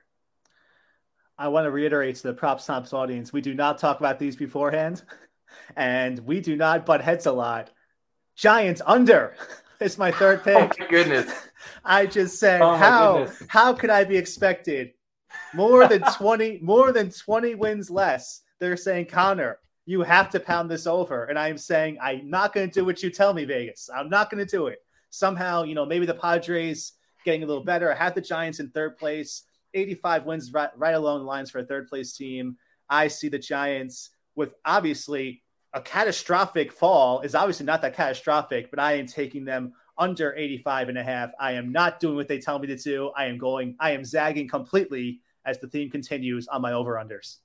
I 1.39 1.47
want 1.47 1.65
to 1.65 1.71
reiterate 1.71 2.17
to 2.17 2.23
the 2.23 2.33
Props 2.33 2.67
Tops 2.67 2.93
audience 2.93 3.33
we 3.33 3.41
do 3.41 3.55
not 3.55 3.79
talk 3.79 3.99
about 3.99 4.19
these 4.19 4.35
beforehand, 4.35 5.01
and 5.75 6.19
we 6.19 6.39
do 6.39 6.55
not 6.55 6.85
butt 6.85 7.01
heads 7.01 7.25
a 7.25 7.31
lot. 7.31 7.71
Giants 8.35 8.81
under 8.85 9.35
is 9.79 9.97
my 9.97 10.11
third 10.11 10.39
oh 10.41 10.43
pick. 10.43 10.79
Oh 10.79 10.83
my 10.83 10.87
goodness. 10.87 11.31
I 11.85 12.05
just 12.05 12.39
said 12.39 12.61
oh 12.61 12.75
how 12.75 13.17
goodness. 13.19 13.43
how 13.47 13.73
could 13.73 13.89
I 13.89 14.03
be 14.03 14.17
expected 14.17 14.91
more 15.53 15.87
than 15.87 16.01
20 16.01 16.59
more 16.63 16.91
than 16.91 17.09
20 17.09 17.55
wins 17.55 17.89
less? 17.89 18.41
They're 18.59 18.77
saying 18.77 19.07
Connor, 19.07 19.59
you 19.85 20.01
have 20.01 20.29
to 20.31 20.39
pound 20.39 20.69
this 20.69 20.87
over. 20.87 21.25
And 21.25 21.37
I'm 21.37 21.57
saying, 21.57 21.97
I'm 22.01 22.29
not 22.29 22.53
going 22.53 22.69
to 22.69 22.73
do 22.73 22.85
what 22.85 23.03
you 23.03 23.09
tell 23.09 23.33
me, 23.33 23.45
Vegas. 23.45 23.89
I'm 23.93 24.09
not 24.09 24.29
going 24.29 24.45
to 24.45 24.49
do 24.49 24.67
it. 24.67 24.79
Somehow, 25.09 25.63
you 25.63 25.75
know, 25.75 25.85
maybe 25.85 26.05
the 26.05 26.13
Padres 26.13 26.93
getting 27.25 27.43
a 27.43 27.45
little 27.45 27.63
better. 27.63 27.91
I 27.91 27.95
have 27.95 28.15
the 28.15 28.21
Giants 28.21 28.59
in 28.59 28.69
third 28.69 28.97
place, 28.97 29.43
85 29.73 30.25
wins 30.25 30.53
right, 30.53 30.69
right 30.77 30.95
along 30.95 31.19
the 31.19 31.25
lines 31.25 31.51
for 31.51 31.59
a 31.59 31.65
third 31.65 31.87
place 31.87 32.13
team. 32.15 32.57
I 32.89 33.07
see 33.07 33.29
the 33.29 33.39
Giants 33.39 34.09
with 34.35 34.53
obviously 34.65 35.42
a 35.73 35.81
catastrophic 35.81 36.71
fall 36.71 37.21
is 37.21 37.35
obviously 37.35 37.65
not 37.65 37.81
that 37.81 37.95
catastrophic, 37.95 38.69
but 38.69 38.79
I 38.79 38.93
am 38.93 39.07
taking 39.07 39.43
them 39.43 39.73
under 39.97 40.33
85 40.35 40.89
and 40.89 40.97
a 40.97 41.03
half. 41.03 41.31
I 41.39 41.53
am 41.53 41.71
not 41.71 41.99
doing 41.99 42.15
what 42.15 42.27
they 42.27 42.39
tell 42.39 42.59
me 42.59 42.67
to 42.67 42.75
do. 42.75 43.11
I 43.15 43.25
am 43.25 43.37
going, 43.37 43.75
I 43.79 43.91
am 43.91 44.05
zagging 44.05 44.47
completely 44.47 45.21
as 45.45 45.59
the 45.59 45.67
theme 45.67 45.89
continues 45.89 46.47
on 46.47 46.61
my 46.61 46.73
over 46.73 46.93
unders. 46.93 47.37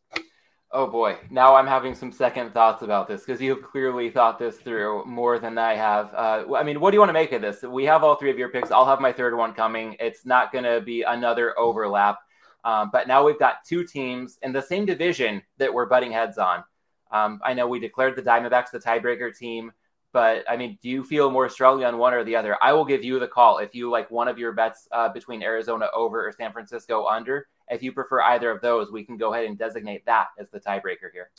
Oh 0.71 0.87
boy, 0.87 1.17
now 1.31 1.55
I'm 1.55 1.67
having 1.67 1.95
some 1.95 2.13
second 2.13 2.53
thoughts 2.53 2.83
about 2.83 3.09
this 3.09 3.23
because 3.23 3.41
you've 3.41 3.63
clearly 3.63 4.11
thought 4.11 4.39
this 4.39 4.59
through 4.59 5.07
more 5.07 5.39
than 5.39 5.57
I 5.57 5.75
have. 5.75 6.13
Uh, 6.15 6.55
I 6.55 6.63
mean, 6.63 6.79
what 6.79 6.91
do 6.91 6.97
you 6.97 7.01
want 7.01 7.09
to 7.09 7.15
make 7.15 7.33
of 7.33 7.41
this? 7.41 7.63
We 7.63 7.87
have 7.87 8.05
all 8.05 8.17
three 8.17 8.31
of 8.31 8.39
your 8.39 8.51
picks. 8.51 8.71
I'll 8.71 8.85
have 8.85 9.01
my 9.01 9.11
third 9.11 9.35
one 9.35 9.55
coming. 9.55 9.97
It's 9.99 10.27
not 10.27 10.53
going 10.53 10.65
to 10.65 10.83
be 10.83 11.03
another 11.03 11.59
overlap. 11.59 12.19
Um, 12.65 12.91
but 12.93 13.09
now 13.09 13.25
we've 13.25 13.39
got 13.39 13.65
two 13.67 13.83
teams 13.83 14.39
in 14.43 14.53
the 14.53 14.61
same 14.61 14.85
division 14.85 15.41
that 15.57 15.73
we're 15.73 15.87
butting 15.87 16.13
heads 16.13 16.37
on. 16.37 16.63
Um, 17.11 17.41
I 17.45 17.55
know 17.55 17.67
we 17.67 17.81
declared 17.81 18.17
the 18.17 18.23
Diamondbacks 18.23 18.71
the 18.71 18.79
tiebreaker 18.79 19.37
team, 19.37 19.73
but 20.13 20.45
I 20.49 20.57
mean, 20.57 20.79
do 20.83 20.89
you 20.89 21.05
feel 21.05 21.31
more 21.31 21.49
strongly 21.49 21.85
on 21.85 21.99
one 21.99 22.15
or 22.15 22.25
the 22.25 22.37
other? 22.37 22.57
I 22.63 22.73
will 22.73 22.85
give 22.85 23.05
you 23.05 23.19
the 23.19 23.29
call 23.29 23.59
if 23.59 23.75
you 23.75 23.91
like 23.91 24.11
one 24.11 24.29
of 24.29 24.39
your 24.39 24.53
bets 24.53 24.89
uh, 24.93 25.09
between 25.09 25.43
Arizona 25.43 25.89
over 25.95 26.27
or 26.27 26.33
San 26.33 26.53
Francisco 26.53 27.07
under 27.07 27.47
if 27.71 27.83
you 27.83 27.93
prefer 27.93 28.23
either 28.23 28.51
of 28.51 28.61
those, 28.61 28.91
we 28.91 29.05
can 29.05 29.17
go 29.17 29.33
ahead 29.33 29.47
and 29.47 29.59
designate 29.59 30.07
that 30.07 30.29
as 30.39 30.51
the 30.51 30.61
tiebreaker 30.61 31.11
here. 31.13 31.31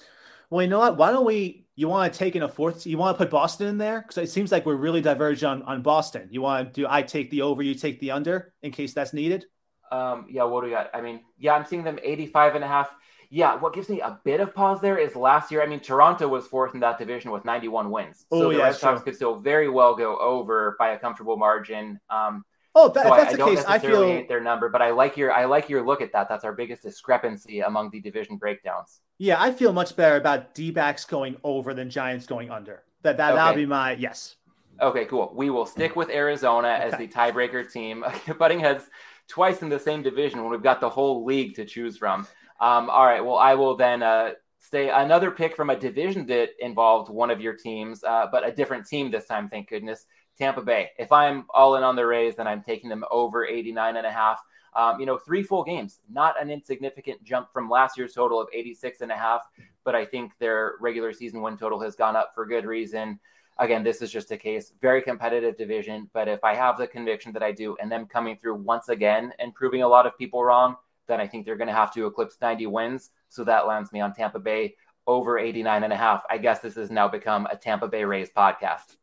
Well, 0.49 0.63
you 0.63 0.67
know 0.67 0.80
what? 0.80 0.97
Why 0.97 1.11
don't 1.11 1.26
we? 1.26 1.65
You 1.76 1.88
want 1.88 2.11
to 2.11 2.17
take 2.17 2.36
in 2.36 2.41
a 2.41 2.47
fourth? 2.47 2.88
You 2.88 2.97
want 2.97 3.15
to 3.17 3.24
put 3.24 3.30
Boston 3.30 3.67
in 3.67 3.78
there 3.78 4.01
because 4.01 4.17
it 4.17 4.32
seems 4.32 4.51
like 4.51 4.65
we're 4.65 4.76
really 4.76 5.01
diverged 5.01 5.43
on 5.43 5.61
on 5.63 5.84
Boston. 5.84 6.28
You 6.32 6.41
want 6.41 6.74
to 6.74 6.82
do? 6.82 6.88
I 6.89 7.03
take 7.03 7.30
the 7.30 7.43
over, 7.43 7.61
you 7.61 7.76
take 7.76 7.99
the 7.99 8.11
under 8.11 8.53
in 8.63 8.72
case 8.72 8.93
that's 8.93 9.13
needed. 9.13 9.45
Um, 9.91 10.26
yeah. 10.30 10.43
What 10.43 10.61
do 10.61 10.67
we 10.67 10.74
got? 10.74 10.89
I 10.93 11.01
mean, 11.01 11.22
yeah, 11.38 11.53
I'm 11.53 11.65
seeing 11.65 11.84
them 11.84 11.99
85 12.01 12.55
and 12.55 12.63
a 12.63 12.67
half. 12.67 12.89
Yeah, 13.30 13.56
what 13.56 13.74
gives 13.74 13.90
me 13.90 14.02
a 14.02 14.20
bit 14.24 14.40
of 14.40 14.56
pause 14.56 14.82
there 14.82 14.98
is 14.98 15.16
last 15.16 15.52
year. 15.52 15.62
I 15.62 15.68
mean, 15.68 15.80
Toronto 15.80 16.28
was 16.28 16.48
fourth 16.48 16.74
in 16.74 16.80
that 16.80 16.98
division 16.98 17.30
with 17.30 17.46
91 17.46 17.92
wins, 17.92 18.26
so 18.32 18.46
oh, 18.46 18.50
the 18.50 18.58
yeah, 18.58 18.64
Red 18.64 18.76
Sox 18.76 19.04
could 19.04 19.16
still 19.16 19.36
very 19.36 19.70
well 19.70 19.96
go 19.96 20.18
over 20.18 20.76
by 20.80 20.90
a 20.90 21.00
comfortable 21.00 21.38
margin. 21.38 22.00
Um, 22.10 22.44
Oh, 22.76 22.88
that, 22.90 23.04
so 23.06 23.14
if 23.14 23.20
that's 23.20 23.34
I, 23.34 23.38
the 23.38 23.44
I 23.44 23.50
case, 23.50 23.66
I 23.66 23.80
feel 23.80 24.28
their 24.28 24.40
number, 24.40 24.70
but 24.70 24.82
I 24.82 24.92
like 24.92 25.18
your 25.18 25.34
I 25.34 25.46
like 25.46 25.70
your 25.70 25.84
look 25.84 26.02
at 26.02 26.14
that. 26.14 26.30
That's 26.30 26.44
our 26.44 26.54
biggest 26.54 26.84
discrepancy 26.84 27.62
among 27.62 27.90
the 27.90 28.00
division 28.00 28.38
breakdowns. 28.38 29.02
Yeah, 29.18 29.42
I 29.42 29.52
feel 29.52 29.74
much 29.74 29.96
better 29.96 30.18
about 30.18 30.54
D 30.54 30.72
backs 30.72 31.04
going 31.04 31.38
over 31.44 31.74
than 31.74 31.90
Giants 31.90 32.28
going 32.28 32.52
under. 32.52 32.84
That 33.02 33.18
that 33.18 33.32
okay. 33.32 33.36
that'll 33.38 33.56
be 33.56 33.66
my 33.66 33.94
yes. 33.94 34.36
Okay, 34.82 35.06
cool. 35.06 35.34
We 35.36 35.50
will 35.50 35.66
stick 35.66 35.96
with 35.96 36.10
Arizona 36.10 36.70
okay. 36.70 36.84
as 36.84 36.98
the 36.98 37.08
tiebreaker 37.08 37.70
team, 37.70 38.06
butting 38.40 38.60
heads 38.60 38.86
twice 39.28 39.62
in 39.62 39.70
the 39.70 39.80
same 39.80 40.02
division 40.04 40.42
when 40.42 40.50
we've 40.50 40.64
got 40.64 40.80
the 40.80 40.90
whole 40.90 41.26
league 41.26 41.56
to 41.56 41.66
choose 41.66 41.98
from. 41.98 42.28
Um, 42.60 42.89
all 42.89 43.05
right. 43.05 43.24
Well, 43.24 43.38
I 43.38 43.55
will 43.55 43.76
then 43.76 44.03
uh, 44.03 44.32
say 44.60 44.89
another 44.89 45.32
pick 45.32 45.55
from 45.55 45.70
a 45.70 45.80
division 45.80 46.26
that 46.28 46.49
involved 46.60 47.10
one 47.10 47.32
of 47.32 47.41
your 47.41 47.53
teams, 47.53 48.03
uh, 48.03 48.28
but 48.32 48.47
a 48.47 48.51
different 48.51 48.86
team 48.86 49.10
this 49.10 49.26
time. 49.26 49.47
Thank 49.47 49.70
goodness. 49.70 50.05
Tampa 50.38 50.62
Bay. 50.62 50.89
If 50.97 51.12
I'm 51.12 51.45
all 51.53 51.76
in 51.76 51.84
on 51.84 51.95
the 51.95 52.05
Rays, 52.05 52.36
then 52.36 52.47
I'm 52.47 52.62
taking 52.62 52.89
them 52.89 53.03
over 53.12 53.45
89 53.45 53.97
and 53.97 54.07
a 54.07 54.12
half. 54.12 54.39
Um, 54.76 54.99
you 54.99 55.05
know, 55.05 55.18
three 55.18 55.43
full 55.43 55.64
games, 55.64 55.99
not 56.10 56.41
an 56.41 56.49
insignificant 56.49 57.24
jump 57.24 57.51
from 57.51 57.70
last 57.70 57.97
year's 57.97 58.14
total 58.14 58.39
of 58.39 58.47
86 58.53 59.01
and 59.01 59.12
a 59.12 59.16
half, 59.16 59.41
but 59.84 59.95
I 59.95 60.05
think 60.05 60.32
their 60.38 60.76
regular 60.80 61.12
season 61.12 61.41
win 61.41 61.57
total 61.57 61.80
has 61.82 61.95
gone 61.95 62.16
up 62.16 62.32
for 62.36 62.45
good 62.45 62.66
reason. 62.66 63.20
Again, 63.57 63.84
this 63.84 64.01
is 64.01 64.12
just 64.12 64.32
a 64.32 64.38
case, 64.38 64.72
very 64.80 65.01
competitive 65.01 65.57
division. 65.57 66.10
But 66.14 66.28
if 66.28 66.43
I 66.43 66.55
have 66.55 66.78
the 66.78 66.88
conviction 66.88 67.34
that 67.34 67.43
I 67.43 67.51
do, 67.51 67.76
and 67.82 67.91
them 67.91 68.05
coming 68.05 68.38
through 68.38 68.55
once 68.55 68.89
again 68.89 69.34
and 69.39 69.53
proving 69.53 69.82
a 69.82 69.88
lot 69.88 70.05
of 70.05 70.18
people 70.18 70.43
wrong, 70.43 70.76
then 71.10 71.20
I 71.20 71.28
think 71.28 71.45
they're 71.45 71.57
going 71.57 71.68
to 71.68 71.74
have 71.74 71.93
to 71.95 72.05
eclipse 72.05 72.38
90 72.41 72.68
wins. 72.68 73.10
So 73.28 73.43
that 73.43 73.68
lands 73.68 73.91
me 73.91 73.99
on 73.99 74.14
Tampa 74.14 74.39
Bay 74.39 74.76
over 75.05 75.38
89 75.38 75.84
and 75.84 75.91
a 75.91 75.97
half. 75.97 76.24
I 76.30 76.38
guess 76.38 76.60
this 76.60 76.76
has 76.76 76.89
now 76.89 77.10
become 77.10 77.47
a 77.47 77.57
Tampa 77.57 77.89
Bay 77.89 78.05
Rays 78.05 78.30
podcast. 78.30 78.95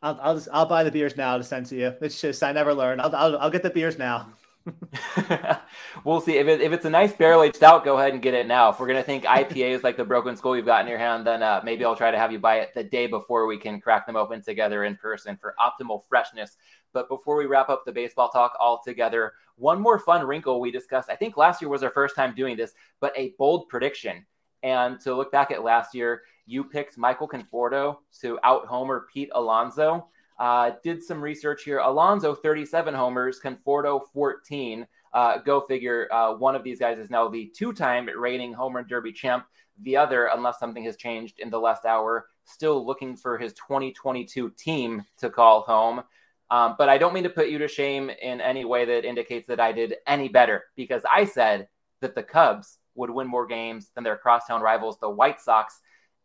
I'll 0.00 0.18
I'll, 0.22 0.34
just, 0.34 0.48
I'll 0.52 0.66
buy 0.66 0.84
the 0.84 0.90
beers 0.90 1.16
now 1.16 1.36
to 1.36 1.44
send 1.44 1.66
to 1.66 1.76
you. 1.76 1.94
It's 2.00 2.20
just 2.20 2.42
I 2.42 2.52
never 2.52 2.72
learn. 2.72 3.00
I'll 3.00 3.14
I'll, 3.14 3.38
I'll 3.38 3.50
get 3.50 3.62
the 3.62 3.70
beers 3.70 3.98
now. 3.98 4.28
we'll 6.04 6.20
see 6.20 6.38
if, 6.38 6.46
it, 6.46 6.62
if 6.62 6.72
it's 6.72 6.86
a 6.86 6.90
nice 6.90 7.12
barrel 7.12 7.42
aged 7.42 7.56
stout. 7.56 7.84
Go 7.84 7.98
ahead 7.98 8.12
and 8.12 8.22
get 8.22 8.32
it 8.32 8.46
now. 8.46 8.70
If 8.70 8.80
we're 8.80 8.86
gonna 8.86 9.02
think 9.02 9.24
IPA 9.24 9.70
is 9.70 9.82
like 9.82 9.96
the 9.96 10.04
broken 10.04 10.36
skull 10.36 10.56
you've 10.56 10.66
got 10.66 10.82
in 10.82 10.88
your 10.88 10.98
hand, 10.98 11.26
then 11.26 11.42
uh, 11.42 11.60
maybe 11.64 11.84
I'll 11.84 11.96
try 11.96 12.10
to 12.10 12.18
have 12.18 12.32
you 12.32 12.38
buy 12.38 12.60
it 12.60 12.72
the 12.74 12.84
day 12.84 13.06
before 13.06 13.46
we 13.46 13.58
can 13.58 13.80
crack 13.80 14.06
them 14.06 14.16
open 14.16 14.42
together 14.42 14.84
in 14.84 14.96
person 14.96 15.36
for 15.36 15.54
optimal 15.58 16.02
freshness. 16.08 16.56
But 16.94 17.10
before 17.10 17.36
we 17.36 17.44
wrap 17.44 17.68
up 17.68 17.84
the 17.84 17.92
baseball 17.92 18.30
talk 18.30 18.56
altogether, 18.58 19.34
one 19.56 19.80
more 19.80 19.98
fun 19.98 20.26
wrinkle 20.26 20.60
we 20.60 20.70
discussed. 20.70 21.10
I 21.10 21.16
think 21.16 21.36
last 21.36 21.60
year 21.60 21.68
was 21.68 21.82
our 21.82 21.90
first 21.90 22.16
time 22.16 22.34
doing 22.34 22.56
this, 22.56 22.72
but 23.00 23.12
a 23.16 23.34
bold 23.36 23.68
prediction. 23.68 24.24
And 24.62 24.98
to 25.00 25.14
look 25.14 25.30
back 25.30 25.50
at 25.50 25.62
last 25.62 25.94
year, 25.94 26.22
you 26.46 26.64
picked 26.64 26.96
Michael 26.96 27.28
Conforto 27.28 27.98
to 28.22 28.38
out 28.42 28.66
homer 28.66 29.06
Pete 29.12 29.30
Alonso. 29.34 30.08
Uh, 30.38 30.72
did 30.82 31.02
some 31.02 31.20
research 31.20 31.64
here. 31.64 31.78
Alonso, 31.78 32.34
37 32.34 32.94
homers, 32.94 33.40
Conforto, 33.40 34.00
14. 34.12 34.86
Uh, 35.12 35.38
go 35.38 35.60
figure. 35.60 36.08
Uh, 36.12 36.34
one 36.34 36.56
of 36.56 36.64
these 36.64 36.80
guys 36.80 36.98
is 36.98 37.10
now 37.10 37.28
the 37.28 37.52
two 37.54 37.72
time 37.72 38.08
reigning 38.18 38.52
Homer 38.52 38.82
derby 38.82 39.12
champ. 39.12 39.46
The 39.82 39.96
other, 39.96 40.26
unless 40.32 40.58
something 40.58 40.84
has 40.84 40.96
changed 40.96 41.40
in 41.40 41.50
the 41.50 41.58
last 41.58 41.84
hour, 41.84 42.26
still 42.44 42.84
looking 42.84 43.16
for 43.16 43.38
his 43.38 43.52
2022 43.54 44.50
team 44.56 45.04
to 45.18 45.30
call 45.30 45.62
home. 45.62 46.02
Um, 46.50 46.74
but 46.78 46.88
I 46.88 46.98
don't 46.98 47.14
mean 47.14 47.24
to 47.24 47.30
put 47.30 47.48
you 47.48 47.58
to 47.58 47.68
shame 47.68 48.10
in 48.10 48.40
any 48.40 48.64
way 48.64 48.84
that 48.84 49.04
indicates 49.04 49.46
that 49.48 49.60
I 49.60 49.72
did 49.72 49.96
any 50.06 50.28
better 50.28 50.64
because 50.76 51.02
I 51.10 51.24
said 51.24 51.68
that 52.00 52.14
the 52.14 52.22
Cubs 52.22 52.78
would 52.94 53.10
win 53.10 53.26
more 53.26 53.46
games 53.46 53.90
than 53.94 54.04
their 54.04 54.16
crosstown 54.16 54.60
rivals, 54.60 54.98
the 55.00 55.10
White 55.10 55.40
Sox. 55.40 55.80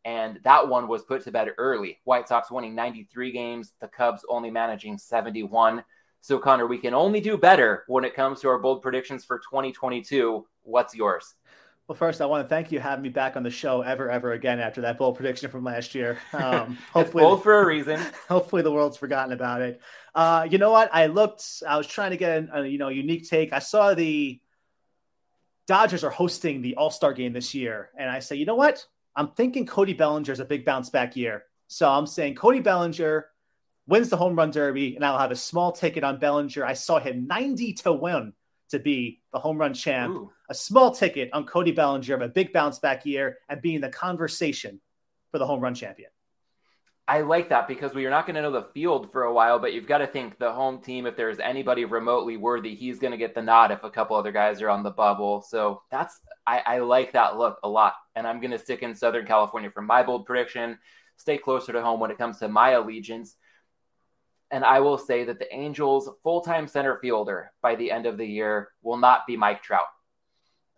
And 0.05 0.39
that 0.43 0.67
one 0.67 0.88
was 0.88 1.03
put 1.03 1.24
to 1.24 1.32
bed 1.32 1.49
early. 1.57 1.99
White 2.03 2.28
Sox 2.28 2.51
winning 2.51 2.76
93 2.76 3.32
games, 3.32 3.74
the 3.82 3.88
Cubs 3.88 4.26
only 4.30 4.49
managing 4.51 4.97
71. 4.97 5.84
So, 6.22 6.38
Connor, 6.38 6.67
we 6.67 6.78
can 6.78 6.93
only 6.93 7.22
do 7.22 7.38
better 7.38 7.86
when 7.88 8.03
it 8.03 8.15
comes 8.15 8.41
to 8.41 8.49
our 8.49 8.59
bold 8.59 8.82
predictions 8.82 9.24
for 9.24 9.39
2022. 9.39 10.45
What's 10.63 10.93
yours? 10.93 11.36
Well, 11.90 11.96
first, 11.96 12.22
I 12.22 12.28
want 12.28 12.46
to 12.46 12.48
thank 12.48 12.72
you 12.72 12.80
having 12.80 13.02
me 13.02 13.10
back 13.10 13.36
on 13.36 13.42
the 13.42 13.50
show 13.50 13.82
ever, 13.82 14.12
ever 14.12 14.34
again 14.34 14.60
after 14.60 14.82
that 14.82 15.00
bold 15.00 15.16
prediction 15.16 15.50
from 15.50 15.64
last 15.64 15.96
year. 15.96 16.20
Um, 16.34 16.78
hopefully, 16.94 17.24
bold 17.24 17.42
for 17.42 17.60
a 17.60 17.66
reason. 17.66 18.00
Hopefully, 18.30 18.62
the 18.62 18.72
world's 18.72 18.96
forgotten 18.96 19.34
about 19.34 19.62
it. 19.62 19.82
Uh, 20.14 20.48
you 20.50 20.60
know 20.60 20.72
what? 20.72 20.94
I 20.94 21.08
looked. 21.08 21.64
I 21.68 21.78
was 21.78 21.88
trying 21.88 22.12
to 22.12 22.18
get 22.18 22.44
a, 22.44 22.62
a 22.62 22.68
you 22.68 22.78
know 22.78 22.90
unique 22.90 23.28
take. 23.28 23.52
I 23.52 23.60
saw 23.60 23.96
the 23.96 24.40
Dodgers 25.68 26.04
are 26.04 26.12
hosting 26.12 26.62
the 26.62 26.76
All 26.76 26.92
Star 26.92 27.12
game 27.12 27.34
this 27.34 27.56
year, 27.56 27.90
and 27.98 28.08
I 28.08 28.20
say, 28.20 28.36
you 28.36 28.46
know 28.46 28.56
what? 28.56 28.86
I'm 29.16 29.30
thinking 29.30 29.66
Cody 29.66 29.94
Bellinger 29.94 30.32
is 30.32 30.40
a 30.40 30.46
big 30.46 30.66
bounce 30.66 30.92
back 30.92 31.16
year. 31.16 31.46
So 31.68 31.90
I'm 31.90 32.06
saying 32.06 32.36
Cody 32.36 32.60
Bellinger 32.60 33.26
wins 33.88 34.10
the 34.10 34.18
home 34.18 34.36
run 34.36 34.52
derby, 34.52 34.96
and 34.96 35.04
I'll 35.04 35.18
have 35.18 35.32
a 35.32 35.36
small 35.36 35.72
ticket 35.72 36.04
on 36.04 36.20
Bellinger. 36.20 36.64
I 36.64 36.74
saw 36.74 37.00
him 37.00 37.26
90 37.26 37.74
to 37.74 37.92
win 37.92 38.34
to 38.70 38.80
be 38.80 39.22
the 39.34 39.39
home 39.39 39.57
run 39.57 39.74
champ. 39.74 40.15
Ooh. 40.15 40.32
A 40.49 40.53
small 40.53 40.93
ticket 40.93 41.30
on 41.34 41.45
Cody 41.45 41.72
Bellinger 41.72 42.15
a 42.15 42.28
big 42.28 42.53
bounce 42.53 42.80
back 42.80 43.05
year 43.05 43.38
and 43.47 43.61
being 43.61 43.82
the 43.82 43.89
conversation 43.89 44.80
for 45.32 45.38
the 45.38 45.45
home 45.45 45.59
run 45.59 45.76
champion. 45.76 46.09
I 47.09 47.22
like 47.22 47.49
that 47.49 47.67
because 47.67 47.95
we 47.95 48.05
are 48.05 48.11
not 48.11 48.28
going 48.28 48.36
to 48.36 48.43
know 48.43 48.51
the 48.51 48.67
field 48.72 49.11
for 49.11 49.24
a 49.24 49.34
while, 49.34 49.57
but 49.57 49.74
you've 49.74 49.88
got 49.88 49.97
to 49.97 50.05
think 50.05 50.38
the 50.38 50.51
home 50.51 50.80
team, 50.80 51.07
if 51.07 51.17
there's 51.17 51.39
anybody 51.39 51.84
remotely 51.84 52.38
worthy, 52.38 52.76
he's 52.76 52.99
going 52.99 53.09
to 53.09 53.17
get 53.17 53.34
the 53.34 53.41
nod 53.41 53.72
if 53.72 53.84
a 53.84 53.89
couple 53.89 54.15
other 54.15 54.32
guys 54.32 54.61
are 54.61 54.70
on 54.70 54.84
the 54.84 54.91
bubble. 54.91 55.41
So 55.41 55.82
that's, 55.89 56.20
I, 56.45 56.59
I 56.59 56.80
like 56.80 57.13
that 57.13 57.36
look 57.36 57.57
a 57.63 57.67
lot. 57.67 57.95
And 58.15 58.28
I'm 58.28 58.39
going 58.39 58.51
to 58.51 58.59
stick 58.59 58.84
in 58.84 58.93
Southern 58.93 59.26
California 59.26 59.72
for 59.72 59.82
my 59.82 60.03
bold 60.03 60.28
prediction, 60.28 60.78
stay 61.17 61.39
closer 61.39 61.74
to 61.74 61.82
home 61.82 61.99
when 61.99 62.11
it 62.11 62.20
comes 62.20 62.38
to 62.39 62.47
my 62.47 62.72
allegiance. 62.72 63.38
And 64.52 64.66
I 64.66 64.80
will 64.80 64.97
say 64.97 65.24
that 65.26 65.39
the 65.39 65.54
Angels' 65.54 66.10
full 66.24 66.41
time 66.41 66.68
center 66.68 66.97
fielder 67.00 67.52
by 67.62 67.76
the 67.76 67.91
end 67.91 68.06
of 68.06 68.18
the 68.18 68.26
year 68.26 68.70
will 68.82 68.97
not 68.97 69.28
be 69.28 69.38
Mike 69.38 69.62
Trout. 69.62 69.86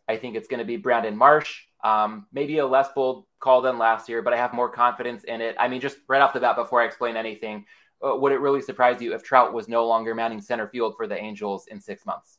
I 0.08 0.18
think 0.18 0.36
it's 0.36 0.48
going 0.48 0.60
to 0.60 0.66
be 0.66 0.78
Brandon 0.78 1.16
Marsh. 1.16 1.62
Um, 1.84 2.28
maybe 2.32 2.60
a 2.60 2.68
less 2.68 2.90
bold 2.94 3.26
call 3.40 3.62
than 3.62 3.78
last 3.78 4.08
year, 4.08 4.22
but 4.22 4.34
I 4.34 4.38
have 4.38 4.54
more 4.54 4.70
confidence 4.70 5.24
in 5.24 5.42
it. 5.42 5.56
I 5.58 5.68
mean, 5.68 5.82
just 5.82 5.98
right 6.08 6.22
off 6.22 6.34
the 6.34 6.40
bat, 6.40 6.56
before 6.56 6.82
I 6.82 6.86
explain 6.86 7.16
anything, 7.16 7.66
uh, 8.06 8.16
would 8.16 8.32
it 8.32 8.40
really 8.40 8.62
surprise 8.62 9.02
you 9.02 9.14
if 9.14 9.24
Trout 9.24 9.54
was 9.54 9.68
no 9.68 9.88
longer 9.88 10.14
manning 10.14 10.42
center 10.42 10.68
field 10.68 10.96
for 10.98 11.08
the 11.08 11.18
Angels 11.18 11.68
in 11.68 11.80
six 11.80 12.06
months? 12.06 12.38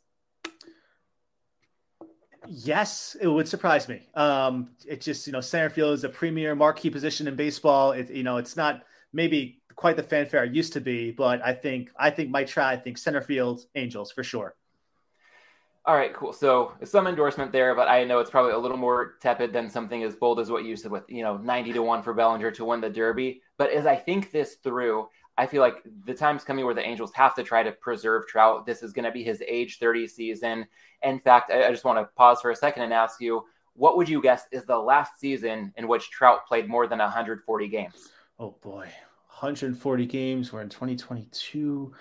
Yes, 2.48 3.16
it 3.20 3.28
would 3.28 3.48
surprise 3.48 3.88
me. 3.88 4.08
Um, 4.14 4.70
it 4.86 5.00
just, 5.00 5.26
you 5.26 5.32
know, 5.32 5.40
center 5.40 5.70
field 5.70 5.94
is 5.94 6.04
a 6.04 6.08
premier 6.08 6.54
marquee 6.54 6.90
position 6.90 7.28
in 7.28 7.36
baseball. 7.36 7.92
It, 7.92 8.10
you 8.10 8.24
know, 8.24 8.36
it's 8.36 8.56
not 8.56 8.82
maybe 9.12 9.61
quite 9.76 9.96
the 9.96 10.02
fanfare 10.02 10.44
it 10.44 10.52
used 10.52 10.72
to 10.74 10.80
be, 10.80 11.10
but 11.10 11.44
I 11.44 11.52
think 11.52 11.90
I 11.96 12.10
think 12.10 12.30
Mike 12.30 12.48
Trout. 12.48 12.72
I 12.72 12.76
think 12.76 12.98
center 12.98 13.20
field 13.20 13.66
Angels 13.74 14.10
for 14.12 14.22
sure. 14.22 14.54
All 15.84 15.96
right, 15.96 16.14
cool. 16.14 16.32
So 16.32 16.74
some 16.84 17.08
endorsement 17.08 17.50
there, 17.50 17.74
but 17.74 17.88
I 17.88 18.04
know 18.04 18.20
it's 18.20 18.30
probably 18.30 18.52
a 18.52 18.58
little 18.58 18.76
more 18.76 19.14
tepid 19.20 19.52
than 19.52 19.68
something 19.68 20.04
as 20.04 20.14
bold 20.14 20.38
as 20.38 20.48
what 20.48 20.64
you 20.64 20.76
said 20.76 20.92
with, 20.92 21.02
you 21.08 21.24
know, 21.24 21.36
90 21.38 21.72
to 21.72 21.82
1 21.82 22.02
for 22.02 22.14
Bellinger 22.14 22.52
to 22.52 22.64
win 22.64 22.80
the 22.80 22.88
Derby. 22.88 23.42
But 23.56 23.72
as 23.72 23.84
I 23.84 23.96
think 23.96 24.30
this 24.30 24.54
through, 24.62 25.08
I 25.36 25.46
feel 25.46 25.60
like 25.60 25.82
the 26.04 26.14
time's 26.14 26.44
coming 26.44 26.64
where 26.64 26.74
the 26.74 26.86
Angels 26.86 27.12
have 27.14 27.34
to 27.34 27.42
try 27.42 27.64
to 27.64 27.72
preserve 27.72 28.28
Trout. 28.28 28.64
This 28.64 28.84
is 28.84 28.92
going 28.92 29.06
to 29.06 29.10
be 29.10 29.24
his 29.24 29.42
age 29.48 29.80
30 29.80 30.06
season. 30.06 30.66
In 31.02 31.18
fact, 31.18 31.50
I, 31.50 31.66
I 31.66 31.70
just 31.72 31.84
want 31.84 31.98
to 31.98 32.08
pause 32.14 32.40
for 32.40 32.52
a 32.52 32.56
second 32.56 32.84
and 32.84 32.92
ask 32.92 33.20
you, 33.20 33.44
what 33.74 33.96
would 33.96 34.08
you 34.08 34.22
guess 34.22 34.44
is 34.52 34.64
the 34.64 34.78
last 34.78 35.18
season 35.18 35.72
in 35.76 35.88
which 35.88 36.10
Trout 36.10 36.46
played 36.46 36.68
more 36.68 36.86
than 36.86 36.98
140 36.98 37.68
games? 37.68 38.10
Oh 38.38 38.54
boy, 38.60 38.88
140 39.42 40.06
games. 40.06 40.52
We're 40.52 40.62
in 40.62 40.68
2022 40.68 41.92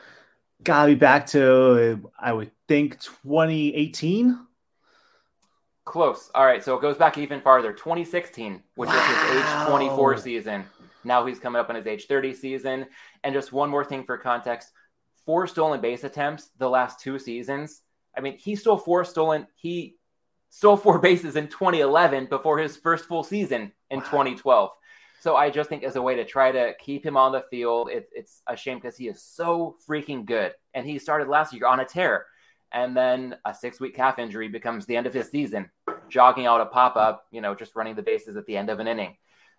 gotta 0.64 0.92
be 0.92 0.96
back 0.96 1.26
to 1.28 2.12
I 2.20 2.34
would 2.34 2.52
think 2.68 3.00
2018. 3.02 4.48
Close. 5.86 6.30
All 6.36 6.46
right, 6.46 6.64
so 6.64 6.76
it 6.76 6.82
goes 6.82 6.98
back 6.98 7.18
even 7.18 7.42
farther. 7.42 7.74
2016, 7.74 8.62
which 8.76 8.88
wow. 8.88 8.96
was 8.96 9.06
his 9.06 9.38
age 9.38 9.68
24 9.68 10.18
season. 10.18 10.66
Now 11.04 11.26
he's 11.26 11.40
coming 11.40 11.60
up 11.60 11.70
on 11.70 11.76
his 11.76 11.88
age 11.88 12.06
30 12.06 12.34
season. 12.36 12.86
And 13.24 13.34
just 13.34 13.52
one 13.52 13.70
more 13.70 13.84
thing 13.84 14.04
for 14.04 14.18
context: 14.18 14.72
four 15.26 15.48
stolen 15.48 15.82
base 15.82 16.04
attempts 16.04 16.50
the 16.58 16.70
last 16.70 17.00
two 17.00 17.18
seasons. 17.18 17.82
I 18.16 18.22
mean, 18.22 18.38
he 18.38 18.56
stole 18.56 18.78
four 18.78 19.04
stolen. 19.04 19.48
He 19.56 19.96
stole 20.50 20.78
four 20.78 21.00
bases 21.08 21.36
in 21.36 21.48
2011 21.48 22.28
before 22.28 22.60
his 22.60 22.78
first 22.78 23.06
full 23.06 23.24
season 23.24 23.72
in 23.90 24.00
wow. 24.00 24.06
2012. 24.06 24.70
So 25.22 25.36
I 25.36 25.52
just 25.52 25.70
think 25.70 25.84
as 25.84 25.98
a 25.98 26.02
way 26.02 26.16
to 26.16 26.26
try 26.26 26.52
to 26.52 26.74
keep 26.80 27.06
him 27.06 27.16
on 27.16 27.32
the 27.32 27.44
field, 27.52 27.92
it, 27.92 28.10
it's 28.12 28.42
a 28.48 28.58
shame 28.58 28.80
because 28.80 28.98
he 28.98 29.08
is 29.08 29.22
so 29.22 29.78
freaking 29.88 30.26
good. 30.26 30.54
And 30.74 30.84
he 30.84 30.98
started 30.98 31.28
last 31.28 31.54
year 31.54 31.68
on 31.68 31.80
a 31.80 31.86
tear. 31.86 32.26
And 32.72 32.98
then 32.98 33.36
a 33.46 33.54
six 33.54 33.80
week 33.80 33.96
calf 33.96 34.18
injury 34.18 34.48
becomes 34.48 34.88
the 34.88 34.98
end 34.98 35.06
of 35.06 35.14
his 35.14 35.30
season, 35.30 35.70
jogging 36.10 36.48
out 36.48 36.60
a 36.60 36.66
pop 36.66 36.96
up, 36.96 37.28
you 37.30 37.40
know, 37.40 37.54
just 37.54 37.76
running 37.76 37.94
the 37.94 38.02
bases 38.02 38.36
at 38.36 38.48
the 38.48 38.58
end 38.58 38.72
of 38.72 38.80
an 38.80 38.88
inning. 38.88 39.16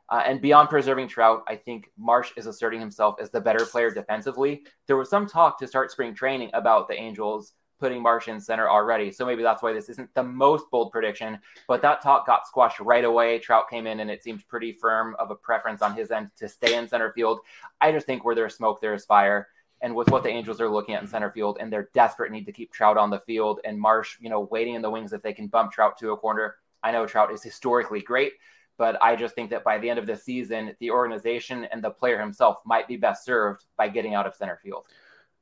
Uh, 0.09 0.25
and 0.27 0.41
beyond 0.41 0.69
preserving 0.69 1.07
Trout, 1.07 1.45
I 1.47 1.55
think 1.55 1.93
Marsh 1.97 2.33
is 2.37 2.47
asserting 2.47 2.81
himself 2.81 3.15
as 3.21 3.31
the 3.31 3.41
better 3.41 3.65
player 3.65 3.93
defensively. 3.93 4.65
There 4.89 4.97
was 4.97 5.11
some 5.11 5.29
talk 5.29 5.61
to 5.61 5.69
start 5.69 5.93
spring 5.93 6.13
training 6.13 6.51
about 6.55 6.89
the 6.89 6.95
Angels 6.95 7.53
putting 7.83 8.01
Marsh 8.01 8.29
in 8.29 8.41
center 8.41 8.71
already. 8.71 9.11
So 9.11 9.27
maybe 9.27 9.43
that's 9.43 9.61
why 9.61 9.73
this 9.73 9.89
isn't 9.89 10.15
the 10.15 10.23
most 10.23 10.71
bold 10.71 10.93
prediction, 10.93 11.37
but 11.67 11.83
that 11.83 12.01
talk 12.01 12.25
got 12.25 12.47
squashed 12.47 12.79
right 12.79 13.05
away. 13.05 13.41
Trout 13.41 13.69
came 13.69 13.89
in 13.89 13.99
and 13.99 14.09
it 14.09 14.23
seemed 14.23 14.47
pretty 14.47 14.71
firm 14.71 15.17
of 15.19 15.33
a 15.33 15.35
preference 15.35 15.83
on 15.83 15.97
his 15.97 16.13
end 16.13 16.31
to 16.37 16.49
stay 16.49 16.77
in 16.77 16.87
center 16.87 17.13
field. 17.13 17.41
I 17.81 17.91
just 17.91 18.07
think 18.07 18.25
where 18.25 18.37
there's 18.37 18.55
smoke, 18.55 18.81
there's 18.81 19.05
fire. 19.05 19.49
And 19.81 19.97
with 19.97 20.13
what 20.13 20.23
the 20.23 20.29
Angels 20.29 20.61
are 20.61 20.69
looking 20.69 20.95
at 20.95 21.03
in 21.03 21.09
center 21.09 21.33
field 21.33 21.59
and 21.61 21.73
their 21.73 21.89
desperate 21.93 22.31
need 22.31 22.47
to 22.47 22.53
keep 22.53 22.73
Trout 22.73 22.97
on 22.97 23.11
the 23.11 23.19
field 23.27 23.59
and 23.65 23.81
Marsh, 23.81 24.17
you 24.21 24.31
know, 24.31 24.43
waiting 24.53 24.75
in 24.75 24.83
the 24.83 24.91
wings 24.91 25.13
if 25.13 25.23
they 25.23 25.33
can 25.33 25.49
bump 25.49 25.73
Trout 25.73 25.99
to 25.99 26.13
a 26.13 26.17
corner. 26.17 26.55
I 26.85 26.93
know 26.93 27.05
Trout 27.05 27.33
is 27.33 27.43
historically 27.43 28.01
great, 28.01 28.35
but 28.79 28.97
I 29.03 29.17
just 29.17 29.35
think 29.35 29.51
that 29.51 29.65
by 29.65 29.79
the 29.79 29.91
end 29.91 29.99
of 29.99 30.07
the 30.07 30.17
season, 30.17 30.77
the 30.79 30.93
organization 30.93 31.65
and 31.65 31.83
the 31.83 31.91
player 31.91 32.21
himself 32.21 32.59
might 32.65 32.87
be 32.87 32.97
best 32.97 33.25
served 33.25 33.65
by 33.77 33.89
getting 33.89 34.15
out 34.15 34.29
of 34.29 34.37
center 34.37 34.61
field. 34.63 34.87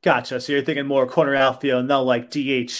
Gotcha. 0.02 0.40
So 0.40 0.52
you're 0.52 0.62
thinking 0.62 0.86
more 0.86 1.06
corner 1.06 1.34
outfield, 1.34 1.86
no 1.86 2.02
like 2.02 2.30
DH 2.30 2.72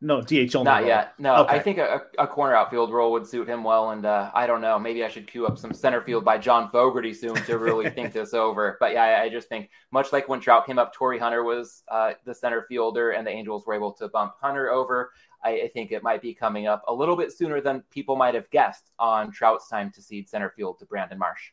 No, 0.00 0.20
DH 0.22 0.54
only. 0.56 0.64
Not 0.64 0.80
role. 0.80 0.86
yet. 0.86 1.14
No, 1.18 1.36
Okay. 1.36 1.56
I 1.56 1.58
think 1.60 1.78
a, 1.78 2.02
a 2.18 2.26
corner 2.26 2.54
outfield 2.54 2.90
role 2.92 3.12
would 3.12 3.26
suit 3.26 3.48
him 3.48 3.62
well. 3.64 3.90
And 3.90 4.04
uh, 4.06 4.30
I 4.34 4.46
don't 4.46 4.60
know. 4.62 4.78
Maybe 4.78 5.04
I 5.04 5.08
should 5.08 5.26
cue 5.26 5.46
up 5.46 5.58
some 5.58 5.72
center 5.74 6.00
field 6.00 6.24
by 6.24 6.38
John 6.38 6.70
Fogerty 6.70 7.12
soon 7.12 7.34
to 7.44 7.58
really 7.58 7.90
think 7.90 8.12
this 8.14 8.32
over. 8.34 8.76
But 8.80 8.92
yeah, 8.92 9.20
I, 9.22 9.28
just 9.28 9.48
think 9.48 9.70
much 9.92 10.12
like 10.12 10.28
when 10.28 10.40
Trout 10.40 10.66
came 10.66 10.78
up, 10.78 10.94
Torii 10.94 11.18
Hunter 11.18 11.42
was 11.44 11.82
uh, 11.88 12.12
the 12.24 12.34
center 12.34 12.64
fielder, 12.68 13.10
and 13.10 13.26
the 13.26 13.30
Angels 13.30 13.66
were 13.66 13.74
able 13.74 13.92
to 13.94 14.08
bump 14.08 14.34
Hunter 14.40 14.70
over. 14.70 15.12
I, 15.42 15.62
I 15.62 15.68
think 15.68 15.92
it 15.92 16.02
might 16.02 16.22
be 16.22 16.32
coming 16.34 16.66
up 16.66 16.82
a 16.88 16.94
little 16.94 17.16
bit 17.16 17.30
sooner 17.32 17.60
than 17.60 17.82
people 17.90 18.16
might 18.16 18.34
have 18.34 18.48
guessed 18.50 18.90
on 18.98 19.30
Trout's 19.32 19.68
time 19.68 19.90
to 19.92 20.02
cede 20.02 20.28
center 20.30 20.50
field 20.56 20.78
to 20.78 20.86
Brandon 20.86 21.18
Marsh. 21.18 21.50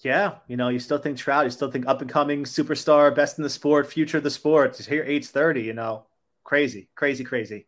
Yeah, 0.00 0.36
you 0.48 0.56
know, 0.56 0.68
you 0.68 0.80
still 0.80 0.98
think 0.98 1.16
Trout, 1.16 1.44
you 1.44 1.50
still 1.50 1.70
think 1.70 1.86
up 1.86 2.00
and 2.00 2.10
coming 2.10 2.44
superstar, 2.44 3.14
best 3.14 3.38
in 3.38 3.44
the 3.44 3.50
sport, 3.50 3.90
future 3.90 4.18
of 4.18 4.24
the 4.24 4.30
sport. 4.30 4.76
Here 4.76 5.04
age 5.04 5.28
30, 5.28 5.62
you 5.62 5.74
know. 5.74 6.06
Crazy, 6.44 6.88
crazy, 6.96 7.22
crazy. 7.22 7.66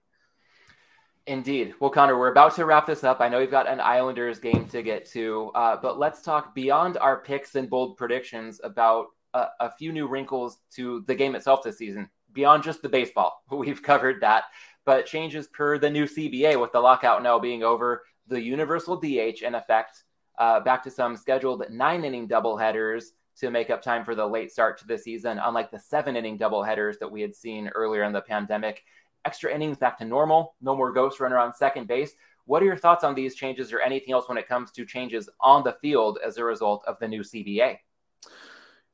Indeed. 1.26 1.74
Well, 1.80 1.90
Connor, 1.90 2.18
we're 2.18 2.30
about 2.30 2.55
to 2.56 2.66
wrap 2.66 2.86
this 2.86 3.02
up. 3.02 3.20
I 3.20 3.28
know 3.28 3.38
we've 3.38 3.51
got 3.51 3.68
an 3.68 3.80
Islanders 3.80 4.38
game 4.38 4.66
to 4.68 4.82
get 4.82 5.06
to, 5.12 5.51
uh, 5.55 5.76
but 5.80 5.98
let's 5.98 6.20
talk 6.20 6.55
beyond 6.55 6.98
our 6.98 7.20
picks 7.22 7.55
and 7.55 7.70
bold 7.70 7.96
predictions 7.96 8.60
about 8.62 9.06
a, 9.32 9.46
a 9.60 9.70
few 9.70 9.90
new 9.90 10.06
wrinkles 10.06 10.59
to 10.74 11.02
the 11.06 11.14
game 11.14 11.34
itself 11.34 11.62
this 11.62 11.78
season, 11.78 12.10
beyond 12.32 12.62
just 12.62 12.82
the 12.82 12.90
baseball. 12.90 13.42
We've 13.51 13.82
covered 13.82 14.20
that, 14.20 14.44
but 14.84 15.06
changes 15.06 15.46
per 15.46 15.78
the 15.78 15.88
new 15.88 16.05
CBA 16.05 16.60
with 16.60 16.72
the 16.72 16.80
lockout 16.80 17.22
now 17.22 17.38
being 17.38 17.62
over, 17.62 18.02
the 18.26 18.40
universal 18.40 18.96
DH 18.96 19.42
in 19.42 19.55
effect, 19.55 20.05
uh, 20.39 20.61
back 20.61 20.82
to 20.85 20.90
some 20.90 21.16
scheduled 21.16 21.65
nine 21.70 22.05
inning 22.05 22.28
doubleheaders 22.28 23.05
to 23.36 23.51
make 23.51 23.70
up 23.70 23.82
time 23.82 24.05
for 24.05 24.15
the 24.15 24.27
late 24.27 24.52
start 24.52 24.78
to 24.78 24.86
the 24.86 24.97
season, 24.97 25.39
unlike 25.43 25.70
the 25.70 25.78
seven 25.78 26.16
inning 26.16 26.39
doubleheaders 26.39 26.98
that 26.98 27.11
we 27.11 27.20
had 27.20 27.35
seen 27.35 27.69
earlier 27.69 28.05
in 28.05 28.12
the 28.12 28.20
pandemic 28.20 28.85
extra 29.24 29.52
innings 29.55 29.78
back 29.78 29.98
to 29.98 30.05
normal, 30.05 30.55
no 30.61 30.77
more 30.77 30.93
ghost 30.93 31.20
runner 31.20 31.39
on 31.39 31.52
second 31.52 31.89
base. 31.89 32.12
What 32.47 32.62
are 32.62 32.66
your 32.66 32.77
thoughts 32.77 33.05
on 33.05 33.15
these 33.15 33.35
changes 33.35 33.73
or 33.73 33.81
anything 33.81 34.12
else 34.12 34.28
when 34.28 34.39
it 34.39 34.48
comes 34.48 34.70
to 34.73 34.85
changes 34.85 35.28
on 35.40 35.65
the 35.65 35.77
field 35.81 36.19
as 36.24 36.36
a 36.36 36.44
result 36.44 36.85
of 36.86 36.98
the 36.98 37.09
new 37.09 37.23
CBA? 37.23 37.78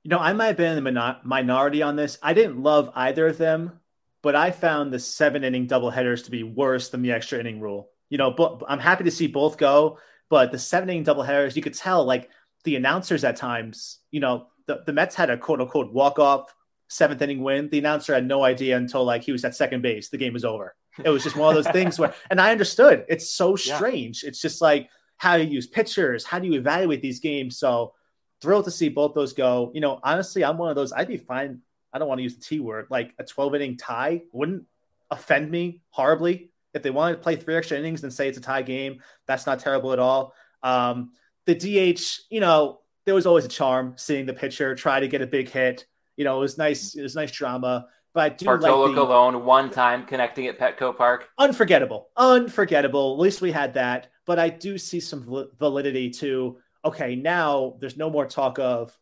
You 0.02 0.08
know, 0.08 0.18
I 0.18 0.32
might 0.32 0.46
have 0.46 0.56
been 0.56 0.78
in 0.78 0.84
the 0.84 0.92
min- 0.92 1.16
minority 1.24 1.82
on 1.82 1.96
this. 1.96 2.18
I 2.22 2.32
didn't 2.32 2.62
love 2.62 2.90
either 2.94 3.26
of 3.26 3.38
them, 3.38 3.80
but 4.22 4.36
I 4.36 4.50
found 4.50 4.92
the 4.92 4.98
seven 4.98 5.44
inning 5.44 5.66
doubleheaders 5.66 6.24
to 6.24 6.30
be 6.30 6.42
worse 6.42 6.90
than 6.90 7.02
the 7.02 7.12
extra 7.12 7.40
inning 7.40 7.60
rule. 7.60 7.90
You 8.08 8.18
know, 8.18 8.30
but 8.30 8.62
I'm 8.68 8.78
happy 8.78 9.04
to 9.04 9.10
see 9.10 9.26
both 9.26 9.56
go, 9.56 9.98
but 10.30 10.50
the 10.52 10.58
seven 10.58 10.88
inning 10.88 11.04
doubleheaders, 11.04 11.54
you 11.56 11.62
could 11.62 11.74
tell 11.74 12.04
like 12.04 12.30
the 12.64 12.76
announcers 12.76 13.24
at 13.24 13.36
times, 13.36 13.98
you 14.10 14.20
know, 14.20 14.46
the, 14.66 14.82
the 14.86 14.92
Mets 14.92 15.14
had 15.14 15.28
a 15.28 15.36
quote 15.36 15.60
unquote 15.60 15.92
walk 15.92 16.18
off 16.18 16.54
seventh 16.88 17.20
inning 17.20 17.42
win. 17.42 17.68
The 17.68 17.78
announcer 17.80 18.14
had 18.14 18.26
no 18.26 18.44
idea 18.44 18.76
until 18.76 19.04
like 19.04 19.22
he 19.22 19.32
was 19.32 19.44
at 19.44 19.54
second 19.54 19.82
base. 19.82 20.08
The 20.08 20.16
game 20.16 20.32
was 20.32 20.44
over. 20.44 20.74
It 21.04 21.10
was 21.10 21.22
just 21.22 21.36
one 21.36 21.54
of 21.56 21.62
those 21.62 21.72
things 21.72 21.98
where, 21.98 22.14
and 22.30 22.40
I 22.40 22.50
understood. 22.52 23.04
It's 23.08 23.30
so 23.30 23.56
Yeah. 23.56 23.76
strange. 23.76 24.24
It's 24.24 24.40
just 24.40 24.62
like 24.62 24.88
how 25.16 25.36
do 25.36 25.42
you 25.42 25.50
use 25.50 25.66
pitchers, 25.66 26.24
how 26.24 26.38
do 26.38 26.46
you 26.48 26.58
evaluate 26.58 27.02
these 27.02 27.20
games? 27.20 27.58
So 27.58 27.92
thrilled 28.40 28.64
to 28.64 28.70
see 28.70 28.88
both 28.88 29.14
those 29.14 29.34
go. 29.34 29.70
You 29.74 29.82
know, 29.82 30.00
honestly, 30.02 30.42
I'm 30.44 30.56
one 30.56 30.70
of 30.70 30.76
those. 30.76 30.92
I'd 30.92 31.08
be 31.08 31.18
fine. 31.18 31.60
I 31.92 31.98
don't 31.98 32.08
want 32.08 32.20
to 32.20 32.22
use 32.22 32.36
the 32.36 32.42
T 32.42 32.58
word. 32.60 32.86
Like 32.88 33.12
a 33.18 33.24
12 33.24 33.54
inning 33.56 33.76
tie 33.76 34.22
wouldn't 34.32 34.64
offend 35.10 35.50
me 35.50 35.82
horribly. 35.90 36.49
If 36.74 36.82
they 36.82 36.90
wanted 36.90 37.16
to 37.16 37.22
play 37.22 37.36
three 37.36 37.56
extra 37.56 37.78
innings 37.78 38.02
and 38.04 38.12
say 38.12 38.28
it's 38.28 38.38
a 38.38 38.40
tie 38.40 38.62
game, 38.62 39.00
that's 39.26 39.46
not 39.46 39.58
terrible 39.58 39.92
at 39.92 39.98
all. 39.98 40.34
Um, 40.62 41.12
the 41.46 41.54
DH, 41.54 42.00
you 42.30 42.40
know, 42.40 42.80
there 43.06 43.14
was 43.14 43.26
always 43.26 43.44
a 43.44 43.48
charm 43.48 43.94
seeing 43.96 44.26
the 44.26 44.32
pitcher 44.32 44.74
try 44.74 45.00
to 45.00 45.08
get 45.08 45.22
a 45.22 45.26
big 45.26 45.48
hit. 45.48 45.86
You 46.16 46.24
know, 46.24 46.36
it 46.36 46.40
was 46.40 46.58
nice. 46.58 46.94
It 46.94 47.02
was 47.02 47.16
nice 47.16 47.32
drama. 47.32 47.86
But 48.12 48.20
I 48.20 48.28
do 48.30 48.44
Bartolo 48.44 48.86
like 48.86 48.94
the 48.94 49.06
Colon 49.06 49.44
one 49.44 49.70
time 49.70 50.04
connecting 50.04 50.46
at 50.48 50.58
Petco 50.58 50.96
Park. 50.96 51.28
unforgettable, 51.38 52.08
unforgettable. 52.16 53.14
At 53.14 53.20
least 53.20 53.40
we 53.40 53.52
had 53.52 53.74
that. 53.74 54.08
But 54.26 54.38
I 54.38 54.48
do 54.48 54.78
see 54.78 55.00
some 55.00 55.48
validity 55.58 56.10
to 56.10 56.58
okay. 56.84 57.14
Now 57.16 57.76
there's 57.80 57.96
no 57.96 58.10
more 58.10 58.26
talk 58.26 58.58
of, 58.58 58.96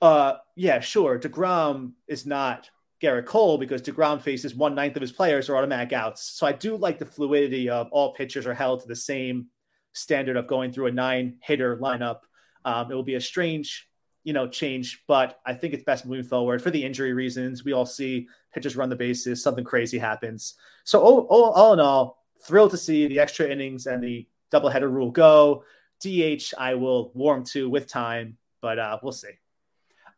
uh, 0.00 0.34
yeah, 0.56 0.80
sure, 0.80 1.18
deGrom 1.18 1.92
is 2.06 2.26
not 2.26 2.70
Gerrit 3.04 3.26
Cole 3.26 3.58
because 3.58 3.82
deGrom 3.82 4.20
faces 4.20 4.54
one 4.54 4.74
ninth 4.74 4.96
of 4.96 5.02
his 5.02 5.12
players 5.12 5.48
are 5.48 5.56
automatic 5.56 5.92
outs. 5.92 6.22
So 6.22 6.46
I 6.46 6.52
do 6.52 6.76
like 6.76 6.98
the 6.98 7.04
fluidity 7.04 7.68
of 7.68 7.88
all 7.90 8.14
pitchers 8.14 8.46
are 8.46 8.54
held 8.54 8.80
to 8.80 8.88
the 8.88 8.96
same 8.96 9.48
standard 9.92 10.36
of 10.36 10.46
going 10.46 10.72
through 10.72 10.86
a 10.86 10.92
nine 10.92 11.36
hitter 11.42 11.76
lineup. 11.76 12.20
Um, 12.64 12.90
it 12.90 12.94
will 12.94 13.02
be 13.02 13.16
a 13.16 13.20
strange, 13.20 13.88
you 14.22 14.32
know, 14.32 14.48
change, 14.48 15.02
but 15.06 15.38
I 15.44 15.52
think 15.54 15.74
it's 15.74 15.84
best 15.84 16.06
moving 16.06 16.24
forward 16.24 16.62
for 16.62 16.70
the 16.70 16.82
injury 16.82 17.12
reasons. 17.12 17.64
We 17.64 17.72
all 17.72 17.86
see 17.86 18.26
pitchers 18.54 18.76
run 18.76 18.88
the 18.88 18.96
bases, 18.96 19.42
something 19.42 19.64
crazy 19.64 19.98
happens. 19.98 20.54
So 20.84 21.00
all, 21.00 21.20
all, 21.30 21.50
all 21.50 21.72
in 21.74 21.80
all, 21.80 22.24
thrilled 22.42 22.70
to 22.70 22.78
see 22.78 23.06
the 23.06 23.20
extra 23.20 23.48
innings 23.48 23.86
and 23.86 24.02
the 24.02 24.26
doubleheader 24.50 24.90
rule 24.90 25.10
go. 25.10 25.64
DH, 26.00 26.54
I 26.58 26.74
will 26.74 27.12
warm 27.14 27.44
to 27.46 27.68
with 27.68 27.86
time, 27.86 28.38
but 28.60 28.78
uh, 28.78 28.98
we'll 29.02 29.12
see. 29.12 29.28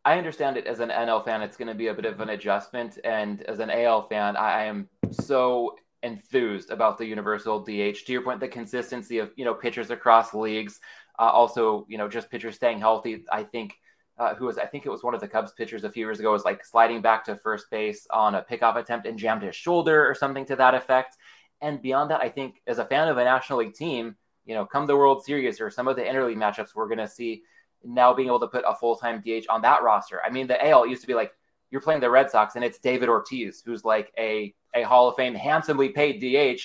I 0.07 0.19
understand 0.19 0.57
it 0.57 0.69
as 0.69 0.79
an 0.79 0.91
NL 0.91 1.25
fan, 1.25 1.43
it's 1.43 1.57
going 1.57 1.67
to 1.67 1.75
be 1.75 1.89
a 1.89 1.95
bit 1.95 2.05
of 2.05 2.21
an 2.21 2.29
adjustment. 2.29 2.97
And 3.03 3.43
as 3.43 3.59
an 3.59 3.71
AL 3.71 4.07
fan, 4.07 4.37
I 4.37 4.61
I 4.61 4.65
am 4.67 4.89
so 5.11 5.75
enthused 6.05 6.71
about 6.71 6.97
the 6.97 7.05
universal 7.05 7.59
DH. 7.59 8.07
To 8.07 8.13
your 8.13 8.23
point, 8.23 8.39
the 8.39 8.47
consistency 8.47 9.19
of 9.19 9.33
you 9.37 9.45
know 9.45 9.53
pitchers 9.53 9.91
across 9.91 10.33
leagues, 10.33 10.79
uh, 11.19 11.23
also 11.23 11.87
you 11.89 11.99
know 11.99 12.09
just 12.09 12.31
pitchers 12.31 12.55
staying 12.55 12.79
healthy. 12.79 13.25
I 13.33 13.43
think 13.43 13.75
uh, 14.17 14.37
who 14.37 14.47
was 14.47 14.59
I 14.59 14.67
think 14.67 14.87
it 14.87 14.91
was 14.91 15.03
one 15.03 15.13
of 15.13 15.21
the 15.21 15.27
Cubs 15.27 15.53
pitchers 15.55 15.83
a 15.83 15.91
few 15.91 16.07
years 16.07 16.21
ago 16.21 16.31
was 16.31 16.45
like 16.45 16.65
sliding 16.65 17.03
back 17.03 17.25
to 17.25 17.35
first 17.35 17.69
base 17.69 18.07
on 18.13 18.37
a 18.37 18.47
pickoff 18.49 18.77
attempt 18.77 19.09
and 19.09 19.19
jammed 19.19 19.43
his 19.43 19.57
shoulder 19.57 20.09
or 20.09 20.15
something 20.15 20.47
to 20.47 20.55
that 20.55 20.75
effect. 20.77 21.17
And 21.61 21.83
beyond 21.83 22.13
that, 22.13 22.21
I 22.21 22.29
think 22.29 22.63
as 22.69 22.79
a 22.79 22.85
fan 22.85 23.09
of 23.09 23.19
a 23.19 23.25
National 23.25 23.59
League 23.59 23.75
team, 23.75 24.15
you 24.45 24.55
know, 24.55 24.67
come 24.67 24.87
the 24.87 24.97
World 24.97 25.25
Series 25.25 25.61
or 25.61 25.69
some 25.69 25.89
of 25.89 25.97
the 25.97 26.03
interleague 26.03 26.37
matchups, 26.37 26.77
we're 26.77 26.87
going 26.87 26.99
to 26.99 27.09
see 27.09 27.43
now 27.87 28.13
being 28.13 28.29
able 28.29 28.41
to 28.41 28.47
put 28.49 28.65
a 28.67 28.75
full 28.75 28.97
time 28.97 29.23
DH 29.25 29.47
on 29.49 29.63
that 29.63 29.83
roster. 29.83 30.21
I 30.25 30.31
mean, 30.31 30.47
the 30.47 30.65
AL 30.69 30.87
used 30.87 31.01
to 31.03 31.07
be 31.07 31.15
like 31.15 31.33
you're 31.71 31.81
playing 31.81 32.01
the 32.01 32.11
Red 32.11 32.31
Sox 32.31 32.55
and 32.57 32.65
it's 32.65 32.79
David 32.79 33.09
Ortiz, 33.09 33.63
who's 33.65 33.85
like 33.85 34.13
a, 34.19 34.55
a 34.75 34.83
Hall 34.83 35.09
of 35.09 35.17
Fame, 35.17 35.35
handsomely 35.35 35.89
paid 35.89 36.21
DH, 36.21 36.61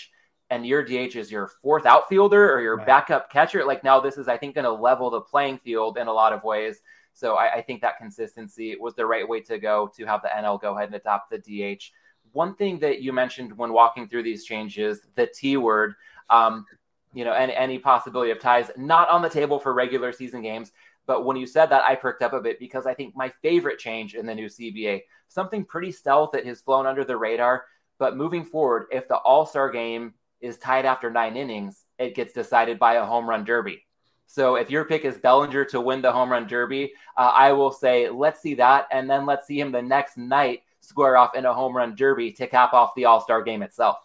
and 0.49 0.65
your 0.65 0.83
DH 0.83 1.15
is 1.15 1.31
your 1.31 1.49
fourth 1.61 1.85
outfielder 1.85 2.53
or 2.53 2.61
your 2.61 2.77
Right. 2.77 2.85
backup 2.85 3.31
catcher. 3.31 3.65
Like 3.65 3.83
now, 3.83 3.99
this 3.99 4.17
is, 4.17 4.27
I 4.27 4.37
think, 4.37 4.55
going 4.55 4.65
to 4.65 4.71
level 4.71 5.09
the 5.09 5.21
playing 5.21 5.57
field 5.59 5.97
in 5.97 6.07
a 6.07 6.13
lot 6.13 6.33
of 6.33 6.43
ways. 6.43 6.81
So 7.13 7.35
I, 7.35 7.55
I 7.55 7.61
think 7.61 7.81
that 7.81 7.97
consistency 7.97 8.75
was 8.79 8.93
the 8.95 9.05
right 9.05 9.27
way 9.27 9.41
to 9.41 9.57
go 9.57 9.91
to 9.97 10.05
have 10.05 10.21
the 10.21 10.29
NL 10.29 10.61
go 10.61 10.75
ahead 10.75 10.87
and 10.89 10.95
adopt 10.95 11.31
the 11.31 11.37
DH. 11.39 11.83
One 12.31 12.55
thing 12.55 12.79
that 12.79 13.01
you 13.01 13.11
mentioned 13.11 13.57
when 13.57 13.73
walking 13.73 14.07
through 14.07 14.23
these 14.23 14.45
changes, 14.45 15.01
the 15.15 15.27
T 15.27 15.57
word, 15.57 15.95
um, 16.29 16.65
you 17.13 17.25
know, 17.25 17.33
and 17.33 17.51
any 17.51 17.77
possibility 17.77 18.31
of 18.31 18.39
ties, 18.39 18.71
not 18.77 19.09
on 19.09 19.21
the 19.21 19.29
table 19.29 19.59
for 19.59 19.73
regular 19.73 20.13
season 20.13 20.41
games. 20.41 20.71
But 21.11 21.25
when 21.25 21.35
you 21.35 21.45
said 21.45 21.65
that, 21.71 21.83
I 21.83 21.95
perked 21.95 22.23
up 22.23 22.31
a 22.31 22.39
bit 22.39 22.57
because 22.57 22.85
I 22.85 22.93
think 22.93 23.17
my 23.17 23.33
favorite 23.41 23.79
change 23.79 24.15
in 24.15 24.25
the 24.25 24.33
new 24.33 24.45
CBA, 24.45 25.01
something 25.27 25.65
pretty 25.65 25.91
stealth 25.91 26.29
that 26.31 26.45
has 26.45 26.61
flown 26.61 26.85
under 26.85 27.03
the 27.03 27.17
radar. 27.17 27.65
But 27.99 28.15
moving 28.15 28.45
forward, 28.45 28.85
if 28.93 29.09
the 29.09 29.17
All 29.17 29.45
Star 29.45 29.69
game 29.69 30.13
is 30.39 30.57
tied 30.57 30.85
after 30.85 31.11
nine 31.11 31.35
innings, 31.35 31.83
it 31.99 32.15
gets 32.15 32.31
decided 32.31 32.79
by 32.79 32.93
a 32.93 33.05
home 33.05 33.29
run 33.29 33.43
derby. 33.43 33.83
So 34.25 34.55
if 34.55 34.71
your 34.71 34.85
pick 34.85 35.03
is 35.03 35.17
Bellinger 35.17 35.65
to 35.65 35.81
win 35.81 36.01
the 36.01 36.13
home 36.13 36.31
run 36.31 36.47
derby, 36.47 36.93
uh, 37.17 37.33
I 37.35 37.51
will 37.51 37.73
say 37.73 38.07
let's 38.07 38.39
see 38.39 38.53
that, 38.53 38.87
and 38.89 39.09
then 39.09 39.25
let's 39.25 39.45
see 39.45 39.59
him 39.59 39.73
the 39.73 39.81
next 39.81 40.17
night 40.17 40.61
square 40.79 41.17
off 41.17 41.35
in 41.35 41.43
a 41.43 41.53
home 41.53 41.75
run 41.75 41.93
derby 41.93 42.31
to 42.31 42.47
cap 42.47 42.71
off 42.71 42.95
the 42.95 43.03
All 43.03 43.19
Star 43.19 43.43
game 43.43 43.63
itself. 43.63 43.97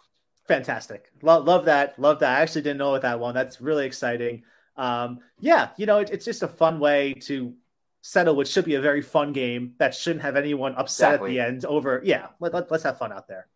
Fantastic. 0.45 1.09
Love, 1.21 1.45
love 1.45 1.63
that. 1.63 1.97
Love 1.97 2.19
that. 2.19 2.37
I 2.37 2.41
actually 2.41 2.63
didn't 2.63 2.79
know 2.79 2.99
that 2.99 3.17
one. 3.17 3.33
That's 3.33 3.61
really 3.61 3.85
exciting. 3.85 4.43
Um, 4.77 5.19
yeah, 5.39 5.69
you 5.77 5.85
know, 5.85 5.99
it, 5.99 6.09
it's 6.11 6.25
just 6.25 6.43
a 6.43 6.47
fun 6.47 6.79
way 6.79 7.13
to 7.21 7.53
settle 8.01 8.35
what 8.35 8.47
should 8.47 8.65
be 8.65 8.75
a 8.75 8.81
very 8.81 9.01
fun 9.01 9.33
game 9.33 9.73
that 9.79 9.93
shouldn't 9.93 10.21
have 10.21 10.35
anyone 10.35 10.75
upset 10.75 11.15
Exactly. 11.15 11.39
at 11.39 11.43
the 11.43 11.47
end 11.47 11.65
over. 11.65 12.01
Yeah, 12.03 12.27
let, 12.39 12.53
let, 12.53 12.71
let's 12.71 12.83
have 12.83 12.97
fun 12.97 13.11
out 13.11 13.27
there. 13.27 13.47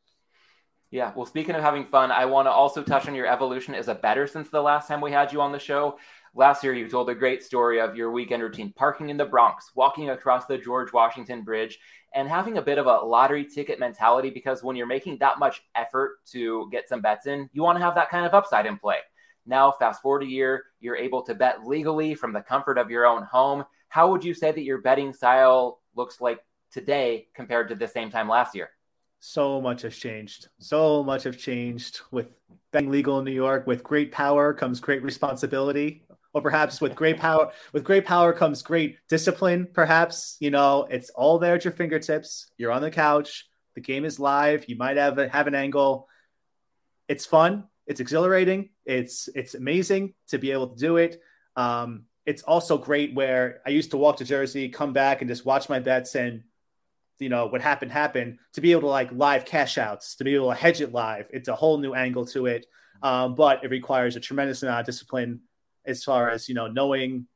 Yeah. 0.90 1.14
Well, 1.16 1.26
speaking 1.26 1.56
of 1.56 1.62
having 1.62 1.86
fun, 1.86 2.12
I 2.12 2.26
want 2.26 2.48
to 2.48 2.52
also 2.52 2.84
touch 2.84 3.08
on 3.08 3.16
your 3.16 3.26
evolution 3.26 3.74
as 3.74 3.88
a 3.88 3.96
bettor 3.96 4.28
since 4.28 4.50
the 4.50 4.62
last 4.62 4.90
time 4.90 5.00
we 5.00 5.12
had 5.12 5.32
you 5.32 5.40
on 5.40 5.54
the 5.54 5.60
show. 5.60 5.98
Last 6.36 6.64
year, 6.64 6.74
you 6.74 6.90
told 6.90 7.10
a 7.10 7.16
great 7.16 7.44
story 7.44 7.80
of 7.80 7.96
your 7.96 8.12
weekend 8.12 8.44
routine 8.44 8.74
parking 8.76 9.10
in 9.10 9.16
the 9.18 9.26
Bronx, 9.26 9.72
walking 9.74 10.10
across 10.10 10.46
the 10.48 10.58
George 10.58 10.92
Washington 10.92 11.44
Bridge, 11.44 11.80
and 12.14 12.28
having 12.28 12.58
a 12.58 12.62
bit 12.62 12.78
of 12.78 12.88
a 12.88 13.06
lottery 13.06 13.46
ticket 13.46 13.80
mentality 13.80 14.30
because 14.30 14.64
when 14.64 14.76
you're 14.76 14.86
making 14.86 15.18
that 15.20 15.40
much 15.40 15.62
effort 15.76 16.18
to 16.32 16.70
get 16.72 16.90
some 16.90 17.02
bets 17.02 17.26
in, 17.26 17.50
you 17.54 17.64
want 17.64 17.78
to 17.78 17.84
have 17.84 17.96
that 17.96 18.10
kind 18.10 18.26
of 18.26 18.34
upside 18.34 18.66
in 18.66 18.78
play. 18.78 18.98
Now, 19.46 19.72
fast 19.72 20.02
forward 20.02 20.24
a 20.24 20.28
year, 20.28 20.64
you're 20.80 20.96
able 20.96 21.24
to 21.24 21.36
bet 21.36 21.66
legally 21.66 22.16
from 22.16 22.34
the 22.34 22.42
comfort 22.42 22.78
of 22.78 22.92
your 22.92 23.06
own 23.06 23.24
home. 23.24 23.66
How 23.90 24.12
would 24.12 24.24
you 24.24 24.34
say 24.34 24.52
that 24.52 24.64
your 24.64 24.80
betting 24.80 25.14
style 25.14 25.82
looks 25.96 26.22
like 26.22 26.40
today 26.72 27.28
compared 27.34 27.70
to 27.70 27.76
the 27.76 27.88
same 27.88 28.10
time 28.10 28.30
last 28.30 28.56
year? 28.56 28.70
So 29.20 29.62
much 29.62 29.84
has 29.84 29.96
changed. 29.96 30.48
So 30.60 31.04
much 31.04 31.24
has 31.24 31.38
changed 31.38 32.02
with 32.12 32.28
being 32.72 32.90
legal 32.90 33.20
in 33.20 33.26
New 33.26 33.32
York. 33.32 33.68
With 33.68 33.84
great 33.84 34.12
power 34.12 34.54
comes 34.54 34.80
great 34.80 35.04
responsibility. 35.04 36.06
Or 36.34 36.42
perhaps 36.42 36.80
with 36.80 36.96
great 36.96 37.18
power, 37.18 37.52
with 37.74 37.84
great 37.84 38.06
power 38.06 38.32
comes 38.32 38.62
great 38.62 38.98
discipline. 39.10 39.68
Perhaps 39.74 40.38
you 40.40 40.50
know 40.50 40.88
it's 40.90 41.10
all 41.10 41.40
there 41.40 41.56
at 41.56 41.66
your 41.66 41.74
fingertips. 41.74 42.50
You're 42.58 42.72
on 42.72 42.82
the 42.82 42.90
couch. 42.90 43.50
The 43.76 43.82
game 43.82 44.06
is 44.06 44.18
live. 44.18 44.64
You 44.70 44.78
might 44.78 44.96
have 44.98 45.18
a, 45.18 45.28
have 45.28 45.48
an 45.48 45.56
angle. 45.56 46.08
it's 47.08 47.26
fun, 47.26 47.66
it's 47.88 48.00
exhilarating, 48.00 48.70
it's 48.86 49.30
it's 49.36 49.56
amazing 49.56 50.14
to 50.28 50.38
be 50.38 50.52
able 50.52 50.68
to 50.68 50.76
do 50.76 50.98
it. 50.98 51.22
Um, 51.56 52.06
it's 52.26 52.44
also 52.44 52.78
great 52.78 53.14
where 53.14 53.62
I 53.66 53.72
used 53.72 53.92
to 53.92 53.98
walk 53.98 54.18
to 54.18 54.26
Jersey, 54.26 54.70
come 54.70 54.94
back, 54.94 55.22
and 55.22 55.30
just 55.30 55.46
watch 55.46 55.70
my 55.70 55.80
bets 55.80 56.16
and 56.16 56.44
you 57.20 57.30
know 57.30 57.48
what 57.48 57.62
happened 57.62 57.92
happened 57.92 58.40
to 58.54 58.62
be 58.62 58.72
able 58.72 58.82
to 58.82 58.88
like 58.88 59.12
live 59.12 59.46
cash 59.46 59.78
outs 59.78 60.16
to 60.16 60.24
be 60.24 60.36
able 60.36 60.50
to 60.50 60.56
hedge 60.56 60.82
it 60.82 60.92
live. 60.92 61.28
It's 61.32 61.50
a 61.50 61.56
whole 61.56 61.78
new 61.78 61.94
angle 61.94 62.26
to 62.28 62.48
it. 62.48 62.66
Um, 63.04 63.34
but 63.34 63.64
it 63.64 63.72
requires 63.72 64.16
a 64.16 64.20
tremendous 64.20 64.62
amount 64.62 64.82
of 64.82 64.86
discipline 64.86 65.42
as 65.86 66.04
far 66.04 66.30
as 66.30 66.48
you 66.48 66.56
know 66.56 66.68
knowing 66.68 67.28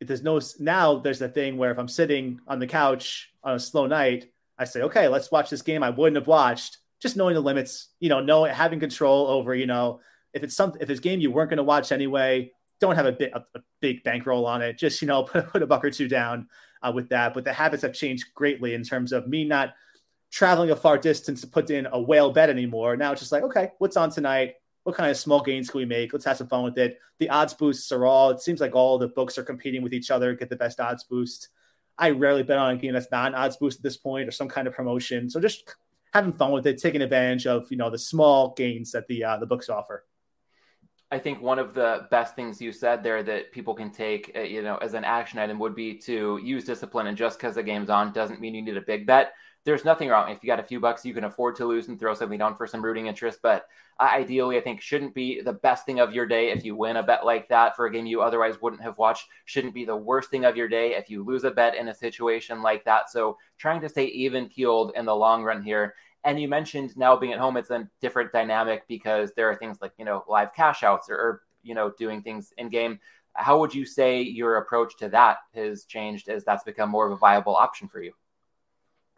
if 0.00 0.06
there's 0.06 0.22
no 0.22 0.40
now 0.58 0.98
there's 0.98 1.18
the 1.18 1.28
thing 1.28 1.56
where 1.56 1.70
if 1.70 1.78
i'm 1.78 1.88
sitting 1.88 2.40
on 2.46 2.58
the 2.58 2.66
couch 2.66 3.32
on 3.42 3.54
a 3.54 3.60
slow 3.60 3.86
night 3.86 4.30
i 4.58 4.64
say 4.64 4.82
okay 4.82 5.08
let's 5.08 5.30
watch 5.30 5.50
this 5.50 5.62
game 5.62 5.82
i 5.82 5.90
wouldn't 5.90 6.16
have 6.16 6.26
watched 6.26 6.78
just 7.00 7.16
knowing 7.16 7.34
the 7.34 7.40
limits 7.40 7.88
you 8.00 8.08
know 8.08 8.20
knowing 8.20 8.52
having 8.52 8.80
control 8.80 9.26
over 9.26 9.54
you 9.54 9.66
know 9.66 10.00
if 10.34 10.42
it's 10.42 10.56
something 10.56 10.80
if 10.80 10.90
it's 10.90 11.00
game 11.00 11.20
you 11.20 11.30
weren't 11.30 11.50
going 11.50 11.58
to 11.58 11.62
watch 11.62 11.92
anyway 11.92 12.50
don't 12.80 12.96
have 12.96 13.06
a 13.06 13.12
bit 13.12 13.32
a, 13.34 13.42
a 13.54 13.60
big 13.80 14.02
bankroll 14.04 14.46
on 14.46 14.62
it 14.62 14.78
just 14.78 15.00
you 15.02 15.08
know 15.08 15.22
put, 15.24 15.48
put 15.48 15.62
a 15.62 15.66
buck 15.66 15.84
or 15.84 15.90
two 15.90 16.08
down 16.08 16.48
uh, 16.82 16.92
with 16.94 17.08
that 17.08 17.34
but 17.34 17.44
the 17.44 17.52
habits 17.52 17.82
have 17.82 17.92
changed 17.92 18.26
greatly 18.34 18.74
in 18.74 18.82
terms 18.82 19.12
of 19.12 19.26
me 19.26 19.44
not 19.44 19.74
traveling 20.30 20.70
a 20.70 20.76
far 20.76 20.98
distance 20.98 21.40
to 21.40 21.46
put 21.46 21.70
in 21.70 21.86
a 21.92 22.00
whale 22.00 22.30
bet 22.30 22.50
anymore 22.50 22.96
now 22.96 23.12
it's 23.12 23.20
just 23.20 23.32
like 23.32 23.42
okay 23.42 23.70
what's 23.78 23.96
on 23.96 24.10
tonight 24.10 24.54
what 24.88 24.96
kind 24.96 25.10
of 25.10 25.18
small 25.18 25.42
gains 25.42 25.68
can 25.68 25.80
we 25.80 25.84
make? 25.84 26.14
Let's 26.14 26.24
have 26.24 26.38
some 26.38 26.48
fun 26.48 26.64
with 26.64 26.78
it. 26.78 26.98
The 27.18 27.28
odds 27.28 27.52
boosts 27.52 27.92
are 27.92 28.06
all, 28.06 28.30
it 28.30 28.40
seems 28.40 28.58
like 28.58 28.74
all 28.74 28.96
the 28.96 29.08
books 29.08 29.36
are 29.36 29.42
competing 29.42 29.82
with 29.82 29.92
each 29.92 30.10
other, 30.10 30.34
get 30.34 30.48
the 30.48 30.56
best 30.56 30.80
odds 30.80 31.04
boost. 31.04 31.50
I 31.98 32.08
rarely 32.12 32.42
bet 32.42 32.56
on 32.56 32.74
a 32.74 32.76
game 32.78 32.94
that's 32.94 33.10
not 33.10 33.26
an 33.26 33.34
odds 33.34 33.58
boost 33.58 33.80
at 33.80 33.82
this 33.82 33.98
point 33.98 34.26
or 34.26 34.30
some 34.30 34.48
kind 34.48 34.66
of 34.66 34.72
promotion. 34.72 35.28
So 35.28 35.40
just 35.40 35.74
having 36.12 36.32
fun 36.32 36.52
with 36.52 36.66
it, 36.66 36.78
taking 36.78 37.02
advantage 37.02 37.46
of, 37.46 37.70
you 37.70 37.76
know, 37.76 37.90
the 37.90 37.98
small 37.98 38.54
gains 38.56 38.92
that 38.92 39.06
the, 39.08 39.24
uh, 39.24 39.36
the 39.38 39.46
books 39.46 39.68
offer. 39.68 40.04
I 41.10 41.18
think 41.18 41.40
one 41.40 41.58
of 41.58 41.72
the 41.72 42.06
best 42.10 42.36
things 42.36 42.60
you 42.60 42.70
said 42.70 43.02
there 43.02 43.22
that 43.22 43.50
people 43.52 43.74
can 43.74 43.90
take, 43.90 44.32
uh, 44.36 44.40
you 44.40 44.62
know, 44.62 44.76
as 44.76 44.92
an 44.92 45.04
action 45.04 45.38
item 45.38 45.58
would 45.58 45.74
be 45.74 45.96
to 46.00 46.38
use 46.42 46.64
discipline. 46.64 47.06
And 47.06 47.16
just 47.16 47.38
because 47.38 47.54
the 47.54 47.62
game's 47.62 47.88
on 47.88 48.12
doesn't 48.12 48.40
mean 48.40 48.54
you 48.54 48.62
need 48.62 48.76
a 48.76 48.82
big 48.82 49.06
bet 49.06 49.32
there's 49.68 49.84
nothing 49.84 50.08
wrong. 50.08 50.30
If 50.30 50.42
you 50.42 50.46
got 50.46 50.60
a 50.60 50.62
few 50.62 50.80
bucks 50.80 51.04
you 51.04 51.12
can 51.12 51.24
afford 51.24 51.54
to 51.56 51.66
lose 51.66 51.88
and 51.88 52.00
throw 52.00 52.14
something 52.14 52.38
down 52.38 52.56
for 52.56 52.66
some 52.66 52.82
rooting 52.82 53.06
interest 53.06 53.40
but 53.42 53.66
ideally 54.00 54.56
i 54.56 54.60
think 54.62 54.80
shouldn't 54.80 55.14
be 55.14 55.42
the 55.42 55.52
best 55.52 55.84
thing 55.84 56.00
of 56.00 56.14
your 56.14 56.24
day 56.24 56.50
if 56.50 56.64
you 56.64 56.74
win 56.74 56.96
a 56.96 57.02
bet 57.02 57.26
like 57.26 57.48
that 57.48 57.76
for 57.76 57.84
a 57.84 57.92
game 57.92 58.06
you 58.06 58.22
otherwise 58.22 58.62
wouldn't 58.62 58.80
have 58.80 58.96
watched. 58.96 59.26
Shouldn't 59.44 59.74
be 59.74 59.84
the 59.84 59.94
worst 59.94 60.30
thing 60.30 60.46
of 60.46 60.56
your 60.56 60.68
day 60.68 60.94
if 60.94 61.10
you 61.10 61.22
lose 61.22 61.44
a 61.44 61.50
bet 61.50 61.74
in 61.74 61.88
a 61.88 61.94
situation 61.94 62.62
like 62.62 62.82
that. 62.86 63.10
So 63.10 63.36
trying 63.58 63.82
to 63.82 63.90
stay 63.90 64.06
even 64.06 64.48
keeled 64.48 64.92
in 64.96 65.04
the 65.04 65.14
long 65.14 65.44
run 65.44 65.62
here. 65.62 65.94
And 66.24 66.40
you 66.40 66.48
mentioned 66.48 66.96
now 66.96 67.14
being 67.16 67.34
at 67.34 67.38
home 67.38 67.58
it's 67.58 67.70
a 67.70 67.86
different 68.00 68.32
dynamic 68.32 68.88
because 68.88 69.32
there 69.36 69.50
are 69.50 69.56
things 69.56 69.82
like 69.82 69.92
you 69.98 70.06
know 70.06 70.24
live 70.28 70.54
cash 70.54 70.82
outs 70.82 71.10
or, 71.10 71.16
or 71.16 71.42
you 71.62 71.74
know 71.74 71.92
doing 71.98 72.22
things 72.22 72.54
in 72.56 72.70
game 72.70 72.98
how 73.34 73.60
would 73.60 73.74
you 73.74 73.84
say 73.84 74.22
your 74.22 74.56
approach 74.56 74.96
to 74.96 75.10
that 75.10 75.36
has 75.54 75.84
changed 75.84 76.30
as 76.30 76.42
that's 76.44 76.64
become 76.64 76.88
more 76.88 77.06
of 77.06 77.12
a 77.12 77.16
viable 77.16 77.54
option 77.54 77.86
for 77.86 78.00
you 78.00 78.12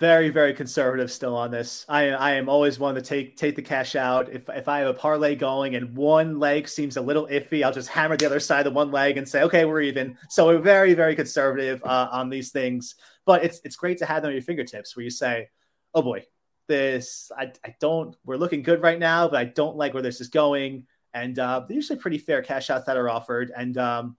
very 0.01 0.31
very 0.31 0.55
conservative 0.55 1.13
still 1.13 1.37
on 1.37 1.51
this. 1.51 1.85
I 1.89 2.09
I 2.09 2.33
am 2.33 2.49
always 2.49 2.79
one 2.79 2.95
to 2.95 3.03
take 3.03 3.37
take 3.37 3.55
the 3.55 3.63
cash 3.63 3.95
out. 3.95 4.33
If 4.33 4.49
if 4.49 4.67
I 4.67 4.79
have 4.79 4.89
a 4.89 4.95
parlay 4.95 5.37
going 5.37 5.77
and 5.77 5.95
one 5.95 6.39
leg 6.39 6.67
seems 6.67 6.97
a 6.97 7.03
little 7.03 7.27
iffy, 7.27 7.63
I'll 7.63 7.73
just 7.73 7.91
hammer 7.91 8.17
the 8.17 8.25
other 8.25 8.41
side 8.41 8.67
of 8.67 8.73
one 8.73 8.91
leg 8.91 9.19
and 9.19 9.29
say, 9.29 9.43
okay, 9.43 9.67
we're 9.67 9.83
even. 9.83 10.17
So 10.31 10.47
we're 10.47 10.59
very 10.59 10.95
very 10.95 11.15
conservative 11.15 11.85
uh, 11.85 12.09
on 12.11 12.31
these 12.31 12.51
things. 12.51 12.97
But 13.27 13.45
it's 13.45 13.61
it's 13.63 13.77
great 13.77 13.99
to 13.99 14.07
have 14.07 14.23
them 14.23 14.31
at 14.31 14.35
your 14.35 14.43
fingertips 14.43 14.97
where 14.97 15.05
you 15.05 15.11
say, 15.11 15.51
oh 15.95 16.03
boy, 16.03 16.25
this 16.67 17.31
I 17.37 17.53
I 17.63 17.75
don't 17.79 18.17
we're 18.25 18.39
looking 18.39 18.63
good 18.63 18.81
right 18.81 18.99
now, 18.99 19.29
but 19.29 19.39
I 19.39 19.45
don't 19.45 19.77
like 19.77 19.93
where 19.93 20.03
this 20.03 20.23
is 20.23 20.29
going. 20.29 20.87
And 21.13 21.39
uh, 21.39 21.61
they're 21.67 21.77
usually 21.77 21.99
pretty 21.99 22.19
fair 22.19 22.41
cash 22.41 22.71
outs 22.71 22.87
that 22.87 22.97
are 22.97 23.11
offered. 23.11 23.53
And 23.55 23.77
um, 23.77 24.17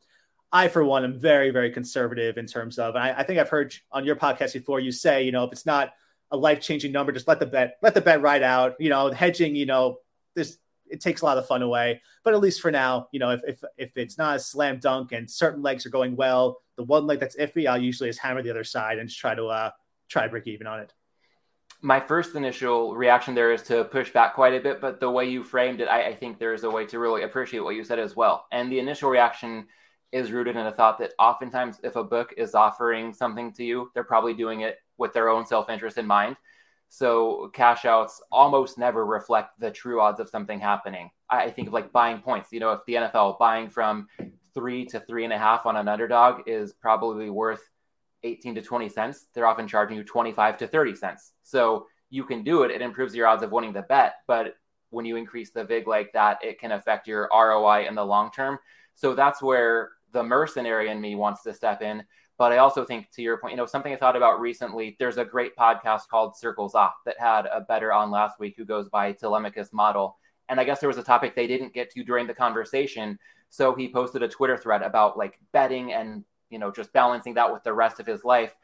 I, 0.51 0.67
for 0.67 0.83
one, 0.83 1.03
am 1.03 1.17
very, 1.17 1.49
very 1.49 1.71
conservative 1.71 2.37
in 2.37 2.45
terms 2.45 2.77
of. 2.77 2.95
I, 2.95 3.13
I, 3.13 3.23
think 3.23 3.39
I've 3.39 3.49
heard 3.49 3.73
on 3.91 4.03
your 4.03 4.17
podcast 4.17 4.53
before 4.53 4.79
you 4.79 4.91
say, 4.91 5.23
you 5.23 5.31
know, 5.31 5.45
if 5.45 5.51
it's 5.51 5.65
not 5.65 5.93
a 6.29 6.37
life 6.37 6.59
changing 6.59 6.91
number, 6.91 7.11
just 7.11 7.27
let 7.27 7.39
the 7.39 7.45
bet 7.45 7.77
let 7.81 7.93
the 7.93 8.01
bet 8.01 8.21
ride 8.21 8.43
out. 8.43 8.75
You 8.79 8.89
know, 8.89 9.11
hedging, 9.11 9.55
you 9.55 9.65
know, 9.65 9.97
this 10.35 10.57
it 10.89 10.99
takes 10.99 11.21
a 11.21 11.25
lot 11.25 11.37
of 11.37 11.47
fun 11.47 11.61
away. 11.61 12.01
But 12.23 12.33
at 12.33 12.41
least 12.41 12.61
for 12.61 12.69
now, 12.69 13.07
you 13.11 13.19
know, 13.19 13.31
if 13.31 13.41
if 13.47 13.63
if 13.77 13.97
it's 13.97 14.17
not 14.17 14.35
a 14.35 14.39
slam 14.39 14.79
dunk 14.79 15.13
and 15.13 15.29
certain 15.29 15.61
legs 15.61 15.85
are 15.85 15.89
going 15.89 16.15
well, 16.15 16.61
the 16.75 16.83
one 16.83 17.07
leg 17.07 17.19
that's 17.19 17.37
iffy, 17.37 17.67
I'll 17.67 17.81
usually 17.81 18.09
just 18.09 18.19
hammer 18.19 18.41
the 18.41 18.51
other 18.51 18.65
side 18.65 18.99
and 18.99 19.07
just 19.07 19.19
try 19.19 19.33
to 19.33 19.45
uh 19.47 19.71
try 20.09 20.23
to 20.23 20.29
break 20.29 20.47
even 20.47 20.67
on 20.67 20.81
it. 20.81 20.93
My 21.81 21.99
first 21.99 22.35
initial 22.35 22.95
reaction 22.95 23.33
there 23.33 23.51
is 23.51 23.63
to 23.63 23.85
push 23.85 24.11
back 24.11 24.35
quite 24.35 24.53
a 24.53 24.59
bit, 24.59 24.81
but 24.81 24.99
the 24.99 25.09
way 25.09 25.27
you 25.27 25.43
framed 25.43 25.81
it, 25.81 25.87
I, 25.87 26.09
I 26.09 26.15
think 26.15 26.37
there 26.37 26.53
is 26.53 26.63
a 26.63 26.69
way 26.69 26.85
to 26.85 26.99
really 26.99 27.23
appreciate 27.23 27.61
what 27.61 27.75
you 27.75 27.83
said 27.83 27.97
as 27.97 28.15
well. 28.15 28.45
And 28.51 28.71
the 28.71 28.77
initial 28.77 29.09
reaction 29.09 29.65
is 30.11 30.31
rooted 30.31 30.55
in 30.55 30.67
a 30.67 30.71
thought 30.71 30.97
that 30.99 31.13
oftentimes 31.19 31.79
if 31.83 31.95
a 31.95 32.03
book 32.03 32.33
is 32.37 32.55
offering 32.55 33.13
something 33.13 33.51
to 33.53 33.63
you, 33.63 33.89
they're 33.93 34.03
probably 34.03 34.33
doing 34.33 34.61
it 34.61 34.77
with 34.97 35.13
their 35.13 35.29
own 35.29 35.45
self 35.45 35.69
interest 35.69 35.97
in 35.97 36.05
mind. 36.05 36.35
So 36.89 37.49
cash 37.53 37.85
outs 37.85 38.21
almost 38.31 38.77
never 38.77 39.05
reflect 39.05 39.57
the 39.59 39.71
true 39.71 40.01
odds 40.01 40.19
of 40.19 40.29
something 40.29 40.59
happening. 40.59 41.09
I 41.29 41.49
think 41.49 41.69
of 41.69 41.73
like 41.73 41.93
buying 41.93 42.19
points. 42.19 42.51
You 42.51 42.59
know, 42.59 42.73
if 42.73 42.81
the 42.85 42.95
NFL 42.95 43.39
buying 43.39 43.69
from 43.69 44.07
three 44.53 44.85
to 44.87 44.99
three 44.99 45.23
and 45.23 45.31
a 45.31 45.37
half 45.37 45.65
on 45.65 45.77
an 45.77 45.87
underdog 45.87 46.41
is 46.47 46.73
probably 46.73 47.29
worth 47.29 47.69
18 48.23 48.55
to 48.55 48.61
20 48.61 48.89
cents, 48.89 49.27
they're 49.33 49.47
often 49.47 49.69
charging 49.69 49.95
you 49.95 50.03
25 50.03 50.57
to 50.57 50.67
30 50.67 50.95
cents. 50.95 51.31
So 51.43 51.87
you 52.09 52.25
can 52.25 52.43
do 52.43 52.63
it. 52.63 52.71
It 52.71 52.81
improves 52.81 53.15
your 53.15 53.27
odds 53.27 53.41
of 53.41 53.53
winning 53.53 53.71
the 53.71 53.83
bet. 53.83 54.15
But 54.27 54.55
when 54.89 55.05
you 55.05 55.15
increase 55.15 55.51
the 55.51 55.63
VIG 55.63 55.87
like 55.87 56.11
that, 56.11 56.43
it 56.43 56.59
can 56.59 56.73
affect 56.73 57.07
your 57.07 57.29
ROI 57.33 57.87
in 57.87 57.95
the 57.95 58.05
long 58.05 58.31
term. 58.31 58.59
So 58.95 59.15
that's 59.15 59.41
where 59.41 59.91
the 60.11 60.23
mercenary 60.23 60.89
in 60.89 60.99
me 60.99 61.15
wants 61.15 61.43
to 61.43 61.53
step 61.53 61.81
in. 61.81 62.03
But 62.37 62.51
I 62.51 62.57
also 62.57 62.83
think, 62.83 63.11
to 63.11 63.21
your 63.21 63.37
point, 63.37 63.51
you 63.51 63.57
know, 63.57 63.65
something 63.65 63.93
I 63.93 63.97
thought 63.97 64.15
about 64.15 64.39
recently. 64.39 64.95
There's 64.97 65.17
a 65.17 65.25
great 65.25 65.55
podcast 65.55 66.07
called 66.09 66.35
Circles 66.35 66.73
Off 66.73 66.95
that 67.05 67.19
had 67.19 67.45
a 67.45 67.61
bettor 67.61 67.93
on 67.93 68.09
last 68.09 68.39
week 68.39 68.55
who 68.57 68.65
goes 68.65 68.89
by 68.89 69.11
Telemachus 69.11 69.71
Model. 69.71 70.17
And 70.49 70.59
I 70.59 70.63
guess 70.63 70.79
there 70.79 70.89
was 70.89 70.97
a 70.97 71.03
topic 71.03 71.35
they 71.35 71.45
didn't 71.45 71.73
get 71.73 71.91
to 71.91 72.03
during 72.03 72.25
the 72.25 72.33
conversation. 72.33 73.19
So 73.49 73.75
he 73.75 73.91
posted 73.91 74.23
a 74.23 74.27
Twitter 74.27 74.57
thread 74.57 74.81
about 74.81 75.17
like 75.17 75.37
betting 75.51 75.93
and, 75.93 76.23
you 76.49 76.57
know, 76.57 76.71
just 76.71 76.91
balancing 76.93 77.35
that 77.35 77.51
with 77.53 77.63
the 77.63 77.73
rest 77.73 77.99
of 77.99 78.07
his 78.07 78.23
life. 78.23 78.55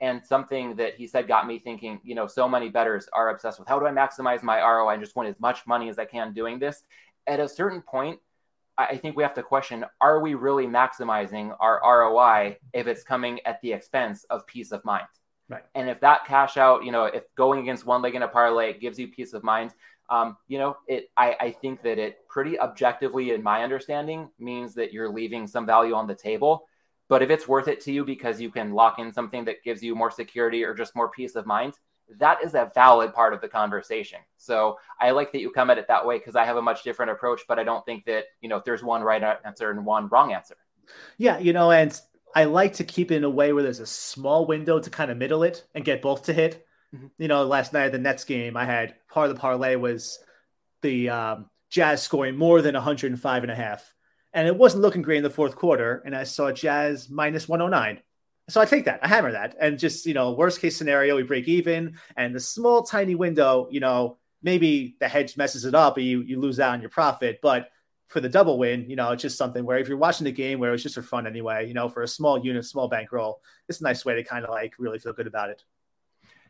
And 0.00 0.24
something 0.24 0.76
that 0.76 0.94
he 0.94 1.06
said 1.06 1.28
got 1.28 1.46
me 1.46 1.58
thinking, 1.58 2.00
you 2.04 2.14
know, 2.14 2.26
so 2.26 2.48
many 2.48 2.68
bettors 2.68 3.08
are 3.12 3.30
obsessed 3.30 3.58
with 3.58 3.68
how 3.68 3.78
do 3.78 3.86
I 3.86 3.90
maximize 3.90 4.42
my 4.42 4.60
ROI 4.60 4.94
and 4.94 5.02
just 5.02 5.16
win 5.16 5.26
as 5.26 5.38
much 5.40 5.66
money 5.66 5.88
as 5.88 5.98
I 5.98 6.04
can 6.04 6.32
doing 6.32 6.58
this. 6.58 6.84
At 7.26 7.40
a 7.40 7.48
certain 7.48 7.82
point, 7.82 8.18
I 8.78 8.96
think 8.96 9.16
we 9.16 9.22
have 9.22 9.34
to 9.34 9.42
question 9.42 9.84
are 10.00 10.20
we 10.20 10.34
really 10.34 10.66
maximizing 10.66 11.56
our 11.60 11.80
ROI 11.82 12.58
if 12.74 12.86
it's 12.86 13.02
coming 13.02 13.40
at 13.46 13.60
the 13.62 13.72
expense 13.72 14.24
of 14.24 14.46
peace 14.46 14.72
of 14.72 14.84
mind? 14.84 15.06
Right. 15.48 15.62
And 15.74 15.88
if 15.88 16.00
that 16.00 16.26
cash 16.26 16.56
out, 16.56 16.84
you 16.84 16.92
know, 16.92 17.04
if 17.04 17.22
going 17.36 17.60
against 17.60 17.86
one 17.86 18.02
leg 18.02 18.14
in 18.14 18.22
a 18.22 18.28
parlay 18.28 18.78
gives 18.78 18.98
you 18.98 19.08
peace 19.08 19.32
of 19.32 19.44
mind, 19.44 19.72
um, 20.10 20.36
you 20.48 20.58
know, 20.58 20.76
it 20.86 21.08
I, 21.16 21.36
I 21.40 21.50
think 21.50 21.82
that 21.82 21.98
it 21.98 22.28
pretty 22.28 22.58
objectively, 22.58 23.30
in 23.30 23.42
my 23.42 23.62
understanding, 23.62 24.30
means 24.38 24.74
that 24.74 24.92
you're 24.92 25.08
leaving 25.08 25.46
some 25.46 25.66
value 25.66 25.94
on 25.94 26.06
the 26.06 26.14
table. 26.14 26.66
But 27.08 27.22
if 27.22 27.30
it's 27.30 27.46
worth 27.46 27.68
it 27.68 27.80
to 27.82 27.92
you 27.92 28.04
because 28.04 28.40
you 28.40 28.50
can 28.50 28.72
lock 28.72 28.98
in 28.98 29.12
something 29.12 29.44
that 29.44 29.62
gives 29.64 29.82
you 29.82 29.94
more 29.94 30.10
security 30.10 30.64
or 30.64 30.74
just 30.74 30.96
more 30.96 31.08
peace 31.10 31.36
of 31.36 31.46
mind, 31.46 31.74
that 32.18 32.42
is 32.42 32.54
a 32.54 32.70
valid 32.74 33.12
part 33.12 33.34
of 33.34 33.40
the 33.40 33.48
conversation. 33.48 34.18
So 34.36 34.78
I 35.00 35.10
like 35.10 35.32
that 35.32 35.40
you 35.40 35.50
come 35.50 35.70
at 35.70 35.78
it 35.78 35.88
that 35.88 36.06
way 36.06 36.18
because 36.18 36.36
I 36.36 36.44
have 36.44 36.56
a 36.56 36.62
much 36.62 36.82
different 36.82 37.10
approach, 37.10 37.42
but 37.48 37.58
I 37.58 37.64
don't 37.64 37.84
think 37.84 38.04
that, 38.06 38.24
you 38.40 38.48
know, 38.48 38.56
if 38.56 38.64
there's 38.64 38.82
one 38.82 39.02
right 39.02 39.22
answer 39.44 39.70
and 39.70 39.84
one 39.84 40.08
wrong 40.08 40.32
answer. 40.32 40.56
Yeah, 41.18 41.38
you 41.38 41.52
know, 41.52 41.70
and 41.70 41.98
I 42.34 42.44
like 42.44 42.74
to 42.74 42.84
keep 42.84 43.10
it 43.10 43.16
in 43.16 43.24
a 43.24 43.30
way 43.30 43.52
where 43.52 43.62
there's 43.62 43.80
a 43.80 43.86
small 43.86 44.46
window 44.46 44.78
to 44.78 44.90
kind 44.90 45.10
of 45.10 45.16
middle 45.16 45.42
it 45.42 45.64
and 45.74 45.84
get 45.84 46.02
both 46.02 46.24
to 46.24 46.32
hit. 46.32 46.66
Mm-hmm. 46.94 47.06
You 47.18 47.28
know, 47.28 47.44
last 47.44 47.72
night 47.72 47.86
at 47.86 47.92
the 47.92 47.98
Nets 47.98 48.24
game, 48.24 48.56
I 48.56 48.64
had 48.64 48.94
part 49.08 49.28
of 49.28 49.34
the 49.34 49.40
parlay 49.40 49.76
was 49.76 50.18
the 50.82 51.08
um, 51.08 51.50
Jazz 51.70 52.02
scoring 52.02 52.36
more 52.36 52.62
than 52.62 52.74
105 52.74 53.42
and 53.42 53.52
a 53.52 53.54
half. 53.54 53.92
And 54.32 54.46
it 54.46 54.56
wasn't 54.56 54.82
looking 54.82 55.02
great 55.02 55.18
in 55.18 55.22
the 55.22 55.30
fourth 55.30 55.56
quarter. 55.56 56.02
And 56.04 56.14
I 56.14 56.24
saw 56.24 56.52
Jazz 56.52 57.08
minus 57.08 57.48
109. 57.48 58.02
So 58.48 58.60
I 58.60 58.64
take 58.64 58.84
that, 58.84 59.00
I 59.02 59.08
hammer 59.08 59.32
that, 59.32 59.56
and 59.60 59.78
just 59.78 60.06
you 60.06 60.14
know, 60.14 60.32
worst 60.32 60.60
case 60.60 60.76
scenario, 60.76 61.16
we 61.16 61.24
break 61.24 61.48
even, 61.48 61.98
and 62.16 62.34
the 62.34 62.40
small 62.40 62.82
tiny 62.82 63.16
window, 63.16 63.66
you 63.70 63.80
know, 63.80 64.18
maybe 64.42 64.96
the 65.00 65.08
hedge 65.08 65.36
messes 65.36 65.64
it 65.64 65.74
up, 65.74 65.96
and 65.96 66.06
you 66.06 66.22
you 66.22 66.40
lose 66.40 66.60
out 66.60 66.74
on 66.74 66.80
your 66.80 66.90
profit, 66.90 67.40
but 67.42 67.70
for 68.06 68.20
the 68.20 68.28
double 68.28 68.56
win, 68.56 68.88
you 68.88 68.94
know, 68.94 69.10
it's 69.10 69.22
just 69.22 69.36
something 69.36 69.64
where 69.64 69.78
if 69.78 69.88
you're 69.88 69.96
watching 69.96 70.24
the 70.26 70.32
game 70.32 70.60
where 70.60 70.72
it's 70.72 70.82
just 70.82 70.94
for 70.94 71.02
fun 71.02 71.26
anyway, 71.26 71.66
you 71.66 71.74
know, 71.74 71.88
for 71.88 72.02
a 72.02 72.08
small 72.08 72.38
unit, 72.38 72.64
small 72.64 72.86
bankroll, 72.86 73.40
it's 73.68 73.80
a 73.80 73.84
nice 73.84 74.04
way 74.04 74.14
to 74.14 74.22
kind 74.22 74.44
of 74.44 74.50
like 74.50 74.74
really 74.78 75.00
feel 75.00 75.12
good 75.12 75.26
about 75.26 75.50
it. 75.50 75.64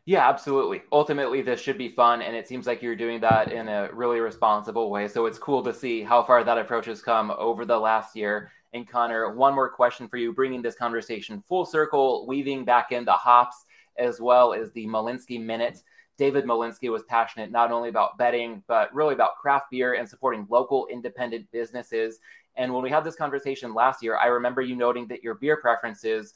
Yeah, 0.05 0.29
absolutely. 0.29 0.83
Ultimately, 0.91 1.41
this 1.41 1.59
should 1.59 1.77
be 1.77 1.89
fun, 1.89 2.21
and 2.21 2.35
it 2.35 2.47
seems 2.47 2.65
like 2.65 2.81
you're 2.81 2.95
doing 2.95 3.19
that 3.21 3.51
in 3.51 3.67
a 3.67 3.89
really 3.91 4.19
responsible 4.19 4.89
way. 4.89 5.07
So 5.07 5.25
it's 5.25 5.37
cool 5.37 5.63
to 5.63 5.73
see 5.73 6.01
how 6.01 6.23
far 6.23 6.43
that 6.43 6.57
approach 6.57 6.85
has 6.85 7.01
come 7.01 7.31
over 7.31 7.65
the 7.65 7.77
last 7.77 8.15
year. 8.15 8.51
And 8.73 8.87
Connor, 8.87 9.33
one 9.33 9.55
more 9.55 9.69
question 9.69 10.07
for 10.07 10.17
you, 10.17 10.33
bringing 10.33 10.61
this 10.61 10.75
conversation 10.75 11.41
full 11.47 11.65
circle, 11.65 12.27
weaving 12.27 12.65
back 12.65 12.91
into 12.91 13.11
hops 13.13 13.65
as 13.97 14.19
well 14.19 14.53
as 14.53 14.71
the 14.71 14.85
Malinsky 14.87 15.43
minute. 15.43 15.81
David 16.17 16.45
Malinsky 16.45 16.91
was 16.91 17.03
passionate 17.03 17.51
not 17.51 17.71
only 17.71 17.89
about 17.89 18.17
betting, 18.17 18.63
but 18.67 18.93
really 18.93 19.13
about 19.13 19.37
craft 19.37 19.67
beer 19.71 19.93
and 19.93 20.09
supporting 20.09 20.47
local 20.49 20.87
independent 20.87 21.49
businesses. 21.51 22.19
And 22.55 22.73
when 22.73 22.83
we 22.83 22.89
had 22.89 23.03
this 23.03 23.15
conversation 23.15 23.73
last 23.73 24.01
year, 24.03 24.17
I 24.17 24.27
remember 24.27 24.61
you 24.61 24.75
noting 24.75 25.07
that 25.07 25.23
your 25.23 25.35
beer 25.35 25.57
preferences 25.57 26.33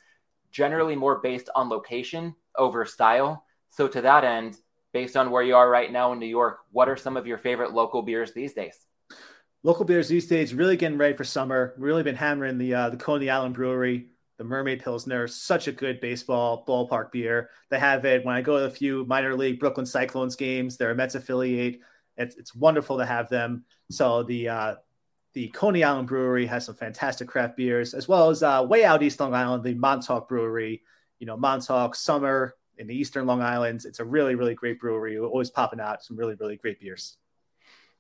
generally 0.52 0.96
more 0.96 1.20
based 1.20 1.50
on 1.56 1.70
location 1.70 2.36
over 2.56 2.86
style. 2.86 3.44
So 3.70 3.88
to 3.88 4.02
that 4.02 4.24
end, 4.24 4.58
based 4.94 5.18
on 5.18 5.32
where 5.32 5.44
you 5.44 5.56
are 5.56 5.70
right 5.70 5.92
now 5.92 6.12
in 6.14 6.20
New 6.20 6.28
York, 6.28 6.60
what 6.72 6.90
are 6.90 6.98
some 6.98 7.18
of 7.18 7.26
your 7.26 7.38
favorite 7.38 7.74
local 7.74 8.02
beers 8.04 8.34
these 8.34 8.54
days? 8.54 8.86
Local 9.64 9.86
beers 9.86 10.08
these 10.08 10.28
days, 10.28 10.56
really 10.56 10.76
getting 10.76 10.98
ready 10.98 11.16
for 11.16 11.24
summer. 11.24 11.76
Really 11.78 12.02
been 12.02 12.16
hammering 12.16 12.58
the 12.58 12.74
uh, 12.74 12.90
the 12.90 12.98
Coney 12.98 13.30
Island 13.30 13.54
Brewery, 13.54 14.08
the 14.38 14.44
Mermaid 14.44 14.84
Pilsner. 14.84 15.28
Such 15.28 15.68
a 15.68 15.72
good 15.72 16.00
baseball 16.00 16.66
ballpark 16.68 17.12
beer. 17.12 17.52
They 17.70 17.78
have 17.78 18.04
it 18.06 18.26
when 18.26 18.36
I 18.36 18.42
go 18.42 18.58
to 18.58 18.66
a 18.66 18.70
few 18.72 19.06
minor 19.06 19.36
league 19.36 19.60
Brooklyn 19.60 19.86
Cyclones 19.86 20.36
games. 20.36 20.78
They're 20.78 20.92
a 20.92 20.96
Mets 20.96 21.14
affiliate. 21.14 21.80
It's, 22.18 22.36
it's 22.38 22.56
wonderful 22.56 22.98
to 22.98 23.06
have 23.06 23.30
them. 23.30 23.66
So 23.92 24.24
the 24.24 24.50
uh, 24.50 24.76
the 25.34 25.50
Coney 25.50 25.84
Island 25.84 26.08
Brewery 26.08 26.48
has 26.48 26.66
some 26.66 26.76
fantastic 26.76 27.28
craft 27.28 27.56
beers, 27.56 27.94
as 27.94 28.08
well 28.08 28.32
as 28.32 28.42
uh, 28.42 28.66
way 28.68 28.84
out 28.84 29.04
East 29.04 29.20
Long 29.20 29.36
Island, 29.36 29.64
the 29.64 29.76
Montauk 29.76 30.28
Brewery. 30.28 30.82
You 31.20 31.28
know, 31.28 31.38
Montauk 31.38 31.94
Summer 31.94 32.56
in 32.80 32.88
the 32.88 32.96
Eastern 32.96 33.28
Long 33.28 33.44
Islands. 33.44 33.86
It's 33.86 34.00
a 34.00 34.06
really, 34.06 34.34
really 34.34 34.56
great 34.56 34.80
brewery. 34.80 35.20
always 35.20 35.52
popping 35.52 35.80
out 35.80 36.04
some 36.04 36.18
really, 36.18 36.34
really 36.34 36.58
great 36.58 36.80
beers. 36.80 37.18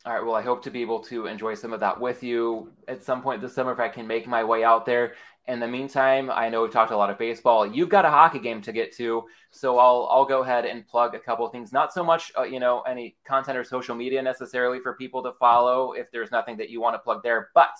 All 0.03 0.13
right. 0.13 0.25
Well, 0.25 0.33
I 0.33 0.41
hope 0.41 0.63
to 0.63 0.71
be 0.71 0.81
able 0.81 0.99
to 1.01 1.27
enjoy 1.27 1.53
some 1.53 1.73
of 1.73 1.79
that 1.81 1.99
with 1.99 2.23
you 2.23 2.71
at 2.87 3.03
some 3.03 3.21
point 3.21 3.39
this 3.39 3.53
summer 3.53 3.71
if 3.71 3.79
I 3.79 3.87
can 3.87 4.07
make 4.07 4.27
my 4.27 4.43
way 4.43 4.63
out 4.63 4.83
there. 4.83 5.13
In 5.47 5.59
the 5.59 5.67
meantime, 5.67 6.31
I 6.31 6.49
know 6.49 6.63
we've 6.63 6.71
talked 6.71 6.91
a 6.91 6.97
lot 6.97 7.11
of 7.11 7.19
baseball. 7.19 7.67
You've 7.67 7.89
got 7.89 8.05
a 8.05 8.09
hockey 8.09 8.39
game 8.39 8.61
to 8.63 8.71
get 8.71 8.95
to, 8.97 9.25
so 9.51 9.77
I'll 9.77 10.07
I'll 10.09 10.25
go 10.25 10.41
ahead 10.41 10.65
and 10.65 10.87
plug 10.87 11.13
a 11.13 11.19
couple 11.19 11.47
things. 11.49 11.71
Not 11.71 11.93
so 11.93 12.03
much, 12.03 12.31
uh, 12.35 12.43
you 12.43 12.59
know, 12.59 12.81
any 12.81 13.15
content 13.25 13.59
or 13.59 13.63
social 13.63 13.95
media 13.95 14.23
necessarily 14.23 14.79
for 14.79 14.95
people 14.95 15.21
to 15.21 15.33
follow. 15.33 15.91
If 15.91 16.11
there's 16.11 16.31
nothing 16.31 16.57
that 16.57 16.71
you 16.71 16.81
want 16.81 16.95
to 16.95 16.99
plug 16.99 17.21
there, 17.21 17.49
but 17.53 17.75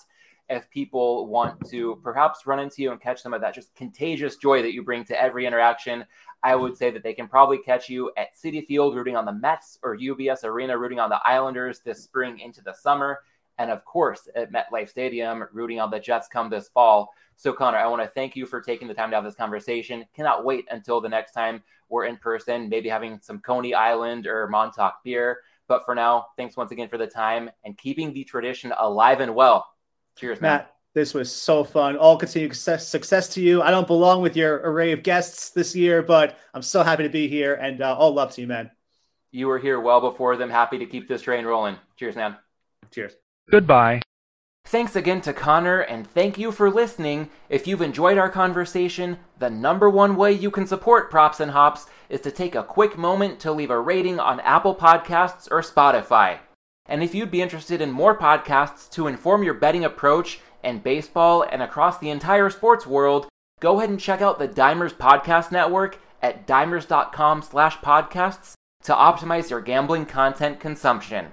if 0.48 0.70
people 0.70 1.26
want 1.26 1.68
to 1.70 1.98
perhaps 2.04 2.46
run 2.46 2.60
into 2.60 2.82
you 2.82 2.92
and 2.92 3.00
catch 3.00 3.20
some 3.20 3.34
of 3.34 3.40
that 3.40 3.54
just 3.54 3.74
contagious 3.74 4.36
joy 4.36 4.62
that 4.62 4.74
you 4.74 4.84
bring 4.84 5.04
to 5.06 5.20
every 5.20 5.46
interaction, 5.46 6.04
I 6.42 6.56
would 6.56 6.76
say 6.76 6.90
that 6.90 7.02
they 7.02 7.14
can 7.14 7.28
probably 7.28 7.58
catch 7.58 7.88
you 7.88 8.10
at 8.16 8.34
Citi 8.34 8.66
Field 8.66 8.96
rooting 8.96 9.16
on 9.16 9.24
the 9.24 9.32
Mets 9.32 9.78
or 9.82 9.96
UBS 9.96 10.44
Arena 10.44 10.76
rooting 10.76 10.98
on 10.98 11.08
the 11.08 11.20
Islanders 11.24 11.80
this 11.80 12.02
spring 12.02 12.40
into 12.40 12.62
the 12.62 12.72
summer. 12.72 13.20
And 13.58 13.70
of 13.70 13.84
course, 13.84 14.28
at 14.34 14.52
MetLife 14.52 14.88
Stadium 14.88 15.44
rooting 15.52 15.78
on 15.78 15.90
the 15.90 16.00
Jets 16.00 16.26
come 16.26 16.50
this 16.50 16.68
fall. 16.68 17.12
So, 17.36 17.52
Connor, 17.52 17.78
I 17.78 17.86
want 17.86 18.02
to 18.02 18.08
thank 18.08 18.34
you 18.34 18.46
for 18.46 18.60
taking 18.60 18.88
the 18.88 18.94
time 18.94 19.10
to 19.10 19.16
have 19.16 19.24
this 19.24 19.34
conversation. 19.34 20.04
Cannot 20.14 20.44
wait 20.44 20.64
until 20.70 21.00
the 21.00 21.08
next 21.08 21.32
time 21.32 21.62
we're 21.88 22.06
in 22.06 22.16
person, 22.16 22.68
maybe 22.68 22.88
having 22.88 23.20
some 23.22 23.40
Coney 23.40 23.74
Island 23.74 24.26
or 24.26 24.48
Montauk 24.48 25.02
beer. 25.04 25.38
But 25.68 25.84
for 25.84 25.94
now, 25.94 26.26
thanks 26.36 26.56
once 26.56 26.72
again 26.72 26.88
for 26.88 26.98
the 26.98 27.06
time 27.06 27.50
and 27.64 27.78
keeping 27.78 28.12
the 28.12 28.24
tradition 28.24 28.72
alive 28.78 29.20
and 29.20 29.34
well. 29.34 29.66
Cheers, 30.16 30.40
Matt. 30.40 30.62
Man. 30.62 30.71
This 30.94 31.14
was 31.14 31.32
so 31.32 31.64
fun. 31.64 31.96
All 31.96 32.18
continued 32.18 32.54
success, 32.54 32.86
success 32.86 33.28
to 33.30 33.40
you. 33.40 33.62
I 33.62 33.70
don't 33.70 33.86
belong 33.86 34.20
with 34.20 34.36
your 34.36 34.56
array 34.56 34.92
of 34.92 35.02
guests 35.02 35.50
this 35.50 35.74
year, 35.74 36.02
but 36.02 36.38
I'm 36.52 36.62
so 36.62 36.82
happy 36.82 37.04
to 37.04 37.08
be 37.08 37.28
here 37.28 37.54
and 37.54 37.80
uh, 37.80 37.96
all 37.96 38.12
love 38.12 38.32
to 38.32 38.42
you, 38.42 38.46
man. 38.46 38.70
You 39.30 39.46
were 39.46 39.58
here 39.58 39.80
well 39.80 40.02
before 40.02 40.36
them. 40.36 40.50
Happy 40.50 40.78
to 40.78 40.86
keep 40.86 41.08
this 41.08 41.22
train 41.22 41.46
rolling. 41.46 41.76
Cheers, 41.96 42.16
man. 42.16 42.36
Cheers. 42.90 43.14
Goodbye. 43.50 44.02
Thanks 44.66 44.94
again 44.94 45.20
to 45.22 45.32
Connor, 45.32 45.80
and 45.80 46.06
thank 46.06 46.38
you 46.38 46.52
for 46.52 46.70
listening. 46.70 47.30
If 47.48 47.66
you've 47.66 47.82
enjoyed 47.82 48.16
our 48.16 48.30
conversation, 48.30 49.18
the 49.38 49.50
number 49.50 49.90
one 49.90 50.14
way 50.14 50.32
you 50.32 50.50
can 50.50 50.66
support 50.66 51.10
Props 51.10 51.40
and 51.40 51.50
Hops 51.50 51.86
is 52.08 52.20
to 52.20 52.30
take 52.30 52.54
a 52.54 52.62
quick 52.62 52.96
moment 52.96 53.40
to 53.40 53.52
leave 53.52 53.70
a 53.70 53.80
rating 53.80 54.20
on 54.20 54.38
Apple 54.40 54.74
Podcasts 54.74 55.48
or 55.50 55.62
Spotify. 55.62 56.38
And 56.86 57.02
if 57.02 57.14
you'd 57.14 57.30
be 57.30 57.42
interested 57.42 57.80
in 57.80 57.90
more 57.90 58.16
podcasts 58.16 58.90
to 58.90 59.06
inform 59.06 59.42
your 59.42 59.54
betting 59.54 59.84
approach 59.84 60.40
in 60.62 60.78
baseball 60.80 61.42
and 61.42 61.62
across 61.62 61.98
the 61.98 62.10
entire 62.10 62.50
sports 62.50 62.86
world, 62.86 63.28
go 63.60 63.78
ahead 63.78 63.90
and 63.90 64.00
check 64.00 64.20
out 64.20 64.38
the 64.38 64.48
Dimers 64.48 64.94
Podcast 64.94 65.52
Network 65.52 65.98
at 66.20 66.46
dimers.com 66.46 67.42
slash 67.42 67.78
podcasts 67.78 68.54
to 68.84 68.92
optimize 68.92 69.50
your 69.50 69.60
gambling 69.60 70.06
content 70.06 70.60
consumption. 70.60 71.32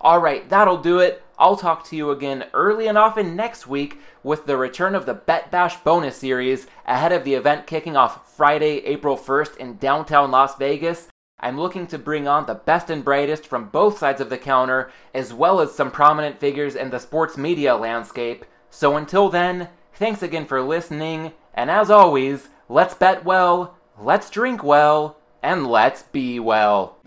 All 0.00 0.20
right, 0.20 0.48
that'll 0.48 0.80
do 0.80 0.98
it. 0.98 1.22
I'll 1.38 1.56
talk 1.56 1.84
to 1.86 1.96
you 1.96 2.10
again 2.10 2.44
early 2.52 2.86
and 2.86 2.98
often 2.98 3.36
next 3.36 3.66
week 3.66 3.98
with 4.22 4.46
the 4.46 4.56
return 4.56 4.94
of 4.94 5.06
the 5.06 5.14
Bet 5.14 5.50
Bash 5.50 5.76
bonus 5.78 6.16
series 6.16 6.66
ahead 6.86 7.12
of 7.12 7.24
the 7.24 7.34
event 7.34 7.66
kicking 7.66 7.96
off 7.96 8.34
Friday, 8.36 8.78
April 8.84 9.16
1st 9.16 9.56
in 9.56 9.76
downtown 9.76 10.30
Las 10.30 10.56
Vegas. 10.56 11.08
I'm 11.40 11.58
looking 11.58 11.86
to 11.88 11.98
bring 11.98 12.26
on 12.26 12.46
the 12.46 12.54
best 12.54 12.90
and 12.90 13.04
brightest 13.04 13.46
from 13.46 13.68
both 13.68 13.98
sides 13.98 14.20
of 14.20 14.28
the 14.28 14.38
counter, 14.38 14.90
as 15.14 15.32
well 15.32 15.60
as 15.60 15.72
some 15.72 15.92
prominent 15.92 16.40
figures 16.40 16.74
in 16.74 16.90
the 16.90 16.98
sports 16.98 17.36
media 17.36 17.76
landscape. 17.76 18.44
So 18.70 18.96
until 18.96 19.28
then, 19.28 19.68
thanks 19.94 20.22
again 20.22 20.46
for 20.46 20.60
listening, 20.60 21.32
and 21.54 21.70
as 21.70 21.90
always, 21.90 22.48
let's 22.68 22.94
bet 22.94 23.24
well, 23.24 23.76
let's 23.96 24.30
drink 24.30 24.64
well, 24.64 25.16
and 25.40 25.66
let's 25.66 26.02
be 26.02 26.40
well. 26.40 26.98